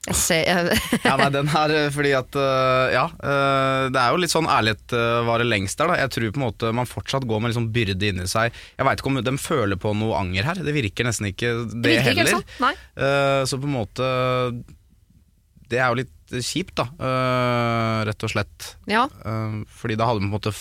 Jeg 0.08 0.16
ser 0.16 0.46
jeg, 0.48 0.76
Ja, 1.04 1.12
nei, 1.20 1.28
den 1.34 1.50
her, 1.52 1.72
eh, 1.76 1.90
fordi 1.92 2.14
at 2.16 2.36
eh, 2.40 2.92
Ja, 2.94 3.02
eh, 3.20 3.88
det 3.92 4.00
er 4.00 4.14
jo 4.14 4.20
litt 4.22 4.32
sånn 4.32 4.48
ærlighet 4.48 4.94
varer 5.26 5.44
lengst 5.44 5.76
der, 5.76 5.90
da. 5.92 5.98
Jeg 6.00 6.12
tror 6.14 6.32
på 6.32 6.40
en 6.40 6.46
måte 6.46 6.70
man 6.76 6.88
fortsatt 6.88 7.26
går 7.28 7.42
med 7.44 7.52
sånn 7.56 7.68
byrde 7.74 8.08
inni 8.08 8.24
seg. 8.30 8.56
Jeg 8.78 8.88
veit 8.88 9.02
ikke 9.02 9.12
om 9.12 9.20
de 9.26 9.34
føler 9.42 9.80
på 9.80 9.92
noe 9.98 10.16
anger 10.22 10.48
her. 10.48 10.62
Det 10.64 10.72
virker 10.74 11.04
nesten 11.06 11.28
ikke 11.28 11.52
det, 11.68 11.82
Det 11.84 11.92
virker 11.98 12.16
ikke 12.16 12.28
heller. 12.30 12.80
Eh, 12.96 13.42
så 13.50 13.60
på 13.60 13.68
en 13.68 13.76
måte 13.76 14.08
Det 15.70 15.78
er 15.78 15.92
jo 15.92 16.00
litt 16.00 16.16
kjipt, 16.46 16.78
da. 16.80 16.86
rett 18.06 18.24
og 18.24 18.30
slett. 18.32 18.72
Ja. 18.90 19.04
Fordi 19.80 19.96
da 19.98 20.06
hadde 20.08 20.22
man 20.22 20.30
på 20.30 20.38
en 20.38 20.38
måte 20.38 20.54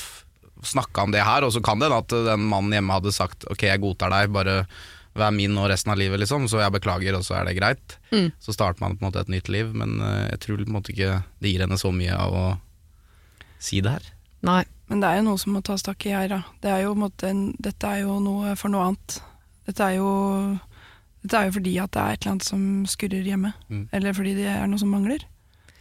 snakka 0.65 1.07
om 1.07 1.13
det 1.15 1.25
her, 1.25 1.45
og 1.45 1.53
så 1.55 1.61
kan 1.63 1.79
det 1.79 1.89
hende 1.89 1.99
at 2.03 2.15
den 2.31 2.47
mannen 2.51 2.75
hjemme 2.75 2.95
hadde 2.97 3.15
sagt 3.15 3.45
ok, 3.51 3.67
jeg 3.69 3.83
godtar 3.83 4.11
deg, 4.13 4.31
bare 4.35 4.63
vær 5.19 5.33
min 5.35 5.55
nå 5.55 5.65
resten 5.67 5.91
av 5.91 5.99
livet, 5.99 6.21
liksom, 6.21 6.47
så 6.51 6.61
jeg 6.61 6.73
beklager, 6.75 7.15
og 7.17 7.25
så 7.25 7.39
er 7.39 7.47
det 7.49 7.57
greit. 7.57 7.97
Mm. 8.13 8.29
Så 8.43 8.53
starter 8.55 8.83
man 8.83 8.95
på 8.95 9.03
en 9.03 9.09
måte 9.09 9.23
et 9.23 9.31
nytt 9.31 9.49
liv, 9.51 9.71
men 9.75 9.97
eh, 10.05 10.27
jeg 10.33 10.41
tror 10.45 10.61
på 10.61 10.69
en 10.69 10.77
måte 10.77 10.93
ikke 10.93 11.21
det 11.41 11.53
gir 11.53 11.63
henne 11.65 11.79
så 11.81 11.91
mye 11.95 12.15
av 12.15 12.35
å 12.35 12.45
si 13.59 13.81
det 13.83 13.97
her. 13.97 14.11
Nei. 14.47 14.63
Men 14.89 15.03
det 15.03 15.09
er 15.09 15.19
jo 15.19 15.25
noe 15.27 15.37
som 15.37 15.53
må 15.53 15.59
tas 15.61 15.83
tak 15.85 16.01
i 16.09 16.15
her, 16.15 16.31
da. 16.31 16.39
Det 16.63 16.69
er 16.73 16.87
jo, 16.87 16.95
måte 16.97 17.29
dette 17.61 17.89
er 17.93 18.07
jo 18.07 18.15
noe 18.23 18.55
for 18.57 18.73
noe 18.73 18.87
annet. 18.87 19.19
Dette 19.69 19.85
er 19.85 19.99
jo, 19.99 20.13
dette 21.21 21.37
er 21.37 21.49
jo 21.49 21.53
fordi 21.59 21.73
at 21.83 21.93
det 21.93 22.01
er 22.01 22.15
et 22.15 22.23
eller 22.23 22.33
annet 22.33 22.47
som 22.47 22.63
skurrer 22.89 23.27
hjemme. 23.29 23.51
Mm. 23.69 23.83
Eller 23.93 24.17
fordi 24.17 24.33
det 24.39 24.47
er 24.49 24.65
noe 24.71 24.81
som 24.81 24.89
mangler. 24.89 25.27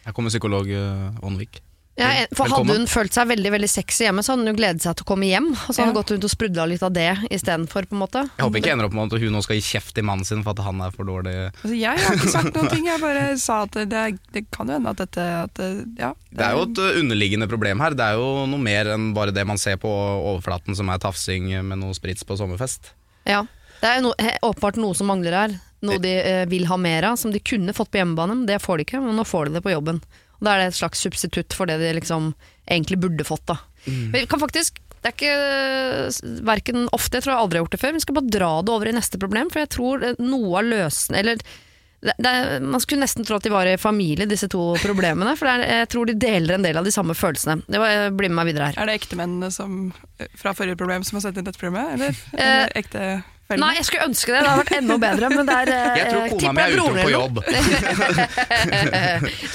Her 0.05 0.16
kommer 0.16 0.33
psykolog 0.35 0.68
uh, 0.68 1.24
Aanvik. 1.24 1.62
Ja, 1.99 2.26
for 2.36 2.46
hadde 2.53 2.76
hun 2.76 2.86
følt 2.86 3.16
seg 3.16 3.26
veldig 3.32 3.51
veldig 3.57 3.68
sexy 3.70 4.05
hjemme, 4.07 4.22
så 4.22 4.32
hadde 4.32 4.44
hun 4.44 4.53
jo 4.53 4.59
gledet 4.61 4.84
seg 4.84 4.94
til 4.99 5.07
å 5.07 5.09
komme 5.11 5.26
hjem. 5.26 5.49
Og 5.51 5.72
så 5.72 5.80
hadde 5.80 5.88
hun 5.88 5.94
Ja. 5.96 5.96
gått 5.99 6.12
rundt 6.14 6.26
og 6.28 6.30
sprudla 6.30 6.66
litt 6.70 6.84
av 6.86 6.92
det 6.94 7.09
istedenfor. 7.34 7.88
Jeg 7.90 8.44
håper 8.44 8.61
ikke 8.61 8.72
ender 8.72 8.86
opp 8.86 8.94
med 8.94 9.12
at 9.12 9.20
hun 9.20 9.32
nå 9.34 9.42
skal 9.42 9.59
gi 9.59 9.64
kjeft 9.66 9.94
til 9.96 10.05
mannen 10.07 10.24
sin 10.24 10.44
for 10.46 10.55
at 10.55 10.62
han 10.64 10.80
er 10.80 10.94
for 10.94 11.05
dårlig. 11.05 11.34
Altså, 11.64 11.74
jeg 11.74 11.99
har 11.99 12.14
ikke 12.14 12.30
sagt 12.30 12.55
noen 12.55 12.70
ting, 12.70 12.86
jeg 12.86 13.01
bare 13.03 13.24
sa 13.42 13.62
at 13.66 13.72
det, 13.90 14.18
det 14.32 14.44
kan 14.55 14.70
jo 14.70 14.78
hende 14.78 14.94
at 14.94 15.03
dette 15.03 15.26
at 15.42 15.55
det, 15.59 15.70
ja, 15.99 16.12
Det 16.30 16.46
er 16.46 16.55
jo 16.55 16.62
et 16.68 16.78
uh, 16.78 17.01
underliggende 17.03 17.49
problem 17.51 17.80
her. 17.80 17.96
Det 17.99 18.07
er 18.07 18.14
jo 18.20 18.46
noe 18.46 18.62
mer 18.62 18.94
enn 18.94 19.12
bare 19.14 19.34
det 19.34 19.46
man 19.46 19.59
ser 19.59 19.76
på 19.82 19.90
overflaten 19.90 20.76
som 20.78 20.88
er 20.88 20.99
tafsing 21.03 21.51
med 21.66 21.78
noe 21.82 21.94
sprits 21.99 22.22
på 22.22 22.38
sommerfest. 22.38 22.92
Ja. 23.26 23.42
Det 23.80 23.86
er 23.86 24.01
jo 24.01 24.09
no, 24.09 24.14
åpenbart 24.42 24.78
noe 24.78 24.94
som 24.94 25.07
mangler 25.11 25.34
her. 25.34 25.61
Noe 25.86 25.99
de 26.03 26.11
eh, 26.18 26.44
vil 26.51 26.64
ha 26.66 26.76
mer 26.76 27.05
av, 27.12 27.16
som 27.16 27.30
de 27.30 27.38
kunne 27.38 27.74
fått 27.74 27.92
på 27.92 28.01
hjemmebane. 28.01 28.34
Men 28.34 28.46
det 28.49 28.57
får 28.62 28.78
de 28.80 28.86
ikke, 28.88 29.03
men 29.03 29.14
nå 29.14 29.24
får 29.26 29.46
de 29.46 29.59
det 29.59 29.62
på 29.62 29.70
jobben. 29.70 30.01
Og 30.39 30.47
Da 30.47 30.55
er 30.55 30.62
det 30.62 30.72
et 30.72 30.80
slags 30.80 31.03
substitutt 31.05 31.57
for 31.57 31.70
det 31.70 31.78
de 31.82 31.95
liksom 31.99 32.32
egentlig 32.68 33.01
burde 33.03 33.26
fått. 33.26 33.47
Da. 33.49 33.59
Vi 33.86 34.26
kan 34.30 34.43
faktisk 34.43 34.82
det 34.99 35.12
er 35.12 35.14
ikke 35.14 36.43
verken 36.47 36.89
ofte, 36.91 37.18
jeg 37.18 37.24
tror 37.24 37.34
jeg 37.34 37.43
aldri 37.45 37.59
har 37.59 37.64
gjort 37.64 37.74
det 37.76 37.80
før. 37.84 37.95
Vi 37.95 38.03
skal 38.03 38.16
bare 38.18 38.34
dra 38.34 38.51
det 38.66 38.72
over 38.74 38.91
i 38.91 38.97
neste 38.97 39.20
problem, 39.22 39.51
for 39.53 39.62
jeg 39.62 39.70
tror 39.76 40.05
eh, 40.05 40.18
noe 40.18 40.59
av 40.59 40.66
løsen... 40.66 41.14
Eller 41.18 41.39
det, 41.99 42.14
det, 42.22 42.32
man 42.62 42.82
skulle 42.82 43.03
nesten 43.03 43.26
tro 43.26 43.39
at 43.39 43.47
de 43.47 43.51
var 43.51 43.66
i 43.66 43.78
familie, 43.78 44.26
disse 44.30 44.47
to 44.51 44.72
problemene. 44.82 45.32
For 45.39 45.47
det 45.49 45.55
er, 45.55 45.80
jeg 45.82 45.91
tror 45.95 46.11
de 46.11 46.18
deler 46.18 46.59
en 46.59 46.66
del 46.66 46.78
av 46.78 46.86
de 46.86 46.93
samme 46.95 47.14
følelsene. 47.18 47.61
Det 47.66 47.80
var, 47.82 47.95
eh, 47.95 48.11
bli 48.11 48.30
med 48.30 48.41
meg 48.41 48.53
videre 48.53 48.70
her. 48.70 48.82
Er 48.82 48.91
det 48.91 48.99
ektemennene 49.01 49.51
som, 49.55 49.80
fra 50.39 50.55
forrige 50.59 50.78
problem 50.78 51.07
som 51.07 51.18
har 51.18 51.28
sett 51.28 51.39
inn 51.39 51.47
dette 51.47 51.62
problemet, 51.62 51.95
eller? 51.95 52.22
eller 52.34 52.74
eller 52.74 53.26
ektefellene? 53.49 53.66
Nei, 53.66 53.74
jeg 53.78 53.84
skulle 53.88 54.07
ønske 54.09 54.32
det. 54.32 54.40
Det 54.42 54.49
hadde 54.49 54.64
vært 54.64 54.78
enda 54.78 54.96
bedre. 55.01 55.28
Men 55.32 55.46
det 55.49 55.55
er, 55.57 55.68
eh, 55.72 55.96
Jeg 55.99 56.07
tror 56.12 56.22
kona 56.34 56.53
mi 56.53 56.61
er 56.62 56.68
ute 56.76 57.01
på 57.01 57.11
jobb. 57.14 57.34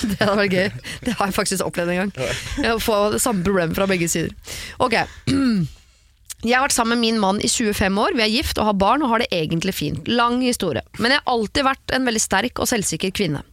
det 0.10 0.18
hadde 0.24 0.42
vært 0.42 0.56
gøy. 0.58 0.70
Det 1.04 1.12
har 1.20 1.26
jeg 1.30 1.36
faktisk 1.38 1.62
opplevd 1.68 1.90
en 1.94 2.00
gang. 2.02 2.12
Å 2.74 2.76
få 2.82 2.96
det 3.14 3.22
samme 3.24 3.42
problemet 3.46 3.76
fra 3.78 3.86
begge 3.90 4.08
sider. 4.12 4.32
Ok. 4.84 4.96
Jeg 6.44 6.58
har 6.58 6.66
vært 6.66 6.76
sammen 6.76 7.00
med 7.00 7.06
min 7.06 7.22
mann 7.24 7.38
i 7.40 7.48
25 7.48 7.96
år, 8.04 8.12
vi 8.20 8.24
er 8.26 8.28
gift 8.28 8.60
og 8.60 8.68
har 8.68 8.76
barn 8.76 9.00
og 9.06 9.10
har 9.14 9.24
det 9.24 9.32
egentlig 9.32 9.72
fint. 9.78 10.04
Lang 10.12 10.44
historie. 10.44 10.84
Men 11.00 11.12
jeg 11.14 11.22
har 11.22 11.32
alltid 11.32 11.64
vært 11.64 11.88
en 11.96 12.04
veldig 12.10 12.20
sterk 12.20 12.60
og 12.60 12.68
selvsikker 12.68 13.16
kvinne. 13.16 13.48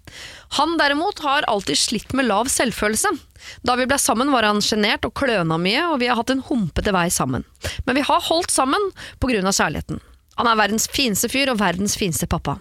Han 0.59 0.75
derimot 0.75 1.23
har 1.23 1.47
alltid 1.47 1.79
slitt 1.79 2.11
med 2.19 2.27
lav 2.27 2.51
selvfølelse. 2.51 3.15
Da 3.63 3.79
vi 3.79 3.87
ble 3.87 3.95
sammen 4.03 4.35
var 4.35 4.43
han 4.43 4.59
sjenert 4.59 5.07
og 5.07 5.15
kløna 5.15 5.55
mye, 5.63 5.87
og 5.93 6.03
vi 6.03 6.11
har 6.11 6.19
hatt 6.19 6.35
en 6.35 6.43
humpete 6.51 6.91
vei 6.91 7.07
sammen. 7.15 7.47
Men 7.87 7.95
vi 7.95 8.03
har 8.11 8.27
holdt 8.27 8.51
sammen 8.51 8.91
av 8.91 9.31
kjærligheten. 9.31 10.03
Han 10.41 10.49
er 10.49 10.57
verdens 10.57 10.89
fineste 10.89 11.29
fyr 11.29 11.53
og 11.53 11.61
verdens 11.61 11.99
fineste 12.01 12.25
pappa. 12.31 12.57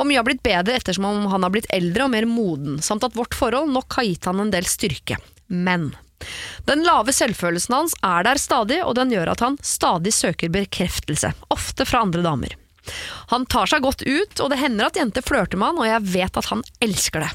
Og 0.00 0.06
mye 0.08 0.16
har 0.16 0.24
blitt 0.24 0.40
bedre 0.44 0.78
ettersom 0.78 1.04
han 1.04 1.44
har 1.44 1.52
blitt 1.52 1.68
eldre 1.74 2.06
og 2.06 2.14
mer 2.14 2.24
moden, 2.28 2.78
samt 2.80 3.04
at 3.04 3.16
vårt 3.18 3.36
forhold 3.36 3.68
nok 3.74 3.98
har 3.98 4.08
gitt 4.08 4.28
han 4.30 4.40
en 4.40 4.52
del 4.54 4.64
styrke. 4.64 5.18
Men 5.52 5.90
den 6.68 6.84
lave 6.84 7.12
selvfølelsen 7.16 7.76
hans 7.76 7.94
er 8.04 8.24
der 8.24 8.40
stadig, 8.40 8.80
og 8.84 8.96
den 8.96 9.12
gjør 9.12 9.34
at 9.34 9.44
han 9.44 9.60
stadig 9.64 10.12
søker 10.16 10.52
bekreftelse, 10.52 11.32
ofte 11.52 11.86
fra 11.88 12.02
andre 12.06 12.24
damer. 12.24 12.56
Han 13.34 13.44
tar 13.52 13.68
seg 13.68 13.84
godt 13.84 14.02
ut, 14.06 14.40
og 14.40 14.50
det 14.52 14.60
hender 14.60 14.88
at 14.88 14.98
jenter 14.98 15.24
flørter 15.24 15.60
med 15.60 15.72
han, 15.72 15.80
og 15.84 15.88
jeg 15.88 16.08
vet 16.16 16.40
at 16.40 16.50
han 16.52 16.64
elsker 16.84 17.24
det. 17.24 17.30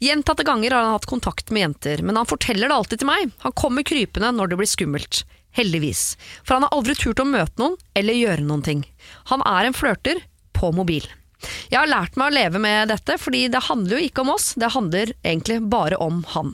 Gjentatte 0.00 0.46
ganger 0.48 0.72
har 0.72 0.86
han 0.86 0.94
hatt 0.96 1.10
kontakt 1.10 1.50
med 1.52 1.66
jenter, 1.66 2.02
men 2.06 2.16
han 2.16 2.28
forteller 2.30 2.70
det 2.70 2.78
alltid 2.78 3.02
til 3.02 3.10
meg. 3.10 3.34
Han 3.44 3.58
kommer 3.58 3.84
krypende 3.84 4.30
når 4.32 4.52
det 4.52 4.60
blir 4.62 4.70
skummelt. 4.70 5.24
Heldigvis. 5.56 6.14
For 6.44 6.56
han 6.56 6.66
har 6.66 6.74
aldri 6.76 6.94
turt 6.98 7.22
å 7.22 7.28
møte 7.28 7.58
noen 7.60 7.78
eller 7.98 8.18
gjøre 8.18 8.46
noen 8.46 8.64
ting. 8.66 8.84
Han 9.32 9.42
er 9.48 9.68
en 9.68 9.76
flørter 9.76 10.22
på 10.56 10.70
mobil. 10.76 11.06
Jeg 11.72 11.78
har 11.78 11.88
lært 11.88 12.18
meg 12.20 12.30
å 12.30 12.36
leve 12.36 12.60
med 12.62 12.90
dette, 12.92 13.16
fordi 13.18 13.46
det 13.52 13.64
handler 13.70 13.96
jo 13.96 14.08
ikke 14.10 14.24
om 14.24 14.34
oss, 14.34 14.52
det 14.60 14.74
handler 14.74 15.14
egentlig 15.22 15.60
bare 15.72 15.96
om 16.02 16.20
han. 16.34 16.52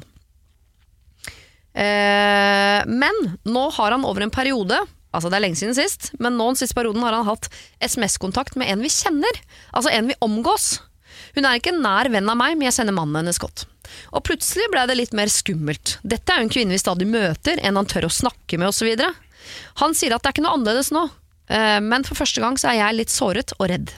Eh, 1.76 2.80
men 2.86 3.18
nå 3.44 3.64
har 3.76 3.92
han 3.92 4.06
over 4.08 4.24
en 4.24 4.32
periode 4.32 4.78
Altså 5.12 5.28
Det 5.28 5.36
er 5.36 5.42
lenge 5.44 5.58
siden 5.60 5.76
sist, 5.76 6.10
men 6.20 6.36
nå 6.36 6.50
den 6.50 6.58
siste 6.60 6.76
perioden 6.76 7.04
har 7.04 7.14
han 7.16 7.24
hatt 7.28 7.46
SMS-kontakt 7.80 8.56
med 8.60 8.68
en 8.68 8.82
vi 8.84 8.90
kjenner. 8.92 9.38
Altså 9.72 9.88
en 9.88 10.10
vi 10.10 10.16
omgås. 10.20 10.66
Hun 11.32 11.46
er 11.48 11.56
ikke 11.56 11.72
en 11.72 11.80
nær 11.80 12.10
venn 12.12 12.28
av 12.28 12.36
meg, 12.36 12.58
men 12.58 12.68
jeg 12.68 12.76
sender 12.76 12.96
mannen 12.96 13.22
hennes 13.22 13.40
godt. 13.40 13.64
Og 14.12 14.24
plutselig 14.26 14.68
ble 14.72 14.86
det 14.88 14.98
litt 14.98 15.14
mer 15.16 15.30
skummelt. 15.32 15.98
Dette 16.02 16.32
er 16.32 16.42
jo 16.42 16.48
en 16.48 16.52
kvinne 16.52 16.76
vi 16.76 16.82
stadig 16.82 17.08
møter, 17.10 17.60
en 17.62 17.78
han 17.80 17.88
tør 17.90 18.08
å 18.08 18.12
snakke 18.12 18.58
med 18.60 18.70
osv. 18.70 18.90
Han 19.82 19.94
sier 19.96 20.16
at 20.16 20.24
det 20.24 20.30
er 20.30 20.36
ikke 20.36 20.46
noe 20.46 20.56
annerledes 20.58 20.92
nå, 20.94 21.06
eh, 21.52 21.78
men 21.84 22.06
for 22.06 22.18
første 22.18 22.42
gang 22.42 22.58
så 22.60 22.72
er 22.72 22.80
jeg 22.80 23.00
litt 23.00 23.14
såret 23.14 23.54
og 23.58 23.70
redd. 23.72 23.94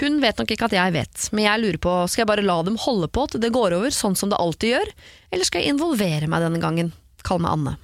Hun 0.00 0.20
vet 0.20 0.40
nok 0.40 0.50
ikke 0.52 0.68
at 0.68 0.76
jeg 0.76 0.92
vet, 0.92 1.28
men 1.32 1.46
jeg 1.46 1.62
lurer 1.62 1.80
på, 1.80 1.94
skal 2.10 2.24
jeg 2.24 2.30
bare 2.34 2.44
la 2.44 2.58
dem 2.66 2.76
holde 2.80 3.08
på 3.08 3.24
til 3.30 3.40
det 3.40 3.54
går 3.54 3.78
over, 3.78 3.94
sånn 3.94 4.16
som 4.18 4.32
det 4.32 4.40
alltid 4.40 4.74
gjør, 4.74 4.92
eller 5.32 5.48
skal 5.48 5.64
jeg 5.64 5.74
involvere 5.74 6.28
meg 6.28 6.44
denne 6.44 6.60
gangen? 6.60 6.92
Kall 7.24 7.40
meg 7.40 7.56
Anne. 7.56 7.76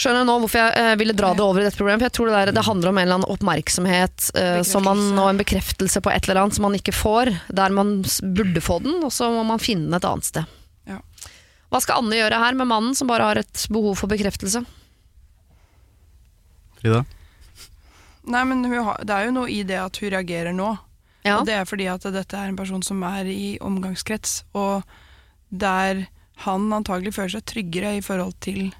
Skjønner 0.00 0.22
jeg 0.22 0.28
nå 0.30 0.34
hvorfor 0.40 0.60
jeg 0.62 0.80
eh, 0.80 0.94
ville 0.96 1.12
dra 1.16 1.34
det 1.36 1.44
over 1.44 1.60
i 1.60 1.66
dette 1.66 1.76
problemet. 1.76 2.00
For 2.00 2.08
jeg 2.08 2.16
tror 2.16 2.30
det, 2.30 2.36
der, 2.38 2.52
det 2.56 2.64
handler 2.64 2.88
om 2.88 2.98
en 3.00 3.04
eller 3.04 3.18
annen 3.18 3.32
oppmerksomhet 3.34 4.30
eh, 4.40 4.60
som 4.64 4.86
man, 4.88 5.02
og 5.12 5.28
en 5.28 5.40
bekreftelse 5.42 6.00
på 6.00 6.12
et 6.14 6.24
eller 6.24 6.40
annet 6.40 6.56
som 6.56 6.64
man 6.64 6.76
ikke 6.78 6.94
får, 6.96 7.32
der 7.52 7.76
man 7.76 7.98
burde 8.38 8.62
få 8.64 8.78
den, 8.80 8.96
og 9.04 9.12
så 9.12 9.28
må 9.34 9.44
man 9.44 9.60
finne 9.60 9.90
den 9.90 9.98
et 9.98 10.08
annet 10.08 10.30
sted. 10.30 10.56
Ja. 10.88 11.02
Hva 11.68 11.82
skal 11.84 12.00
Anne 12.00 12.16
gjøre 12.16 12.40
her 12.40 12.56
med 12.56 12.70
mannen 12.72 12.96
som 12.96 13.12
bare 13.12 13.28
har 13.28 13.42
et 13.42 13.66
behov 13.68 14.00
for 14.00 14.08
bekreftelse? 14.08 14.64
Frida? 16.80 17.04
Nei, 18.30 18.44
men 18.48 18.64
hun 18.64 18.80
har, 18.86 19.04
det 19.04 19.16
er 19.18 19.28
jo 19.28 19.36
noe 19.36 19.52
i 19.52 19.60
det 19.68 19.82
at 19.84 20.00
hun 20.00 20.14
reagerer 20.16 20.56
nå. 20.56 20.72
Ja. 21.28 21.36
Og 21.36 21.44
det 21.44 21.60
er 21.60 21.68
fordi 21.68 21.90
at 21.92 22.08
dette 22.08 22.40
er 22.40 22.48
en 22.48 22.56
person 22.56 22.80
som 22.80 23.04
er 23.04 23.28
i 23.28 23.58
omgangskrets, 23.60 24.46
og 24.56 24.80
der 25.52 26.06
han 26.46 26.70
antagelig 26.72 27.18
føler 27.18 27.36
seg 27.36 27.50
tryggere 27.52 27.98
i 27.98 28.04
forhold 28.04 28.38
til 28.40 28.70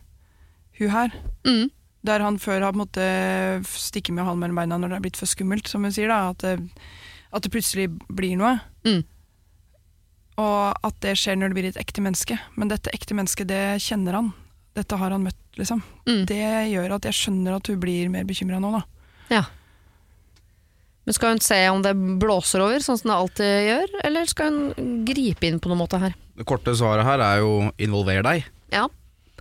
hun 0.87 0.95
her. 0.95 1.15
Mm. 1.47 1.71
Der 2.09 2.25
han 2.25 2.39
før 2.41 2.63
har 2.65 2.73
måttet 2.79 3.67
stikke 3.69 4.13
med 4.17 4.25
halen 4.25 4.41
mellom 4.41 4.57
beina 4.63 4.79
når 4.81 4.89
det 4.95 4.97
er 4.97 5.05
blitt 5.05 5.21
for 5.21 5.29
skummelt, 5.29 5.69
som 5.69 5.85
hun 5.85 5.93
sier. 5.93 6.09
da, 6.09 6.31
At 6.33 6.39
det, 6.45 6.55
at 7.33 7.43
det 7.45 7.53
plutselig 7.53 7.89
blir 8.09 8.37
noe. 8.41 8.57
Mm. 8.89 9.03
Og 10.41 10.87
at 10.87 11.01
det 11.05 11.17
skjer 11.21 11.37
når 11.37 11.53
det 11.53 11.59
blir 11.59 11.69
et 11.69 11.81
ekte 11.83 12.01
menneske. 12.05 12.39
Men 12.57 12.73
dette 12.73 12.93
ekte 12.97 13.17
mennesket, 13.19 13.51
det 13.51 13.81
kjenner 13.85 14.17
han. 14.17 14.33
Dette 14.79 14.97
har 14.97 15.13
han 15.13 15.27
møtt, 15.27 15.41
liksom. 15.59 15.83
Mm. 16.09 16.25
Det 16.31 16.41
gjør 16.73 16.95
at 16.97 17.09
jeg 17.11 17.19
skjønner 17.19 17.59
at 17.59 17.69
hun 17.69 17.81
blir 17.83 18.09
mer 18.13 18.25
bekymra 18.29 18.61
nå, 18.63 18.71
da. 18.79 18.85
Ja. 19.31 19.43
Men 21.05 21.17
skal 21.17 21.35
hun 21.35 21.43
se 21.43 21.59
om 21.73 21.83
det 21.85 21.93
blåser 22.23 22.63
over, 22.63 22.81
sånn 22.85 22.99
som 23.01 23.11
det 23.11 23.17
alltid 23.19 23.53
gjør, 23.67 23.95
eller 24.07 24.29
skal 24.31 24.53
hun 24.55 25.05
gripe 25.09 25.49
inn 25.49 25.61
på 25.61 25.71
noen 25.73 25.81
måte 25.83 26.01
her? 26.01 26.15
Det 26.39 26.47
korte 26.49 26.73
svaret 26.79 27.05
her 27.05 27.21
er 27.25 27.41
jo 27.43 27.73
'involver 27.77 28.23
deg', 28.23 28.45
Ja. 28.73 28.87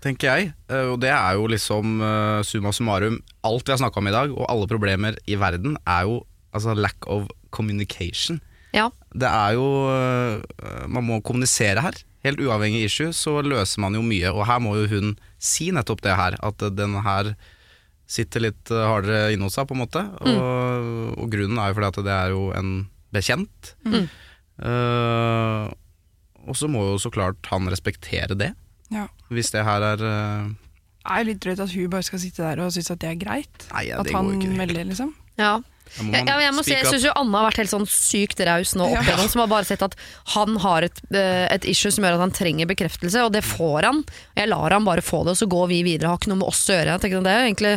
Tenker 0.04 0.30
jeg. 0.32 0.52
Eh, 0.72 0.90
Og 0.94 1.00
det 1.04 1.12
er 1.14 1.38
jo 1.38 1.48
liksom 1.52 2.00
eh, 2.02 2.42
summa 2.48 2.72
summarum 2.76 3.20
alt 3.48 3.68
vi 3.68 3.74
har 3.74 3.82
snakka 3.82 4.02
om 4.02 4.10
i 4.10 4.16
dag, 4.16 4.34
og 4.36 4.46
alle 4.50 4.68
problemer 4.70 5.18
i 5.28 5.38
verden, 5.40 5.78
er 5.88 6.08
jo 6.10 6.22
altså 6.54 6.76
lack 6.76 7.08
of 7.08 7.30
communication. 7.52 8.42
Ja. 8.74 8.90
Det 9.14 9.26
er 9.26 9.56
jo 9.58 9.66
øh, 9.90 10.42
Man 10.88 11.04
må 11.08 11.22
kommunisere 11.22 11.82
her. 11.82 11.96
Helt 12.24 12.42
uavhengig 12.44 12.84
issue, 12.86 13.14
så 13.16 13.40
løser 13.42 13.80
man 13.82 13.96
jo 13.96 14.02
mye. 14.04 14.30
Og 14.34 14.46
her 14.46 14.60
må 14.60 14.76
jo 14.76 14.88
hun 14.92 15.16
si 15.40 15.72
nettopp 15.72 16.02
det 16.04 16.18
her, 16.20 16.36
at 16.44 16.66
den 16.76 16.98
her 17.06 17.34
sitter 18.10 18.42
litt 18.44 18.70
hardere 18.74 19.34
inne 19.34 19.46
hos 19.48 19.56
seg, 19.56 19.70
på 19.70 19.78
en 19.78 19.84
måte. 19.86 20.02
Og, 20.26 21.14
og 21.16 21.30
grunnen 21.32 21.62
er 21.62 21.70
jo 21.70 21.78
fordi 21.78 21.90
at 21.94 22.00
det 22.08 22.16
er 22.16 22.34
jo 22.34 22.42
en 22.58 22.72
bekjent. 23.16 23.72
Mm. 23.86 24.10
Uh, 24.60 25.70
og 26.50 26.58
så 26.58 26.68
må 26.72 26.82
jo 26.90 26.98
så 27.00 27.12
klart 27.14 27.48
han 27.52 27.70
respektere 27.72 28.36
det, 28.38 28.52
Ja. 28.90 29.08
hvis 29.30 29.52
det 29.54 29.64
her 29.68 29.84
er 29.94 30.02
uh... 30.02 30.50
Det 31.00 31.18
er 31.18 31.26
litt 31.26 31.42
drøyt 31.42 31.60
at 31.64 31.74
hun 31.74 31.90
bare 31.90 32.06
skal 32.06 32.22
sitte 32.22 32.44
der 32.44 32.60
og 32.62 32.72
synes 32.76 32.92
at 32.94 33.00
det 33.02 33.10
er 33.10 33.20
greit. 33.22 33.68
Nei, 33.72 33.84
ja, 33.88 34.00
at 34.02 34.10
han 34.14 34.30
jo 34.42 34.50
melder, 34.54 34.86
liksom. 34.90 35.14
ja. 35.40 35.60
Jeg, 35.98 36.22
jeg, 36.22 36.42
jeg 36.44 36.54
må 36.54 36.62
si, 36.62 36.74
jeg 36.76 36.86
syns 36.86 37.06
jo 37.08 37.14
Anna 37.18 37.40
har 37.40 37.48
vært 37.48 37.64
helt 37.64 37.72
sånn 37.72 37.88
sykt 37.90 38.44
raus 38.46 38.76
nå 38.78 38.86
opp 38.86 38.94
Ja. 39.00 39.02
igjennom, 39.08 39.30
som 39.32 39.42
har 39.42 39.50
bare 39.50 39.66
sett 39.66 39.82
at 39.82 39.96
han 40.36 40.60
har 40.62 40.86
et, 40.86 41.00
eh, 41.10 41.48
et 41.50 41.66
issue 41.72 41.90
som 41.90 42.06
gjør 42.06 42.20
at 42.20 42.24
han 42.28 42.36
trenger 42.36 42.70
bekreftelse, 42.70 43.24
og 43.26 43.34
det 43.34 43.42
får 43.48 43.88
han. 43.88 44.04
Jeg 44.38 44.52
lar 44.52 44.76
han 44.76 44.86
bare 44.86 45.02
få 45.02 45.24
det, 45.26 45.34
og 45.34 45.40
så 45.42 45.50
går 45.50 45.66
vi 45.72 45.80
videre. 45.88 46.12
Har 46.12 46.22
ikke 46.22 46.30
noe 46.30 46.44
med 46.44 46.52
oss 46.52 46.62
å 46.70 46.78
gjøre. 46.78 46.94
Jeg 46.94 47.04
tenker 47.08 47.26
Det 47.26 47.34
er 47.34 47.48
egentlig 47.48 47.74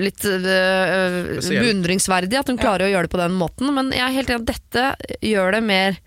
litt 0.00 0.24
øh, 0.24 1.16
beundringsverdig 1.50 2.38
at 2.38 2.48
hun 2.52 2.60
klarer 2.60 2.86
å 2.86 2.92
gjøre 2.92 3.08
det 3.08 3.12
på 3.12 3.20
den 3.20 3.34
måten, 3.36 3.74
men 3.76 3.90
jeg 3.92 4.06
er 4.06 4.14
helt 4.14 4.30
enig 4.32 4.46
at 4.46 4.52
dette 4.54 5.18
gjør 5.26 5.56
det 5.56 5.62
mer 5.66 5.98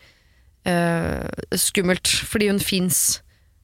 øh, 0.71 1.27
skummelt, 1.67 2.09
fordi 2.31 2.47
hun 2.49 2.63
fins, 2.63 3.19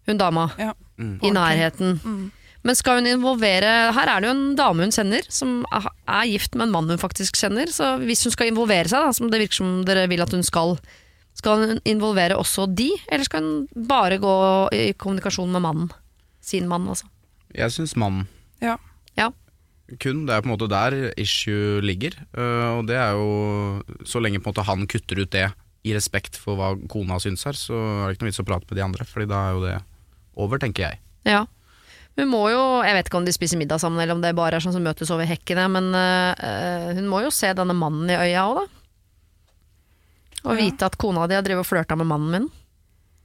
hun 0.07 0.17
dama, 0.17 0.49
Ja. 0.59 0.73
Mm. 0.97 1.19
i 1.23 1.29
nærheten. 1.31 1.99
Mm. 2.03 2.31
Men 2.65 2.75
skal 2.75 2.97
hun 2.97 3.05
involvere 3.07 3.91
Her 3.93 4.07
er 4.09 4.21
det 4.21 4.27
jo 4.29 4.33
en 4.33 4.55
dame 4.55 4.81
hun 4.87 4.91
kjenner, 4.95 5.21
som 5.29 5.65
er 5.71 6.25
gift 6.25 6.55
med 6.55 6.67
en 6.67 6.71
mann 6.73 6.89
hun 6.89 6.97
faktisk 6.97 7.35
kjenner. 7.37 7.67
Så 7.69 7.97
hvis 8.01 8.23
hun 8.25 8.31
skal 8.33 8.47
involvere 8.49 8.87
seg, 8.89 9.03
da, 9.05 9.11
som 9.13 9.29
det 9.29 9.39
virker 9.43 9.59
som 9.59 9.83
dere 9.85 10.07
vil 10.09 10.21
at 10.23 10.31
hun 10.33 10.41
skal, 10.43 10.77
skal 11.37 11.57
hun 11.67 11.79
involvere 11.85 12.37
også 12.39 12.65
de, 12.73 12.89
eller 13.11 13.23
skal 13.27 13.43
hun 13.43 13.85
bare 13.87 14.17
gå 14.17 14.33
i 14.73 14.93
kommunikasjon 14.97 15.51
med 15.51 15.61
mannen? 15.61 15.91
Sin 16.41 16.67
mann, 16.67 16.87
altså. 16.87 17.05
Jeg 17.53 17.71
syns 17.71 17.95
mannen 17.95 18.27
Ja. 18.61 18.77
Ja. 19.17 19.29
kun. 20.01 20.25
Det 20.25 20.33
er 20.33 20.41
på 20.41 20.49
en 20.49 20.57
måte 20.57 20.67
der 20.69 21.13
issue 21.17 21.81
ligger. 21.81 22.11
øh, 22.37 22.79
og 22.79 22.87
det 22.87 22.95
er 22.95 23.11
jo 23.13 23.83
Så 24.05 24.19
lenge 24.19 24.39
på 24.41 24.49
en 24.49 24.53
måte 24.55 24.65
han 24.65 24.87
kutter 24.87 25.21
ut 25.21 25.29
det 25.31 25.51
i 25.85 25.93
respekt 25.93 26.35
for 26.35 26.55
hva 26.57 26.73
kona 26.89 27.19
syns 27.19 27.43
her, 27.45 27.53
så 27.53 27.73
er 27.73 28.07
det 28.09 28.17
ikke 28.17 28.23
noe 28.25 28.31
vits 28.31 28.39
å 28.41 28.45
prate 28.45 28.65
med 28.71 28.77
de 28.77 28.83
andre, 28.83 29.05
Fordi 29.05 29.27
da 29.29 29.35
er 29.35 29.53
jo 29.53 29.61
det 29.67 29.81
over, 30.35 30.59
tenker 30.61 30.87
jeg. 30.89 30.99
Ja. 31.27 31.45
Hun 32.15 32.29
må 32.31 32.45
jo, 32.51 32.61
Jeg 32.85 32.95
vet 32.95 33.09
ikke 33.09 33.17
om 33.19 33.25
de 33.27 33.33
spiser 33.35 33.59
middag 33.59 33.81
sammen, 33.83 33.99
eller 33.99 34.15
om 34.15 34.21
det 34.23 34.35
bare 34.37 34.55
er 34.55 34.63
sånn 34.63 34.75
som 34.75 34.83
møtes 34.85 35.09
over 35.11 35.27
hekkene, 35.27 35.65
men 35.71 35.89
øh, 35.95 36.91
hun 36.95 37.09
må 37.11 37.23
jo 37.25 37.31
se 37.33 37.49
denne 37.57 37.75
mannen 37.75 38.09
i 38.13 38.15
øya 38.15 38.45
òg, 38.47 38.61
da. 38.61 38.67
Og 40.45 40.53
Ja. 40.53 40.59
vite 40.61 40.85
at 40.85 40.95
kona 41.01 41.25
di 41.27 41.35
har 41.35 41.43
drevet 41.43 41.65
og 41.65 41.67
flørta 41.67 41.97
med 41.97 42.07
mannen 42.07 42.31
min. 42.31 42.45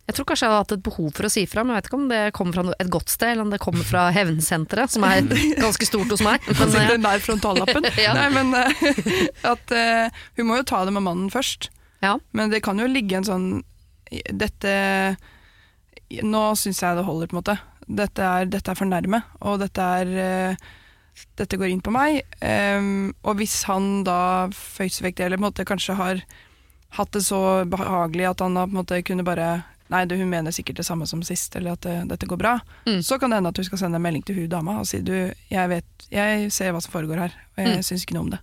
Jeg 0.09 0.17
tror 0.17 0.27
kanskje 0.27 0.43
jeg 0.47 0.51
hadde 0.51 0.63
hatt 0.65 0.73
et 0.75 0.83
behov 0.83 1.11
for 1.15 1.27
å 1.29 1.31
si 1.31 1.45
fra, 1.47 1.63
men 1.63 1.77
jeg 1.77 1.83
vet 1.85 1.89
ikke 1.91 1.99
om 2.01 2.07
det 2.11 2.21
kommer 2.35 2.57
fra 2.57 2.73
et 2.83 2.91
godt 2.91 3.13
sted, 3.13 3.29
eller 3.31 3.45
om 3.45 3.51
det 3.53 3.61
kommer 3.63 3.85
fra 3.87 4.09
Hevnsenteret, 4.11 4.91
som 4.91 5.05
er 5.07 5.21
ganske 5.65 5.87
stort 5.87 6.11
hos 6.11 6.25
meg. 6.27 6.41
Men, 6.49 6.73
sitter 6.73 6.97
eh, 6.97 7.03
nær 7.05 7.23
frontallappen. 7.23 7.87
Ja. 8.01 8.15
Nei, 8.17 8.31
men 8.35 8.51
eh, 8.59 9.29
at 9.53 9.71
uh, 9.71 10.23
hun 10.41 10.49
må 10.49 10.57
jo 10.59 10.67
ta 10.67 10.81
det 10.89 10.97
med 10.97 11.05
mannen 11.07 11.31
først. 11.31 11.69
ja. 12.03 12.17
Men 12.35 12.51
det 12.51 12.65
kan 12.67 12.81
jo 12.81 12.89
ligge 12.91 13.21
en 13.21 13.29
sånn 13.29 13.47
Dette 14.11 14.71
Nå 16.27 16.43
syns 16.59 16.81
jeg 16.83 16.97
det 16.99 17.05
holder, 17.07 17.27
på 17.31 17.37
en 17.37 17.41
måte. 17.43 17.57
Dette 17.87 18.23
er, 18.23 18.47
dette 18.51 18.71
er 18.71 18.79
for 18.79 18.87
nærme, 18.91 19.23
og 19.41 19.61
dette 19.63 19.81
er 20.03 20.11
uh, 20.55 20.69
Dette 21.37 21.59
går 21.61 21.69
inn 21.69 21.81
på 21.85 21.93
meg. 21.93 22.23
Um, 22.41 23.11
og 23.27 23.37
hvis 23.41 23.63
han 23.69 24.05
da 24.07 24.49
føyser 24.55 25.05
vekk 25.09 25.17
det, 25.19 25.25
eller 25.27 25.37
på 25.41 25.45
en 25.45 25.49
måte 25.51 25.67
kanskje 25.69 25.97
har 25.99 26.23
hatt 26.97 27.11
det 27.13 27.21
så 27.27 27.41
behagelig 27.71 28.29
at 28.31 28.41
han 28.41 28.55
da 28.57 28.65
på 28.67 28.73
en 28.75 28.81
måte 28.81 29.03
kunne 29.07 29.27
bare 29.27 29.51
Nei, 29.91 30.05
det, 30.07 30.21
hun 30.21 30.29
mener 30.31 30.55
sikkert 30.55 30.77
det 30.79 30.85
samme 30.87 31.03
som 31.11 31.19
sist, 31.27 31.57
eller 31.59 31.73
at 31.75 31.81
det, 31.83 31.97
dette 32.13 32.27
går 32.31 32.39
bra. 32.39 32.53
Mm. 32.87 33.01
Så 33.03 33.17
kan 33.19 33.33
det 33.33 33.41
hende 33.41 33.51
at 33.51 33.59
du 33.59 33.65
skal 33.67 33.81
sende 33.81 33.99
en 33.99 34.05
melding 34.05 34.23
til 34.23 34.37
hun 34.39 34.47
dama 34.53 34.77
og 34.79 34.87
si 34.87 35.01
du, 35.03 35.33
jeg 35.51 35.71
vet, 35.73 36.05
jeg 36.15 36.45
ser 36.55 36.71
hva 36.71 36.79
som 36.85 36.93
foregår 36.95 37.19
her, 37.25 37.35
og 37.57 37.65
jeg 37.65 37.81
Mm. 37.81 37.83
syns 37.89 38.05
ikke 38.07 38.15
noe 38.15 38.23
om 38.29 38.31
det. 38.31 38.39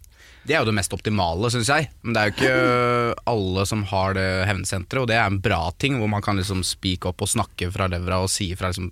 Det 0.48 0.56
er 0.56 0.64
jo 0.64 0.70
det 0.70 0.78
mest 0.78 0.94
optimale, 0.96 1.52
syns 1.52 1.70
jeg. 1.72 1.90
Men 2.04 2.16
det 2.16 2.22
er 2.22 2.30
jo 2.30 2.36
ikke 2.36 3.22
alle 3.34 3.66
som 3.70 3.84
har 3.90 4.16
det 4.18 4.28
hevnsenteret, 4.48 5.04
og 5.04 5.10
det 5.12 5.18
er 5.20 5.28
en 5.28 5.42
bra 5.44 5.62
ting, 5.82 5.98
hvor 6.00 6.12
man 6.12 6.24
kan 6.24 6.40
liksom 6.40 6.64
speak 6.68 7.08
up 7.10 7.24
og 7.24 7.32
snakke 7.32 7.72
fra 7.74 7.90
levra 7.92 8.22
og 8.24 8.32
si 8.32 8.52
ifra 8.56 8.72
liksom 8.72 8.92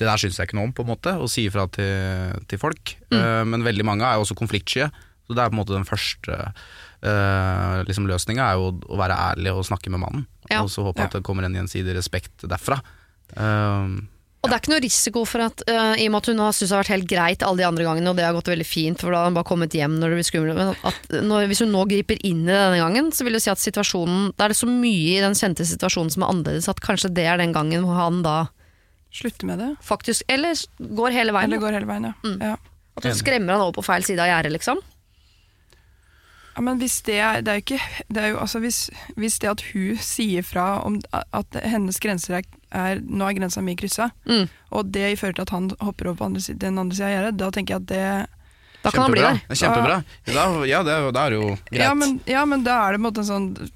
Det 0.00 0.08
der 0.08 0.16
syns 0.16 0.38
jeg 0.38 0.48
ikke 0.48 0.56
noe 0.56 0.70
om, 0.70 0.72
på 0.72 0.80
en 0.80 0.88
måte, 0.94 1.12
og 1.20 1.28
si 1.28 1.44
ifra 1.44 1.66
til, 1.68 2.38
til 2.48 2.58
folk. 2.58 2.94
Eh, 3.12 3.42
men 3.44 3.66
veldig 3.66 3.84
mange 3.84 4.06
er 4.08 4.16
jo 4.16 4.24
også 4.24 4.38
konfliktsky, 4.38 4.86
så 5.28 5.36
det 5.36 5.42
er 5.42 5.50
på 5.50 5.54
en 5.54 5.60
måte 5.60 5.76
den 5.76 5.84
første 5.84 6.38
uh, 7.04 7.82
liksom 7.86 8.08
løsninga 8.08 8.46
er 8.48 8.58
jo 8.58 8.72
å 8.88 8.98
være 8.98 9.18
ærlig 9.30 9.52
og 9.54 9.66
snakke 9.68 9.92
med 9.92 10.02
mannen. 10.02 10.24
Ja. 10.48 10.64
Og 10.64 10.72
så 10.72 10.82
håpe 10.82 11.04
at 11.04 11.14
det 11.14 11.22
kommer 11.26 11.46
en 11.46 11.54
gjensidig 11.54 11.94
respekt 11.94 12.48
derfra. 12.48 12.80
Eh, 13.36 13.92
Og 14.40 14.48
det 14.48 14.54
er 14.56 14.62
ikke 14.62 14.72
noe 14.72 14.80
risiko 14.80 15.22
for 15.28 15.44
at 15.44 15.62
uh, 15.68 15.98
i 16.00 16.06
og 16.08 16.14
med 16.14 16.22
at 16.22 16.28
hun 16.30 16.38
har 16.40 16.54
syntes 16.56 16.70
det 16.70 16.76
har 16.76 16.80
vært 16.80 16.92
helt 16.94 17.08
greit 17.10 17.42
alle 17.44 17.60
de 17.60 17.66
andre 17.68 17.84
gangene, 17.84 18.08
og 18.08 18.16
det 18.16 18.24
har 18.24 18.36
gått 18.36 18.48
veldig 18.48 18.64
fint, 18.64 19.02
for 19.02 19.12
da 19.12 19.20
har 19.20 19.28
hun 19.28 19.36
bare 19.36 19.48
kommet 19.50 19.74
hjem 19.76 19.98
når 20.00 20.14
det 20.14 20.16
blir 20.16 20.28
skummelt, 20.30 20.56
men 20.56 20.70
at 20.88 21.12
når, 21.28 21.48
hvis 21.50 21.60
hun 21.60 21.74
nå 21.74 21.82
griper 21.90 22.22
inn 22.24 22.46
i 22.46 22.54
denne 22.54 22.78
gangen, 22.80 23.10
så 23.12 23.26
vil 23.26 23.36
det 23.36 23.42
si 23.44 23.52
at 23.52 23.60
situasjonen 23.60 24.30
Da 24.38 24.46
er 24.46 24.54
det 24.54 24.60
så 24.62 24.68
mye 24.70 25.18
i 25.18 25.20
den 25.20 25.36
kjente 25.36 25.66
situasjonen 25.68 26.14
som 26.14 26.24
er 26.24 26.32
annerledes, 26.32 26.70
at 26.72 26.80
kanskje 26.84 27.12
det 27.18 27.26
er 27.28 27.42
den 27.42 27.52
gangen 27.56 27.84
hvor 27.84 28.00
han 28.00 28.24
da 28.24 28.38
Slutter 29.12 29.48
med 29.48 29.58
det. 29.58 29.74
faktisk 29.82 30.22
Eller 30.30 30.54
går 30.78 31.10
hele 31.10 31.34
veien. 31.34 31.50
Eller 31.50 31.60
går 31.60 31.76
hele 31.76 31.88
veien, 31.88 32.08
ja. 32.08 32.14
Mm. 32.24 32.38
ja. 32.40 32.56
At 32.96 33.08
hun 33.10 33.18
skremmer 33.18 33.56
han 33.56 33.64
over 33.64 33.80
på 33.80 33.84
feil 33.84 34.06
side 34.06 34.22
av 34.22 34.30
gjerdet, 34.30 34.54
liksom. 34.54 34.80
Ja, 36.54 36.62
men 36.66 36.80
hvis 36.80 37.00
det 37.06 37.18
er, 37.18 37.42
det 37.44 37.52
er 37.52 37.60
jo 37.60 37.64
ikke 37.64 38.06
det 38.08 38.22
er 38.22 38.32
jo, 38.32 38.38
altså 38.42 38.60
hvis, 38.62 38.80
hvis 39.16 39.38
det 39.42 39.50
at 39.50 39.62
hun 39.72 40.00
sier 40.02 40.46
fra 40.46 40.80
om 40.86 40.98
at 41.12 41.60
hennes 41.64 42.00
grenser 42.02 42.40
er, 42.40 42.48
er 42.72 43.00
Nå 43.00 43.26
er 43.28 43.34
grensa 43.38 43.60
mi 43.62 43.74
kryssa, 43.76 44.10
Mm. 44.26 44.48
og 44.72 44.92
det 44.92 45.18
fører 45.18 45.34
til 45.34 45.42
at 45.42 45.50
han 45.50 45.70
hopper 45.80 46.08
over 46.08 46.16
på 46.18 46.24
andre, 46.26 46.40
si- 46.40 46.54
den 46.54 46.78
andre 46.78 46.94
sida 46.96 47.06
av 47.08 47.14
gjerdet, 47.16 47.36
da 47.36 47.50
tenker 47.50 47.74
jeg 47.74 47.82
at 47.82 47.86
det 47.86 48.28
Da 48.82 48.90
kan 48.90 49.02
han 49.02 49.12
bli 49.12 49.20
der. 49.20 49.34
Det 49.48 49.50
er 49.50 49.60
Kjempebra. 49.60 49.96
Da, 50.26 50.64
ja, 50.64 50.82
det, 50.82 50.92
er- 50.94 51.12
da 51.12 51.26
er 51.26 51.30
det 51.30 51.40
jo 51.42 51.48
greit. 51.70 51.80
ja 51.82 51.94
men, 51.94 52.20
ja, 52.26 52.44
men 52.46 52.62
da 52.64 52.88
er 52.88 52.92
det 52.92 53.00
på 53.00 53.04
en 53.04 53.12
måte 53.12 53.18
en 53.18 53.28
sånn 53.28 53.70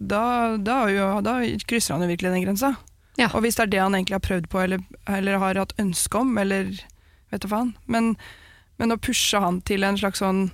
Da, 0.00 0.56
da, 0.56 0.86
jo, 0.90 1.20
da 1.22 1.40
krysser 1.68 1.94
han 1.94 2.02
jo 2.02 2.08
virkelig 2.08 2.32
den 2.34 2.44
grensa. 2.44 2.76
Ja. 3.18 3.28
Og 3.34 3.42
hvis 3.42 3.54
det 3.56 3.62
er 3.68 3.70
det 3.70 3.80
han 3.80 3.94
egentlig 3.94 4.14
har 4.14 4.20
prøvd 4.26 4.48
på, 4.48 4.60
eller, 4.62 4.78
eller 5.06 5.38
har 5.38 5.54
hatt 5.54 5.74
ønske 5.78 6.18
om, 6.20 6.36
eller 6.38 6.70
vet 7.30 7.40
du 7.42 7.48
faen. 7.48 7.74
Men, 7.86 8.16
men 8.78 8.90
å 8.94 8.96
pushe 8.98 9.38
han 9.40 9.60
til 9.62 9.82
en 9.84 9.96
slags 9.98 10.18
sånn 10.22 10.50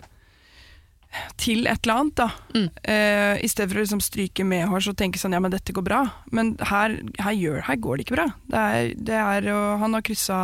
til 1.40 1.68
et 1.70 1.80
eller 1.84 2.00
annet, 2.02 2.16
da. 2.18 2.28
Mm. 2.54 2.68
Uh, 2.88 3.34
I 3.44 3.50
stedet 3.50 3.70
for 3.70 3.80
å 3.80 3.84
liksom 3.84 4.02
stryke 4.04 4.46
medhårs 4.48 4.90
og 4.90 4.98
tenke 5.00 5.20
sånn 5.20 5.36
ja, 5.36 5.42
men 5.42 5.54
dette 5.54 5.74
går 5.76 5.86
bra. 5.86 6.02
Men 6.34 6.54
her, 6.70 6.98
her, 7.20 7.38
gjør, 7.38 7.62
her 7.68 7.80
går 7.80 7.96
det 7.96 8.06
ikke 8.06 8.18
bra. 8.18 8.28
Det 8.50 8.66
er, 8.74 8.92
det 9.10 9.20
er, 9.20 9.48
han 9.82 9.96
har 9.96 10.04
kryssa, 10.06 10.38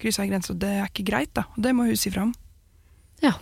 kryssa 0.00 0.24
en 0.24 0.32
grense, 0.34 0.54
og 0.54 0.62
det 0.62 0.74
er 0.78 0.90
ikke 0.90 1.08
greit, 1.08 1.34
da. 1.38 1.48
Det 1.56 1.74
må 1.76 1.88
hun 1.88 1.98
si 1.98 2.12
fra 2.14 2.26
om. 2.28 2.34
Eh, 3.24 3.34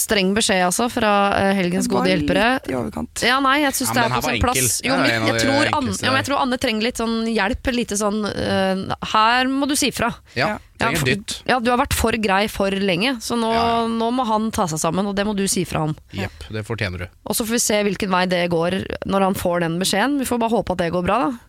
streng 0.00 0.30
beskjed 0.36 0.62
altså 0.64 0.86
fra 0.88 1.12
eh, 1.36 1.50
helgens 1.58 1.88
gode 1.92 2.08
hjelpere. 2.08 2.46
Litt 2.56 2.70
i 2.72 2.76
overkant. 2.78 3.24
Ja, 3.26 3.36
nei, 3.44 3.58
jeg 3.66 3.74
syns 3.76 3.90
Ja, 3.92 3.96
det 3.98 4.04
er 4.06 4.14
på 4.14 4.22
sånn 4.24 4.36
sin 4.38 4.44
plass. 4.44 4.78
Jo, 4.86 4.96
men 4.96 5.10
en 5.12 5.26
jeg, 5.28 5.42
tror 5.44 5.70
Anne, 5.76 5.96
ja, 5.98 6.12
men 6.12 6.18
jeg 6.22 6.28
tror 6.30 6.42
Anne 6.44 6.58
trenger 6.62 6.88
litt 6.88 7.02
sånn 7.02 7.18
hjelp. 7.28 7.72
Lite 7.78 7.98
sånn 8.00 8.22
uh, 8.24 8.96
Her 9.12 9.50
må 9.52 9.68
du 9.68 9.76
si 9.78 9.90
fra. 9.92 10.08
Ja, 10.38 10.54
Ja, 10.78 10.86
trenger 10.86 11.04
dytt. 11.10 11.36
Ja, 11.50 11.58
du 11.60 11.72
har 11.72 11.80
vært 11.82 11.96
for 11.98 12.16
grei 12.22 12.44
for 12.48 12.70
lenge, 12.70 13.16
så 13.20 13.36
nå, 13.36 13.50
nå 13.92 14.10
må 14.14 14.24
han 14.28 14.48
ta 14.54 14.68
seg 14.70 14.78
sammen, 14.80 15.08
og 15.10 15.16
det 15.18 15.26
må 15.26 15.34
du 15.36 15.44
si 15.50 15.64
fra 15.68 15.82
om. 15.88 15.96
Jepp, 16.14 16.48
det 16.54 16.62
fortjener 16.68 17.04
du. 17.04 17.06
Og 17.26 17.34
så 17.36 17.44
får 17.44 17.58
vi 17.58 17.62
se 17.66 17.82
hvilken 17.88 18.12
vei 18.14 18.24
det 18.30 18.44
går 18.54 18.78
når 19.10 19.26
han 19.26 19.36
får 19.36 19.66
den 19.66 19.76
beskjeden. 19.82 20.20
Vi 20.22 20.28
får 20.30 20.40
bare 20.40 20.54
håpe 20.54 20.76
at 20.78 20.84
det 20.86 20.92
går 20.94 21.04
bra, 21.04 21.18
da. 21.26 21.48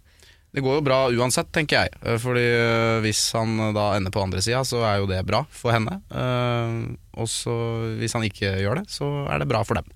Det 0.50 0.64
går 0.66 0.80
jo 0.80 0.82
bra 0.82 0.98
uansett, 1.14 1.52
tenker 1.54 1.84
jeg. 1.84 1.98
Eh, 2.02 2.18
Fordi 2.18 2.42
eh, 2.42 3.00
hvis 3.06 3.22
han 3.38 3.52
eh, 3.68 3.74
da 3.76 3.92
ender 4.00 4.14
på 4.14 4.24
andre 4.24 4.42
sida, 4.42 4.64
så 4.66 4.82
er 4.82 4.98
jo 5.04 5.10
det 5.10 5.22
bra 5.28 5.44
for 5.54 5.76
henne. 5.76 6.00
Eh, 6.10 6.74
Og 7.20 7.28
så 7.32 7.54
hvis 8.00 8.16
han 8.18 8.26
ikke 8.28 8.56
gjør 8.64 8.82
det, 8.82 8.88
så 8.94 9.10
er 9.30 9.44
det 9.44 9.50
bra 9.52 9.62
for 9.68 9.80
dem. 9.80 9.88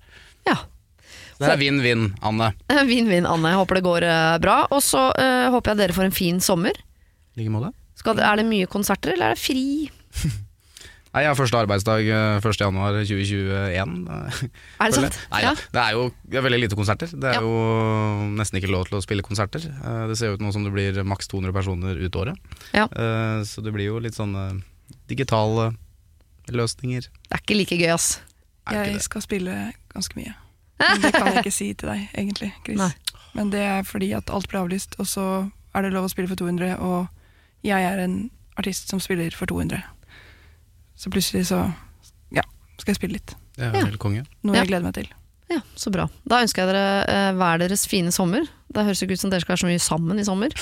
Ja. 0.48 0.58
Så 1.34 1.42
Det 1.42 1.50
er 1.56 1.58
vinn-vinn, 1.64 2.08
Anne. 2.22 2.52
Vinn-vinn, 2.92 3.26
Anne. 3.26 3.50
Jeg 3.54 3.58
håper 3.58 3.80
det 3.80 3.84
går 3.88 4.04
eh, 4.06 4.38
bra. 4.44 4.58
Og 4.70 4.82
så 4.84 5.08
uh, 5.10 5.48
håper 5.54 5.72
jeg 5.74 5.80
dere 5.82 5.96
får 5.96 6.06
en 6.10 6.14
fin 6.14 6.40
sommer. 6.44 6.76
I 7.34 7.40
like 7.42 7.50
måte. 7.50 7.72
Er 8.14 8.36
det 8.38 8.44
mye 8.46 8.68
konserter, 8.70 9.14
eller 9.16 9.32
er 9.32 9.38
det 9.38 9.42
fri? 9.42 9.64
Nei, 11.14 11.22
jeg 11.22 11.30
har 11.30 11.36
første 11.38 11.58
arbeidsdag 11.62 12.08
eh, 12.10 12.38
1. 12.42 12.56
januar 12.58 12.96
2021. 13.06 13.92
eh, 14.10 14.38
Er 14.82 14.90
det 14.90 14.96
sant? 15.00 15.18
Nei, 15.30 15.42
ja. 15.44 15.52
Det 15.74 15.82
er 15.84 15.92
jo 15.94 16.08
det 16.26 16.38
er 16.40 16.46
veldig 16.46 16.58
lite 16.64 16.78
konserter. 16.78 17.10
Det 17.14 17.28
er 17.30 17.36
Ja. 17.38 17.42
jo 17.46 18.30
nesten 18.34 18.58
ikke 18.58 18.70
lov 18.74 18.88
til 18.90 18.98
å 18.98 19.02
spille 19.04 19.22
konserter. 19.26 19.62
Det 20.10 20.16
ser 20.18 20.34
ut 20.34 20.42
nå 20.42 20.50
som 20.54 20.66
det 20.66 20.72
blir 20.74 20.98
maks 21.06 21.30
200 21.30 21.54
personer 21.54 21.98
ut 22.02 22.18
året. 22.18 22.38
Ja. 22.74 22.86
Så 23.46 23.62
det 23.62 23.70
blir 23.76 23.92
jo 23.92 24.00
litt 24.02 24.18
sånn 24.18 24.34
digitale 25.10 25.70
løsninger. 26.52 27.08
Det 27.08 27.32
er 27.32 27.42
ikke 27.42 27.56
like 27.58 27.78
gøy, 27.80 27.90
ass. 27.94 28.20
Jeg 28.72 29.00
skal 29.04 29.22
spille 29.24 29.72
ganske 29.92 30.16
mye. 30.18 30.34
Men 30.80 31.02
det 31.02 31.12
kan 31.14 31.28
jeg 31.30 31.44
ikke 31.44 31.54
si 31.54 31.72
til 31.78 31.88
deg, 31.88 32.08
egentlig, 32.18 32.50
Chris. 32.64 32.78
Nei. 32.80 32.92
Men 33.34 33.50
det 33.50 33.62
er 33.66 33.82
fordi 33.86 34.12
at 34.16 34.30
alt 34.30 34.48
ble 34.50 34.60
avlyst, 34.62 34.96
og 35.02 35.08
så 35.10 35.26
er 35.74 35.86
det 35.86 35.92
lov 35.94 36.06
å 36.06 36.12
spille 36.12 36.30
for 36.30 36.38
200, 36.38 36.76
og 36.78 37.08
jeg 37.66 37.82
er 37.82 38.02
en 38.04 38.30
artist 38.60 38.90
som 38.92 39.00
spiller 39.02 39.34
for 39.34 39.50
200. 39.50 39.80
Så 40.98 41.10
plutselig 41.10 41.48
så 41.50 41.64
ja, 42.34 42.44
skal 42.78 42.94
jeg 42.94 43.00
spille 43.00 43.18
litt. 43.18 43.34
Det 43.56 43.70
er 43.70 43.88
helt 43.88 44.00
konge. 44.02 44.24
Noe 44.46 44.58
jeg 44.60 44.70
gleder 44.70 44.86
meg 44.86 44.96
til. 44.98 45.10
Ja, 45.50 45.60
Så 45.78 45.90
bra. 45.92 46.06
Da 46.26 46.40
ønsker 46.42 46.64
jeg 46.64 46.72
dere 46.72 47.04
eh, 47.10 47.32
hver 47.36 47.60
deres 47.60 47.84
fine 47.90 48.12
sommer. 48.14 48.46
Det 48.74 48.86
høres 48.86 49.02
ikke 49.04 49.18
ut 49.18 49.22
som 49.22 49.30
dere 49.32 49.44
skal 49.44 49.54
være 49.54 49.64
så 49.64 49.70
mye 49.70 49.82
sammen 49.82 50.18
i 50.18 50.26
sommer. 50.26 50.54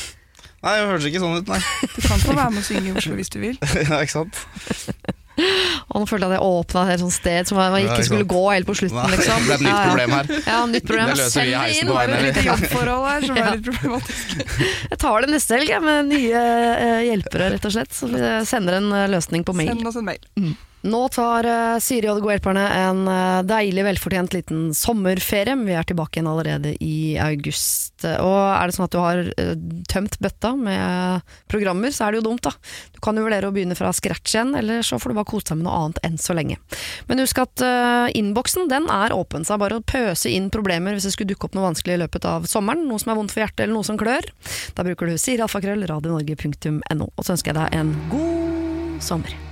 Nei, 0.62 0.74
det 0.78 0.87
høres 0.89 1.07
ikke 1.09 1.22
sånn 1.22 1.41
ut, 1.41 1.49
nei. 1.51 1.59
Du 1.95 2.01
kan 2.07 2.20
få 2.22 2.35
være 2.37 2.51
med 2.55 2.62
og 2.62 2.66
synge 2.66 2.91
i 2.91 2.95
Oslo 2.99 3.16
hvis 3.18 3.33
du 3.35 3.41
vil. 3.43 3.59
ja, 3.89 4.01
ikke 4.03 4.14
sant? 4.14 4.43
Og 5.93 6.01
nå 6.03 6.07
følte 6.09 6.28
jeg 6.28 6.32
at 6.32 6.36
jeg 6.38 6.47
åpna 6.49 6.82
et 6.95 7.03
sånt 7.03 7.14
sted 7.16 7.49
som 7.51 7.59
man 7.61 7.76
ikke 7.82 8.05
skulle 8.07 8.26
gå 8.30 8.43
helt 8.53 8.68
på 8.68 8.76
slutten. 8.78 9.11
Liksom. 9.12 9.47
det 9.47 9.47
ble 9.47 9.55
et 9.55 9.64
nytt 9.68 9.84
problem 9.90 10.16
her. 10.16 10.32
Ja, 10.47 10.59
nytt 10.72 10.86
problem. 10.88 11.12
Det 11.12 11.18
løser 11.22 11.47
vi 11.49 11.53
i 11.53 11.61
heisen 11.61 11.86
inn. 11.86 11.93
veien. 11.93 11.93
Det 11.93 11.95
var 11.95 12.09
jo 12.09 12.16
et 12.16 12.26
lite 12.28 12.47
jobbforhold 12.49 13.07
her 13.11 13.26
som 13.28 13.36
Ja. 13.36 13.45
var 13.45 13.57
litt 13.57 13.68
problematisk. 13.70 14.34
Jeg 14.90 14.99
tar 15.07 15.26
det 15.26 15.30
neste 15.36 15.59
helg 15.59 15.72
med 15.86 16.12
nye 16.12 16.43
eh, 16.43 17.01
hjelpere, 17.11 17.51
rett 17.57 17.68
og 17.70 17.76
slett. 17.76 17.93
Så 17.97 18.11
vi 18.12 18.20
sender 18.49 18.78
en 18.80 18.93
eh, 18.93 19.09
løsning 19.12 19.45
på 19.45 19.55
mail. 19.57 19.72
Send 19.74 19.86
oss 19.93 19.97
en 20.01 20.09
mail. 20.09 20.22
Nå 20.83 21.01
tar 21.14 21.47
eh, 21.47 21.78
Siri 21.83 22.09
og 22.11 22.18
de 22.18 22.24
gode 22.24 22.35
hjelperne 22.35 22.62
en 22.74 23.03
eh, 23.07 23.41
deilig, 23.47 23.85
velfortjent 23.87 24.35
liten 24.35 24.62
sommerferie. 24.74 25.55
Vi 25.62 25.76
er 25.78 25.87
tilbake 25.87 26.18
igjen 26.18 26.30
allerede 26.30 26.72
i 26.83 27.14
august. 27.22 28.03
Og 28.03 28.35
er 28.35 28.66
det 28.66 28.74
sånn 28.74 28.89
at 28.89 28.95
du 28.95 28.99
har 28.99 29.20
eh, 29.30 29.53
tømt 29.93 30.18
bøtta 30.22 30.55
med 30.59 31.28
programmer, 31.53 31.95
så 31.95 32.09
er 32.09 32.14
det 32.16 32.22
jo 32.22 32.26
dumt, 32.26 32.43
da. 32.49 32.55
Du 32.97 32.99
kan 33.05 33.18
jo 33.18 33.26
vurdere 33.28 33.47
å 33.51 33.55
begynne 33.55 33.78
fra 33.78 33.93
scratch 33.95 34.35
igjen, 34.35 34.57
eller 34.59 34.83
så 34.87 34.99
får 34.99 35.12
du 35.12 35.18
bare 35.20 35.30
kose 35.30 35.53
deg 35.53 35.61
med 35.61 35.68
noe 35.68 35.78
annet 35.85 36.03
enn 36.09 36.18
så 36.18 36.35
lenge. 36.35 36.59
Men 37.07 37.22
husk 37.22 37.39
at 37.45 37.62
innboksen 38.18 38.66
den 38.72 38.91
er 38.91 39.14
åpen, 39.14 39.47
så 39.47 39.55
det 39.55 39.59
er 39.59 39.62
bare 39.62 39.78
å 39.78 39.87
pøse 39.87 40.33
inn 40.33 40.51
problemer 40.55 40.97
hvis 40.97 41.07
det 41.07 41.14
skulle 41.14 41.30
dukke 41.35 41.47
opp 41.47 41.59
noe 41.59 41.68
vanskelig 41.68 41.99
i 41.99 42.03
løpet 42.03 42.26
av 42.26 42.51
sommeren. 42.51 42.89
Noe 42.89 43.03
som 43.03 43.14
er 43.14 43.20
vondt 43.20 43.35
for 43.35 43.45
hjertet, 43.45 43.64
eller 43.66 43.76
noe 43.78 43.87
som 43.87 44.01
klør. 44.01 44.26
Da 44.74 44.87
bruker 44.87 45.11
du 45.11 45.14
Siri 45.20 45.45
alfakrøll, 45.47 45.87
radionorge.no. 45.93 47.12
Og 47.14 47.22
så 47.22 47.37
ønsker 47.37 47.55
jeg 47.55 47.61
deg 47.61 47.80
en 47.80 47.97
god 48.11 49.03
sommer. 49.03 49.51